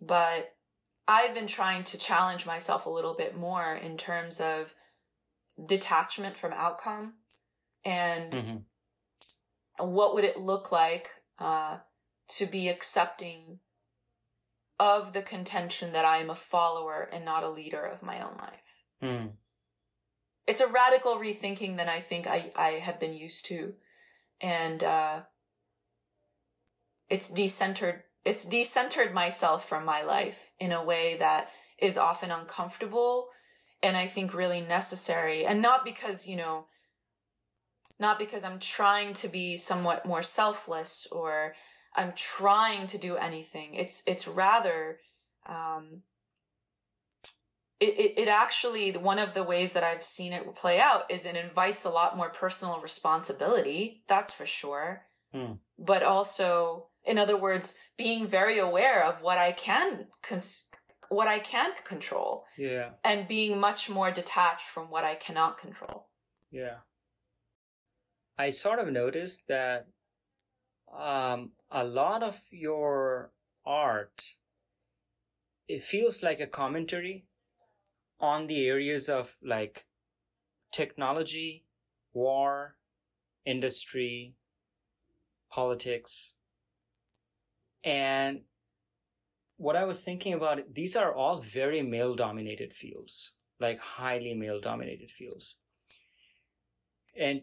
But 0.00 0.54
I've 1.08 1.34
been 1.34 1.46
trying 1.46 1.84
to 1.84 1.98
challenge 1.98 2.46
myself 2.46 2.86
a 2.86 2.90
little 2.90 3.14
bit 3.14 3.36
more 3.36 3.74
in 3.74 3.96
terms 3.96 4.40
of 4.40 4.74
detachment 5.64 6.36
from 6.36 6.52
outcome 6.52 7.14
and 7.84 8.32
mm-hmm. 8.32 9.86
what 9.86 10.14
would 10.14 10.24
it 10.24 10.38
look 10.38 10.70
like 10.70 11.08
uh, 11.38 11.78
to 12.28 12.46
be 12.46 12.68
accepting 12.68 13.60
of 14.78 15.12
the 15.12 15.22
contention 15.22 15.92
that 15.92 16.04
I 16.04 16.18
am 16.18 16.30
a 16.30 16.34
follower 16.34 17.08
and 17.12 17.24
not 17.24 17.42
a 17.42 17.50
leader 17.50 17.82
of 17.82 18.02
my 18.02 18.20
own 18.20 18.36
life. 18.38 18.84
Mm. 19.02 19.30
It's 20.46 20.60
a 20.60 20.66
radical 20.66 21.16
rethinking 21.16 21.76
than 21.76 21.88
I 21.88 22.00
think 22.00 22.26
I, 22.26 22.52
I 22.54 22.68
have 22.72 23.00
been 23.00 23.14
used 23.14 23.46
to. 23.46 23.74
And 24.40 24.84
uh, 24.84 25.20
it's 27.08 27.30
decentered 27.30 28.00
it's 28.24 28.44
decentered 28.44 29.12
myself 29.12 29.68
from 29.68 29.84
my 29.84 30.02
life 30.02 30.50
in 30.58 30.72
a 30.72 30.84
way 30.84 31.16
that 31.20 31.48
is 31.78 31.96
often 31.96 32.32
uncomfortable 32.32 33.28
and 33.82 33.96
I 33.96 34.06
think 34.06 34.34
really 34.34 34.60
necessary. 34.60 35.44
And 35.44 35.62
not 35.62 35.84
because, 35.84 36.26
you 36.26 36.36
know, 36.36 36.66
not 37.98 38.18
because 38.18 38.44
I'm 38.44 38.58
trying 38.58 39.12
to 39.14 39.28
be 39.28 39.56
somewhat 39.56 40.06
more 40.06 40.22
selfless 40.22 41.06
or 41.10 41.54
I'm 41.94 42.12
trying 42.14 42.86
to 42.88 42.98
do 42.98 43.16
anything. 43.16 43.74
It's 43.74 44.02
it's 44.06 44.28
rather 44.28 44.98
um 45.46 46.02
it, 47.78 47.98
it, 47.98 48.18
it 48.20 48.28
actually 48.28 48.92
one 48.92 49.18
of 49.18 49.34
the 49.34 49.42
ways 49.42 49.72
that 49.72 49.84
I've 49.84 50.04
seen 50.04 50.32
it 50.32 50.54
play 50.54 50.80
out 50.80 51.10
is 51.10 51.26
it 51.26 51.36
invites 51.36 51.84
a 51.84 51.90
lot 51.90 52.16
more 52.16 52.30
personal 52.30 52.80
responsibility, 52.80 54.02
that's 54.08 54.32
for 54.32 54.46
sure. 54.46 55.06
Mm. 55.34 55.58
But 55.78 56.02
also 56.02 56.88
in 57.04 57.18
other 57.18 57.36
words, 57.36 57.78
being 57.96 58.26
very 58.26 58.58
aware 58.58 59.04
of 59.04 59.22
what 59.22 59.38
I 59.38 59.52
can 59.52 60.08
cons- 60.22 60.65
what 61.08 61.28
I 61.28 61.38
can 61.38 61.72
control. 61.84 62.44
Yeah. 62.56 62.90
And 63.04 63.28
being 63.28 63.58
much 63.58 63.88
more 63.88 64.10
detached 64.10 64.66
from 64.66 64.90
what 64.90 65.04
I 65.04 65.14
cannot 65.14 65.58
control. 65.58 66.08
Yeah. 66.50 66.78
I 68.38 68.50
sort 68.50 68.78
of 68.78 68.88
noticed 68.88 69.48
that 69.48 69.86
um, 70.96 71.52
a 71.70 71.84
lot 71.84 72.22
of 72.22 72.40
your 72.50 73.32
art 73.64 74.36
it 75.68 75.82
feels 75.82 76.22
like 76.22 76.40
a 76.40 76.46
commentary 76.46 77.26
on 78.20 78.46
the 78.46 78.66
areas 78.66 79.08
of 79.08 79.36
like 79.42 79.86
technology, 80.72 81.64
war, 82.12 82.76
industry, 83.44 84.34
politics. 85.50 86.34
And 87.82 88.42
what 89.56 89.76
I 89.76 89.84
was 89.84 90.02
thinking 90.02 90.34
about, 90.34 90.74
these 90.74 90.96
are 90.96 91.14
all 91.14 91.38
very 91.38 91.82
male 91.82 92.14
dominated 92.14 92.72
fields, 92.72 93.34
like 93.58 93.78
highly 93.78 94.34
male 94.34 94.60
dominated 94.60 95.10
fields. 95.10 95.56
And 97.18 97.42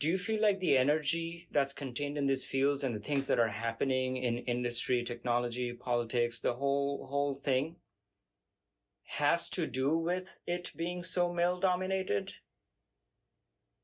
do 0.00 0.08
you 0.08 0.18
feel 0.18 0.42
like 0.42 0.58
the 0.58 0.76
energy 0.76 1.48
that's 1.52 1.72
contained 1.72 2.18
in 2.18 2.26
these 2.26 2.44
fields 2.44 2.82
and 2.82 2.94
the 2.94 3.00
things 3.00 3.26
that 3.26 3.38
are 3.38 3.48
happening 3.48 4.16
in 4.16 4.38
industry, 4.38 5.04
technology, 5.04 5.72
politics, 5.72 6.40
the 6.40 6.54
whole 6.54 7.06
whole 7.06 7.34
thing 7.34 7.76
has 9.06 9.48
to 9.50 9.66
do 9.66 9.96
with 9.96 10.38
it 10.46 10.72
being 10.76 11.02
so 11.02 11.32
male 11.32 11.60
dominated? 11.60 12.32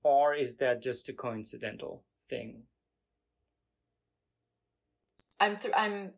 Or 0.03 0.35
is 0.35 0.57
that 0.57 0.83
just 0.83 1.09
a 1.09 1.13
coincidental 1.13 2.05
thing? 2.29 2.65
I'm 5.39 5.57
th- 5.57 5.75
I'm 5.77 6.13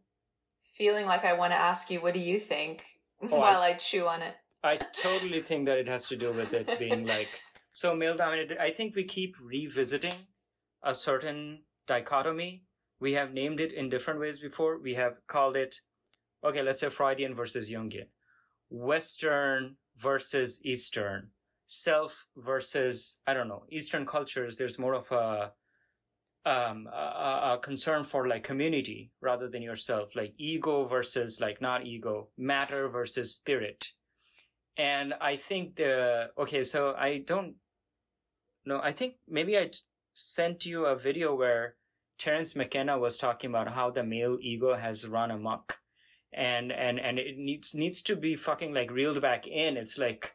feeling 0.73 1.07
like 1.07 1.25
I 1.25 1.35
want 1.35 1.53
to 1.53 1.59
ask 1.59 1.91
you 1.91 2.01
what 2.01 2.15
do 2.15 2.21
you 2.21 2.39
think 2.39 2.85
oh, 3.23 3.27
while 3.37 3.61
I, 3.61 3.69
I 3.69 3.73
chew 3.75 4.07
on 4.07 4.23
it. 4.23 4.35
I 4.65 4.77
totally 4.77 5.41
think 5.41 5.67
that 5.67 5.79
it 5.79 5.89
has 5.89 6.09
to 6.09 6.17
do 6.17 6.33
with 6.33 6.53
it 6.53 6.79
being 6.79 7.07
like 7.17 7.29
so 7.73 7.95
male 7.95 8.17
dominated. 8.17 8.59
I 8.59 8.71
think 8.71 8.95
we 8.95 9.05
keep 9.05 9.37
revisiting 9.41 10.15
a 10.83 10.95
certain 10.95 11.63
dichotomy. 11.87 12.65
We 13.01 13.13
have 13.13 13.33
named 13.33 13.61
it 13.61 13.73
in 13.73 13.89
different 13.89 14.21
ways 14.21 14.39
before. 14.39 14.79
We 14.79 14.95
have 14.95 15.27
called 15.27 15.57
it, 15.57 15.81
okay, 16.45 16.63
let's 16.63 16.81
say 16.81 16.89
Freudian 16.89 17.35
versus 17.35 17.71
Jungian, 17.71 18.07
Western 18.71 19.77
versus 19.97 20.65
Eastern, 20.65 21.31
self 21.67 22.27
versus, 22.37 23.21
I 23.27 23.35
don't 23.35 23.49
know, 23.49 23.65
Eastern 23.71 24.07
cultures. 24.07 24.57
There's 24.57 24.79
more 24.79 24.95
of 24.95 25.11
a, 25.11 25.53
um, 26.45 26.89
a, 26.93 27.55
a 27.55 27.59
concern 27.63 28.05
for 28.05 28.27
like 28.27 28.43
community 28.43 29.11
rather 29.21 29.49
than 29.49 29.63
yourself, 29.63 30.17
like 30.17 30.35
ego 30.39 30.85
versus 30.87 31.41
like 31.41 31.61
not 31.61 31.87
ego, 31.87 32.29
matter 32.37 32.89
versus 32.89 33.35
spirit. 33.35 33.89
And 34.77 35.15
I 35.21 35.37
think 35.37 35.77
the, 35.77 36.31
okay, 36.39 36.63
so 36.63 36.95
I 36.99 37.19
don't 37.27 37.57
no, 38.65 38.81
I 38.81 38.93
think 38.93 39.15
maybe 39.29 39.59
I 39.59 39.71
sent 40.15 40.67
you 40.67 40.87
a 40.87 40.97
video 40.97 41.35
where 41.35 41.75
Terence 42.19 42.55
McKenna 42.55 42.99
was 42.99 43.19
talking 43.19 43.51
about 43.51 43.73
how 43.73 43.91
the 43.91 44.05
male 44.05 44.39
ego 44.41 44.75
has 44.75 45.09
run 45.09 45.31
amok, 45.31 45.79
and 46.33 46.71
and 46.71 47.01
and 47.01 47.19
it 47.19 47.37
needs 47.37 47.75
needs 47.75 48.03
to 48.03 48.15
be 48.15 48.37
fucking 48.37 48.73
like 48.73 48.91
reeled 48.91 49.21
back 49.21 49.47
in. 49.47 49.77
It's 49.77 49.99
like 49.99 50.35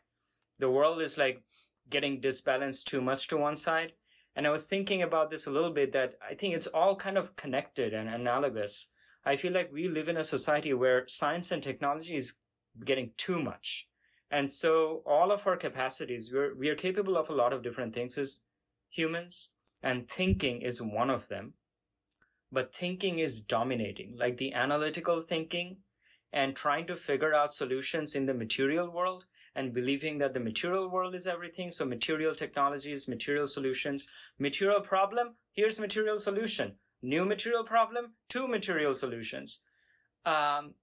the 0.60 0.70
world 0.70 1.02
is 1.02 1.18
like 1.18 1.42
getting 1.90 2.20
disbalanced 2.20 2.88
too 2.88 3.02
much 3.02 3.28
to 3.30 3.38
one 3.38 3.56
side. 3.56 3.94
And 4.38 4.46
I 4.46 4.52
was 4.52 4.68
thinking 4.68 5.02
about 5.02 5.32
this 5.32 5.48
a 5.48 5.52
little 5.52 5.72
bit 5.72 5.94
that 5.94 6.14
I 6.22 6.36
think 6.36 6.54
it's 6.54 6.68
all 6.68 6.96
kind 6.96 7.18
of 7.18 7.36
connected 7.36 7.92
and 7.92 8.08
analogous. 8.08 8.92
I 9.26 9.36
feel 9.36 9.52
like 9.52 9.74
we 9.74 9.88
live 9.88 10.10
in 10.10 10.18
a 10.18 10.24
society 10.24 10.76
where 10.76 11.08
science 11.08 11.52
and 11.52 11.64
technology 11.64 12.16
is 12.16 12.36
getting 12.86 13.10
too 13.18 13.42
much. 13.42 13.88
And 14.30 14.52
so 14.52 15.02
all 15.08 15.32
of 15.32 15.48
our 15.48 15.58
capacities, 15.58 16.32
we're, 16.32 16.54
we 16.54 16.70
are 16.70 16.76
capable 16.76 17.18
of 17.18 17.32
a 17.32 17.34
lot 17.34 17.52
of 17.52 17.64
different 17.64 17.96
things 17.96 18.16
as 18.16 18.42
humans, 18.90 19.50
and 19.82 20.08
thinking 20.08 20.62
is 20.62 20.84
one 20.84 21.10
of 21.10 21.30
them. 21.30 21.54
But 22.52 22.76
thinking 22.76 23.18
is 23.18 23.42
dominating, 23.42 24.18
like 24.20 24.38
the 24.38 24.54
analytical 24.54 25.20
thinking 25.20 25.78
and 26.32 26.56
trying 26.56 26.86
to 26.88 26.96
figure 26.96 27.34
out 27.34 27.54
solutions 27.54 28.14
in 28.14 28.28
the 28.28 28.36
material 28.36 28.88
world 28.92 29.26
and 29.58 29.74
believing 29.74 30.20
that 30.20 30.36
the 30.36 30.40
material 30.40 30.88
world 30.88 31.16
is 31.16 31.26
everything. 31.26 31.72
So 31.72 31.84
material 31.84 32.36
technologies, 32.36 33.08
material 33.08 33.48
solutions, 33.48 34.08
material 34.38 34.82
problem, 34.82 35.34
here's 35.52 35.80
material 35.80 36.20
solution. 36.20 36.76
New 37.02 37.26
material 37.26 37.64
problem, 37.64 38.14
two 38.30 38.48
material 38.48 38.94
solutions. 38.94 39.62
Um, 40.26 40.76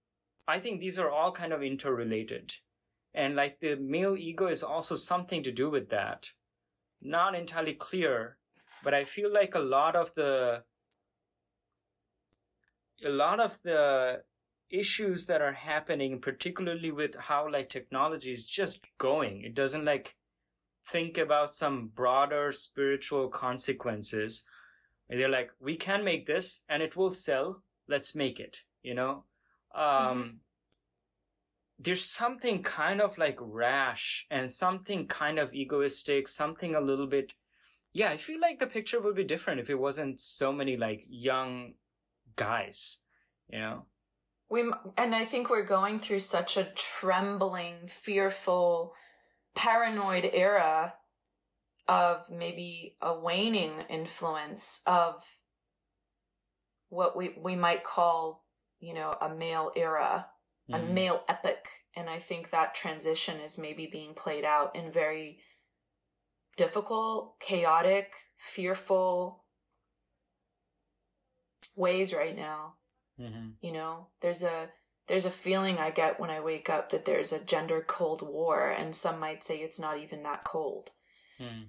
I 0.49 0.59
think 0.59 0.81
these 0.81 0.99
are 0.99 1.09
all 1.09 1.31
kind 1.31 1.53
of 1.53 1.63
interrelated. 1.63 2.57
And 3.15 3.37
like 3.37 3.61
the 3.61 3.77
male 3.77 4.17
ego 4.17 4.49
is 4.49 4.65
also 4.65 4.97
something 4.97 5.45
to 5.45 5.53
do 5.53 5.71
with 5.71 5.91
that. 5.91 6.31
Not 7.01 7.37
entirely 7.37 7.75
clear, 7.75 8.39
but 8.83 8.93
I 8.93 9.05
feel 9.05 9.33
like 9.33 9.55
a 9.55 9.61
lot 9.61 9.95
of 9.95 10.13
the 10.17 10.65
a 13.05 13.11
lot 13.11 13.39
of 13.39 13.61
the 13.63 14.23
issues 14.79 15.27
that 15.27 15.41
are 15.41 15.53
happening, 15.53 16.21
particularly 16.21 16.91
with 16.91 17.15
how 17.15 17.51
like 17.51 17.69
technology 17.69 18.33
is 18.33 18.47
just 18.47 18.81
going, 18.99 19.43
it 19.43 19.55
doesn't 19.55 19.85
like 19.85 20.17
think 20.87 21.17
about 21.19 21.55
some 21.55 21.91
broader 21.95 22.53
spiritual 22.53 23.29
consequences. 23.29 24.45
And 25.09 25.21
they're 25.21 25.29
like, 25.29 25.51
we 25.61 25.77
can 25.77 26.05
make 26.05 26.27
this 26.27 26.63
and 26.69 26.83
it 26.83 26.97
will 26.97 27.11
sell. 27.11 27.63
Let's 27.89 28.15
make 28.15 28.41
it, 28.41 28.63
you 28.83 28.95
know? 28.95 29.25
Um, 29.75 29.85
mm-hmm 29.85 30.37
there's 31.79 32.05
something 32.05 32.63
kind 32.63 33.01
of 33.01 33.19
like 33.19 33.37
rash 33.41 34.27
and 34.31 34.51
something 34.51 35.07
kind 35.07 35.39
of 35.39 35.55
egoistic, 35.55 36.29
something 36.29 36.75
a 36.75 36.81
little 36.81 37.07
bit. 37.07 37.35
Yeah, 37.93 38.11
I 38.11 38.17
feel 38.17 38.41
like 38.41 38.59
the 38.59 38.67
picture 38.67 39.01
would 39.01 39.17
be 39.17 39.25
different 39.25 39.61
if 39.61 39.71
it 39.71 39.79
wasn't 39.79 40.21
so 40.21 40.53
many 40.53 40.77
like 40.77 41.03
young 41.09 41.75
guys, 42.37 42.99
you 43.49 43.59
know? 43.59 43.87
We 44.55 44.71
and 44.97 45.17
I 45.17 45.25
think 45.25 45.51
we're 45.51 45.65
going 45.65 45.99
through 45.99 46.21
such 46.21 46.57
a 46.57 46.71
trembling, 46.77 47.89
fearful, 47.89 48.95
paranoid 49.57 50.31
era 50.33 50.95
of 51.89 52.31
maybe 52.31 52.97
a 53.03 53.19
waning 53.19 53.73
influence 53.89 54.81
of 54.87 55.25
what 56.89 57.17
we 57.17 57.35
we 57.37 57.57
might 57.57 57.83
call, 57.83 58.45
you 58.79 58.95
know, 58.95 59.17
a 59.21 59.29
male 59.29 59.73
era 59.75 60.27
mm. 60.71 60.77
a 60.77 60.79
mm-hmm. 60.79 60.95
male 60.95 61.25
epic. 61.29 61.67
And 61.97 62.09
I 62.09 62.19
think 62.19 62.51
that 62.51 62.75
transition 62.75 63.41
is 63.41 63.59
maybe 63.59 63.89
being 63.91 64.15
played 64.15 64.45
out 64.45 64.75
in 64.77 64.91
very 64.91 65.39
difficult, 66.57 67.41
chaotic, 67.41 68.13
fearful 68.37 69.45
ways 71.75 72.15
right 72.15 72.37
now. 72.37 72.75
Mm-hmm. 73.21 73.51
You 73.61 73.73
know, 73.73 74.09
there's 74.21 74.43
a 74.43 74.71
there's 75.07 75.25
a 75.25 75.31
feeling 75.31 75.79
I 75.79 75.91
get 75.91 76.19
when 76.19 76.31
I 76.31 76.41
wake 76.41 76.71
up 76.71 76.91
that 76.91 77.05
there's 77.05 77.33
a 77.33 77.45
gender 77.45 77.85
cold 77.87 78.23
war, 78.23 78.69
and 78.69 78.95
some 78.95 79.21
might 79.21 79.45
say 79.45 79.59
it's 79.59 79.81
not 79.81 79.99
even 79.99 80.23
that 80.23 80.45
cold. 80.45 80.91
Mm. 81.41 81.67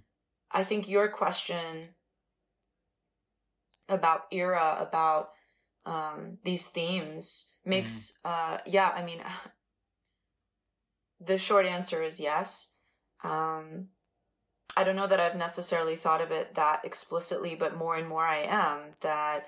I 0.52 0.64
think 0.64 0.88
your 0.88 1.08
question 1.10 1.96
about 3.90 4.22
era, 4.32 4.78
about 4.80 5.30
um, 5.86 6.38
these 6.44 6.66
themes, 6.68 7.56
makes 7.66 8.20
mm. 8.26 8.30
uh 8.30 8.58
yeah 8.66 8.92
i 8.96 9.04
mean 9.04 9.20
the 11.20 11.38
short 11.38 11.66
answer 11.66 12.04
is 12.04 12.20
yes 12.20 12.74
um 13.24 13.88
i 14.78 14.84
don't 14.84 14.96
know 14.96 15.08
that 15.08 15.20
i've 15.20 15.36
necessarily 15.36 15.96
thought 15.96 16.22
of 16.22 16.32
it 16.32 16.56
that 16.56 16.82
explicitly 16.84 17.56
but 17.56 17.76
more 17.76 17.96
and 17.96 18.08
more 18.08 18.26
i 18.26 18.38
am 18.38 18.92
that 19.02 19.46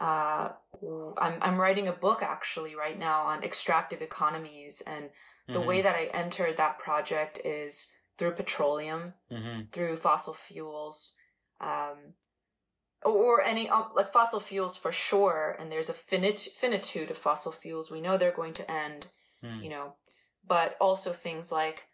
uh 0.00 0.50
i'm 1.18 1.38
i'm 1.42 1.60
writing 1.60 1.86
a 1.86 1.92
book 1.92 2.22
actually 2.22 2.74
right 2.74 2.98
now 2.98 3.22
on 3.22 3.42
extractive 3.42 4.00
economies 4.00 4.82
and 4.86 5.10
the 5.46 5.58
mm-hmm. 5.58 5.68
way 5.68 5.82
that 5.82 5.94
i 5.94 6.04
entered 6.14 6.56
that 6.56 6.78
project 6.78 7.38
is 7.44 7.92
through 8.16 8.32
petroleum 8.32 9.12
mm-hmm. 9.30 9.62
through 9.72 9.96
fossil 9.96 10.34
fuels 10.34 11.14
um 11.60 12.14
or 13.02 13.42
any 13.42 13.68
um, 13.68 13.86
like 13.94 14.12
fossil 14.12 14.40
fuels 14.40 14.76
for 14.76 14.92
sure 14.92 15.56
and 15.58 15.70
there's 15.72 15.88
a 15.88 15.94
finit- 15.94 16.50
finitude 16.50 17.10
of 17.10 17.16
fossil 17.16 17.52
fuels 17.52 17.90
we 17.90 18.00
know 18.00 18.16
they're 18.16 18.30
going 18.30 18.52
to 18.52 18.70
end 18.70 19.08
mm. 19.44 19.62
you 19.62 19.70
know 19.70 19.94
but 20.46 20.76
also 20.80 21.12
things 21.12 21.50
like 21.52 21.86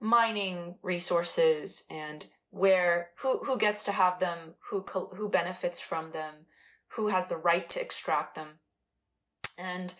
mining 0.00 0.76
resources 0.82 1.84
and 1.90 2.26
where 2.50 3.10
who 3.18 3.38
who 3.38 3.56
gets 3.56 3.84
to 3.84 3.92
have 3.92 4.18
them 4.18 4.54
who 4.70 4.84
who 5.14 5.28
benefits 5.28 5.80
from 5.80 6.10
them 6.10 6.34
who 6.96 7.08
has 7.08 7.26
the 7.26 7.36
right 7.36 7.68
to 7.68 7.80
extract 7.80 8.34
them 8.34 8.60
and 9.58 9.94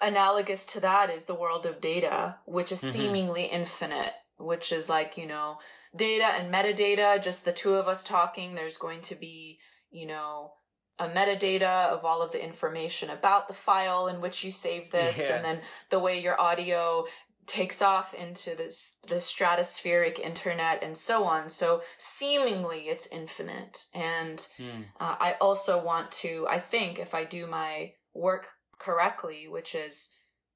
analogous 0.00 0.66
to 0.66 0.80
that 0.80 1.10
is 1.10 1.24
the 1.24 1.34
world 1.34 1.66
of 1.66 1.80
data 1.80 2.38
which 2.44 2.70
is 2.70 2.80
mm-hmm. 2.80 2.90
seemingly 2.90 3.44
infinite 3.44 4.12
which 4.38 4.72
is 4.72 4.88
like, 4.88 5.16
you 5.16 5.26
know, 5.26 5.58
data 5.94 6.24
and 6.24 6.52
metadata, 6.52 7.22
just 7.22 7.44
the 7.44 7.52
two 7.52 7.74
of 7.74 7.88
us 7.88 8.04
talking. 8.04 8.54
There's 8.54 8.76
going 8.76 9.00
to 9.02 9.14
be, 9.14 9.58
you 9.90 10.06
know, 10.06 10.52
a 10.98 11.08
metadata 11.08 11.88
of 11.88 12.04
all 12.04 12.22
of 12.22 12.32
the 12.32 12.42
information 12.42 13.10
about 13.10 13.48
the 13.48 13.54
file 13.54 14.06
in 14.08 14.20
which 14.20 14.44
you 14.44 14.50
save 14.50 14.90
this 14.90 15.28
yeah. 15.28 15.36
and 15.36 15.44
then 15.44 15.60
the 15.90 15.98
way 15.98 16.20
your 16.20 16.40
audio 16.40 17.04
takes 17.46 17.80
off 17.80 18.12
into 18.12 18.56
this 18.56 18.96
the 19.08 19.16
stratospheric 19.16 20.18
internet 20.18 20.82
and 20.82 20.96
so 20.96 21.24
on 21.24 21.48
so 21.48 21.80
seemingly 21.96 22.88
it's 22.88 23.06
infinite 23.06 23.84
and 23.94 24.48
hmm. 24.56 24.82
uh, 24.98 25.14
i 25.20 25.36
also 25.40 25.82
want 25.82 26.10
to 26.10 26.46
i 26.50 26.58
think 26.58 26.98
if 26.98 27.14
i 27.14 27.24
do 27.24 27.46
my 27.46 27.92
work 28.14 28.48
correctly 28.78 29.46
which 29.48 29.74
is 29.74 30.14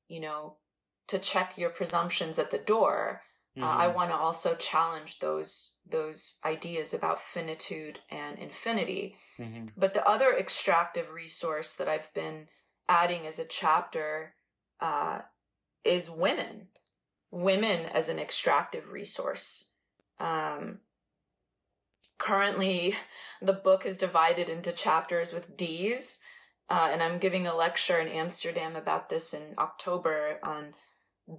you 0.08 0.20
know 0.20 0.56
to 1.06 1.18
check 1.18 1.56
your 1.56 1.70
presumptions 1.70 2.38
at 2.38 2.50
the 2.50 2.58
door 2.58 3.22
mm-hmm. 3.56 3.64
uh, 3.64 3.76
i 3.76 3.86
mm-hmm. 3.86 3.94
want 3.94 4.10
to 4.10 4.16
also 4.16 4.56
challenge 4.56 5.20
those 5.20 5.78
those 5.88 6.38
ideas 6.44 6.92
about 6.92 7.20
finitude 7.20 8.00
and 8.10 8.36
infinity 8.36 9.14
mm-hmm. 9.38 9.66
but 9.76 9.94
the 9.94 10.06
other 10.08 10.36
extractive 10.36 11.10
resource 11.12 11.76
that 11.76 11.88
i've 11.88 12.12
been 12.14 12.48
adding 12.88 13.28
as 13.28 13.38
a 13.38 13.44
chapter 13.44 14.34
uh, 14.80 15.20
is 15.84 16.10
women 16.10 16.66
women 17.30 17.86
as 17.86 18.08
an 18.08 18.18
extractive 18.18 18.90
resource. 18.90 19.72
Um, 20.18 20.78
currently, 22.18 22.94
the 23.40 23.52
book 23.52 23.86
is 23.86 23.96
divided 23.96 24.48
into 24.48 24.72
chapters 24.72 25.32
with 25.32 25.56
D's, 25.56 26.20
uh, 26.68 26.88
and 26.92 27.02
I'm 27.02 27.18
giving 27.18 27.46
a 27.46 27.56
lecture 27.56 27.98
in 27.98 28.08
Amsterdam 28.08 28.76
about 28.76 29.08
this 29.08 29.34
in 29.34 29.54
October 29.58 30.38
on 30.42 30.74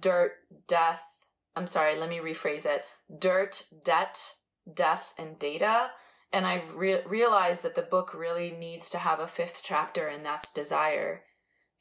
dirt, 0.00 0.32
death. 0.66 1.26
I'm 1.56 1.66
sorry, 1.66 1.98
let 1.98 2.08
me 2.08 2.18
rephrase 2.18 2.66
it 2.66 2.84
dirt, 3.18 3.64
debt, 3.84 4.34
death, 4.72 5.14
and 5.18 5.38
data. 5.38 5.90
And 6.32 6.46
I 6.46 6.62
re- 6.74 7.02
realized 7.04 7.62
that 7.62 7.74
the 7.74 7.82
book 7.82 8.14
really 8.14 8.50
needs 8.50 8.88
to 8.90 8.98
have 8.98 9.20
a 9.20 9.26
fifth 9.26 9.60
chapter, 9.62 10.08
and 10.08 10.24
that's 10.24 10.50
desire. 10.50 11.22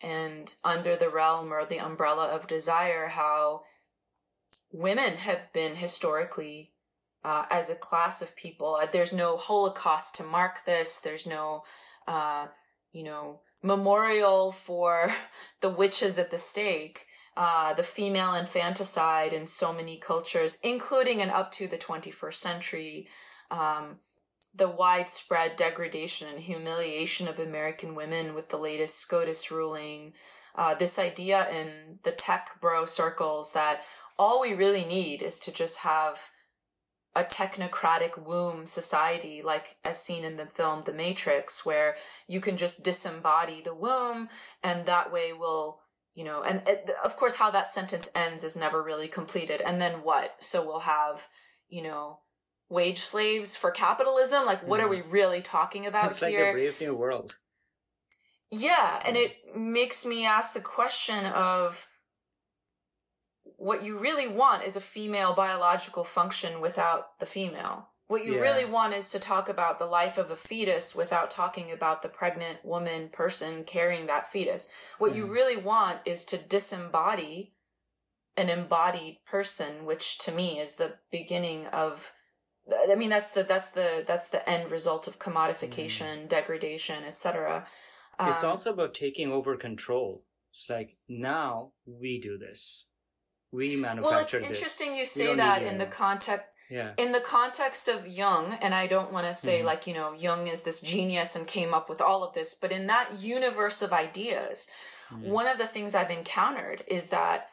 And 0.02 0.54
under 0.64 0.96
the 0.96 1.10
realm 1.10 1.54
or 1.54 1.66
the 1.66 1.80
umbrella 1.80 2.28
of 2.28 2.48
desire, 2.48 3.08
how 3.08 3.64
women 4.72 5.18
have 5.18 5.52
been 5.54 5.76
historically 5.76 6.72
uh, 7.24 7.46
as 7.50 7.70
a 7.70 7.76
class 7.76 8.22
of 8.22 8.36
people. 8.36 8.76
Uh, 8.76 8.88
there's 8.92 9.14
no 9.14 9.38
Holocaust 9.38 10.16
to 10.16 10.24
mark 10.24 10.66
this. 10.66 11.00
There's 11.00 11.28
no, 11.28 11.64
uh, 12.08 12.48
you 12.92 13.04
know, 13.04 13.42
memorial 13.62 14.52
for 14.52 15.12
the 15.62 15.70
witches 15.70 16.18
at 16.18 16.32
the 16.32 16.38
stake. 16.38 17.06
Uh, 17.38 17.74
the 17.74 17.84
female 17.84 18.34
infanticide 18.34 19.32
in 19.32 19.48
so 19.48 19.72
many 19.72 19.98
cultures, 19.98 20.58
including 20.64 21.22
and 21.22 21.32
up 21.32 21.50
to 21.50 21.66
the 21.66 21.78
21st 21.78 22.34
century, 22.34 23.08
um, 23.50 24.00
the 24.54 24.68
widespread 24.68 25.56
degradation 25.56 26.28
and 26.28 26.40
humiliation 26.40 27.30
of 27.30 27.40
American 27.40 27.96
women 27.96 28.34
with 28.34 28.50
the 28.50 28.58
latest 28.58 29.00
SCOTUS 29.00 29.50
ruling, 29.50 30.12
uh, 30.56 30.74
this 30.76 31.00
idea 31.00 31.50
in 31.50 32.00
the 32.04 32.12
tech 32.12 32.60
bro 32.60 32.84
circles 32.84 33.54
that 33.54 33.82
all 34.22 34.40
we 34.40 34.54
really 34.54 34.86
need 34.86 35.24
is 35.24 35.40
to 35.40 35.52
just 35.52 35.80
have 35.80 36.30
a 37.16 37.24
technocratic 37.24 38.24
womb 38.24 38.66
society 38.66 39.42
like 39.44 39.76
as 39.84 40.02
seen 40.02 40.24
in 40.24 40.38
the 40.38 40.46
film 40.46 40.82
the 40.82 40.94
matrix 40.94 41.66
where 41.66 41.96
you 42.28 42.40
can 42.40 42.56
just 42.56 42.86
disembody 42.86 43.64
the 43.64 43.74
womb 43.74 44.30
and 44.64 44.86
that 44.86 45.12
way 45.12 45.34
we'll 45.34 45.82
you 46.14 46.24
know 46.24 46.44
and 46.44 46.62
it, 46.68 46.90
of 47.04 47.18
course 47.18 47.36
how 47.36 47.50
that 47.50 47.68
sentence 47.68 48.10
ends 48.14 48.44
is 48.44 48.56
never 48.56 48.84
really 48.84 49.08
completed. 49.08 49.62
And 49.62 49.80
then 49.80 50.04
what? 50.04 50.36
So 50.40 50.66
we'll 50.66 50.82
have 50.82 51.28
you 51.68 51.82
know 51.82 52.20
wage 52.70 53.00
slaves 53.00 53.56
for 53.56 53.72
capitalism? 53.72 54.46
Like 54.46 54.66
what 54.68 54.80
mm. 54.80 54.84
are 54.84 54.90
we 54.90 55.02
really 55.02 55.42
talking 55.42 55.86
about 55.86 56.08
it's 56.08 56.20
here 56.20 56.30
It's 56.30 56.38
like 56.38 56.50
a 56.50 56.54
brave 56.54 56.82
new 56.82 56.96
world. 56.96 57.38
Yeah 58.52 59.02
and 59.06 59.18
it 59.18 59.34
makes 59.56 60.06
me 60.06 60.26
ask 60.26 60.54
the 60.54 60.62
question 60.62 61.26
of 61.26 61.88
what 63.62 63.84
you 63.84 63.98
really 64.00 64.28
want 64.28 64.64
is 64.64 64.76
a 64.76 64.82
female 64.82 65.34
biological 65.34 66.04
function 66.04 66.62
without 66.62 67.20
the 67.20 67.28
female. 67.28 67.90
What 68.08 68.26
you 68.26 68.36
yeah. 68.36 68.42
really 68.42 68.66
want 68.66 68.96
is 68.96 69.08
to 69.10 69.20
talk 69.20 69.48
about 69.48 69.78
the 69.78 69.86
life 69.86 70.18
of 70.18 70.32
a 70.32 70.36
fetus 70.36 70.96
without 70.96 71.30
talking 71.30 71.72
about 71.72 72.02
the 72.02 72.10
pregnant 72.10 72.66
woman 72.66 73.10
person 73.10 73.64
carrying 73.64 74.08
that 74.08 74.32
fetus. 74.32 74.68
What 74.98 75.14
mm. 75.14 75.18
you 75.18 75.26
really 75.28 75.58
want 75.58 76.00
is 76.06 76.26
to 76.26 76.38
disembody 76.38 77.52
an 78.36 78.50
embodied 78.50 79.18
person, 79.26 79.86
which 79.86 80.18
to 80.20 80.32
me 80.32 80.60
is 80.60 80.76
the 80.76 80.96
beginning 81.12 81.68
of 81.68 82.14
I 82.90 82.96
mean 82.96 83.10
that's 83.10 83.32
the 83.32 83.44
that's 83.44 83.70
the 83.70 84.04
that's 84.08 84.30
the 84.30 84.48
end 84.50 84.72
result 84.72 85.08
of 85.08 85.20
commodification, 85.20 86.24
mm. 86.24 86.28
degradation, 86.28 87.04
etc. 87.04 87.68
Um, 88.18 88.30
it's 88.30 88.44
also 88.44 88.74
about 88.74 88.96
taking 88.96 89.32
over 89.32 89.56
control. 89.56 90.24
It's 90.52 90.70
like 90.70 90.98
now 91.08 91.74
we 91.86 92.20
do 92.20 92.38
this 92.38 92.88
we 93.52 93.82
well 93.82 94.20
it's 94.20 94.34
interesting 94.34 94.96
you 94.96 95.06
say 95.06 95.36
that 95.36 95.62
in 95.62 95.78
the 95.78 95.86
context 95.86 96.46
yeah. 96.72 96.92
in 96.98 97.12
the 97.12 97.20
context 97.20 97.90
of 97.90 98.08
Jung, 98.08 98.58
and 98.62 98.74
I 98.74 98.88
don't 98.88 99.12
want 99.12 99.28
to 99.28 99.36
say 99.36 99.58
mm-hmm. 99.58 99.68
like, 99.68 99.86
you 99.86 99.94
know, 99.94 100.14
Jung 100.14 100.48
is 100.48 100.62
this 100.62 100.80
genius 100.80 101.36
and 101.36 101.46
came 101.46 101.74
up 101.74 101.90
with 101.90 102.02
all 102.02 102.24
of 102.24 102.34
this, 102.34 102.56
but 102.56 102.72
in 102.72 102.88
that 102.88 103.20
universe 103.20 103.82
of 103.82 103.92
ideas, 103.92 104.70
mm-hmm. 105.14 105.30
one 105.30 105.48
of 105.48 105.58
the 105.58 105.68
things 105.68 105.94
I've 105.94 106.10
encountered 106.10 106.84
is 106.88 107.10
that 107.10 107.50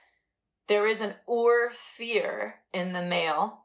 there 0.68 0.86
is 0.86 1.00
an 1.00 1.14
ur 1.28 1.70
fear 1.72 2.60
in 2.72 2.92
the 2.92 3.02
male 3.02 3.64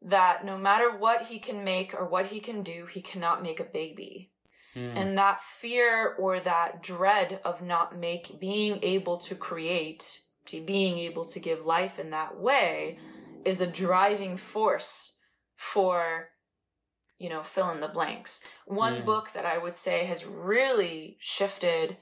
that 0.00 0.44
no 0.44 0.56
matter 0.56 0.90
what 0.90 1.22
he 1.22 1.38
can 1.38 1.64
make 1.64 1.92
or 1.94 2.06
what 2.06 2.26
he 2.26 2.38
can 2.38 2.62
do, 2.62 2.86
he 2.86 3.00
cannot 3.00 3.42
make 3.42 3.58
a 3.58 3.64
baby. 3.64 4.30
Mm. 4.76 4.92
And 4.96 5.18
that 5.18 5.40
fear 5.40 6.14
or 6.18 6.40
that 6.40 6.82
dread 6.82 7.40
of 7.44 7.62
not 7.62 7.98
make 7.98 8.38
being 8.38 8.80
able 8.82 9.16
to 9.18 9.34
create 9.34 10.20
being 10.66 10.98
able 10.98 11.24
to 11.24 11.40
give 11.40 11.66
life 11.66 11.98
in 11.98 12.10
that 12.10 12.38
way 12.38 12.98
is 13.44 13.60
a 13.60 13.66
driving 13.66 14.36
force 14.36 15.18
for 15.56 16.28
you 17.18 17.28
know 17.28 17.42
fill 17.42 17.70
in 17.70 17.80
the 17.80 17.88
blanks 17.88 18.42
one 18.66 19.02
mm. 19.02 19.04
book 19.04 19.32
that 19.32 19.46
i 19.46 19.56
would 19.56 19.74
say 19.74 20.04
has 20.04 20.26
really 20.26 21.16
shifted 21.20 21.96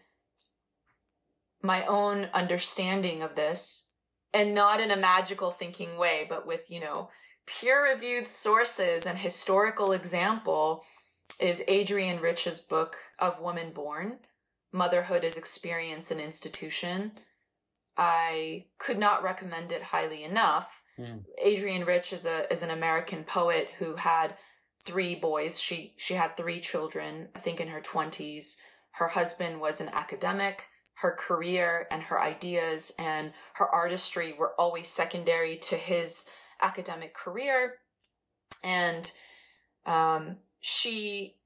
my 1.62 1.84
own 1.86 2.28
understanding 2.34 3.22
of 3.22 3.34
this 3.34 3.90
and 4.34 4.54
not 4.54 4.80
in 4.80 4.90
a 4.90 4.96
magical 4.96 5.50
thinking 5.50 5.96
way 5.96 6.26
but 6.28 6.46
with 6.46 6.70
you 6.70 6.80
know 6.80 7.08
peer 7.46 7.84
reviewed 7.84 8.26
sources 8.26 9.06
and 9.06 9.18
historical 9.18 9.92
example 9.92 10.82
is 11.38 11.62
adrienne 11.68 12.20
rich's 12.20 12.60
book 12.60 12.96
of 13.18 13.40
woman 13.40 13.70
born 13.72 14.18
motherhood 14.72 15.24
as 15.24 15.36
experience 15.36 16.10
and 16.10 16.20
institution 16.20 17.12
I 17.96 18.66
could 18.78 18.98
not 18.98 19.22
recommend 19.22 19.72
it 19.72 19.82
highly 19.82 20.24
enough. 20.24 20.82
Mm. 20.98 21.24
Adrienne 21.44 21.84
Rich 21.84 22.12
is 22.12 22.26
a 22.26 22.50
is 22.50 22.62
an 22.62 22.70
American 22.70 23.24
poet 23.24 23.68
who 23.78 23.96
had 23.96 24.36
three 24.84 25.14
boys. 25.14 25.60
She 25.60 25.94
she 25.96 26.14
had 26.14 26.36
three 26.36 26.60
children, 26.60 27.28
I 27.34 27.38
think 27.38 27.60
in 27.60 27.68
her 27.68 27.80
20s. 27.80 28.56
Her 28.92 29.08
husband 29.08 29.60
was 29.60 29.80
an 29.80 29.88
academic. 29.88 30.68
Her 30.96 31.12
career 31.12 31.86
and 31.90 32.02
her 32.04 32.20
ideas 32.20 32.92
and 32.98 33.32
her 33.54 33.66
artistry 33.66 34.32
were 34.32 34.54
always 34.58 34.88
secondary 34.88 35.56
to 35.58 35.76
his 35.76 36.26
academic 36.60 37.14
career. 37.14 37.78
And 38.62 39.10
um, 39.84 40.36
she 40.60 41.36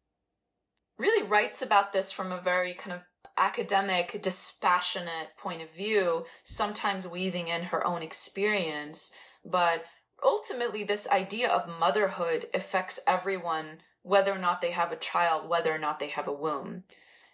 really 0.99 1.27
writes 1.27 1.63
about 1.63 1.93
this 1.93 2.13
from 2.13 2.33
a 2.33 2.41
very 2.41 2.75
kind 2.75 2.95
of 2.95 3.03
academic, 3.37 4.21
dispassionate 4.23 5.37
point 5.37 5.63
of 5.63 5.71
view, 5.71 6.25
sometimes 6.43 7.09
weaving 7.09 7.49
in 7.49 7.65
her 7.65 7.87
own 7.87 8.03
experience. 8.03 9.13
But 9.45 9.85
ultimately, 10.23 10.83
this 10.83 11.09
idea 11.09 11.49
of 11.49 11.79
motherhood 11.79 12.49
affects 12.55 13.01
everyone, 13.07 13.79
whether 14.03 14.33
or 14.33 14.39
not 14.39 14.61
they 14.61 14.73
have 14.73 14.93
a 14.93 14.97
child, 14.97 15.49
whether 15.49 15.73
or 15.73 15.79
not 15.79 15.99
they 15.99 16.09
have 16.09 16.29
a 16.29 16.33
womb. 16.33 16.85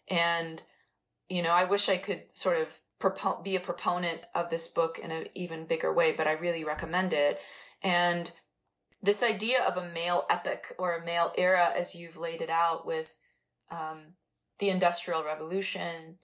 And, 0.08 0.62
you 1.28 1.42
know, 1.42 1.52
I 1.52 1.64
wish 1.64 1.88
I 1.88 1.96
could 1.96 2.36
sort 2.36 2.58
of 2.58 2.80
propo- 3.00 3.42
be 3.42 3.56
a 3.56 3.60
proponent 3.60 4.22
of 4.34 4.50
this 4.50 4.68
book 4.68 4.98
in 4.98 5.10
an 5.10 5.26
even 5.34 5.66
bigger 5.66 5.92
way, 5.92 6.12
but 6.12 6.26
I 6.26 6.32
really 6.32 6.64
recommend 6.64 7.12
it. 7.12 7.40
And 7.82 8.30
this 9.02 9.22
idea 9.22 9.62
of 9.62 9.76
a 9.76 9.88
male 9.88 10.24
epic 10.30 10.74
or 10.78 10.94
a 10.94 11.04
male 11.04 11.32
era, 11.36 11.72
as 11.76 11.94
you've 11.94 12.16
laid 12.16 12.40
it 12.40 12.50
out 12.50 12.86
with 12.86 13.18
um, 13.70 14.14
the 14.62 14.70
Industrial 14.70 15.24
Revolution, 15.24 16.18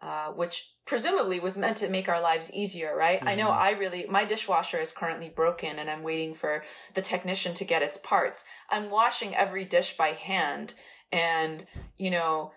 uh, 0.00 0.28
which 0.28 0.72
presumably 0.86 1.38
was 1.38 1.58
meant 1.58 1.76
to 1.76 1.90
make 1.90 2.08
our 2.08 2.22
lives 2.22 2.50
easier, 2.54 2.96
right? 2.96 3.18
Mm-hmm. 3.18 3.28
I 3.28 3.34
know 3.34 3.48
mm-hmm. 3.48 3.62
I 3.62 3.70
really, 3.72 4.06
my 4.08 4.24
dishwasher 4.24 4.80
is 4.80 4.92
currently 4.92 5.28
broken 5.28 5.78
and 5.78 5.90
I'm 5.90 6.02
waiting 6.02 6.32
for 6.32 6.64
the 6.94 7.02
technician 7.02 7.52
to 7.52 7.66
get 7.66 7.82
its 7.82 7.98
parts. 7.98 8.46
I'm 8.70 8.90
washing 8.90 9.36
every 9.36 9.66
dish 9.66 9.94
by 9.94 10.08
hand 10.08 10.72
and, 11.12 11.66
you 11.98 12.10
know, 12.10 12.52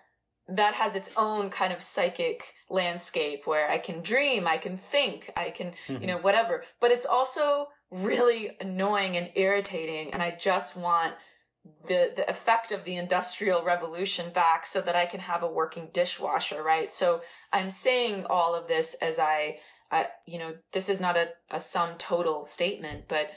that 0.48 0.72
has 0.72 0.96
its 0.96 1.10
own 1.18 1.50
kind 1.50 1.72
of 1.74 1.82
psychic 1.82 2.54
landscape 2.70 3.46
where 3.46 3.70
I 3.70 3.76
can 3.76 4.00
dream, 4.00 4.46
I 4.46 4.56
can 4.56 4.78
think, 4.78 5.30
I 5.36 5.50
can, 5.50 5.72
mm-hmm. 5.86 6.00
you 6.00 6.06
know, 6.06 6.18
whatever. 6.18 6.64
But 6.80 6.92
it's 6.92 7.04
also 7.04 7.66
really 7.90 8.56
annoying 8.58 9.18
and 9.18 9.30
irritating. 9.34 10.14
And 10.14 10.22
I 10.22 10.30
just 10.30 10.78
want 10.78 11.12
the 11.86 12.12
the 12.14 12.28
effect 12.28 12.72
of 12.72 12.84
the 12.84 12.96
industrial 12.96 13.62
revolution 13.62 14.30
back 14.32 14.66
so 14.66 14.80
that 14.80 14.96
I 14.96 15.06
can 15.06 15.20
have 15.20 15.42
a 15.42 15.50
working 15.50 15.88
dishwasher, 15.92 16.62
right? 16.62 16.90
So 16.92 17.20
I'm 17.52 17.70
saying 17.70 18.26
all 18.26 18.54
of 18.54 18.68
this 18.68 18.94
as 19.00 19.18
I, 19.18 19.58
I 19.90 20.08
you 20.26 20.38
know, 20.38 20.54
this 20.72 20.88
is 20.88 21.00
not 21.00 21.16
a, 21.16 21.30
a 21.50 21.60
sum 21.60 21.90
total 21.98 22.44
statement, 22.44 23.04
but 23.08 23.30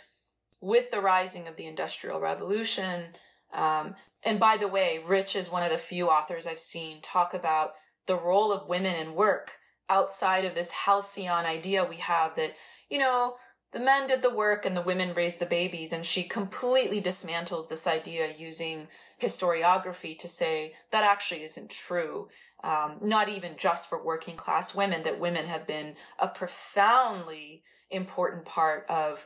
with 0.62 0.92
the 0.92 1.02
rising 1.02 1.48
of 1.48 1.56
the 1.56 1.66
industrial 1.66 2.20
revolution, 2.20 3.14
um, 3.54 3.96
and 4.24 4.40
by 4.40 4.58
the 4.58 4.68
way, 4.68 5.00
Rich 5.06 5.36
is 5.36 5.52
one 5.52 5.64
of 5.64 5.72
the 5.72 5.78
few 5.78 6.10
authors 6.10 6.46
I've 6.46 6.60
seen 6.60 7.02
talk 7.02 7.34
about 7.34 7.74
the 8.06 8.18
role 8.18 8.52
of 8.52 8.68
women 8.68 8.96
in 8.96 9.16
work 9.16 9.58
outside 9.90 10.46
of 10.46 10.56
this 10.56 10.72
halcyon 10.72 11.46
idea 11.46 11.84
we 11.84 11.98
have 11.98 12.36
that, 12.36 12.54
you 12.90 13.00
know, 13.00 13.36
the 13.72 13.80
men 13.80 14.08
did 14.08 14.22
the 14.22 14.34
work 14.34 14.66
and 14.66 14.76
the 14.76 14.82
women 14.82 15.14
raised 15.14 15.40
the 15.40 15.46
babies 15.46 15.94
and 15.94 16.06
she 16.06 16.24
completely 16.24 17.02
dismantles 17.02 17.70
this 17.70 17.88
idea 17.88 18.34
using 18.38 18.88
historiography 19.22 20.18
to 20.18 20.28
say 20.28 20.74
that 20.92 21.04
actually 21.04 21.44
isn't 21.44 21.70
true 21.70 22.28
um, 22.64 22.98
not 23.02 23.30
even 23.30 23.54
just 23.58 23.90
for 23.90 24.04
working 24.04 24.36
class 24.36 24.76
women 24.76 25.04
that 25.04 25.20
women 25.20 25.46
have 25.46 25.66
been 25.66 25.96
a 26.18 26.28
profoundly 26.28 27.64
important 27.90 28.46
part 28.46 28.86
of 28.90 29.26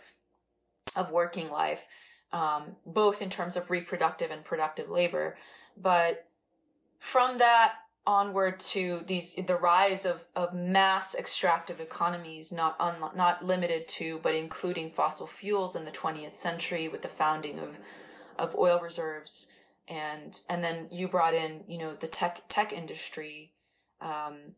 of 0.95 1.11
working 1.11 1.49
life 1.49 1.87
um, 2.33 2.75
both 2.85 3.21
in 3.21 3.29
terms 3.29 3.55
of 3.55 3.69
reproductive 3.69 4.31
and 4.31 4.43
productive 4.43 4.89
labor. 4.89 5.37
But 5.77 6.27
from 6.99 7.37
that 7.37 7.75
onward 8.05 8.59
to 8.59 9.01
these 9.07 9.33
the 9.35 9.55
rise 9.55 10.05
of, 10.05 10.25
of 10.35 10.53
mass 10.53 11.15
extractive 11.15 11.79
economies 11.79 12.51
not 12.51 12.75
un, 12.79 12.95
not 13.15 13.45
limited 13.45 13.87
to 13.87 14.19
but 14.21 14.35
including 14.35 14.89
fossil 14.89 15.25
fuels 15.25 15.75
in 15.75 15.85
the 15.85 15.91
20th 15.91 16.35
century 16.35 16.87
with 16.89 17.01
the 17.01 17.07
founding 17.07 17.59
of 17.59 17.79
of 18.37 18.55
oil 18.55 18.79
reserves 18.81 19.49
and 19.87 20.41
and 20.49 20.63
then 20.63 20.87
you 20.91 21.07
brought 21.07 21.33
in 21.33 21.63
you 21.67 21.77
know 21.77 21.93
the 21.93 22.07
tech 22.07 22.41
tech 22.49 22.73
industry 22.73 23.53
um, 24.01 24.55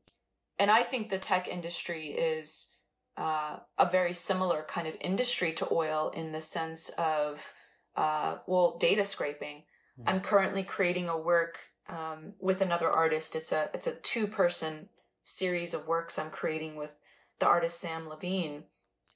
and 0.57 0.71
I 0.71 0.83
think 0.83 1.09
the 1.09 1.17
tech 1.17 1.47
industry 1.47 2.07
is 2.07 2.75
uh, 3.17 3.57
a 3.77 3.85
very 3.85 4.13
similar 4.13 4.65
kind 4.67 4.87
of 4.87 4.95
industry 4.99 5.53
to 5.53 5.67
oil 5.71 6.11
in 6.13 6.31
the 6.31 6.41
sense 6.41 6.89
of 6.97 7.53
uh, 7.95 8.37
well 8.47 8.77
data 8.77 9.05
scraping. 9.05 9.63
Mm-hmm. 9.99 10.09
I'm 10.09 10.19
currently 10.21 10.63
creating 10.63 11.09
a 11.09 11.17
work 11.17 11.59
um, 11.89 12.33
with 12.39 12.61
another 12.61 12.89
artist. 12.89 13.35
It's 13.35 13.51
a 13.51 13.69
it's 13.73 13.87
a 13.87 13.95
two 13.95 14.27
person 14.27 14.89
series 15.23 15.73
of 15.73 15.87
works 15.87 16.19
I'm 16.19 16.29
creating 16.29 16.75
with 16.75 16.91
the 17.39 17.47
artist 17.47 17.79
Sam 17.79 18.07
Lavigne, 18.07 18.59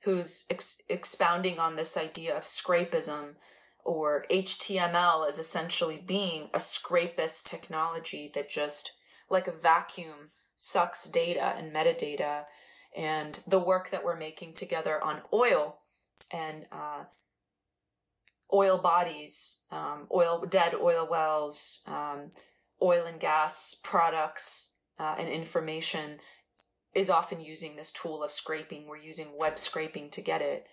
who's 0.03 0.45
ex- 0.49 0.81
expounding 0.89 1.59
on 1.59 1.75
this 1.75 1.95
idea 1.95 2.35
of 2.35 2.43
scrapism 2.43 3.35
or 3.83 4.25
HTML 4.29 5.27
as 5.27 5.39
essentially 5.39 6.03
being 6.05 6.49
a 6.53 6.59
scrapist 6.59 7.47
technology 7.47 8.29
that 8.33 8.49
just 8.49 8.93
like 9.29 9.47
a 9.47 9.51
vacuum 9.51 10.31
sucks 10.55 11.05
data 11.05 11.53
and 11.57 11.73
metadata 11.73 12.43
and 12.95 13.39
the 13.47 13.59
work 13.59 13.91
that 13.91 14.03
we're 14.03 14.17
making 14.17 14.53
together 14.53 15.03
on 15.03 15.21
oil 15.31 15.79
and 16.31 16.65
uh, 16.71 17.03
oil 18.53 18.77
bodies, 18.77 19.63
um, 19.71 20.07
oil 20.13 20.43
dead 20.49 20.73
oil 20.75 21.07
wells, 21.09 21.81
um, 21.87 22.31
oil 22.81 23.05
and 23.05 23.19
gas 23.19 23.75
products 23.83 24.75
uh, 24.99 25.15
and 25.17 25.29
information 25.29 26.19
is 26.93 27.09
often 27.09 27.39
using 27.39 27.75
this 27.75 27.91
tool 27.91 28.23
of 28.23 28.31
scraping. 28.31 28.87
We're 28.87 28.97
using 28.97 29.37
web 29.37 29.59
scraping 29.59 30.09
to 30.11 30.21
get 30.21 30.41
it. 30.41 30.65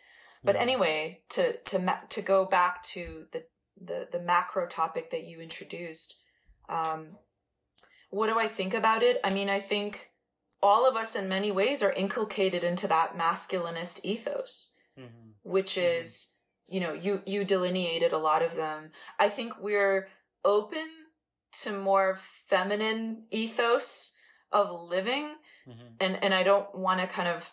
But 0.45 0.57
anyway, 0.57 1.23
to 1.31 1.57
to 1.57 1.79
ma- 1.81 2.07
to 2.11 2.23
go 2.23 2.45
back 2.45 2.83
to 2.85 3.27
the 3.33 3.45
the 3.81 4.09
the 4.13 4.21
macro 4.21 4.67
topic 4.67 5.11
that 5.11 5.25
you 5.25 5.41
introduced, 5.41 6.15
um, 6.69 7.17
what 8.11 8.29
do 8.29 8.39
I 8.39 8.47
think 8.47 8.73
about 8.73 9.03
it? 9.03 9.19
I 9.25 9.31
mean, 9.31 9.51
I 9.51 9.59
think 9.59 10.13
all 10.63 10.89
of 10.89 10.97
us, 10.97 11.17
in 11.17 11.29
many 11.29 11.51
ways, 11.51 11.83
are 11.83 11.93
inculcated 11.93 12.63
into 12.63 12.87
that 12.87 13.19
masculinist 13.19 14.01
ethos, 14.05 14.73
mm-hmm. 14.99 15.31
which 15.43 15.73
mm-hmm. 15.73 16.01
is, 16.01 16.33
you 16.69 16.79
know, 16.79 16.93
you 16.93 17.23
you 17.27 17.45
delineated 17.45 18.13
a 18.13 18.19
lot 18.19 18.43
of 18.43 18.55
them. 18.55 18.91
I 19.19 19.29
think 19.29 19.59
we're 19.61 20.09
open 20.45 20.89
to 21.63 21.73
more 21.73 22.17
feminine 22.47 23.25
ethos 23.31 24.15
of 24.53 24.71
living 24.71 25.35
mm-hmm. 25.69 25.87
and 26.01 26.23
and 26.23 26.35
I 26.35 26.43
don't 26.43 26.75
want 26.75 27.01
to 27.01 27.07
kind 27.07 27.29
of 27.29 27.53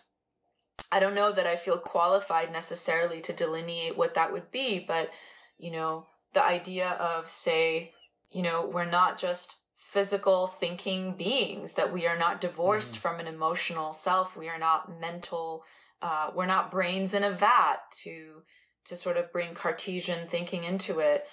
I 0.90 1.00
don't 1.00 1.14
know 1.14 1.32
that 1.32 1.46
I 1.46 1.56
feel 1.56 1.78
qualified 1.78 2.52
necessarily 2.52 3.20
to 3.22 3.32
delineate 3.32 3.96
what 3.96 4.14
that 4.14 4.32
would 4.32 4.50
be 4.50 4.78
but 4.78 5.10
you 5.58 5.70
know 5.70 6.06
the 6.32 6.44
idea 6.44 6.90
of 6.90 7.28
say 7.28 7.92
you 8.30 8.42
know 8.42 8.66
we're 8.66 8.84
not 8.84 9.18
just 9.18 9.58
physical 9.76 10.48
thinking 10.48 11.14
beings 11.14 11.74
that 11.74 11.92
we 11.92 12.06
are 12.06 12.18
not 12.18 12.40
divorced 12.40 12.94
mm-hmm. 12.94 13.02
from 13.02 13.20
an 13.20 13.26
emotional 13.26 13.92
self 13.92 14.36
we 14.36 14.48
are 14.48 14.58
not 14.58 15.00
mental 15.00 15.64
uh, 16.02 16.30
we're 16.34 16.46
not 16.46 16.70
brains 16.70 17.14
in 17.14 17.24
a 17.24 17.30
vat 17.30 17.76
to 17.90 18.42
to 18.84 18.96
sort 18.96 19.16
of 19.16 19.32
bring 19.32 19.54
cartesian 19.54 20.26
thinking 20.26 20.64
into 20.64 20.98
it 20.98 21.26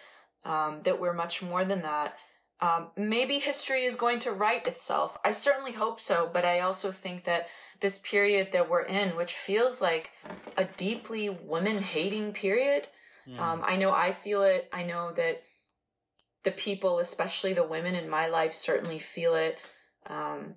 um, 0.45 0.81
that 0.84 0.99
we're 0.99 1.14
much 1.14 1.41
more 1.41 1.65
than 1.65 1.81
that 1.81 2.15
um, 2.61 2.89
maybe 2.95 3.39
history 3.39 3.83
is 3.83 3.95
going 3.95 4.19
to 4.19 4.31
write 4.31 4.67
itself. 4.67 5.17
I 5.25 5.31
certainly 5.31 5.71
hope 5.71 5.99
so, 5.99 6.29
but 6.31 6.45
I 6.45 6.59
also 6.59 6.91
think 6.91 7.23
that 7.23 7.47
this 7.79 7.97
period 7.97 8.51
that 8.51 8.69
we're 8.69 8.83
in, 8.83 9.15
which 9.15 9.33
feels 9.33 9.81
like 9.81 10.11
a 10.55 10.65
deeply 10.65 11.29
women 11.29 11.79
hating 11.79 12.33
period, 12.33 12.88
mm. 13.27 13.39
um, 13.39 13.61
I 13.65 13.77
know 13.77 13.91
I 13.91 14.11
feel 14.11 14.43
it. 14.43 14.69
I 14.71 14.83
know 14.83 15.11
that 15.13 15.41
the 16.43 16.51
people, 16.51 16.99
especially 16.99 17.53
the 17.53 17.63
women 17.63 17.95
in 17.95 18.07
my 18.09 18.27
life, 18.27 18.53
certainly 18.53 18.99
feel 18.99 19.33
it. 19.33 19.57
Um, 20.07 20.55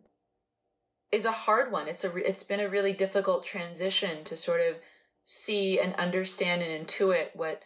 is 1.10 1.24
a 1.24 1.32
hard 1.32 1.70
one. 1.70 1.86
It's 1.86 2.02
a 2.02 2.10
re- 2.10 2.24
it's 2.24 2.42
been 2.42 2.60
a 2.60 2.68
really 2.68 2.92
difficult 2.92 3.44
transition 3.44 4.24
to 4.24 4.36
sort 4.36 4.60
of 4.60 4.76
see 5.22 5.78
and 5.78 5.94
understand 5.94 6.60
and 6.60 6.86
intuit 6.86 7.28
what 7.34 7.62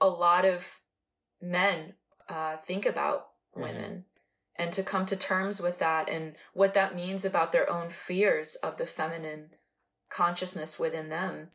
a 0.00 0.06
lot 0.06 0.44
of 0.44 0.78
men 1.40 1.94
uh, 2.28 2.56
think 2.56 2.86
about 2.86 3.31
mm-hmm. 3.54 3.62
women 3.62 4.04
and 4.56 4.72
to 4.72 4.82
come 4.82 5.06
to 5.06 5.16
terms 5.16 5.60
with 5.60 5.78
that 5.78 6.08
and 6.08 6.36
what 6.52 6.74
that 6.74 6.94
means 6.94 7.24
about 7.24 7.52
their 7.52 7.70
own 7.70 7.88
fears 7.88 8.56
of 8.56 8.76
the 8.76 8.86
feminine 8.86 9.50
consciousness 10.10 10.78
within 10.78 11.08
them. 11.08 11.48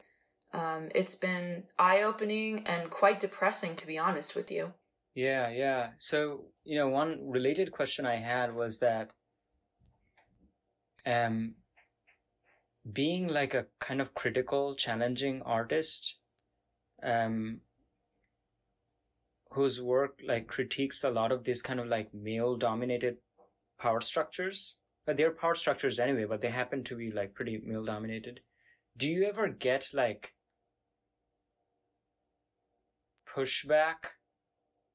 Um, 0.54 0.90
it's 0.96 1.16
been 1.16 1.66
eye 1.78 2.02
opening 2.02 2.64
and 2.66 2.90
quite 2.90 3.20
depressing, 3.20 3.76
to 3.76 3.88
be 3.88 3.98
honest 3.98 4.36
with 4.36 4.50
you. 4.50 4.74
Yeah, 5.14 5.50
yeah. 5.50 5.90
So, 6.00 6.46
you 6.64 6.78
know, 6.78 6.88
one 6.88 7.30
related 7.30 7.72
question 7.72 8.06
I 8.06 8.18
had 8.18 8.56
was 8.56 8.80
that 8.80 9.12
um, 11.06 11.56
being 12.92 13.28
like 13.28 13.54
a 13.54 13.66
kind 13.80 14.02
of 14.02 14.14
critical, 14.14 14.76
challenging 14.76 15.42
artist, 15.44 16.18
um, 17.04 17.62
whose 19.58 19.82
work 19.82 20.22
like 20.24 20.48
critiques 20.48 21.04
a 21.04 21.10
lot 21.10 21.32
of 21.32 21.44
these 21.44 21.62
kind 21.62 21.80
of 21.80 21.88
like 21.88 22.14
male 22.14 22.56
dominated 22.56 23.18
power 23.80 24.02
structures 24.02 24.78
but 25.06 25.18
they're 25.18 25.32
power 25.32 25.56
structures 25.56 26.00
anyway 26.00 26.26
but 26.26 26.42
they 26.42 26.50
happen 26.50 26.84
to 26.84 26.96
be 26.96 27.12
like 27.12 27.34
pretty 27.34 27.60
male 27.66 27.84
dominated 27.84 28.40
do 28.98 29.08
you 29.08 29.24
ever 29.26 29.48
get 29.48 29.90
like 29.94 30.34
pushback? 33.28 34.14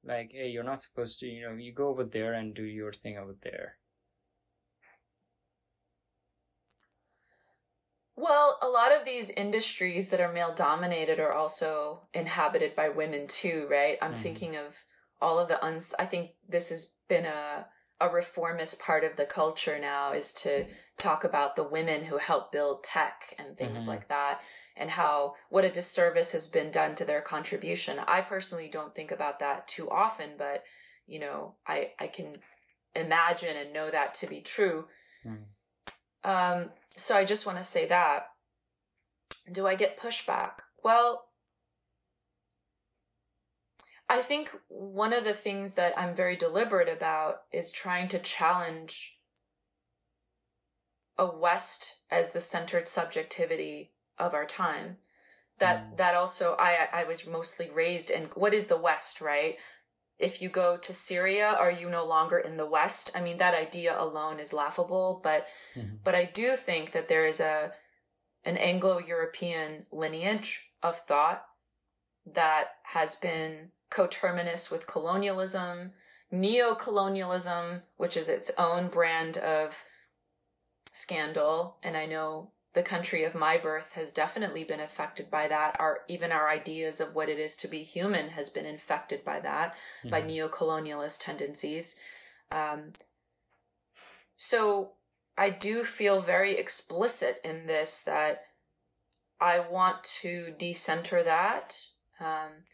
Like 0.05 0.33
hey 0.33 0.49
you're 0.49 0.65
not 0.65 0.83
supposed 0.83 1.21
to 1.21 1.27
you 1.27 1.43
know 1.43 1.55
you 1.55 1.73
go 1.73 1.89
over 1.89 2.05
there 2.05 2.35
and 2.35 2.55
do 2.55 2.65
your 2.65 2.93
thing 2.93 3.19
over 3.19 3.37
there 3.43 3.77
Well, 8.23 8.57
a 8.63 8.69
lot 8.69 8.97
of 8.97 9.05
these 9.05 9.31
industries 9.31 10.11
that 10.11 10.21
are 10.21 10.33
male 10.33 10.55
dominated 10.55 11.19
are 11.19 11.33
also 11.33 12.03
inhabited 12.15 12.77
by 12.77 12.89
women 12.89 13.27
too, 13.27 13.67
right? 13.69 13.99
I'm 14.01 14.15
mm. 14.15 14.19
thinking 14.19 14.57
of 14.57 14.77
all 15.21 15.41
of 15.41 15.49
the 15.49 15.63
uns 15.65 15.93
I 15.99 16.05
think 16.05 16.31
this 16.49 16.69
has 16.69 16.95
been 17.09 17.25
a 17.25 17.67
a 18.01 18.09
reformist 18.09 18.81
part 18.81 19.03
of 19.03 19.17
the 19.17 19.25
culture 19.25 19.77
now 19.81 20.13
is 20.13 20.33
to 20.33 20.67
talk 20.97 21.25
about 21.25 21.57
the 21.57 21.65
women 21.65 22.05
who 22.05 22.19
help 22.19 22.53
build 22.53 22.85
tech 22.85 23.35
and 23.39 23.57
things 23.57 23.83
mm-hmm. 23.83 23.91
like 23.91 24.09
that 24.09 24.41
and 24.77 24.91
how 24.91 25.35
what 25.51 25.65
a 25.65 25.71
disservice 25.71 26.31
has 26.31 26.47
been 26.47 26.71
done 26.71 26.95
to 26.95 27.05
their 27.05 27.23
contribution. 27.23 27.99
I 28.07 28.21
personally 28.21 28.69
don't 28.69 28.95
think 28.95 29.11
about 29.11 29.41
that 29.41 29.67
too 29.67 29.91
often, 29.91 30.31
but 30.39 30.63
you 31.09 31.19
know, 31.19 31.57
I 31.67 31.91
I 31.99 32.07
can 32.07 32.37
imagine 32.95 33.57
and 33.57 33.73
know 33.73 33.91
that 33.91 34.15
to 34.15 34.29
be 34.29 34.43
true. 34.43 34.87
Mm. 35.27 35.45
Um 36.23 36.71
so 36.97 37.17
I 37.17 37.25
just 37.25 37.47
want 37.47 37.59
to 37.59 37.65
say 37.65 37.87
that. 37.87 38.27
Do 39.51 39.67
I 39.67 39.75
get 39.75 39.99
pushback? 39.99 40.53
Well, 40.83 41.27
I 44.09 44.21
think 44.21 44.55
one 44.69 45.13
of 45.13 45.25
the 45.25 45.33
things 45.33 45.75
that 45.75 45.99
I'm 45.99 46.15
very 46.15 46.37
deliberate 46.37 46.89
about 46.89 47.43
is 47.51 47.71
trying 47.71 48.09
to 48.09 48.19
challenge 48.19 49.17
a 51.17 51.27
West 51.27 52.01
as 52.11 52.31
the 52.31 52.41
centered 52.41 52.89
subjectivity 52.89 53.93
of 54.19 54.35
our 54.35 54.45
time. 54.45 54.99
That 55.59 55.93
mm. 55.93 55.97
that 55.97 56.15
also 56.15 56.57
I 56.59 56.89
I 56.93 57.05
was 57.05 57.27
mostly 57.27 57.71
raised 57.71 58.11
in 58.11 58.25
what 58.35 58.55
is 58.55 58.67
the 58.67 58.77
West, 58.77 59.21
right? 59.21 59.57
If 60.23 60.41
you 60.41 60.49
go 60.49 60.77
to 60.77 60.93
Syria, 60.93 61.49
are 61.49 61.71
you 61.71 61.91
no 61.91 62.07
longer 62.07 62.39
in 62.39 62.57
the 62.57 62.67
West? 62.67 63.11
I 63.15 63.21
mean, 63.21 63.39
that 63.39 63.55
idea 63.55 64.01
alone 64.01 64.39
is 64.39 64.53
laughable, 64.53 65.21
but 65.23 65.47
mm-hmm. 65.75 65.97
but 66.05 66.15
I 66.15 66.25
do 66.25 66.55
think 66.57 66.93
that 66.93 67.09
there 67.09 67.27
is 67.27 67.41
a 67.41 67.73
an 68.45 68.57
Anglo-European 68.57 69.87
lineage 69.93 70.71
of 70.83 71.01
thought 71.01 71.45
that 72.25 72.71
has 72.85 73.15
been 73.15 73.71
coterminous 73.91 74.71
with 74.71 74.87
colonialism, 74.87 75.93
neo-colonialism, 76.31 77.83
which 77.97 78.17
is 78.17 78.29
its 78.29 78.51
own 78.59 78.89
brand 78.89 79.37
of 79.39 79.85
scandal, 80.93 81.79
and 81.83 81.97
I 81.97 82.07
know 82.07 82.53
the 82.75 82.83
country 82.83 83.23
of 83.23 83.35
my 83.35 83.59
birth 83.59 83.93
has 83.95 84.13
definitely 84.13 84.65
been 84.65 84.81
affected 84.81 85.31
by 85.31 85.47
that. 85.49 85.77
Our 85.79 86.01
even 86.09 86.33
our 86.33 86.49
ideas 86.49 87.01
of 87.01 87.15
what 87.15 87.29
it 87.29 87.39
is 87.39 87.57
to 87.59 87.69
be 87.69 87.83
human 87.83 88.31
has 88.31 88.49
been 88.49 88.67
infected 88.67 89.25
by 89.25 89.41
that, 89.41 89.75
mm-hmm. 90.01 90.11
by 90.11 90.23
neo-colonialist 90.23 91.21
tendencies. 91.21 92.01
Um, 92.51 92.93
so 94.37 94.93
I 95.37 95.51
do 95.51 95.85
feel 95.85 96.21
very 96.21 96.57
explicit 96.57 97.41
in 97.45 97.67
this 97.67 98.01
that 98.03 98.43
I 99.41 99.61
want 99.61 100.03
to 100.21 100.55
decenter 100.59 101.23
that. 101.23 101.79
Um, 102.21 102.65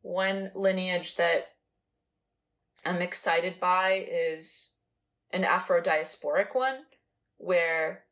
one 0.00 0.50
lineage 0.54 1.16
that 1.16 1.48
I'm 2.84 3.00
excited 3.00 3.60
by 3.60 4.06
is 4.10 4.78
an 5.30 5.44
Afro 5.44 5.80
diasporic 5.80 6.54
one, 6.54 6.80
where 7.38 8.04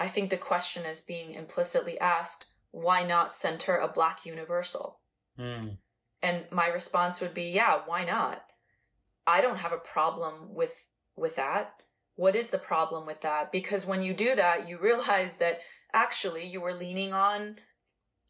I 0.00 0.08
think 0.08 0.30
the 0.30 0.38
question 0.38 0.86
is 0.86 1.02
being 1.02 1.34
implicitly 1.34 2.00
asked, 2.00 2.46
why 2.70 3.04
not 3.04 3.34
center 3.34 3.76
a 3.76 3.86
black 3.86 4.24
universal? 4.24 5.00
Mm. 5.38 5.76
And 6.22 6.46
my 6.50 6.68
response 6.68 7.20
would 7.20 7.34
be, 7.34 7.50
yeah, 7.50 7.80
why 7.84 8.04
not? 8.04 8.42
I 9.26 9.42
don't 9.42 9.58
have 9.58 9.72
a 9.72 9.78
problem 9.78 10.54
with 10.54 10.86
with 11.16 11.36
that. 11.36 11.74
What 12.16 12.34
is 12.34 12.48
the 12.48 12.58
problem 12.58 13.06
with 13.06 13.20
that? 13.20 13.52
Because 13.52 13.86
when 13.86 14.02
you 14.02 14.14
do 14.14 14.34
that, 14.34 14.68
you 14.68 14.78
realize 14.78 15.36
that 15.36 15.60
actually 15.92 16.46
you 16.46 16.60
were 16.60 16.74
leaning 16.74 17.12
on 17.12 17.56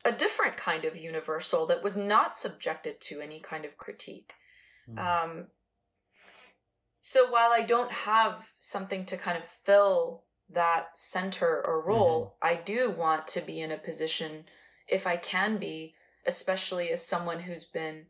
a 0.04 0.10
different 0.10 0.56
kind 0.56 0.84
of 0.84 0.96
universal 0.96 1.66
that 1.66 1.82
was 1.82 1.96
not 1.96 2.36
subjected 2.36 3.00
to 3.02 3.20
any 3.20 3.38
kind 3.38 3.64
of 3.64 3.76
critique. 3.76 4.34
Mm. 4.90 4.98
Um, 4.98 5.46
so 7.00 7.30
while 7.30 7.50
I 7.52 7.62
don't 7.62 7.92
have 7.92 8.50
something 8.58 9.04
to 9.06 9.16
kind 9.16 9.38
of 9.38 9.44
fill 9.44 10.24
that 10.52 10.96
center 10.96 11.62
or 11.64 11.80
role, 11.80 12.36
mm-hmm. 12.42 12.58
I 12.58 12.60
do 12.60 12.90
want 12.90 13.26
to 13.28 13.40
be 13.40 13.60
in 13.60 13.70
a 13.70 13.78
position, 13.78 14.44
if 14.88 15.06
I 15.06 15.16
can 15.16 15.56
be, 15.56 15.94
especially 16.26 16.90
as 16.90 17.06
someone 17.06 17.40
who's 17.40 17.64
been 17.64 18.06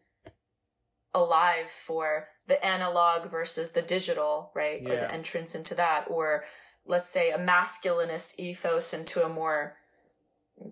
alive 1.15 1.69
for 1.69 2.29
the 2.47 2.65
analog 2.65 3.31
versus 3.31 3.71
the 3.71 3.83
digital, 3.83 4.51
right? 4.55 4.81
Yeah. 4.83 4.91
Or 4.91 4.97
the 5.01 5.13
entrance 5.13 5.55
into 5.55 5.75
that, 5.75 6.07
or 6.09 6.45
let's 6.87 7.09
say 7.09 7.31
a 7.31 7.39
masculinist 7.39 8.39
ethos 8.39 8.93
into 8.95 9.25
a 9.25 9.29
more 9.29 9.77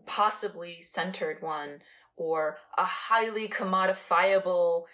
possibly 0.07 0.81
centered 0.81 1.41
one, 1.41 1.83
or 2.17 2.59
a 2.77 2.85
highly 2.85 3.49
commodifiable 3.49 4.85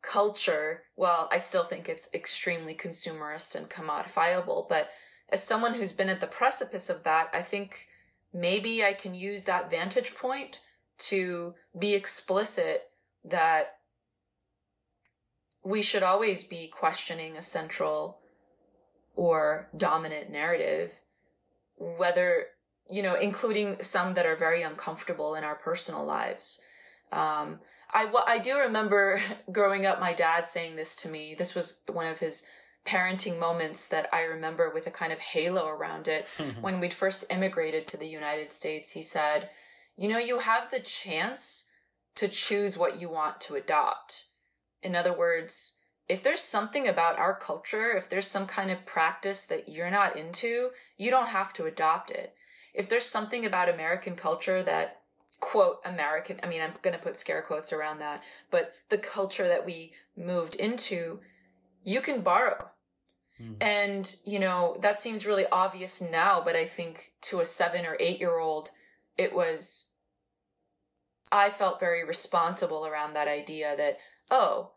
culture. 0.00 0.84
Well, 0.96 1.28
I 1.32 1.38
still 1.38 1.64
think 1.64 1.88
it's 1.88 2.08
extremely 2.14 2.74
consumerist 2.74 3.54
and 3.54 3.68
commodifiable, 3.68 4.68
but 4.68 4.90
as 5.30 5.42
someone 5.42 5.74
who's 5.74 5.92
been 5.92 6.08
at 6.08 6.20
the 6.20 6.26
precipice 6.26 6.88
of 6.88 7.02
that, 7.04 7.28
I 7.32 7.42
think 7.42 7.88
maybe 8.32 8.84
I 8.84 8.92
can 8.92 9.14
use 9.14 9.44
that 9.44 9.70
vantage 9.70 10.14
point 10.14 10.60
to 10.98 11.54
be 11.78 11.94
explicit 11.94 12.90
that 13.24 13.76
we 15.62 15.82
should 15.82 16.02
always 16.02 16.44
be 16.44 16.66
questioning 16.66 17.36
a 17.36 17.42
central 17.42 18.18
or 19.14 19.68
dominant 19.76 20.30
narrative, 20.30 21.00
whether, 21.76 22.46
you 22.90 23.02
know, 23.02 23.14
including 23.14 23.82
some 23.82 24.14
that 24.14 24.26
are 24.26 24.36
very 24.36 24.62
uncomfortable 24.62 25.34
in 25.34 25.44
our 25.44 25.56
personal 25.56 26.04
lives. 26.04 26.62
Um, 27.12 27.60
I, 27.92 28.10
I 28.26 28.38
do 28.38 28.58
remember 28.58 29.20
growing 29.52 29.84
up, 29.84 30.00
my 30.00 30.12
dad 30.12 30.46
saying 30.46 30.76
this 30.76 30.96
to 30.96 31.08
me. 31.08 31.34
This 31.36 31.54
was 31.54 31.82
one 31.90 32.06
of 32.06 32.18
his 32.18 32.46
parenting 32.86 33.38
moments 33.38 33.86
that 33.88 34.08
I 34.12 34.22
remember 34.22 34.70
with 34.70 34.86
a 34.86 34.90
kind 34.90 35.12
of 35.12 35.20
halo 35.20 35.66
around 35.66 36.08
it. 36.08 36.26
Mm-hmm. 36.38 36.60
When 36.62 36.80
we'd 36.80 36.94
first 36.94 37.30
immigrated 37.30 37.86
to 37.88 37.96
the 37.96 38.08
United 38.08 38.52
States, 38.52 38.92
he 38.92 39.02
said, 39.02 39.50
You 39.96 40.08
know, 40.08 40.18
you 40.18 40.38
have 40.38 40.70
the 40.70 40.80
chance 40.80 41.68
to 42.14 42.28
choose 42.28 42.78
what 42.78 43.00
you 43.00 43.08
want 43.08 43.40
to 43.42 43.54
adopt. 43.54 44.26
In 44.82 44.96
other 44.96 45.12
words, 45.12 45.80
if 46.08 46.22
there's 46.22 46.40
something 46.40 46.88
about 46.88 47.18
our 47.18 47.34
culture, 47.34 47.92
if 47.92 48.08
there's 48.08 48.26
some 48.26 48.46
kind 48.46 48.70
of 48.70 48.86
practice 48.86 49.44
that 49.46 49.68
you're 49.68 49.90
not 49.90 50.16
into, 50.16 50.70
you 50.96 51.10
don't 51.10 51.28
have 51.28 51.52
to 51.54 51.66
adopt 51.66 52.10
it. 52.10 52.34
If 52.74 52.88
there's 52.88 53.04
something 53.04 53.44
about 53.44 53.68
American 53.68 54.16
culture 54.16 54.62
that 54.62 55.02
quote 55.40 55.80
American, 55.84 56.40
I 56.42 56.46
mean, 56.46 56.62
I'm 56.62 56.72
going 56.82 56.96
to 56.96 57.02
put 57.02 57.18
scare 57.18 57.42
quotes 57.42 57.72
around 57.72 57.98
that, 58.00 58.22
but 58.50 58.72
the 58.88 58.98
culture 58.98 59.46
that 59.46 59.66
we 59.66 59.92
moved 60.16 60.54
into, 60.56 61.20
you 61.84 62.00
can 62.00 62.20
borrow. 62.20 62.70
Mm. 63.40 63.56
And, 63.60 64.16
you 64.24 64.38
know, 64.38 64.76
that 64.80 65.00
seems 65.00 65.26
really 65.26 65.46
obvious 65.46 66.00
now, 66.00 66.42
but 66.44 66.56
I 66.56 66.64
think 66.64 67.12
to 67.22 67.40
a 67.40 67.44
seven 67.44 67.86
or 67.86 67.96
eight 68.00 68.20
year 68.20 68.38
old, 68.38 68.70
it 69.16 69.34
was, 69.34 69.92
I 71.30 71.50
felt 71.50 71.80
very 71.80 72.04
responsible 72.04 72.86
around 72.86 73.14
that 73.14 73.28
idea 73.28 73.76
that, 73.76 73.98
oh, 74.30 74.72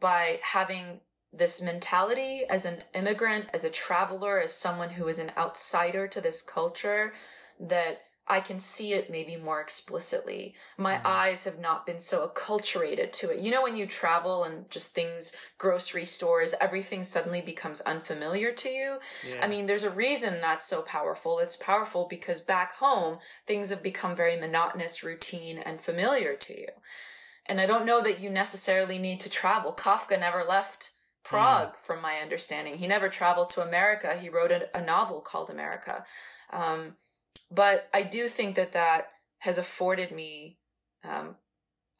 by 0.00 0.40
having 0.42 1.00
this 1.32 1.62
mentality 1.62 2.44
as 2.48 2.64
an 2.64 2.82
immigrant, 2.94 3.46
as 3.54 3.64
a 3.64 3.70
traveler, 3.70 4.40
as 4.40 4.52
someone 4.52 4.90
who 4.90 5.08
is 5.08 5.18
an 5.18 5.32
outsider 5.36 6.06
to 6.08 6.20
this 6.20 6.42
culture, 6.42 7.14
that 7.58 8.02
I 8.28 8.40
can 8.40 8.58
see 8.58 8.92
it 8.92 9.10
maybe 9.10 9.36
more 9.36 9.60
explicitly. 9.60 10.54
My 10.78 10.94
mm-hmm. 10.94 11.06
eyes 11.06 11.44
have 11.44 11.58
not 11.58 11.84
been 11.84 11.98
so 11.98 12.26
acculturated 12.26 13.10
to 13.12 13.30
it. 13.30 13.40
You 13.40 13.50
know, 13.50 13.62
when 13.62 13.76
you 13.76 13.86
travel 13.86 14.44
and 14.44 14.70
just 14.70 14.94
things, 14.94 15.32
grocery 15.58 16.04
stores, 16.04 16.54
everything 16.60 17.02
suddenly 17.02 17.40
becomes 17.40 17.80
unfamiliar 17.80 18.52
to 18.52 18.68
you. 18.68 18.98
Yeah. 19.28 19.40
I 19.44 19.48
mean, 19.48 19.66
there's 19.66 19.82
a 19.82 19.90
reason 19.90 20.40
that's 20.40 20.64
so 20.64 20.82
powerful. 20.82 21.40
It's 21.40 21.56
powerful 21.56 22.06
because 22.08 22.40
back 22.40 22.74
home, 22.76 23.18
things 23.46 23.70
have 23.70 23.82
become 23.82 24.14
very 24.14 24.38
monotonous, 24.38 25.02
routine, 25.02 25.58
and 25.58 25.80
familiar 25.80 26.34
to 26.34 26.58
you. 26.58 26.68
And 27.46 27.60
I 27.60 27.66
don't 27.66 27.86
know 27.86 28.00
that 28.02 28.20
you 28.20 28.30
necessarily 28.30 28.98
need 28.98 29.18
to 29.20 29.30
travel. 29.30 29.72
Kafka 29.72 30.18
never 30.18 30.44
left 30.44 30.92
Prague, 31.24 31.74
mm. 31.74 31.76
from 31.76 32.00
my 32.00 32.16
understanding. 32.16 32.78
He 32.78 32.86
never 32.86 33.08
traveled 33.08 33.50
to 33.50 33.62
America. 33.62 34.16
He 34.16 34.28
wrote 34.28 34.52
a, 34.52 34.68
a 34.76 34.80
novel 34.80 35.20
called 35.20 35.50
America. 35.50 36.04
Um, 36.52 36.94
but 37.50 37.88
I 37.92 38.02
do 38.02 38.28
think 38.28 38.54
that 38.56 38.72
that 38.72 39.08
has 39.40 39.58
afforded 39.58 40.12
me, 40.12 40.58
um, 41.04 41.36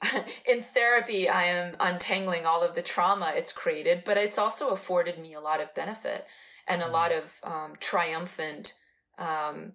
in 0.48 0.62
therapy, 0.62 1.28
I 1.28 1.44
am 1.44 1.76
untangling 1.78 2.46
all 2.46 2.62
of 2.62 2.74
the 2.74 2.82
trauma 2.82 3.32
it's 3.36 3.52
created, 3.52 4.02
but 4.04 4.16
it's 4.16 4.38
also 4.38 4.70
afforded 4.70 5.18
me 5.18 5.34
a 5.34 5.40
lot 5.40 5.60
of 5.60 5.74
benefit 5.74 6.26
and 6.66 6.82
a 6.82 6.86
mm. 6.86 6.92
lot 6.92 7.12
of 7.12 7.40
um, 7.42 7.74
triumphant 7.80 8.74
um, 9.18 9.72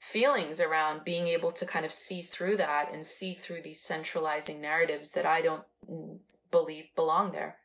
feelings 0.00 0.60
around 0.60 1.04
being 1.04 1.26
able 1.26 1.50
to 1.50 1.66
kind 1.66 1.84
of 1.84 1.92
see 1.92 2.22
through 2.22 2.56
that 2.56 2.92
and 2.92 3.04
see 3.04 3.34
through 3.34 3.62
these 3.62 3.80
centralizing 3.80 4.60
narratives 4.60 5.12
that 5.12 5.26
I 5.26 5.42
don't 5.42 5.64
believe 6.50 6.94
belong 6.94 7.32
there. 7.32 7.56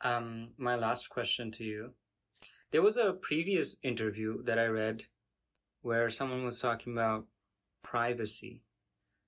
Um, 0.00 0.50
my 0.58 0.76
last 0.76 1.10
question 1.10 1.50
to 1.52 1.64
you. 1.64 1.90
There 2.70 2.82
was 2.82 2.96
a 2.96 3.14
previous 3.14 3.78
interview 3.82 4.42
that 4.44 4.58
I 4.58 4.66
read 4.66 5.04
where 5.88 6.10
someone 6.10 6.44
was 6.44 6.60
talking 6.60 6.92
about 6.92 7.24
privacy. 7.82 8.62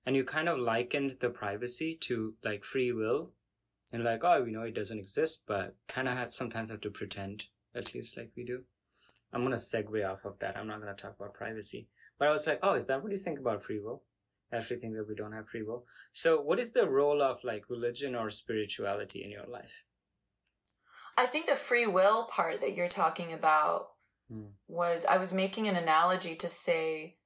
And 0.05 0.15
you 0.15 0.23
kind 0.23 0.47
of 0.47 0.59
likened 0.59 1.17
the 1.19 1.31
privacy 1.31 1.97
to 2.01 2.35
like 2.43 2.63
free 2.63 2.91
will 2.91 3.31
and 3.91 4.03
like 4.03 4.23
oh 4.23 4.43
we 4.43 4.51
know 4.51 4.61
it 4.61 4.75
doesn't 4.75 4.99
exist 4.99 5.45
but 5.47 5.75
kind 5.87 6.07
of 6.07 6.31
sometimes 6.31 6.69
have 6.69 6.81
to 6.81 6.91
pretend 6.91 7.45
at 7.73 7.95
least 7.95 8.15
like 8.15 8.29
we 8.37 8.43
do. 8.45 8.61
I'm 9.33 9.41
going 9.41 9.51
to 9.51 9.57
segue 9.57 10.07
off 10.07 10.23
of 10.23 10.37
that. 10.39 10.55
I'm 10.55 10.67
not 10.67 10.81
going 10.81 10.95
to 10.95 11.01
talk 11.01 11.15
about 11.19 11.33
privacy. 11.33 11.87
But 12.19 12.27
i 12.27 12.31
was 12.31 12.45
like 12.45 12.59
oh 12.61 12.75
is 12.75 12.85
that 12.85 13.01
what 13.01 13.11
you 13.11 13.17
think 13.17 13.39
about 13.39 13.63
free 13.63 13.79
will? 13.79 14.03
Actually 14.53 14.81
think 14.81 14.93
that 14.93 15.07
we 15.07 15.15
don't 15.15 15.33
have 15.33 15.49
free 15.49 15.63
will. 15.63 15.85
So 16.13 16.41
what 16.41 16.59
is 16.59 16.73
the 16.73 16.87
role 16.87 17.23
of 17.23 17.43
like 17.43 17.71
religion 17.71 18.13
or 18.13 18.29
spirituality 18.29 19.23
in 19.23 19.31
your 19.31 19.47
life? 19.47 19.83
I 21.17 21.25
think 21.25 21.47
the 21.47 21.55
free 21.55 21.87
will 21.87 22.25
part 22.25 22.61
that 22.61 22.75
you're 22.75 22.87
talking 22.87 23.33
about 23.33 23.90
mm. 24.31 24.47
was 24.67 25.05
I 25.05 25.17
was 25.17 25.33
making 25.33 25.67
an 25.67 25.75
analogy 25.75 26.35
to 26.35 26.49
say, 26.49 27.17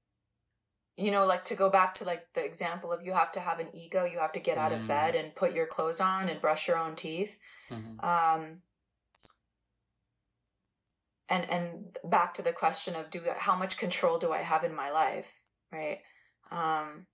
you 0.98 1.12
know, 1.12 1.26
like 1.26 1.44
to 1.46 1.56
go 1.56 1.70
back 1.70 1.94
to 1.96 2.06
like 2.06 2.28
the 2.34 2.44
example 2.44 2.92
of 2.92 3.04
you 3.04 3.14
have 3.14 3.32
to 3.34 3.40
have 3.40 3.60
an 3.60 3.74
ego, 3.74 4.06
you 4.06 4.20
have 4.20 4.32
to 4.34 4.40
get 4.40 4.58
out 4.58 4.72
mm. 4.72 4.82
of 4.82 4.88
bed 4.88 5.16
and 5.16 5.36
put 5.36 5.54
your 5.54 5.68
clothes 5.68 6.00
on 6.00 6.30
and 6.30 6.42
brush 6.42 6.68
your 6.68 6.78
own 6.78 6.96
teeth. 6.96 7.38
Mm-hmm. 7.70 8.06
Um, 8.06 8.62
and 11.28 11.50
and 11.50 11.98
back 12.04 12.34
to 12.36 12.42
the 12.42 12.54
question 12.54 12.96
of 12.96 13.10
do 13.10 13.22
how 13.36 13.56
much 13.56 13.78
control 13.78 14.18
do 14.18 14.32
I 14.32 14.42
have 14.42 14.64
in 14.64 14.76
my 14.76 14.92
life, 14.92 15.42
right? 15.72 16.00
Um, 16.52 17.08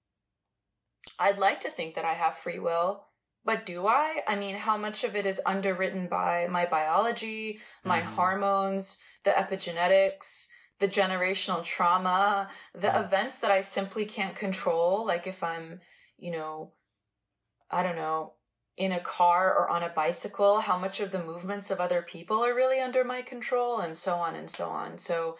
I'd 1.17 1.37
like 1.37 1.61
to 1.61 1.69
think 1.69 1.95
that 1.95 2.05
I 2.05 2.13
have 2.13 2.35
free 2.35 2.59
will. 2.59 3.05
But 3.43 3.65
do 3.65 3.87
I? 3.87 4.21
I 4.27 4.35
mean, 4.35 4.55
how 4.55 4.77
much 4.77 5.03
of 5.03 5.15
it 5.15 5.25
is 5.25 5.41
underwritten 5.45 6.07
by 6.07 6.47
my 6.49 6.65
biology, 6.65 7.59
my 7.83 8.01
mm. 8.01 8.05
hormones, 8.05 8.99
the 9.23 9.31
epigenetics, 9.31 10.47
the 10.79 10.87
generational 10.87 11.63
trauma, 11.63 12.49
the 12.73 12.87
mm. 12.87 13.03
events 13.03 13.39
that 13.39 13.51
I 13.51 13.61
simply 13.61 14.05
can't 14.05 14.35
control? 14.35 15.05
Like 15.05 15.25
if 15.25 15.43
I'm, 15.43 15.79
you 16.17 16.31
know, 16.31 16.73
I 17.71 17.81
don't 17.81 17.95
know, 17.95 18.33
in 18.77 18.91
a 18.91 18.99
car 18.99 19.53
or 19.53 19.69
on 19.69 19.83
a 19.83 19.89
bicycle, 19.89 20.61
how 20.61 20.77
much 20.77 20.99
of 20.99 21.11
the 21.11 21.23
movements 21.23 21.71
of 21.71 21.79
other 21.79 22.01
people 22.01 22.43
are 22.43 22.55
really 22.55 22.79
under 22.79 23.03
my 23.03 23.21
control, 23.21 23.79
and 23.79 23.95
so 23.95 24.15
on 24.15 24.35
and 24.35 24.49
so 24.49 24.69
on. 24.69 24.97
So, 24.97 25.37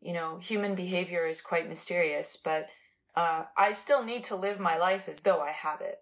you 0.00 0.12
know, 0.12 0.38
human 0.38 0.74
behavior 0.74 1.26
is 1.26 1.40
quite 1.40 1.68
mysterious, 1.68 2.36
but 2.36 2.68
uh, 3.16 3.44
I 3.56 3.72
still 3.72 4.04
need 4.04 4.24
to 4.24 4.36
live 4.36 4.60
my 4.60 4.76
life 4.76 5.08
as 5.08 5.20
though 5.20 5.40
I 5.40 5.50
have 5.50 5.80
it. 5.80 5.98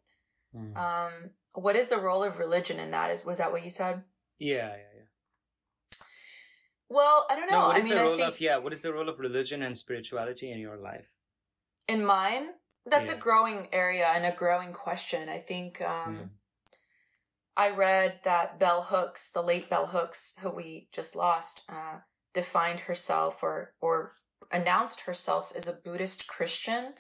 Mm. 0.54 0.76
Um, 0.76 1.12
what 1.54 1.76
is 1.76 1.88
the 1.88 1.98
role 1.98 2.22
of 2.22 2.38
religion 2.38 2.78
in 2.78 2.90
that? 2.90 3.10
Is 3.10 3.24
was 3.24 3.38
that 3.38 3.52
what 3.52 3.64
you 3.64 3.70
said? 3.70 4.02
Yeah, 4.38 4.68
yeah, 4.68 4.76
yeah. 4.96 5.96
Well, 6.88 7.26
I 7.28 7.36
don't 7.36 7.50
know. 7.50 7.60
No, 7.60 7.66
what 7.68 7.78
is 7.78 7.86
I 7.86 7.88
mean, 7.88 7.98
the 7.98 8.04
role 8.04 8.16
think... 8.16 8.28
of 8.28 8.40
yeah? 8.40 8.58
What 8.58 8.72
is 8.72 8.82
the 8.82 8.92
role 8.92 9.08
of 9.08 9.18
religion 9.18 9.62
and 9.62 9.76
spirituality 9.76 10.52
in 10.52 10.58
your 10.58 10.76
life? 10.76 11.14
In 11.88 12.04
mine, 12.04 12.48
that's 12.84 13.10
yeah. 13.10 13.16
a 13.16 13.20
growing 13.20 13.68
area 13.72 14.06
and 14.14 14.24
a 14.24 14.32
growing 14.32 14.72
question. 14.72 15.28
I 15.28 15.38
think 15.38 15.80
um, 15.80 16.16
mm. 16.16 16.28
I 17.56 17.70
read 17.70 18.20
that 18.24 18.60
Bell 18.60 18.82
Hooks, 18.82 19.30
the 19.30 19.42
late 19.42 19.70
Bell 19.70 19.86
Hooks, 19.86 20.36
who 20.40 20.50
we 20.50 20.88
just 20.92 21.16
lost, 21.16 21.62
uh, 21.68 21.98
defined 22.34 22.80
herself 22.80 23.42
or 23.42 23.72
or 23.80 24.12
announced 24.52 25.02
herself 25.02 25.52
as 25.56 25.66
a 25.66 25.72
Buddhist 25.72 26.26
Christian 26.28 26.94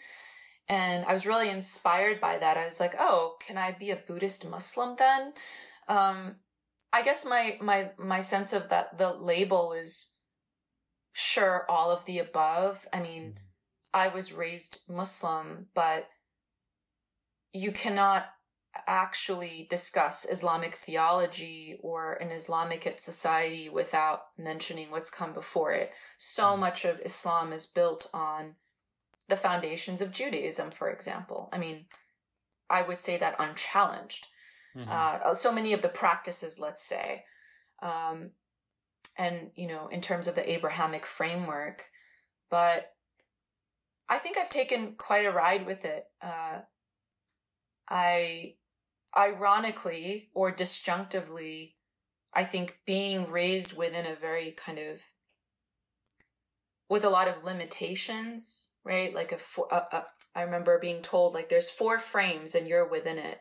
and 0.68 1.04
I 1.04 1.12
was 1.12 1.26
really 1.26 1.48
inspired 1.48 2.20
by 2.20 2.38
that. 2.38 2.56
I 2.56 2.64
was 2.64 2.80
like, 2.80 2.94
oh, 2.98 3.36
can 3.40 3.56
I 3.56 3.72
be 3.72 3.90
a 3.90 3.96
Buddhist 3.96 4.48
Muslim 4.48 4.96
then? 4.98 5.32
Um, 5.88 6.36
I 6.92 7.02
guess 7.02 7.24
my 7.24 7.58
my 7.60 7.90
my 7.98 8.20
sense 8.20 8.52
of 8.52 8.68
that 8.70 8.98
the 8.98 9.12
label 9.12 9.72
is 9.72 10.14
sure 11.12 11.64
all 11.68 11.90
of 11.90 12.04
the 12.04 12.18
above. 12.18 12.86
I 12.92 13.00
mean, 13.00 13.22
mm-hmm. 13.22 13.38
I 13.94 14.08
was 14.08 14.32
raised 14.32 14.80
Muslim, 14.88 15.66
but 15.74 16.08
you 17.52 17.72
cannot 17.72 18.26
actually 18.86 19.66
discuss 19.70 20.26
Islamic 20.30 20.74
theology 20.74 21.76
or 21.80 22.14
an 22.14 22.30
Islamic 22.30 22.96
society 22.98 23.68
without 23.68 24.20
mentioning 24.36 24.90
what's 24.90 25.10
come 25.10 25.32
before 25.32 25.72
it. 25.72 25.92
So 26.16 26.44
mm-hmm. 26.44 26.60
much 26.60 26.84
of 26.84 27.00
Islam 27.04 27.52
is 27.52 27.66
built 27.66 28.10
on 28.12 28.56
the 29.28 29.36
foundations 29.36 30.00
of 30.00 30.12
Judaism, 30.12 30.70
for 30.70 30.90
example. 30.90 31.48
I 31.52 31.58
mean, 31.58 31.86
I 32.70 32.82
would 32.82 33.00
say 33.00 33.16
that 33.16 33.36
unchallenged. 33.38 34.28
Mm-hmm. 34.76 34.90
Uh, 34.90 35.34
so 35.34 35.52
many 35.52 35.72
of 35.72 35.82
the 35.82 35.88
practices, 35.88 36.58
let's 36.58 36.82
say, 36.82 37.24
um, 37.82 38.30
and 39.16 39.50
you 39.54 39.66
know, 39.66 39.88
in 39.88 40.00
terms 40.00 40.28
of 40.28 40.34
the 40.34 40.50
Abrahamic 40.50 41.06
framework, 41.06 41.86
but 42.50 42.92
I 44.08 44.18
think 44.18 44.36
I've 44.36 44.48
taken 44.48 44.94
quite 44.96 45.26
a 45.26 45.32
ride 45.32 45.66
with 45.66 45.84
it. 45.84 46.04
Uh, 46.22 46.60
I, 47.88 48.54
ironically 49.16 50.28
or 50.34 50.52
disjunctively, 50.52 51.74
I 52.34 52.44
think 52.44 52.80
being 52.86 53.30
raised 53.30 53.76
within 53.76 54.06
a 54.06 54.14
very 54.14 54.52
kind 54.52 54.78
of 54.78 55.00
with 56.88 57.04
a 57.04 57.10
lot 57.10 57.28
of 57.28 57.42
limitations, 57.42 58.74
right? 58.86 59.12
Like 59.14 59.32
a, 59.32 59.38
four, 59.38 59.66
a, 59.70 59.82
a 59.92 60.04
I 60.34 60.42
remember 60.42 60.78
being 60.78 61.02
told 61.02 61.34
like 61.34 61.48
there's 61.48 61.68
four 61.68 61.98
frames 61.98 62.54
and 62.54 62.68
you're 62.68 62.88
within 62.88 63.18
it, 63.18 63.40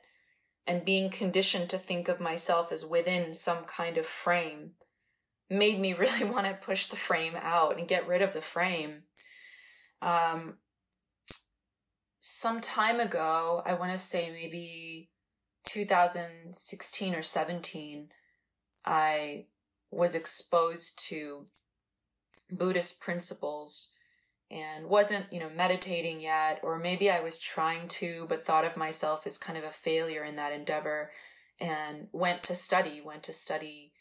and 0.66 0.84
being 0.84 1.10
conditioned 1.10 1.70
to 1.70 1.78
think 1.78 2.08
of 2.08 2.20
myself 2.20 2.72
as 2.72 2.86
within 2.86 3.34
some 3.34 3.64
kind 3.66 3.98
of 3.98 4.06
frame 4.06 4.72
made 5.50 5.80
me 5.80 5.94
really 6.00 6.24
want 6.24 6.48
to 6.48 6.54
push 6.54 6.88
the 6.88 6.96
frame 6.96 7.36
out 7.40 7.78
and 7.78 7.88
get 7.88 8.08
rid 8.08 8.22
of 8.22 8.34
the 8.34 8.42
frame. 8.42 9.04
Um, 10.02 10.56
some 12.20 12.60
time 12.60 13.00
ago, 13.00 13.62
I 13.66 13.76
want 13.76 13.92
to 13.92 13.98
say 13.98 14.32
maybe 14.32 15.12
2016 15.66 17.14
or 17.14 17.22
17, 17.22 18.10
I 18.84 19.46
was 19.92 20.16
exposed 20.16 21.00
to 21.08 21.46
Buddhist 22.52 23.00
principles 23.00 23.95
and 24.52 24.88
wasn't, 24.88 25.26
you 25.32 25.40
know, 25.40 25.50
meditating 25.50 26.22
yet, 26.22 26.60
or 26.64 26.78
maybe 26.78 27.10
I 27.10 27.20
was 27.20 27.40
trying 27.40 27.88
to, 27.88 28.26
but 28.30 28.46
thought 28.46 28.66
of 28.66 28.78
myself 28.78 29.26
as 29.26 29.38
kind 29.38 29.58
of 29.58 29.64
a 29.64 29.72
failure 29.72 30.24
in 30.24 30.36
that 30.36 30.54
endeavor 30.54 31.12
and 31.60 32.08
went 32.12 32.44
to 32.44 32.56
study, 32.56 33.02
went 33.04 33.24
to 33.24 33.34
study 33.34 33.94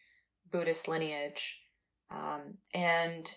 Buddhist 0.51 0.87
lineage. 0.87 1.61
Um, 2.11 2.59
and 2.73 3.35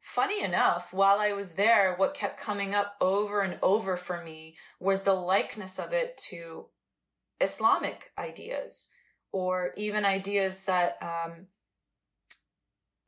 funny 0.00 0.42
enough, 0.42 0.92
while 0.92 1.20
I 1.20 1.32
was 1.32 1.54
there, 1.54 1.94
what 1.94 2.14
kept 2.14 2.40
coming 2.40 2.74
up 2.74 2.96
over 3.00 3.40
and 3.40 3.58
over 3.62 3.96
for 3.96 4.22
me 4.22 4.56
was 4.80 5.02
the 5.02 5.14
likeness 5.14 5.78
of 5.78 5.92
it 5.92 6.16
to 6.28 6.66
Islamic 7.40 8.10
ideas 8.18 8.90
or 9.32 9.72
even 9.76 10.04
ideas 10.04 10.64
that 10.64 10.96
um, 11.02 11.46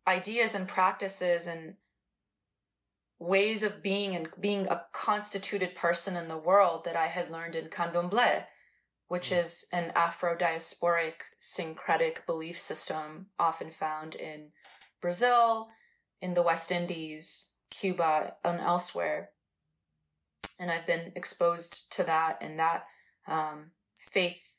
ideas 0.06 0.54
and 0.54 0.68
practices 0.68 1.46
and 1.46 1.74
ways 3.20 3.62
of 3.62 3.82
being 3.82 4.16
and 4.16 4.28
being 4.40 4.66
a 4.66 4.82
constituted 4.92 5.74
person 5.74 6.16
in 6.16 6.26
the 6.26 6.38
world 6.38 6.84
that 6.84 6.96
I 6.96 7.06
had 7.06 7.30
learned 7.30 7.54
in 7.54 7.66
Candomblé, 7.66 8.46
which 9.08 9.28
mm. 9.28 9.38
is 9.38 9.66
an 9.72 9.92
Afro 9.94 10.34
diasporic 10.34 11.20
syncretic 11.38 12.24
belief 12.26 12.58
system 12.58 13.26
often 13.38 13.70
found 13.70 14.14
in 14.14 14.48
Brazil, 15.02 15.68
in 16.22 16.32
the 16.32 16.42
West 16.42 16.72
Indies, 16.72 17.52
Cuba, 17.70 18.36
and 18.42 18.58
elsewhere. 18.58 19.30
And 20.58 20.70
I've 20.70 20.86
been 20.86 21.12
exposed 21.14 21.92
to 21.92 22.04
that 22.04 22.38
and 22.40 22.58
that 22.58 22.84
um, 23.28 23.72
faith 23.96 24.56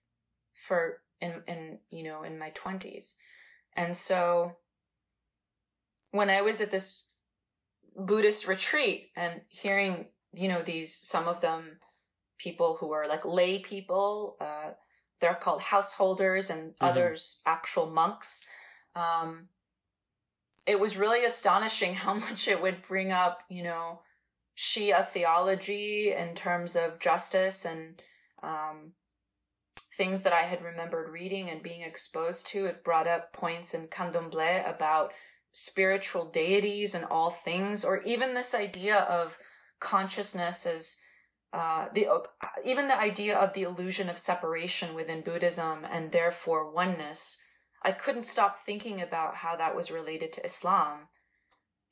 for 0.53 1.01
in 1.19 1.41
in 1.47 1.79
you 1.89 2.03
know 2.03 2.23
in 2.23 2.39
my 2.39 2.49
twenties, 2.51 3.17
and 3.75 3.95
so 3.95 4.57
when 6.11 6.29
I 6.29 6.41
was 6.41 6.61
at 6.61 6.71
this 6.71 7.07
Buddhist 7.95 8.47
retreat 8.47 9.09
and 9.15 9.41
hearing, 9.49 10.07
you 10.33 10.47
know, 10.47 10.61
these, 10.61 10.93
some 10.93 11.27
of 11.27 11.41
them 11.41 11.77
people 12.37 12.77
who 12.79 12.91
are 12.91 13.07
like 13.07 13.25
lay 13.25 13.59
people, 13.59 14.37
uh, 14.39 14.71
they're 15.19 15.35
called 15.35 15.61
householders 15.61 16.49
and 16.49 16.71
mm-hmm. 16.71 16.85
others 16.85 17.41
actual 17.45 17.89
monks. 17.89 18.43
Um, 18.95 19.49
it 20.65 20.79
was 20.79 20.97
really 20.97 21.23
astonishing 21.25 21.93
how 21.95 22.15
much 22.15 22.47
it 22.47 22.61
would 22.61 22.81
bring 22.81 23.11
up, 23.11 23.43
you 23.49 23.63
know, 23.63 24.01
Shia 24.57 25.05
theology 25.05 26.11
in 26.11 26.35
terms 26.35 26.75
of 26.75 26.99
justice 26.99 27.65
and 27.65 28.01
um, 28.43 28.93
things 29.95 30.23
that 30.23 30.33
I 30.33 30.41
had 30.41 30.63
remembered 30.63 31.11
reading 31.11 31.49
and 31.49 31.63
being 31.63 31.81
exposed 31.81 32.47
to. 32.47 32.65
It 32.65 32.83
brought 32.83 33.07
up 33.07 33.33
points 33.33 33.73
in 33.73 33.87
Candomblé 33.87 34.67
about 34.69 35.13
spiritual 35.51 36.25
deities 36.25 36.95
and 36.95 37.05
all 37.05 37.29
things, 37.29 37.83
or 37.83 38.01
even 38.03 38.33
this 38.33 38.53
idea 38.53 38.97
of 38.97 39.37
consciousness 39.79 40.65
as 40.65 40.97
uh, 41.53 41.87
the 41.93 42.07
uh, 42.07 42.19
even 42.63 42.87
the 42.87 42.97
idea 42.97 43.37
of 43.37 43.53
the 43.53 43.63
illusion 43.63 44.07
of 44.09 44.17
separation 44.17 44.93
within 44.93 45.21
Buddhism 45.21 45.85
and 45.91 46.11
therefore 46.11 46.71
oneness. 46.71 47.41
I 47.83 47.91
couldn't 47.91 48.23
stop 48.23 48.59
thinking 48.59 49.01
about 49.01 49.35
how 49.35 49.55
that 49.55 49.75
was 49.75 49.91
related 49.91 50.31
to 50.33 50.45
Islam 50.45 51.07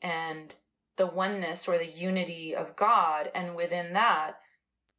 and 0.02 0.56
the 0.98 1.07
oneness 1.07 1.68
or 1.68 1.77
the 1.77 1.88
unity 1.88 2.56
of 2.56 2.76
God, 2.76 3.31
and 3.34 3.56
within 3.56 3.94
that, 3.94 4.36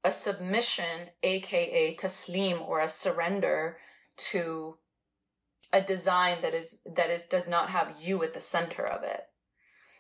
a 0.03 0.11
submission, 0.11 1.11
aka 1.23 1.95
taslim, 1.95 2.61
or 2.61 2.81
a 2.81 2.89
surrender 2.89 3.77
to 4.17 4.77
a 5.73 5.81
design 5.81 6.39
that 6.43 6.55
is 6.55 6.83
that 6.85 7.11
is 7.11 7.25
does 7.25 7.49
not 7.49 7.71
have 7.71 7.97
you 8.01 8.23
at 8.23 8.35
the 8.35 8.41
center 8.41 8.87
of 8.87 9.03
it. 9.03 9.25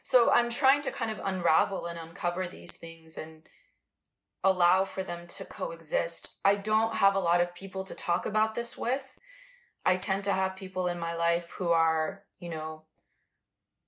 So 0.02 0.30
I'm 0.30 0.50
trying 0.50 0.82
to 0.82 0.90
kind 0.90 1.10
of 1.10 1.20
unravel 1.22 1.86
and 1.86 1.98
uncover 1.98 2.46
these 2.46 2.76
things 2.76 3.16
and 3.16 3.42
allow 4.42 4.84
for 4.84 5.02
them 5.02 5.26
to 5.26 5.44
coexist. 5.44 6.36
I 6.44 6.54
don't 6.56 6.96
have 6.96 7.14
a 7.14 7.20
lot 7.20 7.40
of 7.40 7.54
people 7.54 7.84
to 7.84 7.94
talk 7.94 8.24
about 8.24 8.54
this 8.54 8.76
with. 8.76 9.18
I 9.84 9.96
tend 9.96 10.24
to 10.24 10.32
have 10.32 10.56
people 10.56 10.86
in 10.86 10.98
my 10.98 11.14
life 11.14 11.54
who 11.58 11.68
are, 11.68 12.24
you 12.38 12.48
know, 12.48 12.84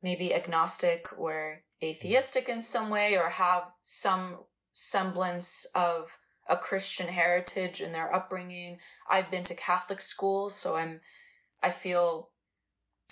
maybe 0.02 0.34
agnostic 0.34 1.08
or 1.16 1.62
atheistic 1.82 2.48
in 2.48 2.60
some 2.60 2.90
way 2.90 3.16
or 3.16 3.30
have 3.30 3.72
some 3.80 4.38
semblance 4.72 5.66
of 5.74 6.18
a 6.48 6.56
Christian 6.56 7.08
heritage 7.08 7.80
in 7.80 7.92
their 7.92 8.14
upbringing. 8.14 8.78
I've 9.08 9.30
been 9.30 9.44
to 9.44 9.54
Catholic 9.54 10.00
schools, 10.00 10.54
so 10.54 10.76
I'm 10.76 11.00
I 11.62 11.70
feel 11.70 12.30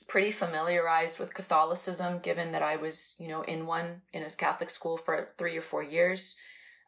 pretty 0.08 0.30
familiarized 0.32 1.18
with 1.18 1.34
Catholicism, 1.34 2.18
given 2.18 2.52
that 2.52 2.62
I 2.62 2.76
was, 2.76 3.16
you 3.20 3.28
know, 3.28 3.42
in 3.42 3.66
one 3.66 4.02
in 4.12 4.22
a 4.22 4.30
Catholic 4.30 4.70
school 4.70 4.96
for 4.96 5.30
three 5.38 5.56
or 5.56 5.62
four 5.62 5.82
years. 5.82 6.36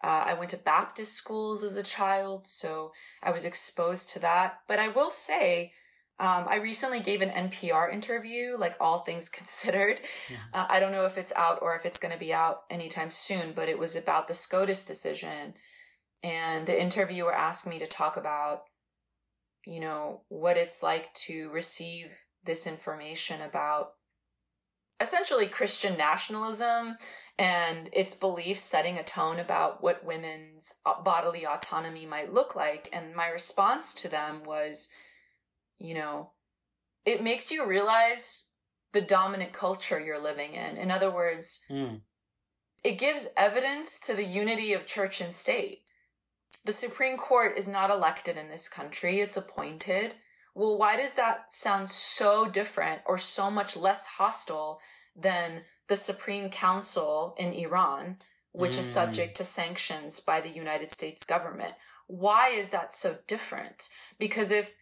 Uh, 0.02 0.24
I 0.26 0.34
went 0.34 0.50
to 0.50 0.56
Baptist 0.56 1.14
schools 1.14 1.62
as 1.62 1.76
a 1.76 1.82
child, 1.82 2.48
so 2.48 2.92
I 3.22 3.30
was 3.30 3.44
exposed 3.44 4.10
to 4.10 4.18
that. 4.18 4.58
But 4.66 4.80
I 4.80 4.88
will 4.88 5.10
say, 5.10 5.72
um, 6.18 6.46
I 6.48 6.56
recently 6.56 7.00
gave 7.00 7.22
an 7.22 7.30
NPR 7.30 7.92
interview, 7.92 8.56
like 8.58 8.76
all 8.80 9.00
things 9.00 9.28
considered. 9.40 9.98
Mm-hmm. 9.98 10.34
Uh, 10.52 10.66
I 10.68 10.80
don't 10.80 10.92
know 10.92 11.04
if 11.06 11.16
it's 11.16 11.32
out 11.36 11.60
or 11.62 11.76
if 11.76 11.86
it's 11.86 11.98
going 11.98 12.12
to 12.12 12.18
be 12.18 12.34
out 12.34 12.62
anytime 12.70 13.10
soon, 13.10 13.52
but 13.54 13.68
it 13.68 13.78
was 13.78 13.94
about 13.94 14.26
the 14.26 14.34
SCOTUS 14.34 14.84
decision. 14.84 15.54
And 16.24 16.66
the 16.66 16.80
interviewer 16.80 17.32
asked 17.32 17.66
me 17.66 17.78
to 17.78 17.86
talk 17.86 18.16
about, 18.16 18.62
you 19.66 19.80
know, 19.80 20.22
what 20.28 20.56
it's 20.56 20.82
like 20.82 21.12
to 21.14 21.50
receive 21.50 22.12
this 22.44 22.66
information 22.66 23.40
about 23.40 23.92
essentially 25.00 25.46
Christian 25.46 25.98
nationalism 25.98 26.96
and 27.38 27.90
its 27.92 28.14
beliefs 28.14 28.60
setting 28.60 28.98
a 28.98 29.02
tone 29.02 29.38
about 29.38 29.82
what 29.82 30.04
women's 30.04 30.74
bodily 31.04 31.44
autonomy 31.44 32.06
might 32.06 32.32
look 32.32 32.54
like. 32.54 32.88
And 32.92 33.14
my 33.14 33.28
response 33.28 33.94
to 33.94 34.08
them 34.08 34.42
was, 34.44 34.88
you 35.76 35.94
know, 35.94 36.30
it 37.04 37.22
makes 37.22 37.50
you 37.50 37.66
realize 37.66 38.50
the 38.92 39.00
dominant 39.00 39.52
culture 39.52 39.98
you're 39.98 40.22
living 40.22 40.54
in. 40.54 40.76
In 40.76 40.90
other 40.90 41.10
words, 41.10 41.64
mm. 41.68 42.00
it 42.84 42.98
gives 42.98 43.28
evidence 43.36 43.98
to 44.00 44.14
the 44.14 44.24
unity 44.24 44.72
of 44.72 44.86
church 44.86 45.20
and 45.20 45.32
state. 45.32 45.81
The 46.64 46.72
Supreme 46.72 47.16
Court 47.16 47.56
is 47.56 47.66
not 47.66 47.90
elected 47.90 48.36
in 48.36 48.48
this 48.48 48.68
country, 48.68 49.20
it's 49.20 49.36
appointed. 49.36 50.14
Well, 50.54 50.78
why 50.78 50.96
does 50.96 51.14
that 51.14 51.52
sound 51.52 51.88
so 51.88 52.48
different 52.48 53.02
or 53.06 53.18
so 53.18 53.50
much 53.50 53.76
less 53.76 54.06
hostile 54.06 54.80
than 55.16 55.62
the 55.88 55.96
Supreme 55.96 56.50
Council 56.50 57.34
in 57.38 57.52
Iran, 57.52 58.18
which 58.52 58.76
mm. 58.76 58.78
is 58.78 58.90
subject 58.90 59.36
to 59.38 59.44
sanctions 59.44 60.20
by 60.20 60.40
the 60.40 60.50
United 60.50 60.92
States 60.92 61.24
government? 61.24 61.74
Why 62.06 62.50
is 62.50 62.70
that 62.70 62.92
so 62.92 63.16
different? 63.26 63.88
Because 64.18 64.50
if 64.50 64.76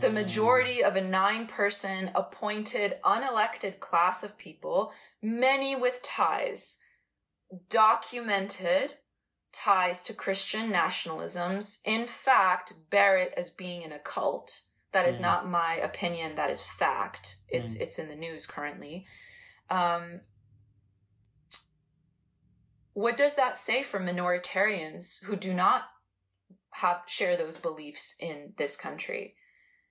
the 0.00 0.10
majority 0.10 0.82
of 0.84 0.96
a 0.96 1.00
nine 1.00 1.46
person 1.46 2.10
appointed 2.14 2.96
unelected 3.04 3.80
class 3.80 4.22
of 4.22 4.36
people, 4.36 4.92
many 5.22 5.74
with 5.74 6.02
ties, 6.02 6.78
documented 7.70 8.94
ties 9.56 10.02
to 10.02 10.12
Christian 10.12 10.70
nationalisms, 10.70 11.80
in 11.84 12.06
fact, 12.06 12.74
bear 12.90 13.16
it 13.16 13.32
as 13.36 13.50
being 13.50 13.82
in 13.82 13.92
a 13.92 13.98
cult. 13.98 14.62
That 14.92 15.08
is 15.08 15.18
mm. 15.18 15.22
not 15.22 15.48
my 15.48 15.74
opinion. 15.74 16.34
That 16.34 16.50
is 16.50 16.60
fact. 16.60 17.36
It's 17.48 17.76
mm. 17.76 17.80
it's 17.80 17.98
in 17.98 18.08
the 18.08 18.16
news 18.16 18.46
currently. 18.46 19.06
Um, 19.70 20.20
what 22.92 23.16
does 23.16 23.36
that 23.36 23.56
say 23.56 23.82
for 23.82 24.00
minoritarians 24.00 25.24
who 25.24 25.36
do 25.36 25.52
not 25.52 25.84
have 26.70 27.02
share 27.06 27.36
those 27.36 27.56
beliefs 27.56 28.16
in 28.20 28.52
this 28.56 28.76
country? 28.76 29.34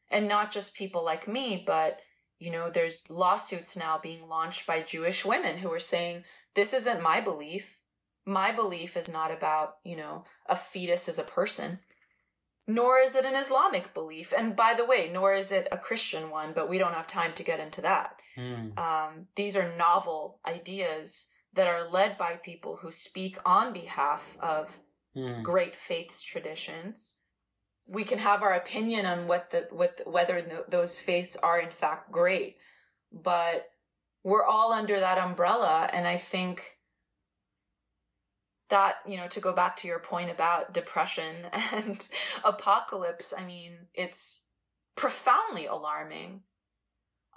And 0.09 0.27
not 0.27 0.51
just 0.51 0.75
people 0.75 1.03
like 1.03 1.27
me, 1.27 1.63
but 1.65 1.99
you 2.39 2.51
know, 2.51 2.69
there's 2.69 3.03
lawsuits 3.09 3.77
now 3.77 3.99
being 4.01 4.27
launched 4.27 4.67
by 4.67 4.81
Jewish 4.81 5.25
women 5.25 5.57
who 5.57 5.71
are 5.71 5.79
saying, 5.79 6.23
this 6.53 6.73
isn't 6.73 7.01
my 7.01 7.21
belief 7.21 7.81
my 8.25 8.51
belief 8.51 8.97
is 8.97 9.11
not 9.11 9.31
about, 9.31 9.75
you 9.83 9.95
know, 9.95 10.23
a 10.47 10.55
fetus 10.55 11.07
as 11.07 11.19
a 11.19 11.23
person, 11.23 11.79
nor 12.67 12.97
is 12.97 13.15
it 13.15 13.25
an 13.25 13.35
Islamic 13.35 13.93
belief. 13.93 14.33
And 14.35 14.55
by 14.55 14.73
the 14.75 14.85
way, 14.85 15.09
nor 15.13 15.33
is 15.33 15.51
it 15.51 15.67
a 15.71 15.77
Christian 15.77 16.29
one, 16.29 16.51
but 16.53 16.67
we 16.67 16.79
don't 16.79 16.95
have 16.95 17.07
time 17.07 17.33
to 17.33 17.43
get 17.43 17.59
into 17.59 17.81
that. 17.81 18.15
Mm. 18.37 18.77
Um, 18.77 19.27
these 19.35 19.55
are 19.55 19.75
novel 19.77 20.39
ideas 20.47 21.31
that 21.53 21.67
are 21.67 21.89
led 21.89 22.17
by 22.17 22.35
people 22.35 22.77
who 22.77 22.91
speak 22.91 23.37
on 23.45 23.71
behalf 23.71 24.37
of 24.41 24.79
mm. 25.15 25.43
great 25.43 25.75
faiths 25.75 26.23
traditions. 26.23 27.19
We 27.87 28.03
can 28.03 28.17
have 28.17 28.41
our 28.41 28.53
opinion 28.53 29.05
on 29.05 29.27
what 29.27 29.51
the, 29.51 29.67
what 29.69 29.97
the, 29.97 30.09
whether 30.09 30.41
the, 30.41 30.65
those 30.67 30.99
faiths 30.99 31.37
are 31.37 31.59
in 31.59 31.69
fact 31.69 32.11
great, 32.11 32.57
but 33.11 33.67
we're 34.23 34.43
all 34.45 34.73
under 34.73 34.99
that 34.99 35.19
umbrella. 35.19 35.87
And 35.93 36.07
I 36.07 36.17
think 36.17 36.74
that 38.69 38.95
you 39.05 39.17
know 39.17 39.27
to 39.27 39.39
go 39.39 39.53
back 39.53 39.75
to 39.77 39.87
your 39.87 39.99
point 39.99 40.31
about 40.31 40.73
depression 40.73 41.35
and 41.73 42.07
apocalypse 42.43 43.33
i 43.37 43.43
mean 43.43 43.73
it's 43.93 44.47
profoundly 44.95 45.65
alarming. 45.65 46.41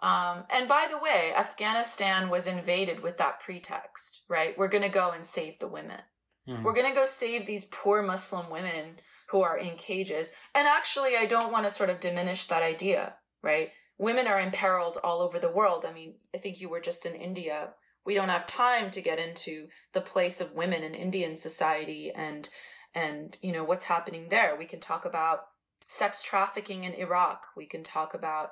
Um, 0.01 0.45
and 0.51 0.69
by 0.69 0.87
the 0.89 0.99
way 0.99 1.33
afghanistan 1.37 2.29
was 2.29 2.47
invaded 2.47 3.03
with 3.03 3.19
that 3.19 3.41
pretext 3.41 4.23
right? 4.29 4.57
We're 4.57 4.69
going 4.69 4.83
to 4.83 4.89
go 4.89 5.11
and 5.11 5.25
save 5.25 5.59
the 5.59 5.69
women. 5.69 6.01
Mm. 6.49 6.63
we're 6.63 6.73
going 6.73 6.89
to 6.89 6.95
go 6.95 7.05
save 7.05 7.47
these 7.47 7.67
poor 7.67 8.03
muslim 8.03 8.49
women 8.49 9.01
who 9.31 9.43
are 9.43 9.59
in 9.59 9.77
cages. 9.77 10.33
And 10.55 10.69
actually 10.69 11.17
i 11.17 11.27
don't 11.27 11.53
want 11.53 11.65
to 11.65 11.71
sort 11.71 11.91
of 11.91 12.01
diminish 12.01 12.47
that 12.47 12.63
idea 12.63 13.15
right? 13.43 13.71
Women 13.99 14.27
are 14.29 14.41
imperiled 14.41 14.99
all 15.03 15.21
over 15.21 15.39
the 15.41 15.51
world. 15.51 15.85
I 15.85 15.93
mean 15.93 16.15
i 16.33 16.39
think 16.39 16.61
you 16.61 16.69
were 16.69 16.81
just 16.81 17.05
in 17.05 17.15
india 17.15 17.71
we 18.09 18.15
don't 18.15 18.31
have 18.31 18.47
time 18.47 18.91
to 18.91 19.03
get 19.03 19.19
into 19.19 19.69
the 19.93 20.01
place 20.01 20.41
of 20.41 20.55
women 20.55 20.83
in 20.83 20.95
Indian 20.95 21.37
society 21.37 22.11
and 22.15 22.49
and 22.95 23.37
you 23.43 23.53
know 23.53 23.63
what's 23.63 23.85
happening 23.85 24.29
there. 24.31 24.57
We 24.59 24.65
can 24.65 24.81
talk 24.81 25.05
about 25.05 25.41
sex 25.87 26.23
trafficking 26.23 26.85
in 26.85 26.95
Iraq. 26.95 27.43
We 27.55 27.67
can 27.67 27.83
talk 27.83 28.15
about 28.15 28.49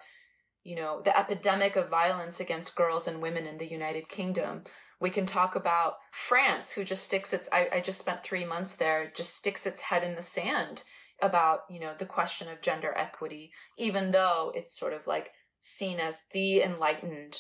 you 0.62 0.76
know 0.76 1.00
the 1.00 1.18
epidemic 1.18 1.74
of 1.74 1.88
violence 1.88 2.38
against 2.38 2.76
girls 2.76 3.08
and 3.08 3.22
women 3.22 3.46
in 3.46 3.56
the 3.56 3.70
United 3.70 4.10
Kingdom. 4.10 4.64
We 5.00 5.08
can 5.08 5.24
talk 5.24 5.56
about 5.56 5.94
France, 6.12 6.72
who 6.72 6.84
just 6.84 7.04
sticks 7.04 7.32
its 7.32 7.48
I, 7.50 7.68
I 7.72 7.80
just 7.80 7.98
spent 7.98 8.22
three 8.22 8.44
months 8.44 8.76
there, 8.76 9.10
just 9.16 9.34
sticks 9.34 9.66
its 9.66 9.80
head 9.80 10.04
in 10.04 10.16
the 10.16 10.22
sand 10.22 10.82
about, 11.22 11.60
you 11.70 11.80
know, 11.80 11.94
the 11.96 12.04
question 12.04 12.48
of 12.50 12.60
gender 12.60 12.92
equity, 12.94 13.52
even 13.78 14.10
though 14.10 14.52
it's 14.54 14.78
sort 14.78 14.92
of 14.92 15.06
like 15.06 15.30
seen 15.60 15.98
as 15.98 16.24
the 16.32 16.60
enlightened 16.60 17.38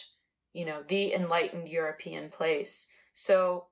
you 0.56 0.64
know, 0.64 0.82
the 0.88 1.12
enlightened 1.12 1.68
European 1.68 2.30
place. 2.30 2.88
So, 3.12 3.66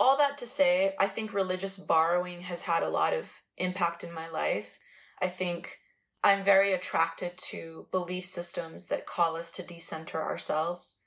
all 0.00 0.16
that 0.18 0.38
to 0.38 0.46
say, 0.46 0.94
I 0.98 1.06
think 1.06 1.32
religious 1.32 1.76
borrowing 1.76 2.42
has 2.42 2.62
had 2.62 2.82
a 2.82 2.88
lot 2.88 3.12
of 3.12 3.26
impact 3.56 4.04
in 4.04 4.12
my 4.12 4.28
life. 4.28 4.78
I 5.20 5.28
think 5.28 5.78
I'm 6.22 6.42
very 6.42 6.72
attracted 6.72 7.32
to 7.36 7.86
belief 7.90 8.24
systems 8.24 8.88
that 8.88 9.06
call 9.06 9.36
us 9.36 9.50
to 9.52 9.62
decenter 9.62 10.20
ourselves 10.20 11.00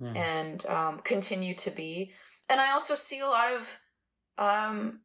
mm. 0.00 0.16
and 0.16 0.64
um, 0.66 1.00
continue 1.00 1.54
to 1.56 1.70
be. 1.70 2.12
And 2.48 2.60
I 2.60 2.72
also 2.72 2.94
see 2.94 3.20
a 3.20 3.26
lot 3.26 3.52
of, 3.52 3.78
um, 4.38 5.00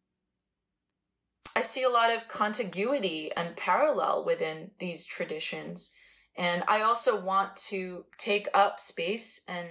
I 1.56 1.62
see 1.62 1.84
a 1.84 1.90
lot 1.90 2.14
of 2.14 2.28
contiguity 2.28 3.32
and 3.36 3.56
parallel 3.56 4.26
within 4.26 4.72
these 4.80 5.06
traditions. 5.06 5.92
And 6.38 6.64
I 6.68 6.82
also 6.82 7.20
want 7.20 7.56
to 7.68 8.06
take 8.18 8.48
up 8.54 8.80
space 8.80 9.42
and 9.48 9.68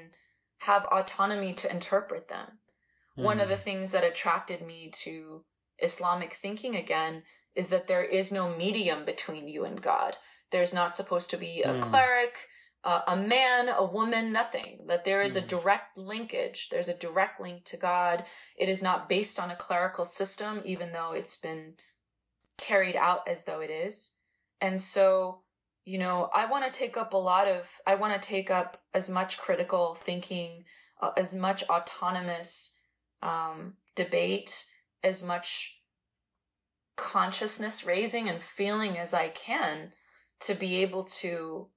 have 0.60 0.86
autonomy 0.86 1.52
to 1.54 1.70
interpret 1.70 2.28
them. 2.28 2.58
Mm. 3.18 3.24
One 3.24 3.40
of 3.40 3.48
the 3.48 3.56
hmm. 3.56 3.62
things 3.62 3.92
that 3.92 4.04
attracted 4.04 4.66
me 4.66 4.90
to 5.02 5.44
Islamic 5.78 6.32
thinking 6.32 6.74
again 6.74 7.22
is 7.54 7.68
that 7.68 7.86
there 7.86 8.02
is 8.02 8.32
no 8.32 8.56
medium 8.56 9.04
between 9.04 9.46
you 9.46 9.64
and 9.64 9.80
God. 9.80 10.16
There's 10.50 10.74
not 10.74 10.96
supposed 10.96 11.30
to 11.30 11.36
be 11.36 11.62
a 11.62 11.74
mm. 11.74 11.82
cleric, 11.82 12.48
uh, 12.82 13.02
a 13.06 13.16
man, 13.16 13.68
a 13.68 13.84
woman, 13.84 14.32
nothing. 14.32 14.80
That 14.86 15.04
there 15.04 15.22
is 15.22 15.36
mm. 15.36 15.44
a 15.44 15.46
direct 15.46 15.96
linkage. 15.96 16.68
There's 16.70 16.88
a 16.88 16.96
direct 16.96 17.40
link 17.40 17.64
to 17.64 17.76
God. 17.76 18.24
It 18.56 18.68
is 18.68 18.82
not 18.82 19.08
based 19.08 19.38
on 19.38 19.50
a 19.50 19.56
clerical 19.56 20.04
system, 20.04 20.62
even 20.64 20.92
though 20.92 21.12
it's 21.12 21.36
been 21.36 21.74
carried 22.56 22.96
out 22.96 23.26
as 23.28 23.44
though 23.44 23.60
it 23.60 23.70
is. 23.70 24.12
And 24.60 24.80
so 24.80 25.42
you 25.84 25.98
know, 25.98 26.30
I 26.34 26.46
want 26.46 26.70
to 26.70 26.76
take 26.76 26.96
up 26.96 27.12
a 27.12 27.18
lot 27.18 27.46
of, 27.46 27.68
I 27.86 27.94
want 27.94 28.20
to 28.20 28.28
take 28.28 28.50
up 28.50 28.82
as 28.94 29.10
much 29.10 29.38
critical 29.38 29.94
thinking, 29.94 30.64
uh, 31.00 31.10
as 31.16 31.34
much 31.34 31.62
autonomous 31.64 32.78
um, 33.22 33.74
debate, 33.94 34.64
as 35.02 35.22
much 35.22 35.78
consciousness 36.96 37.84
raising 37.84 38.28
and 38.28 38.40
feeling 38.40 38.96
as 38.96 39.12
I 39.12 39.28
can 39.28 39.92
to 40.40 40.54
be 40.54 40.76
able 40.76 41.04
to 41.04 41.68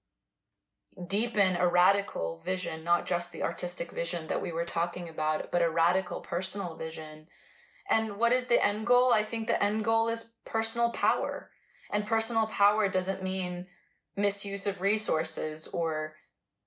deepen 1.08 1.56
a 1.56 1.68
radical 1.68 2.38
vision, 2.44 2.84
not 2.84 3.06
just 3.06 3.32
the 3.32 3.44
artistic 3.44 3.92
vision 3.92 4.28
that 4.28 4.42
we 4.42 4.52
were 4.52 4.66
talking 4.66 5.10
about, 5.10 5.52
but 5.52 5.62
a 5.62 5.70
radical 5.70 6.22
personal 6.22 6.76
vision. 6.76 7.28
And 7.90 8.18
what 8.18 8.32
is 8.32 8.48
the 8.48 8.64
end 8.66 8.88
goal? 8.88 9.12
I 9.14 9.24
think 9.24 9.48
the 9.48 9.62
end 9.62 9.84
goal 9.84 10.08
is 10.08 10.34
personal 10.46 10.90
power. 10.92 11.52
And 11.92 12.06
personal 12.06 12.48
power 12.48 12.90
doesn't 12.90 13.24
mean 13.24 13.68
misuse 14.18 14.68
of 14.68 14.82
resources 14.82 15.68
or 15.68 16.16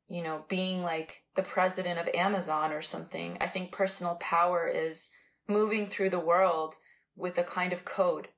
you 0.08 0.22
know 0.22 0.44
being 0.48 0.82
like 0.82 1.24
the 1.34 1.42
president 1.42 1.98
of 1.98 2.08
Amazon 2.14 2.72
or 2.72 2.80
something. 2.80 3.36
I 3.40 3.46
think 3.46 3.72
personal 3.72 4.14
power 4.16 4.66
is 4.66 5.10
moving 5.48 5.86
through 5.86 6.10
the 6.10 6.20
world 6.20 6.76
with 7.16 7.36
a 7.36 7.44
kind 7.44 7.72
of 7.72 7.84
code, 7.84 8.28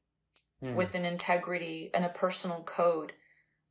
mm. 0.64 0.74
with 0.74 0.94
an 0.94 1.04
integrity 1.04 1.90
and 1.94 2.04
a 2.04 2.08
personal 2.08 2.62
code 2.62 3.12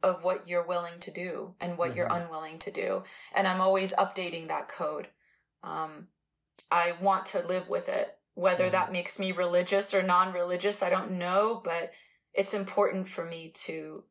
of 0.04 0.24
what 0.24 0.48
you're 0.48 0.66
willing 0.66 1.00
to 1.00 1.12
do 1.12 1.54
and 1.60 1.78
what 1.78 1.90
mm-hmm. 1.90 1.98
you're 1.98 2.08
unwilling 2.08 2.58
to 2.60 2.72
do. 2.72 3.04
And 3.36 3.48
I'm 3.48 3.62
always 3.62 3.94
updating 3.94 4.48
that 4.48 4.68
code. 4.68 5.08
Um, 5.64 6.08
I 6.72 6.94
want 7.00 7.28
to 7.28 7.46
live 7.46 7.70
with 7.70 7.88
it. 7.90 8.18
Whether 8.34 8.66
mm-hmm. 8.66 8.74
that 8.74 8.92
makes 8.92 9.20
me 9.20 9.32
religious 9.32 9.94
or 9.94 10.02
non-religious, 10.02 10.82
I 10.82 10.90
don't 10.90 11.20
know, 11.20 11.62
but 11.64 11.92
it's 12.34 12.54
important 12.54 13.10
for 13.10 13.26
me 13.26 13.52
to 13.66 14.04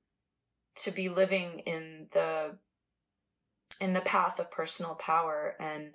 to 0.81 0.91
be 0.91 1.09
living 1.09 1.61
in 1.61 2.07
the 2.13 2.57
in 3.81 3.93
the 3.93 4.01
path 4.01 4.39
of 4.39 4.51
personal 4.51 4.95
power 4.95 5.55
and 5.59 5.93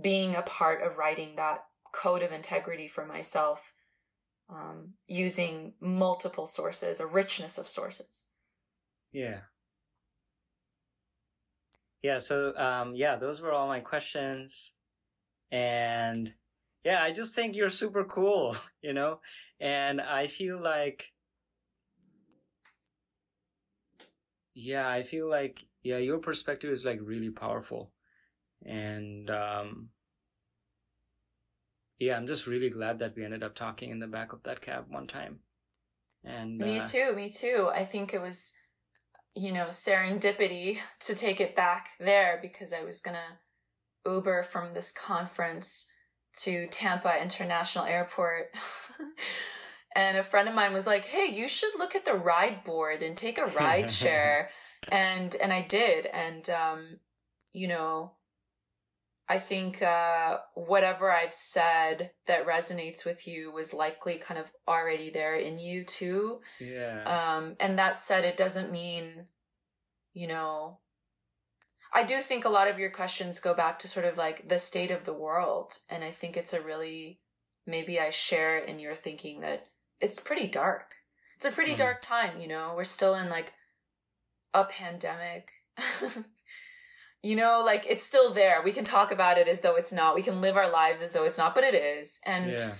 being 0.00 0.34
a 0.34 0.42
part 0.42 0.82
of 0.82 0.96
writing 0.96 1.36
that 1.36 1.64
code 1.92 2.22
of 2.22 2.32
integrity 2.32 2.88
for 2.88 3.04
myself 3.04 3.72
um, 4.48 4.94
using 5.06 5.74
multiple 5.80 6.46
sources, 6.46 7.00
a 7.00 7.06
richness 7.06 7.58
of 7.58 7.66
sources. 7.66 8.24
Yeah. 9.12 9.40
Yeah, 12.02 12.18
so 12.18 12.56
um, 12.56 12.94
yeah, 12.94 13.16
those 13.16 13.40
were 13.40 13.52
all 13.52 13.66
my 13.66 13.80
questions. 13.80 14.72
And 15.50 16.32
yeah, 16.84 17.02
I 17.02 17.10
just 17.10 17.34
think 17.34 17.56
you're 17.56 17.70
super 17.70 18.04
cool, 18.04 18.56
you 18.82 18.92
know? 18.92 19.20
And 19.58 20.00
I 20.00 20.26
feel 20.26 20.60
like 20.62 21.12
yeah, 24.56 24.88
I 24.88 25.02
feel 25.02 25.28
like 25.28 25.66
yeah, 25.82 25.98
your 25.98 26.18
perspective 26.18 26.70
is 26.70 26.84
like 26.84 26.98
really 27.02 27.30
powerful. 27.30 27.92
And 28.64 29.30
um 29.30 29.90
yeah, 31.98 32.16
I'm 32.16 32.26
just 32.26 32.46
really 32.46 32.70
glad 32.70 32.98
that 32.98 33.14
we 33.14 33.24
ended 33.24 33.44
up 33.44 33.54
talking 33.54 33.90
in 33.90 34.00
the 34.00 34.06
back 34.06 34.32
of 34.32 34.42
that 34.44 34.62
cab 34.62 34.86
one 34.88 35.06
time. 35.06 35.40
And 36.24 36.58
me 36.58 36.78
uh, 36.78 36.82
too, 36.82 37.12
me 37.14 37.28
too. 37.30 37.70
I 37.72 37.84
think 37.84 38.12
it 38.12 38.20
was, 38.20 38.54
you 39.34 39.52
know, 39.52 39.66
serendipity 39.66 40.78
to 41.00 41.14
take 41.14 41.40
it 41.40 41.54
back 41.54 41.90
there 42.00 42.38
because 42.40 42.72
I 42.72 42.82
was 42.82 43.00
gonna 43.00 43.38
Uber 44.06 44.42
from 44.42 44.72
this 44.72 44.90
conference 44.90 45.90
to 46.40 46.66
Tampa 46.68 47.20
International 47.20 47.84
Airport. 47.84 48.54
and 49.96 50.16
a 50.16 50.22
friend 50.22 50.48
of 50.48 50.54
mine 50.54 50.72
was 50.72 50.86
like, 50.86 51.06
"Hey, 51.06 51.26
you 51.32 51.48
should 51.48 51.76
look 51.78 51.96
at 51.96 52.04
the 52.04 52.14
ride 52.14 52.62
board 52.62 53.02
and 53.02 53.16
take 53.16 53.38
a 53.38 53.46
ride 53.46 53.90
share." 54.02 54.50
and 54.88 55.34
and 55.42 55.52
I 55.52 55.62
did, 55.62 56.06
and 56.06 56.48
um, 56.50 57.00
you 57.52 57.66
know, 57.66 58.12
I 59.28 59.38
think 59.38 59.82
uh, 59.82 60.38
whatever 60.54 61.10
I've 61.10 61.34
said 61.34 62.12
that 62.26 62.46
resonates 62.46 63.04
with 63.04 63.26
you 63.26 63.50
was 63.50 63.74
likely 63.74 64.18
kind 64.18 64.38
of 64.38 64.52
already 64.68 65.10
there 65.10 65.34
in 65.34 65.58
you 65.58 65.84
too. 65.84 66.40
Yeah. 66.60 67.02
Um, 67.04 67.56
and 67.58 67.78
that 67.78 67.98
said, 67.98 68.24
it 68.24 68.36
doesn't 68.36 68.70
mean, 68.70 69.26
you 70.14 70.28
know, 70.28 70.78
I 71.92 72.04
do 72.04 72.20
think 72.20 72.44
a 72.44 72.50
lot 72.50 72.68
of 72.68 72.78
your 72.78 72.90
questions 72.90 73.40
go 73.40 73.52
back 73.52 73.80
to 73.80 73.88
sort 73.88 74.06
of 74.06 74.16
like 74.16 74.48
the 74.48 74.58
state 74.58 74.92
of 74.92 75.04
the 75.04 75.14
world. 75.14 75.78
And 75.88 76.04
I 76.04 76.12
think 76.12 76.36
it's 76.36 76.52
a 76.52 76.60
really, 76.60 77.18
maybe 77.66 77.98
I 77.98 78.10
share 78.10 78.58
in 78.58 78.78
your 78.78 78.94
thinking 78.94 79.40
that 79.40 79.66
it's 80.00 80.20
pretty 80.20 80.46
dark. 80.46 80.94
It's 81.36 81.46
a 81.46 81.50
pretty 81.50 81.72
mm. 81.72 81.78
dark 81.78 82.00
time, 82.00 82.40
you 82.40 82.48
know, 82.48 82.74
we're 82.76 82.84
still 82.84 83.14
in 83.14 83.28
like 83.28 83.52
a 84.54 84.64
pandemic. 84.64 85.50
You 87.26 87.34
know, 87.34 87.60
like 87.66 87.84
it's 87.88 88.04
still 88.04 88.32
there. 88.32 88.62
We 88.62 88.70
can 88.70 88.84
talk 88.84 89.10
about 89.10 89.36
it 89.36 89.48
as 89.48 89.60
though 89.60 89.74
it's 89.74 89.92
not. 89.92 90.14
We 90.14 90.22
can 90.22 90.40
live 90.40 90.56
our 90.56 90.70
lives 90.70 91.02
as 91.02 91.10
though 91.10 91.24
it's 91.24 91.38
not, 91.38 91.56
but 91.56 91.64
it 91.64 91.74
is. 91.74 92.20
And 92.24 92.52
yeah. 92.52 92.70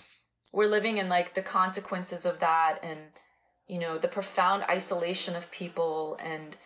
we're 0.53 0.69
living 0.69 0.99
in 0.99 1.09
like 1.09 1.35
the 1.35 1.43
consequences 1.43 2.25
of 2.25 2.39
that 2.39 2.79
and, 2.81 3.01
you 3.67 3.81
know, 3.81 3.99
the 3.99 4.07
profound 4.07 4.63
isolation 4.71 5.35
of 5.35 5.51
people 5.51 6.17
and 6.23 6.57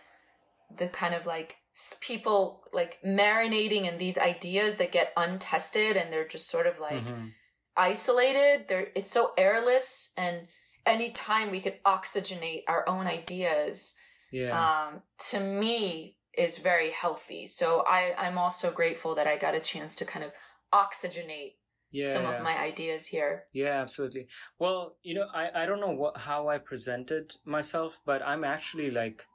the 0.76 0.88
kind 0.88 1.14
of 1.14 1.24
like 1.24 1.56
people 2.02 2.64
like 2.70 2.98
marinating 3.02 3.90
in 3.90 3.96
these 3.96 4.18
ideas 4.18 4.76
that 4.76 4.92
get 4.92 5.14
untested 5.16 5.96
and 5.96 6.12
they're 6.12 6.28
just 6.28 6.50
sort 6.50 6.66
of 6.66 6.78
like 6.78 7.02
mm-hmm. 7.06 7.28
Isolated. 7.76 8.66
They're, 8.68 8.88
it's 8.94 9.10
so 9.10 9.32
airless 9.36 10.12
and 10.16 10.48
anytime 10.86 11.50
we 11.50 11.60
could 11.60 11.82
oxygenate 11.84 12.62
our 12.68 12.88
own 12.88 13.06
ideas, 13.06 13.94
yeah. 14.32 14.88
um, 14.88 15.02
to 15.30 15.40
me, 15.40 16.16
is 16.38 16.58
very 16.58 16.90
healthy. 16.90 17.46
So 17.46 17.84
I, 17.86 18.14
I'm 18.16 18.38
also 18.38 18.70
grateful 18.70 19.14
that 19.16 19.26
I 19.26 19.36
got 19.36 19.54
a 19.54 19.60
chance 19.60 19.96
to 19.96 20.04
kind 20.04 20.24
of 20.24 20.30
oxygenate 20.72 21.54
yeah, 21.90 22.08
some 22.08 22.24
of 22.24 22.42
my 22.42 22.56
ideas 22.56 23.06
here. 23.06 23.44
Yeah, 23.52 23.80
absolutely. 23.82 24.28
Well, 24.58 24.96
you 25.02 25.14
know, 25.14 25.26
I, 25.34 25.62
I 25.62 25.66
don't 25.66 25.80
know 25.80 25.90
what 25.90 26.16
how 26.16 26.48
I 26.48 26.58
presented 26.58 27.34
myself, 27.44 28.00
but 28.06 28.22
I'm 28.22 28.44
actually 28.44 28.92
like 28.92 29.26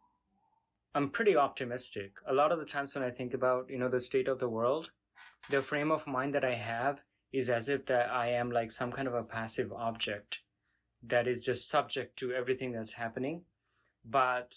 I'm 0.93 1.09
pretty 1.09 1.35
optimistic. 1.35 2.13
A 2.27 2.33
lot 2.33 2.53
of 2.53 2.59
the 2.59 2.65
times 2.65 2.95
when 2.95 3.03
I 3.03 3.11
think 3.11 3.33
about, 3.33 3.69
you 3.69 3.77
know, 3.77 3.89
the 3.89 3.99
state 3.99 4.29
of 4.29 4.39
the 4.39 4.47
world, 4.47 4.91
the 5.49 5.61
frame 5.61 5.91
of 5.91 6.07
mind 6.07 6.33
that 6.33 6.45
I 6.45 6.53
have 6.53 7.01
is 7.35 7.49
as 7.49 7.69
if 7.69 7.85
that 7.87 8.09
I 8.11 8.27
am 8.29 8.49
like 8.49 8.71
some 8.71 8.91
kind 8.91 9.07
of 9.07 9.13
a 9.13 9.23
passive 9.23 9.73
object 9.73 10.39
that 11.03 11.27
is 11.27 11.43
just 11.43 11.69
subject 11.69 12.17
to 12.17 12.31
everything 12.33 12.71
that's 12.71 12.93
happening. 12.93 13.41
But 14.03 14.55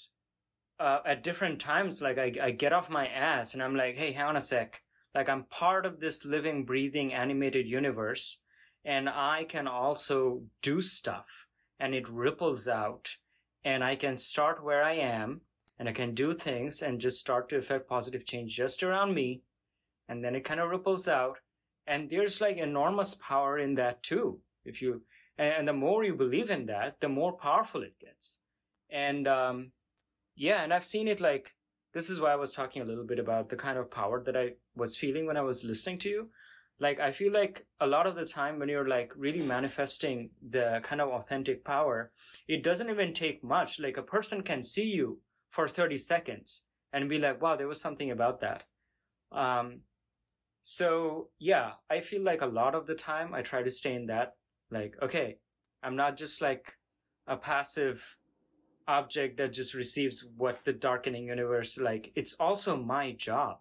uh, 0.79 1.01
at 1.05 1.25
different 1.25 1.61
times, 1.61 2.01
like 2.01 2.19
I, 2.19 2.33
I 2.41 2.51
get 2.53 2.73
off 2.73 2.89
my 2.89 3.07
ass 3.07 3.55
and 3.55 3.63
I'm 3.63 3.77
like, 3.77 3.97
hey, 3.97 4.13
hang 4.13 4.27
on 4.27 4.37
a 4.37 4.41
sec. 4.41 4.83
Like 5.15 5.29
I'm 5.29 5.45
part 5.45 5.87
of 5.87 5.99
this 5.99 6.25
living, 6.25 6.65
breathing, 6.65 7.13
animated 7.13 7.67
universe, 7.67 8.43
and 8.85 9.09
I 9.09 9.45
can 9.49 9.67
also 9.67 10.43
do 10.63 10.81
stuff, 10.81 11.47
and 11.81 11.95
it 11.95 12.09
ripples 12.09 12.69
out, 12.69 13.17
and 13.65 13.83
I 13.83 13.97
can 13.97 14.17
start 14.17 14.63
where 14.63 14.85
I 14.85 14.95
am, 14.95 15.41
and 15.79 15.89
I 15.89 15.93
can 15.93 16.15
do 16.15 16.33
things 16.33 16.83
and 16.83 17.01
just 17.01 17.19
start 17.19 17.49
to 17.49 17.57
affect 17.57 17.89
positive 17.89 18.25
change 18.25 18.55
just 18.55 18.83
around 18.83 19.15
me, 19.15 19.43
and 20.09 20.23
then 20.23 20.37
it 20.37 20.45
kind 20.45 20.61
of 20.61 20.71
ripples 20.71 21.09
out, 21.09 21.39
and 21.89 22.11
there's 22.11 22.41
like 22.41 22.57
enormous 22.57 23.15
power 23.15 23.59
in 23.59 23.75
that 23.77 24.03
too. 24.03 24.41
If 24.65 24.83
you 24.83 25.03
and 25.39 25.67
the 25.67 25.73
more 25.73 26.05
you 26.05 26.15
believe 26.15 26.51
in 26.51 26.67
that, 26.67 27.01
the 27.01 27.09
more 27.09 27.33
powerful 27.33 27.83
it 27.83 27.99
gets, 27.99 28.41
and 28.91 29.27
um, 29.27 29.73
yeah, 30.37 30.63
and 30.63 30.73
I've 30.73 30.85
seen 30.85 31.09
it 31.09 31.21
like 31.21 31.55
this 31.95 32.11
is 32.11 32.21
why 32.21 32.33
I 32.33 32.37
was 32.37 32.53
talking 32.53 32.83
a 32.83 32.85
little 32.85 33.05
bit 33.05 33.19
about 33.19 33.49
the 33.49 33.57
kind 33.57 33.79
of 33.79 33.91
power 33.91 34.23
that 34.25 34.37
I 34.37 34.53
was 34.77 34.97
feeling 34.97 35.27
when 35.27 35.37
I 35.37 35.43
was 35.43 35.65
listening 35.65 35.99
to 36.01 36.09
you. 36.09 36.31
Like 36.81 37.01
I 37.01 37.11
feel 37.11 37.33
like 37.33 37.67
a 37.81 37.87
lot 37.87 38.07
of 38.07 38.15
the 38.15 38.25
time 38.25 38.59
when 38.59 38.69
you're 38.69 38.87
like 38.87 39.13
really 39.17 39.41
manifesting 39.41 40.31
the 40.51 40.81
kind 40.85 41.01
of 41.01 41.09
authentic 41.09 41.65
power, 41.65 42.13
it 42.47 42.63
doesn't 42.63 42.91
even 42.91 43.13
take 43.13 43.43
much. 43.43 43.81
Like 43.81 43.97
a 43.97 44.03
person 44.03 44.43
can 44.43 44.63
see 44.63 44.85
you 44.85 45.19
for 45.51 45.67
30 45.67 45.97
seconds 45.97 46.65
and 46.93 47.09
be 47.09 47.19
like, 47.19 47.43
wow, 47.43 47.57
there 47.57 47.67
was 47.69 47.81
something 47.81 48.11
about 48.11 48.41
that. 48.41 48.65
Um, 49.33 49.81
so 50.71 51.31
yeah, 51.39 51.71
I 51.89 52.01
feel 52.01 52.23
like 52.23 52.43
a 52.43 52.47
lot 52.47 52.75
of 52.75 52.87
the 52.87 52.95
time 52.95 53.33
I 53.33 53.41
try 53.41 53.63
to 53.63 53.71
stay 53.71 53.95
in 53.95 54.09
that, 54.09 54.35
like, 54.71 54.97
okay, 55.01 55.39
I'm 55.83 55.97
not 55.97 56.19
just 56.19 56.43
like 56.43 56.75
a 57.27 57.39
passive 57.39 58.19
object 58.87 59.39
that 59.39 59.55
just 59.55 59.73
receives 59.73 60.29
what 60.37 60.63
the 60.67 60.75
darkening 60.75 61.29
universe 61.29 61.79
like 61.79 62.13
it's 62.17 62.35
also 62.35 62.77
my 62.77 63.13
job. 63.13 63.61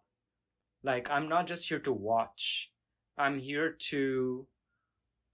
Like 0.83 1.09
i'm 1.09 1.29
not 1.29 1.47
just 1.47 1.69
here 1.69 1.79
to 1.79 1.93
watch. 1.93 2.71
I'm 3.17 3.39
here 3.39 3.77
to 3.91 4.45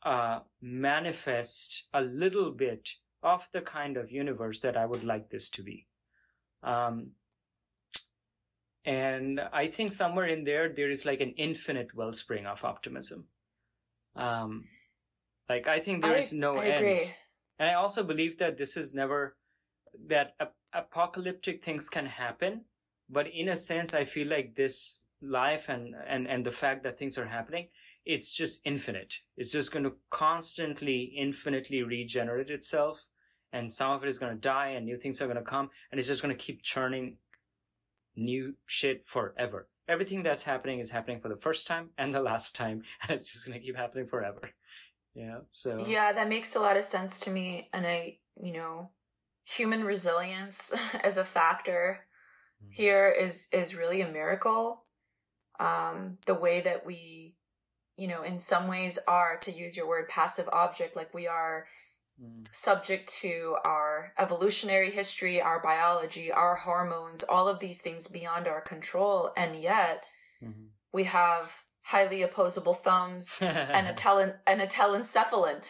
uh 0.03 0.39
manifest 0.61 1.87
a 1.91 2.01
little 2.01 2.51
bit 2.51 2.87
of 3.23 3.49
the 3.51 3.61
kind 3.61 3.97
of 3.97 4.11
universe 4.11 4.59
that 4.59 4.77
i 4.77 4.85
would 4.85 5.03
like 5.03 5.31
this 5.31 5.49
to 5.49 5.63
be. 5.63 5.87
Um 6.61 7.13
and 8.85 9.39
i 9.53 9.67
think 9.67 9.91
somewhere 9.91 10.27
in 10.27 10.43
there 10.43 10.69
there 10.69 10.89
is 10.89 11.05
like 11.05 11.21
an 11.21 11.33
infinite 11.37 11.95
wellspring 11.95 12.45
of 12.45 12.63
optimism. 12.63 13.27
Um 14.15 14.65
like 15.49 15.67
i 15.67 15.79
think 15.79 16.03
there 16.03 16.17
is 16.17 16.33
no 16.33 16.55
I 16.55 16.65
end. 16.65 17.13
and 17.59 17.69
i 17.69 17.73
also 17.73 18.03
believe 18.03 18.37
that 18.37 18.57
this 18.57 18.77
is 18.77 18.93
never 18.93 19.35
that 20.07 20.35
ap- 20.39 20.55
apocalyptic 20.73 21.63
things 21.63 21.89
can 21.89 22.05
happen 22.05 22.65
but 23.09 23.27
in 23.27 23.49
a 23.49 23.55
sense 23.55 23.93
i 23.93 24.03
feel 24.03 24.27
like 24.27 24.55
this 24.55 25.03
life 25.21 25.69
and 25.69 25.95
and 26.07 26.27
and 26.27 26.45
the 26.45 26.51
fact 26.51 26.83
that 26.83 26.97
things 26.97 27.17
are 27.17 27.25
happening 27.25 27.67
it's 28.05 28.31
just 28.31 28.61
infinite. 28.65 29.19
It's 29.37 29.51
just 29.51 29.71
going 29.71 29.83
to 29.83 29.93
constantly 30.09 31.13
infinitely 31.17 31.83
regenerate 31.83 32.49
itself 32.49 33.07
and 33.51 33.71
some 33.71 33.91
of 33.91 34.03
it 34.03 34.07
is 34.07 34.19
going 34.19 34.33
to 34.33 34.39
die 34.39 34.69
and 34.69 34.85
new 34.85 34.97
things 34.97 35.21
are 35.21 35.25
going 35.25 35.37
to 35.37 35.43
come 35.43 35.69
and 35.91 35.99
it's 35.99 36.07
just 36.07 36.21
going 36.21 36.35
to 36.35 36.43
keep 36.43 36.61
churning 36.63 37.17
new 38.15 38.55
shit 38.65 39.05
forever 39.05 39.67
everything 39.87 40.23
that's 40.23 40.43
happening 40.43 40.79
is 40.79 40.89
happening 40.89 41.19
for 41.19 41.29
the 41.29 41.37
first 41.37 41.67
time 41.67 41.89
and 41.97 42.13
the 42.13 42.21
last 42.21 42.55
time 42.55 42.83
and 43.01 43.11
it's 43.11 43.31
just 43.31 43.45
going 43.45 43.59
to 43.59 43.65
keep 43.65 43.75
happening 43.75 44.07
forever 44.07 44.49
yeah 45.15 45.39
so 45.49 45.77
yeah 45.85 46.11
that 46.11 46.29
makes 46.29 46.55
a 46.55 46.59
lot 46.59 46.77
of 46.77 46.83
sense 46.83 47.19
to 47.19 47.29
me 47.29 47.69
and 47.73 47.85
i 47.85 48.17
you 48.41 48.53
know 48.53 48.89
human 49.45 49.83
resilience 49.83 50.73
as 51.03 51.17
a 51.17 51.23
factor 51.23 52.05
mm-hmm. 52.63 52.71
here 52.71 53.09
is 53.09 53.47
is 53.51 53.75
really 53.75 54.01
a 54.01 54.11
miracle 54.11 54.85
um 55.59 56.17
the 56.25 56.33
way 56.33 56.61
that 56.61 56.85
we 56.85 57.35
you 57.97 58.07
know 58.07 58.23
in 58.23 58.39
some 58.39 58.67
ways 58.67 58.99
are 59.07 59.37
to 59.37 59.51
use 59.51 59.77
your 59.77 59.87
word 59.87 60.07
passive 60.09 60.49
object 60.51 60.95
like 60.95 61.13
we 61.13 61.27
are. 61.27 61.65
Subject 62.51 63.11
to 63.21 63.55
our 63.65 64.13
evolutionary 64.19 64.91
history 64.91 65.41
our 65.41 65.59
biology 65.61 66.31
our 66.31 66.55
hormones 66.55 67.23
all 67.23 67.47
of 67.47 67.59
these 67.59 67.81
things 67.81 68.07
beyond 68.07 68.47
our 68.47 68.61
control 68.61 69.31
and 69.35 69.55
yet 69.55 70.03
mm-hmm. 70.41 70.65
we 70.93 71.05
have 71.05 71.63
highly 71.83 72.21
opposable 72.21 72.73
thumbs 72.73 73.39
and 73.41 73.87
a 73.87 73.93
telen- 73.93 74.37
and 74.47 74.61
a 74.61 74.67
telencephalon. 74.67 75.61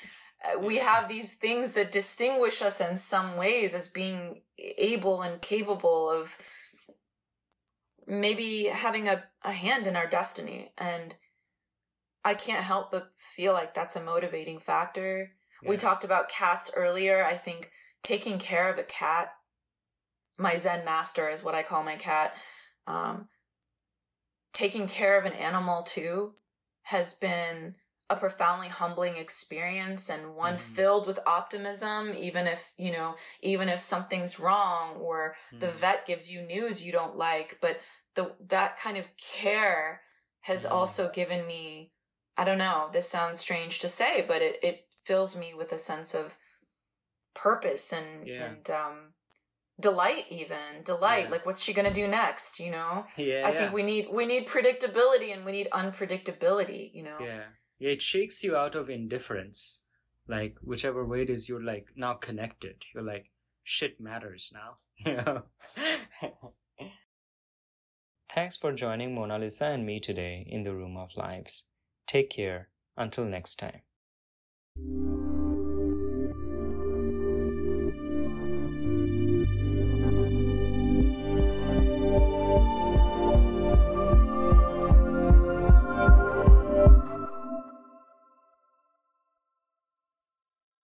Uh, 0.44 0.60
we 0.60 0.78
have 0.78 1.08
these 1.08 1.34
things 1.34 1.74
that 1.74 1.92
distinguish 1.92 2.62
us 2.62 2.80
in 2.80 2.98
some 2.98 3.36
ways 3.36 3.74
as 3.74 3.88
being 3.88 4.42
able 4.58 5.22
and 5.22 5.42
capable 5.42 6.10
of 6.10 6.38
maybe 8.06 8.66
having 8.66 9.08
a, 9.08 9.24
a 9.44 9.52
hand 9.52 9.88
in 9.88 9.96
our 9.96 10.08
destiny. 10.08 10.72
And 10.78 11.16
I 12.24 12.34
can't 12.34 12.64
help 12.64 12.92
but 12.92 13.10
feel 13.18 13.54
like 13.54 13.74
that's 13.74 13.96
a 13.96 14.04
motivating 14.04 14.60
factor. 14.60 15.32
Yeah. 15.64 15.70
We 15.70 15.78
talked 15.78 16.04
about 16.04 16.30
cats 16.30 16.72
earlier. 16.76 17.24
I 17.24 17.36
think 17.36 17.72
taking 18.04 18.38
care 18.38 18.72
of 18.72 18.78
a 18.78 18.84
cat, 18.84 19.34
my 20.38 20.56
Zen 20.56 20.86
master 20.86 21.30
is 21.30 21.44
what 21.44 21.56
I 21.56 21.64
call 21.64 21.84
my 21.84 21.96
cat. 21.96 22.36
Um, 22.86 23.30
taking 24.54 24.88
care 24.88 25.18
of 25.18 25.26
an 25.26 25.34
animal 25.34 25.84
too 25.84 26.34
has 26.84 27.14
been 27.14 27.76
a 28.10 28.16
profoundly 28.16 28.68
humbling 28.68 29.18
experience 29.18 30.10
and 30.10 30.36
one 30.36 30.56
mm-hmm. 30.56 30.74
filled 30.74 31.08
with 31.08 31.20
optimism 31.26 32.14
even 32.16 32.46
if 32.46 32.72
you 32.78 32.92
know 32.92 33.16
even 33.42 33.70
if 33.70 33.80
something's 33.80 34.40
wrong 34.40 34.96
or 34.98 35.36
mm-hmm. 35.48 35.60
the 35.60 35.72
vet 35.72 36.06
gives 36.06 36.32
you 36.32 36.42
news 36.42 36.86
you 36.86 36.92
don't 36.92 37.18
like 37.18 37.58
but 37.62 37.80
the 38.16 38.32
that 38.46 38.78
kind 38.78 38.98
of 38.98 39.08
care 39.18 40.02
has 40.42 40.64
mm-hmm. 40.66 40.76
also 40.76 41.10
given 41.12 41.48
me 41.48 41.92
i 42.38 42.44
don't 42.44 42.58
know 42.58 42.90
this 42.92 43.10
sounds 43.10 43.40
strange 43.40 43.80
to 43.80 43.88
say 43.88 44.24
but 44.28 44.42
it 44.42 44.58
it 44.62 44.86
fills 45.04 45.36
me 45.38 45.54
with 45.54 45.72
a 45.72 45.78
sense 45.78 46.14
of 46.14 46.38
purpose 47.34 47.92
and 47.92 48.28
yeah. 48.28 48.44
and 48.44 48.70
um 48.70 48.98
delight 49.80 50.26
even 50.30 50.84
delight 50.84 51.26
yeah. 51.26 51.32
like 51.32 51.46
what's 51.46 51.62
she 51.62 51.74
gonna 51.74 51.94
do 51.94 52.08
next 52.08 52.60
you 52.60 52.72
know? 52.72 53.04
Yeah 53.18 53.44
i 53.46 53.52
yeah. 53.52 53.52
think 53.52 53.74
we 53.74 53.84
need 53.84 54.08
we 54.12 54.26
need 54.26 54.48
predictability 54.48 55.34
and 55.34 55.44
we 55.44 55.52
need 55.52 55.68
unpredictability 55.72 56.94
you 56.94 57.04
know? 57.04 57.18
Yeah. 57.20 57.42
Yeah 57.80 57.90
it 57.90 58.02
shakes 58.02 58.44
you 58.44 58.56
out 58.56 58.76
of 58.76 58.90
indifference 58.90 59.86
like 60.28 60.56
whichever 60.62 61.06
way 61.06 61.24
it 61.24 61.30
is 61.30 61.50
you're 61.50 61.64
like 61.64 61.88
now 61.96 62.14
connected. 62.14 62.76
You're 62.94 63.04
like 63.04 63.30
shit 63.64 64.00
matters 64.00 64.54
now 64.54 64.78
you 65.06 65.18
know? 65.18 65.44
Thanks 68.34 68.58
for 68.58 68.72
joining 68.72 69.16
Monalisa 69.16 69.74
and 69.74 69.86
me 69.86 70.00
today 70.00 70.46
in 70.50 70.64
the 70.64 70.74
room 70.74 70.98
of 70.98 71.16
lives. 71.16 71.66
Take 72.08 72.32
care. 72.32 72.70
Until 72.98 73.26
next 73.26 73.56
time 73.56 73.82
you 74.76 75.33